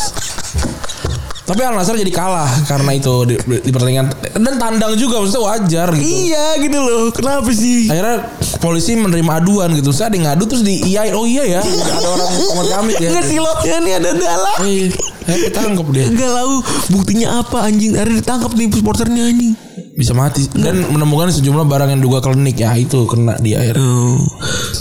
Tapi 1.44 1.60
Al 1.60 1.76
Nassr 1.76 2.00
jadi 2.00 2.08
kalah 2.08 2.48
karena 2.64 2.96
itu 2.96 3.12
di, 3.28 3.36
di 3.36 3.68
pertandingan 3.68 4.08
dan 4.32 4.54
tandang 4.56 4.96
juga 4.96 5.20
maksudnya 5.20 5.44
wajar 5.44 5.88
gitu. 5.92 6.08
Iya 6.32 6.56
gitu 6.56 6.78
loh. 6.80 7.12
Kenapa 7.12 7.52
sih? 7.52 7.84
Akhirnya 7.92 8.32
polisi 8.64 8.96
menerima 8.96 9.44
aduan 9.44 9.76
gitu. 9.76 9.92
Saya 9.92 10.08
ada 10.08 10.24
ngadu 10.24 10.48
terus 10.48 10.64
di 10.64 10.80
iya 10.88 11.04
oh 11.12 11.28
iya 11.28 11.44
ya 11.44 11.60
ada 11.60 12.08
orang 12.16 12.28
komat 12.48 12.66
kamit 12.72 12.96
ya. 12.96 13.08
Enggak 13.12 13.26
silopnya 13.28 13.76
nih 13.84 13.92
ada 14.00 14.10
dalam. 14.16 14.56
Eh, 14.64 14.88
eh, 15.28 15.38
ketangkep 15.52 15.86
dia. 15.92 16.04
Enggak 16.08 16.30
tahu 16.32 16.54
buktinya 16.96 17.28
apa 17.44 17.58
anjing. 17.68 17.92
Akhirnya 17.92 18.16
ditangkap 18.24 18.50
nih 18.56 18.66
supporternya 18.72 19.24
anjing. 19.28 19.52
bisa 19.94 20.10
mati 20.10 20.42
dan 20.58 20.90
menemukan 20.90 21.30
sejumlah 21.30 21.70
barang 21.70 21.94
yang 21.94 22.02
duga 22.02 22.18
klinik 22.18 22.58
ya 22.58 22.74
itu 22.74 23.06
kena 23.06 23.38
di 23.38 23.54
air. 23.54 23.78
Oh, 23.78 24.18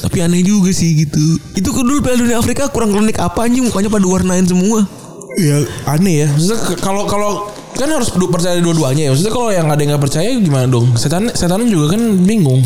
tapi 0.01 0.25
aneh 0.25 0.41
juga 0.41 0.73
sih 0.73 1.05
gitu. 1.05 1.21
Itu 1.53 1.69
dulu 1.69 2.01
Piala 2.01 2.17
Dunia 2.17 2.41
Afrika 2.41 2.65
kurang 2.73 2.97
klinik 2.97 3.21
apa 3.21 3.45
anjing 3.45 3.61
mukanya 3.61 3.93
pada 3.93 4.09
warnain 4.09 4.41
semua. 4.49 5.02
Ya 5.37 5.57
aneh 5.89 6.25
ya. 6.25 6.27
Maksudnya 6.29 6.59
kalau 6.77 7.03
kalau 7.09 7.31
kan 7.73 7.89
harus 7.89 8.13
percaya 8.13 8.61
dua-duanya 8.61 9.09
ya. 9.09 9.11
Maksudnya 9.11 9.33
kalau 9.33 9.49
yang 9.49 9.67
ada 9.69 9.81
yang 9.81 9.97
nggak 9.97 10.03
percaya 10.05 10.29
gimana 10.37 10.65
dong? 10.69 10.93
Setan 10.97 11.33
setan 11.33 11.65
juga 11.65 11.97
kan 11.97 12.01
bingung. 12.21 12.61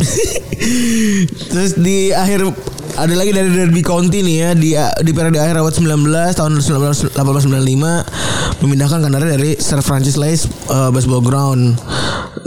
Terus 1.51 1.79
di 1.79 2.11
akhir 2.11 2.51
ada 2.97 3.13
lagi 3.13 3.29
dari 3.29 3.53
Derby 3.53 3.85
County 3.85 4.25
nih 4.25 4.35
ya 4.41 4.49
di 4.51 4.73
di 5.05 5.11
periode 5.13 5.37
akhir 5.37 5.61
abad 5.61 5.69
19 5.69 6.09
tahun 6.33 6.53
1895 6.57 7.13
memindahkan 8.65 8.99
kandangnya 9.05 9.37
dari 9.37 9.53
Sir 9.55 9.85
Francis 9.85 10.17
Leys 10.17 10.49
uh, 10.67 10.89
baseball 10.89 11.21
ground. 11.21 11.77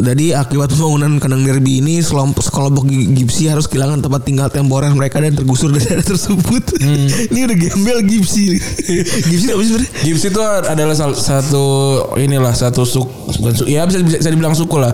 Jadi 0.01 0.32
akibat 0.32 0.72
pembangunan 0.72 1.20
kandang 1.20 1.44
derby 1.44 1.84
ini 1.84 2.01
sekelompok, 2.01 2.40
sekelompok 2.40 2.88
gi- 2.88 3.12
Gipsy 3.12 3.53
harus 3.53 3.68
kehilangan 3.68 4.01
tempat 4.01 4.24
tinggal 4.24 4.48
temporer 4.48 4.88
mereka 4.90 5.20
dan 5.20 5.36
tergusur 5.36 5.68
dari 5.70 5.84
daerah 5.84 6.07
tersebut. 6.07 6.64
ini 7.30 7.38
udah 7.44 7.57
gembel 7.59 7.98
Gipsy. 8.09 8.57
Gipsy 9.30 9.46
apa 9.53 9.61
sih 9.61 9.70
sebenarnya? 9.70 9.90
Gips 10.01 10.22
itu 10.24 10.40
adalah 10.40 10.94
salah 10.96 11.14
satu 11.14 11.64
inilah 12.16 12.57
satu 12.57 12.88
suku 12.88 13.12
ya 13.68 13.84
bisa, 13.84 14.01
bisa 14.01 14.28
dibilang 14.32 14.57
suku 14.57 14.80
lah 14.80 14.90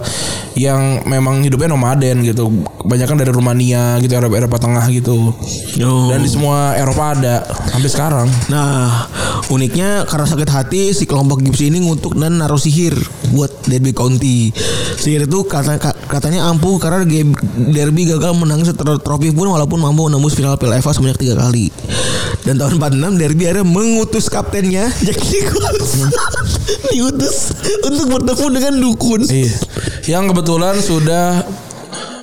yang 0.59 1.07
memang 1.07 1.41
hidupnya 1.47 1.71
nomaden 1.71 2.27
gitu. 2.27 2.51
Kebanyakan 2.83 3.17
dari 3.23 3.31
Rumania 3.31 4.03
gitu 4.03 4.13
Eropa 4.19 4.35
Eropa 4.37 4.59
Tengah 4.59 4.85
gitu. 4.91 5.31
Oh. 5.83 6.09
Dan 6.11 6.25
di 6.25 6.31
semua 6.31 6.75
Eropa 6.75 7.15
ada 7.15 7.45
sampai 7.71 7.91
sekarang. 7.91 8.29
Nah, 8.49 9.07
uniknya 9.49 10.03
karena 10.05 10.27
sakit 10.27 10.51
hati 10.51 10.91
si 10.91 11.05
kelompok 11.05 11.39
Gipsy 11.39 11.71
ini 11.71 11.85
ngutuk 11.85 12.19
dan 12.19 12.41
naruh 12.41 12.59
sihir 12.59 12.97
buat 13.31 13.53
Derby 13.65 13.93
County. 13.93 14.51
Sihir 14.97 15.29
itu 15.29 15.45
kata, 15.45 15.79
ka- 15.79 15.99
katanya 16.09 16.49
ampuh 16.51 16.81
karena 16.81 17.05
Derby 17.71 18.09
gagal 18.09 18.33
menang 18.35 18.65
setelah 18.65 18.99
trofi 18.99 19.31
pun 19.31 19.47
walaupun 19.47 19.79
mampu 19.79 20.09
menembus 20.09 20.35
final 20.35 20.59
Piala 20.59 20.81
FA 20.81 20.91
sebanyak 20.91 21.19
tiga 21.21 21.35
kali. 21.39 21.71
Dan 22.43 22.59
tahun 22.59 22.79
46 22.79 23.21
Derby 23.21 23.43
akhirnya 23.47 23.67
mengutus 23.67 24.27
kaptennya 24.27 24.87
Jack 25.07 25.19
Nicholson 25.19 26.11
diutus 26.91 27.53
untuk 27.83 28.07
bertemu 28.11 28.47
dengan 28.51 28.75
dukun. 28.79 29.21
Iya. 29.27 29.55
Yang 30.07 30.25
kebetulan 30.35 30.75
sudah 30.79 31.43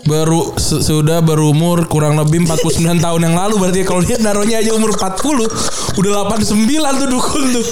baru 0.03 0.51
su- 0.59 0.83
sudah 0.83 1.23
berumur 1.23 1.87
kurang 1.87 2.19
lebih 2.19 2.43
49 2.43 2.99
tahun 2.99 3.21
yang 3.23 3.35
lalu 3.39 3.55
berarti 3.55 3.79
kalau 3.87 4.03
dia 4.03 4.19
naruhnya 4.19 4.59
aja 4.59 4.75
umur 4.75 4.91
40 4.91 5.47
udah 5.95 6.11
89 6.27 6.99
tuh 6.99 7.07
dukun 7.07 7.43
tuh. 7.55 7.65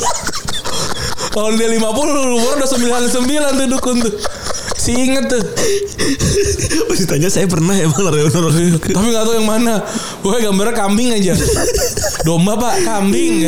Kalau 1.32 1.56
dia 1.56 1.68
50 1.72 1.80
umur 1.80 2.54
udah 2.60 2.68
99 2.68 3.60
tuh 3.60 3.68
dukun 3.68 3.96
tuh. 4.04 4.14
Si 4.76 4.92
inget 4.92 5.30
tuh. 5.30 5.44
Masih 6.90 7.06
tanya 7.08 7.30
saya 7.30 7.46
pernah 7.46 7.76
emang 7.78 8.02
naruh 8.02 8.28
Tapi 8.82 9.08
gak 9.14 9.24
tahu 9.28 9.36
yang 9.38 9.48
mana. 9.48 9.80
Pokoknya 10.26 10.52
gambarnya 10.52 10.74
kambing 10.76 11.10
aja. 11.14 11.34
Domba 12.28 12.58
pak, 12.58 12.84
kambing. 12.84 13.46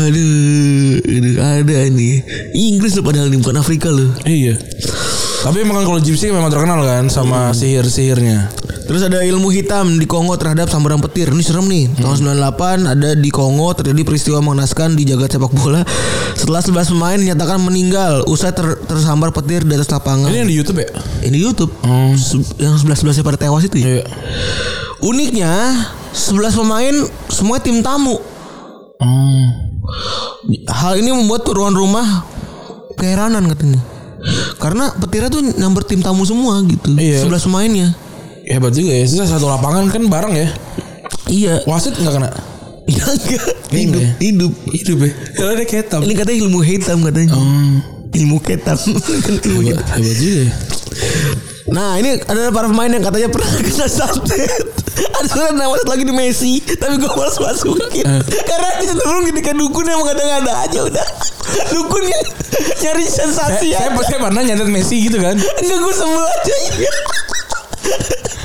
Aduh, 0.00 1.02
aduh 1.02 1.34
ada 1.42 1.76
nih. 1.90 2.22
Inggris 2.54 2.94
loh 2.96 3.04
padahal 3.04 3.28
ini 3.28 3.42
bukan 3.42 3.58
Afrika 3.58 3.90
loh. 3.90 4.08
Iya. 4.22 4.56
Tapi 5.40 5.64
memang 5.64 5.82
kalau 5.82 5.96
Gypsy 5.96 6.28
memang 6.28 6.48
terkenal 6.48 6.80
kan 6.80 7.08
sama 7.08 7.50
sihir-sihirnya. 7.50 8.52
Terus 8.84 9.00
ada 9.00 9.22
ilmu 9.22 9.48
hitam 9.48 9.96
di 9.96 10.04
Kongo 10.04 10.34
terhadap 10.34 10.66
sambaran 10.66 11.00
petir. 11.00 11.30
Ini 11.30 11.40
serem 11.40 11.64
nih. 11.64 11.88
Tahun 11.94 12.12
98 12.12 12.84
ada 12.86 13.10
di 13.14 13.30
Kongo 13.30 13.72
terjadi 13.72 14.02
peristiwa 14.02 14.42
mengenaskan 14.42 14.92
di 14.92 15.06
jagat 15.06 15.30
sepak 15.30 15.48
bola 15.50 15.80
setelah 16.34 16.60
11 16.60 16.90
pemain 16.90 17.16
dinyatakan 17.16 17.56
meninggal 17.58 18.26
usai 18.26 18.50
ter- 18.50 18.82
tersambar 18.82 19.30
petir 19.30 19.62
di 19.62 19.72
atas 19.72 19.88
lapangan. 19.88 20.28
Ini 20.28 20.42
yang 20.42 20.50
di 20.50 20.56
YouTube 20.58 20.78
ya? 20.78 20.90
Ini 21.22 21.36
YouTube. 21.38 21.72
Se- 22.18 22.56
Yang 22.58 22.84
11 22.84 23.22
11 23.22 23.24
pada 23.24 23.38
tewas 23.38 23.62
itu 23.62 23.76
ya. 23.78 23.86
Iya. 23.96 24.04
Uniknya 25.00 25.52
11 26.10 26.52
pemain 26.52 26.94
semua 27.28 27.56
tim 27.56 27.80
tamu. 27.80 28.20
Hmm. 28.98 29.44
Hal 30.66 30.98
ini 30.98 31.08
membuat 31.08 31.46
turuan 31.46 31.72
rumah 31.72 32.26
keheranan 32.94 33.48
katanya. 33.48 33.80
Karena 34.56 34.92
petirnya 34.92 35.30
tuh 35.32 35.40
nyamber 35.42 35.82
tim 35.84 36.00
tamu 36.00 36.22
semua 36.24 36.60
gitu. 36.64 36.92
Iya. 36.94 37.24
11 37.24 37.46
pemainnya. 37.48 37.88
Hebat 38.44 38.72
juga 38.72 38.92
ya. 38.92 39.04
Sisa 39.06 39.24
satu 39.24 39.46
lapangan 39.46 39.88
kan 39.88 40.02
bareng 40.06 40.34
ya. 40.36 40.48
Iya. 41.26 41.54
Wasit 41.64 41.96
nggak 41.96 42.14
kena? 42.14 42.30
Ya 42.90 43.06
enggak. 43.06 43.44
Iya, 43.70 43.78
Hidup, 43.78 43.94
enggak. 43.94 44.12
hidup. 44.18 44.52
Hidup 44.74 44.98
ya. 44.98 45.10
Kalau 45.38 45.50
ada 45.54 45.64
ketam. 45.64 46.00
Ini 46.02 46.12
katanya 46.18 46.38
ilmu 46.42 46.60
hitam 46.60 46.98
katanya. 47.06 47.30
Ilmu 48.10 48.36
ketam. 48.42 48.78
Kan 49.24 49.34
ilmu 49.38 49.60
Hebat, 49.62 49.86
hitam. 49.86 49.96
hebat 50.02 50.16
juga 50.18 50.40
ya. 50.42 50.50
Nah 51.70 51.94
ini 52.02 52.18
ada 52.18 52.50
para 52.50 52.66
pemain 52.66 52.90
yang 52.90 53.04
katanya 53.04 53.30
pernah 53.30 53.50
kena 53.62 53.86
santet. 53.86 54.50
Ada 54.98 55.26
sebenarnya 55.28 55.54
nama 55.56 55.74
satu 55.78 55.90
lagi 55.92 56.04
di 56.08 56.14
Messi, 56.14 56.52
tapi 56.76 56.96
gue 56.98 57.10
malas 57.12 57.36
masukin 57.38 58.04
karena 58.24 58.68
dia 58.80 58.86
cenderung 58.90 59.24
jadi 59.28 59.40
kayak 59.40 59.58
dukun 59.60 59.84
yang 59.86 60.00
mengada-ngada 60.00 60.52
aja 60.66 60.78
udah. 60.86 61.06
Dukun 61.70 62.02
yang 62.04 62.24
nyari 62.80 63.04
Saya, 63.06 63.28
sensasi 63.28 63.68
saya, 63.74 63.92
ya. 63.92 64.00
saya 64.02 64.18
pernah 64.18 64.42
nyatet 64.42 64.68
Messi 64.68 64.96
gitu 65.06 65.18
kan. 65.20 65.36
Enggak 65.36 65.78
gue 65.78 65.94
sebel 65.94 66.24
aja. 66.24 66.56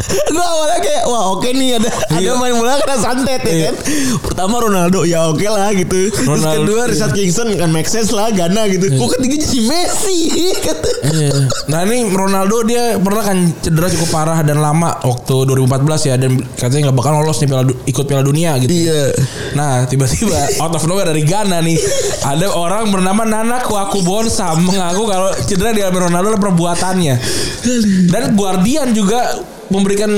Gue 0.06 0.46
awalnya 0.46 0.80
kayak 0.80 1.04
wah 1.06 1.24
oke 1.32 1.48
nih 1.48 1.78
ada 1.78 1.90
ada 2.12 2.30
main 2.36 2.54
bola 2.54 2.78
kena 2.78 2.98
santet 2.98 3.42
ya 3.42 3.54
Iya. 3.56 3.66
kan. 3.66 3.76
Pertama 4.20 4.56
Ronaldo 4.60 5.00
ya 5.04 5.28
oke 5.28 5.44
lah 5.44 5.72
gitu. 5.72 6.12
Terus 6.12 6.28
Ronaldo, 6.28 6.68
kedua 6.68 6.82
iya. 6.82 6.92
Richard 6.92 7.14
Kingston 7.14 7.48
kan 7.56 7.70
make 7.72 7.88
sense 7.88 8.12
lah 8.12 8.28
Gana 8.30 8.68
gitu. 8.68 8.86
Kok 8.92 9.10
ketiga 9.16 9.36
jadi 9.42 9.60
Messi 9.64 10.20
kata. 10.66 10.92
Iya. 11.08 11.36
Nah 11.72 11.80
ini 11.84 12.10
Ronaldo 12.10 12.58
dia 12.64 13.00
pernah 13.00 13.24
kan 13.24 13.38
cedera 13.60 13.88
cukup 13.88 14.10
parah 14.12 14.40
dan 14.42 14.60
lama 14.60 14.92
waktu 15.02 15.36
2014 15.48 16.10
ya 16.10 16.16
dan 16.16 16.32
katanya 16.54 16.92
nggak 16.92 16.98
bakal 16.98 17.12
lolos 17.16 17.40
nih 17.40 17.48
piala, 17.48 17.64
ikut 17.86 18.06
Piala 18.06 18.24
Dunia 18.24 18.52
gitu. 18.60 18.72
Iya. 18.72 19.02
Nah 19.56 19.88
tiba-tiba 19.88 20.36
out 20.64 20.74
of 20.74 20.84
nowhere 20.86 21.08
dari 21.08 21.24
Ghana 21.24 21.64
nih 21.64 21.78
ada 22.24 22.48
orang 22.52 22.92
bernama 22.92 23.24
Nana 23.24 23.64
Kwaku 23.64 24.04
Bonsam 24.04 24.62
mengaku 24.62 25.08
kalau 25.08 25.30
cedera 25.42 25.72
di 25.72 25.82
Ronaldo 25.82 26.28
adalah 26.28 26.42
perbuatannya 26.42 27.16
dan 28.10 28.34
Guardian 28.34 28.92
juga 28.92 29.38
memberikan 29.70 30.12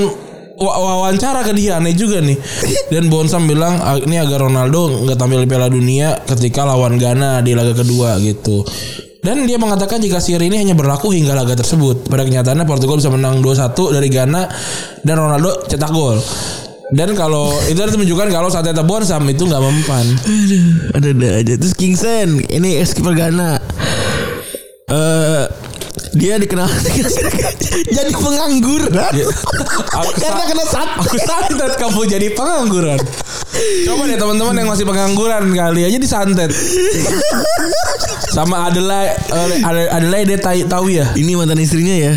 wa- 0.58 0.78
wawancara 0.78 1.42
ke 1.42 1.52
dia 1.54 1.78
aneh 1.78 1.94
juga 1.94 2.18
nih 2.18 2.36
dan 2.90 3.06
Bonsam 3.06 3.46
bilang 3.46 3.78
"Ah, 3.78 3.96
ini 3.96 4.18
agar 4.18 4.44
Ronaldo 4.44 5.06
nggak 5.06 5.16
tampil 5.16 5.44
di 5.44 5.48
Piala 5.48 5.70
Dunia 5.70 6.18
ketika 6.26 6.66
lawan 6.66 6.98
Ghana 6.98 7.40
di 7.40 7.54
laga 7.54 7.72
kedua 7.72 8.18
gitu 8.18 8.66
dan 9.18 9.44
dia 9.44 9.58
mengatakan 9.58 9.98
jika 9.98 10.22
sihir 10.22 10.40
ini 10.40 10.62
hanya 10.62 10.78
berlaku 10.78 11.10
hingga 11.10 11.34
laga 11.34 11.58
tersebut. 11.58 12.06
Pada 12.06 12.22
kenyataannya 12.22 12.62
Portugal 12.64 13.02
bisa 13.02 13.10
menang 13.10 13.42
2-1 13.42 13.90
dari 13.90 14.08
Ghana 14.08 14.46
dan 15.02 15.16
Ronaldo 15.18 15.66
cetak 15.66 15.90
gol. 15.90 16.22
Dan 16.88 17.12
kalau 17.12 17.52
itu 17.68 17.76
harus 17.76 17.98
menunjukkan 17.98 18.30
kalau 18.30 18.48
saat 18.48 18.64
Teta 18.64 18.86
Bonsam 18.86 19.26
itu 19.28 19.42
nggak 19.42 19.60
mempan. 19.60 20.06
Aduh, 20.22 20.64
ada-ada 20.96 21.28
aja. 21.44 21.54
Terus 21.58 21.74
Kingston, 21.74 22.40
ini 22.46 22.78
ex 22.80 22.94
kiper 22.94 23.12
Ghana. 23.12 23.58
Eh 24.88 25.44
dia 26.16 26.40
dikenal 26.40 26.68
jadi 27.96 28.12
pengangguran. 28.14 28.92
Aku 28.92 30.10
Karena 30.16 30.44
kena 30.48 30.64
sat. 30.64 30.88
Aku 31.04 31.16
santet 31.20 31.72
kamu 31.76 32.00
jadi 32.08 32.28
pengangguran. 32.32 33.00
Coba 33.84 34.02
deh 34.04 34.16
teman-teman 34.16 34.54
yang 34.54 34.68
masih 34.68 34.84
pengangguran 34.84 35.44
kali 35.50 35.82
aja 35.84 35.98
disantet. 35.98 36.50
Sama 38.28 38.68
Adelaide 38.68 39.16
uh, 39.32 39.96
Adelaide 39.96 40.36
dia 40.36 40.38
tahu 40.66 40.92
ya. 40.92 41.08
Ini 41.14 41.34
mantan 41.34 41.58
istrinya 41.58 41.94
ya. 41.94 42.14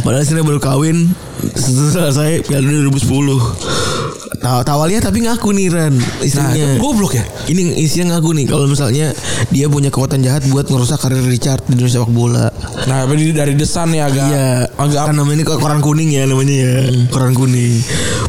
Padahal 0.00 0.24
istrinya 0.24 0.42
baru 0.42 0.58
kawin 0.58 1.12
setelah 1.54 2.10
saya 2.10 2.40
Piala 2.40 2.64
Dunia 2.64 2.88
2010. 2.88 3.92
Tahu 4.42 4.58
tawalnya 4.66 4.98
tapi 4.98 5.22
ngaku 5.22 5.54
nih 5.54 5.70
Ran 5.70 5.94
Nah, 5.94 6.02
istrinya. 6.18 6.74
itu 6.74 6.82
goblok 6.82 7.14
ya. 7.14 7.22
Ini 7.46 7.78
isinya 7.78 8.18
ngaku 8.18 8.34
nih 8.34 8.46
kalau 8.50 8.66
misalnya 8.66 9.14
dia 9.54 9.70
punya 9.70 9.86
kekuatan 9.86 10.18
jahat 10.18 10.42
buat 10.50 10.66
ngerusak 10.66 10.98
karir 10.98 11.22
Richard 11.22 11.62
di 11.70 11.78
dunia 11.78 11.86
sepak 11.86 12.10
bola. 12.10 12.50
Nah, 12.90 13.06
dari 13.06 13.30
dari 13.30 13.54
desan 13.54 13.94
ya 13.94 14.10
agak 14.10 14.26
Iya, 14.26 14.66
agak 14.74 15.02
kan 15.06 15.14
namanya 15.14 15.36
ini 15.38 15.44
koran 15.46 15.78
kuning 15.78 16.10
ya 16.10 16.26
namanya 16.26 16.54
ya, 16.58 16.74
koran 17.14 17.38
kuning. 17.38 17.78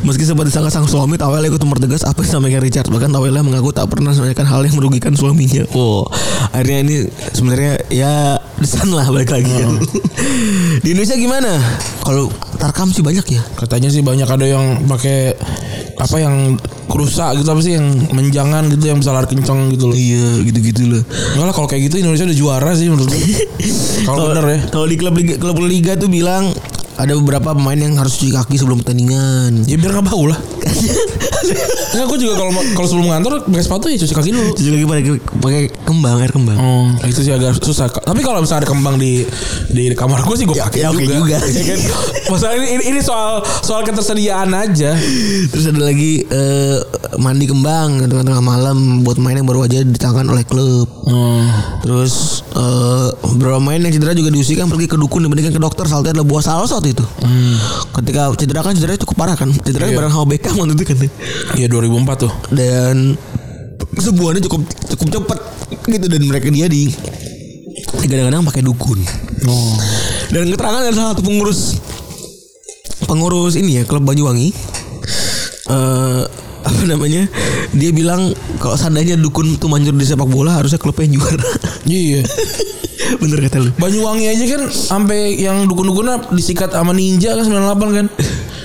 Meski 0.06 0.22
sempat 0.22 0.46
disangka 0.46 0.70
sang 0.70 0.86
suami, 0.86 1.18
Tawel 1.18 1.50
ikut 1.50 1.58
mempertegas 1.58 2.06
apa 2.06 2.22
yang 2.22 2.43
disampaikan 2.44 2.62
Richard. 2.68 2.88
Bahkan 2.92 3.10
Tawel 3.16 3.40
mengaku 3.40 3.72
tak 3.72 3.88
pernah 3.88 4.12
menanyakan 4.12 4.48
hal 4.52 4.62
yang 4.68 4.76
merugikan 4.76 5.14
suaminya. 5.16 5.64
Oh, 5.72 6.04
akhirnya 6.52 6.78
ini 6.84 6.96
sebenarnya 7.32 7.74
ya 7.88 8.36
desan 8.60 8.92
lah 8.92 9.08
balik 9.08 9.32
lagi 9.32 9.48
kan. 9.48 9.80
Di 10.84 10.92
Indonesia 10.92 11.16
gimana? 11.16 11.56
Kalau 12.04 12.28
Tarkam 12.60 12.92
sih 12.92 13.00
banyak 13.00 13.24
ya. 13.32 13.42
katanya 13.56 13.88
sih 13.88 14.04
banyak 14.04 14.28
ada 14.28 14.44
yang 14.44 14.84
pakai 14.92 15.40
apa 15.96 16.18
yang 16.20 16.60
kerusak 16.92 17.40
gitu 17.40 17.48
apa 17.48 17.62
sih 17.64 17.80
yang 17.80 17.88
menjangan 18.12 18.68
gitu 18.76 18.92
yang 18.92 19.00
bisa 19.00 19.16
lari 19.16 19.28
kencang 19.32 19.72
gitu 19.72 19.88
loh. 19.88 19.96
Iya, 19.96 20.44
gitu-gitu 20.44 20.84
loh. 20.92 21.04
Enggak 21.40 21.48
lah 21.48 21.56
kalau 21.56 21.68
kayak 21.72 21.88
gitu 21.88 22.04
Indonesia 22.04 22.28
udah 22.28 22.38
juara 22.38 22.72
sih 22.76 22.92
menurut 22.92 23.08
gue. 23.08 23.24
Kalau 24.08 24.36
bener 24.36 24.46
ya. 24.52 24.60
Kalau 24.68 24.88
di 24.92 24.96
klub 25.00 25.16
liga, 25.16 25.40
klub 25.40 25.58
liga 25.64 25.96
tuh 25.96 26.12
bilang 26.12 26.52
ada 26.98 27.14
beberapa 27.18 27.58
pemain 27.58 27.78
yang 27.78 27.98
harus 27.98 28.18
cuci 28.22 28.34
kaki 28.34 28.56
sebelum 28.62 28.86
pertandingan. 28.86 29.66
Ya 29.66 29.76
biar 29.78 29.98
gak 29.98 30.06
bau 30.08 30.30
lah. 30.30 30.40
Enggak 31.94 32.08
gue 32.10 32.20
juga 32.26 32.34
kalau 32.40 32.52
kalau 32.74 32.88
sebelum 32.90 33.08
ngantor 33.12 33.34
pakai 33.46 33.66
sepatu 33.66 33.86
ya 33.92 33.98
cuci 34.02 34.14
kaki 34.16 34.30
dulu. 34.34 34.52
Cuci 34.58 34.70
kaki 34.74 34.86
pakai 34.88 35.04
pakai 35.44 35.62
kembang 35.86 36.14
air 36.24 36.32
kembang. 36.34 36.58
Oh, 36.58 36.90
itu 37.06 37.22
sih 37.22 37.34
agak 37.34 37.60
susah. 37.62 37.92
Tapi 37.92 38.22
kalau 38.26 38.42
misalnya 38.42 38.66
ada 38.66 38.70
kembang 38.70 38.96
di 38.98 39.28
di 39.70 39.94
kamar 39.94 40.24
gue 40.26 40.36
sih 40.40 40.46
gue 40.48 40.58
pakai 40.58 40.82
ya 40.86 40.90
oke 40.90 41.04
juga. 41.04 41.38
Ya 41.54 41.64
kan? 41.70 41.80
Masalah 42.34 42.56
ini, 42.58 42.68
ini 42.80 42.84
ini 42.96 43.00
soal 43.04 43.46
soal 43.62 43.86
ketersediaan 43.86 44.50
aja. 44.58 44.98
Terus 45.54 45.70
ada 45.70 45.82
lagi 45.86 46.26
eh, 46.26 46.78
mandi 47.22 47.46
kembang 47.46 48.10
tengah-tengah 48.10 48.42
malam 48.42 49.06
buat 49.06 49.22
main 49.22 49.38
yang 49.38 49.46
baru 49.46 49.70
aja 49.70 49.86
ditangkan 49.86 50.26
oleh 50.34 50.42
klub. 50.48 50.90
Hmm. 51.06 51.46
Terus 51.86 52.42
eh, 52.58 53.08
beberapa 53.38 53.62
pemain 53.62 53.78
yang 53.78 53.94
cedera 53.94 54.18
juga 54.18 54.34
diusikan 54.34 54.66
pergi 54.66 54.90
ke 54.90 54.98
dukun 54.98 55.30
dibandingkan 55.30 55.54
ke 55.54 55.62
dokter. 55.62 55.86
Salahnya 55.86 56.18
adalah 56.18 56.28
buah 56.28 56.44
salsa 56.44 56.83
waktu 56.84 57.00
itu. 57.00 57.06
Ketika 57.96 58.22
cedera 58.36 58.60
kan 58.60 58.76
cederanya 58.76 59.00
cukup 59.08 59.16
parah 59.16 59.36
kan. 59.40 59.48
Cedera 59.64 59.88
Iya. 59.88 59.96
bareng 59.96 60.12
Beckham 60.28 60.60
waktu 60.60 60.76
itu 60.76 60.84
kan. 60.84 60.98
Iya 61.56 61.68
2004 61.72 62.28
tuh. 62.28 62.34
Dan 62.52 63.16
sebuahnya 63.96 64.44
cukup 64.44 64.68
cukup 64.92 65.08
cepat 65.16 65.40
gitu 65.88 66.06
dan 66.12 66.22
mereka 66.28 66.52
dia 66.52 66.68
di 66.68 66.92
kadang-kadang 68.04 68.44
pakai 68.44 68.62
dukun. 68.68 69.00
Oh. 69.48 69.76
Dan 70.28 70.52
keterangan 70.52 70.84
dari 70.84 70.96
salah 70.96 71.16
satu 71.16 71.24
pengurus 71.24 71.80
pengurus 73.08 73.56
ini 73.56 73.80
ya 73.80 73.84
klub 73.88 74.04
Banyuwangi 74.04 74.52
eh 75.72 76.24
apa 76.64 76.82
namanya 76.88 77.28
dia 77.72 77.92
bilang 77.92 78.32
kalau 78.58 78.76
seandainya 78.76 79.20
dukun 79.20 79.60
tuh 79.60 79.68
manjur 79.68 79.92
di 79.92 80.04
sepak 80.04 80.26
bola 80.26 80.58
harusnya 80.58 80.80
klubnya 80.80 81.08
juara 81.12 81.44
Iya. 81.84 82.24
bener 83.22 83.38
kata 83.46 83.60
lu 83.60 83.70
Banyuwangi 83.76 84.26
aja 84.26 84.46
kan 84.48 84.62
sampai 84.72 85.36
yang 85.36 85.68
dukun-dukunnya 85.68 86.32
disikat 86.32 86.72
sama 86.72 86.96
ninja 86.96 87.36
kan 87.36 87.44
98 87.46 88.00
kan. 88.00 88.08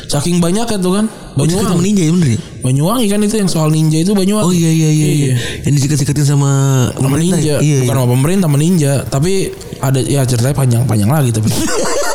Saking 0.08 0.40
banyak 0.40 0.64
tuh 0.78 0.94
kan. 0.94 1.04
Banyuwangi 1.36 1.66
sama 1.68 1.76
Banyuwangi. 1.76 1.84
ninja 1.84 2.02
ya 2.06 2.12
bener 2.14 2.28
ya 2.30 2.38
Banyuwangi 2.62 3.06
kan 3.10 3.20
itu 3.20 3.34
yang 3.36 3.50
soal 3.50 3.68
ninja 3.68 3.98
itu 3.98 4.12
Banyuwangi. 4.14 4.46
oh 4.46 4.54
iya 4.54 4.70
iya 4.70 4.90
iya, 4.90 5.08
iya. 5.10 5.34
yang 5.66 5.74
disikat-sikatin 5.74 6.24
sama 6.24 6.50
sama 6.94 7.12
pemerintah 7.12 7.38
ninja 7.38 7.54
ya? 7.54 7.58
iya, 7.60 7.76
bukan 7.82 7.92
iya. 7.92 7.98
sama 7.98 8.08
pemerintah 8.14 8.46
sama 8.46 8.58
ninja 8.58 8.92
tapi 9.10 9.32
ada 9.78 9.98
ya 10.00 10.20
ceritanya 10.24 10.56
panjang-panjang 10.56 11.10
lagi 11.10 11.30
tapi 11.34 11.48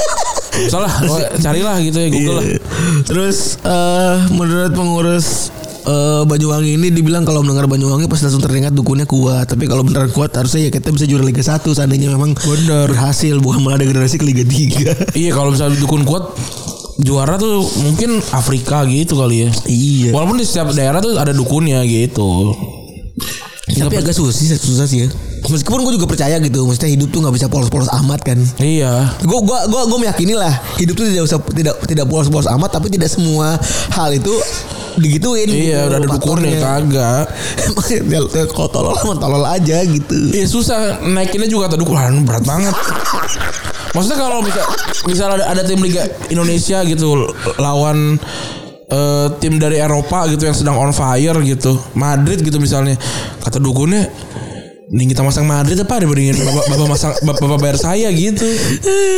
salah 0.74 0.92
carilah 1.40 1.76
gitu 1.82 1.98
ya 1.98 2.08
Google 2.10 2.36
lah 2.40 2.46
Iya. 2.46 2.60
Terus 3.04 3.38
eh 3.62 4.16
menurut 4.32 4.72
pengurus 4.74 5.28
eh 5.84 6.24
Banyuwangi 6.24 6.80
ini 6.80 6.88
dibilang 6.90 7.28
kalau 7.28 7.44
mendengar 7.44 7.68
Banyuwangi 7.68 8.08
pasti 8.08 8.28
langsung 8.32 8.44
teringat 8.44 8.72
dukunnya 8.72 9.04
kuat. 9.04 9.52
Tapi 9.52 9.68
kalau 9.68 9.84
beneran 9.84 10.10
kuat 10.16 10.32
harusnya 10.32 10.68
ya 10.68 10.72
kita 10.72 10.92
bisa 10.96 11.04
juara 11.04 11.28
Liga 11.28 11.44
1 11.44 11.60
seandainya 11.64 12.12
memang 12.12 12.36
Bener. 12.36 12.88
berhasil 12.88 13.36
bukan 13.44 13.60
malah 13.64 13.80
degradasi 13.84 14.16
ke 14.20 14.26
Liga 14.26 14.44
3. 14.48 15.04
iya 15.22 15.32
kalau 15.36 15.52
misalnya 15.52 15.76
dukun 15.80 16.08
kuat 16.08 16.32
juara 17.02 17.42
tuh 17.42 17.66
mungkin 17.82 18.22
Afrika 18.32 18.86
gitu 18.86 19.18
kali 19.18 19.48
ya 19.48 19.50
iya. 19.66 20.10
walaupun 20.14 20.38
di 20.38 20.46
setiap 20.46 20.70
daerah 20.78 21.02
tuh 21.02 21.18
ada 21.18 21.34
dukunnya 21.34 21.82
gitu 21.90 22.54
Tapi 23.64 23.96
agak 23.96 24.14
susah 24.14 24.36
sih, 24.36 24.48
susah 24.54 24.86
sih 24.86 25.08
ya. 25.08 25.10
Meskipun 25.50 25.82
gue 25.88 25.96
juga 25.98 26.06
percaya 26.06 26.38
gitu, 26.38 26.68
maksudnya 26.68 26.94
hidup 26.94 27.10
tuh 27.10 27.26
nggak 27.26 27.36
bisa 27.36 27.48
polos-polos 27.50 27.90
amat 28.04 28.22
kan. 28.22 28.38
iya 28.62 29.08
Gue 29.24 29.40
gua 29.40 29.66
gua 29.66 29.88
gua 29.88 29.98
meyakini 29.98 30.36
lah 30.38 30.52
hidup 30.78 30.94
tuh 30.94 31.10
tidak 31.10 31.26
usah 31.26 31.40
tidak 31.52 31.76
tidak 31.88 32.06
polos-polos 32.06 32.46
amat, 32.54 32.70
tapi 32.70 32.92
tidak 32.92 33.10
semua 33.10 33.56
hal 33.96 34.14
itu 34.14 34.30
digituin. 35.00 35.50
iya 35.50 35.86
gitu, 35.86 35.90
udah 35.90 35.98
ada 35.98 36.10
dukunnya 36.10 36.52
kagak 36.62 37.26
Ya, 37.94 38.20
ya, 38.20 38.44
Kalau 38.50 38.70
tolol 38.70 38.96
mah 38.96 39.18
tolol 39.18 39.44
aja 39.46 39.84
gitu. 39.86 40.16
Iya 40.34 40.46
susah 40.50 41.04
naikinnya 41.04 41.50
juga 41.50 41.72
dukun 41.74 41.96
Wah, 41.96 42.10
berat 42.26 42.44
banget. 42.46 42.76
Maksudnya 43.94 44.18
kalau 44.18 44.42
misal, 44.42 44.66
misal 45.06 45.28
ada, 45.38 45.46
ada 45.54 45.62
tim 45.62 45.78
Liga 45.78 46.10
Indonesia 46.34 46.82
gitu 46.86 47.30
lawan 47.62 48.18
eh, 48.90 49.28
tim 49.38 49.62
dari 49.62 49.78
Eropa 49.78 50.26
gitu 50.30 50.50
yang 50.50 50.58
sedang 50.58 50.76
on 50.82 50.90
fire 50.90 51.38
gitu, 51.46 51.78
Madrid 51.94 52.42
gitu 52.42 52.58
misalnya, 52.58 52.98
kata 53.46 53.62
dukunnya 53.62 54.10
Mending 54.94 55.10
kita 55.10 55.26
masang 55.26 55.50
Madrid 55.50 55.74
apa 55.82 56.06
dibandingin 56.06 56.38
bapak, 56.38 56.70
bapak 56.70 56.88
masang 56.92 57.14
bapak, 57.26 57.42
bapak 57.42 57.60
bayar 57.66 57.78
saya 57.82 58.14
gitu. 58.14 58.46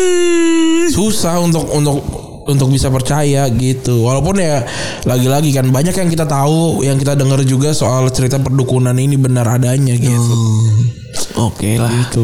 Susah 0.96 1.44
untuk 1.44 1.68
untuk 1.68 2.00
untuk 2.46 2.70
bisa 2.70 2.88
percaya 2.88 3.50
gitu. 3.50 4.06
Walaupun 4.06 4.38
ya 4.38 4.62
lagi-lagi 5.04 5.50
kan 5.50 5.66
banyak 5.68 5.94
yang 5.94 6.10
kita 6.10 6.26
tahu, 6.26 6.86
yang 6.86 6.96
kita 6.96 7.18
dengar 7.18 7.42
juga 7.42 7.74
soal 7.74 8.08
cerita 8.10 8.38
perdukunan 8.38 8.94
ini 8.94 9.18
benar 9.18 9.50
adanya 9.50 9.98
gitu. 9.98 10.34
Oke 11.36 11.80
lah. 11.80 11.92
Gitu. 11.92 12.24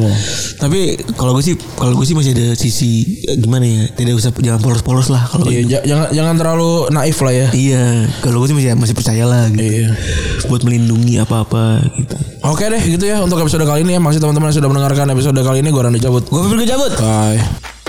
Tapi 0.59 0.99
kalau 1.15 1.31
gue 1.33 1.43
sih 1.43 1.55
kalau 1.75 1.95
gue 1.95 2.03
sih 2.03 2.15
masih 2.15 2.31
ada 2.31 2.53
sisi 2.55 3.23
eh, 3.23 3.35
gimana 3.39 3.63
ya? 3.63 3.83
Tidak 3.91 4.13
usah 4.13 4.31
jangan 4.35 4.59
polos-polos 4.59 5.07
lah 5.07 5.25
kalau 5.27 5.47
Iya, 5.47 5.63
ja- 5.67 5.83
jangan 5.83 6.07
jangan 6.11 6.35
terlalu 6.39 6.71
naif 6.91 7.17
lah 7.23 7.33
ya. 7.33 7.47
Iya, 7.51 8.07
kalau 8.19 8.43
gue 8.43 8.51
sih 8.51 8.55
masih 8.55 8.75
masih 8.75 8.95
percaya 8.95 9.23
lah 9.25 9.47
gitu. 9.51 9.63
Iya. 9.63 9.89
Buat 10.47 10.61
melindungi 10.63 11.19
apa-apa 11.19 11.81
gitu. 11.97 12.15
Oke 12.41 12.67
deh 12.67 12.83
gitu 12.83 13.03
ya 13.03 13.19
untuk 13.23 13.39
episode 13.39 13.63
kali 13.63 13.83
ini 13.83 13.95
ya. 13.95 14.01
Masih 14.03 14.19
teman-teman 14.19 14.51
yang 14.51 14.57
sudah 14.59 14.69
mendengarkan 14.69 15.07
episode 15.11 15.39
kali 15.39 15.59
ini 15.63 15.69
gue 15.71 15.81
Randy 15.81 15.99
cabut. 15.99 16.23
Gue 16.27 16.39
pikir 16.45 16.75
cabut. 16.75 16.91
Bye. 16.99 17.80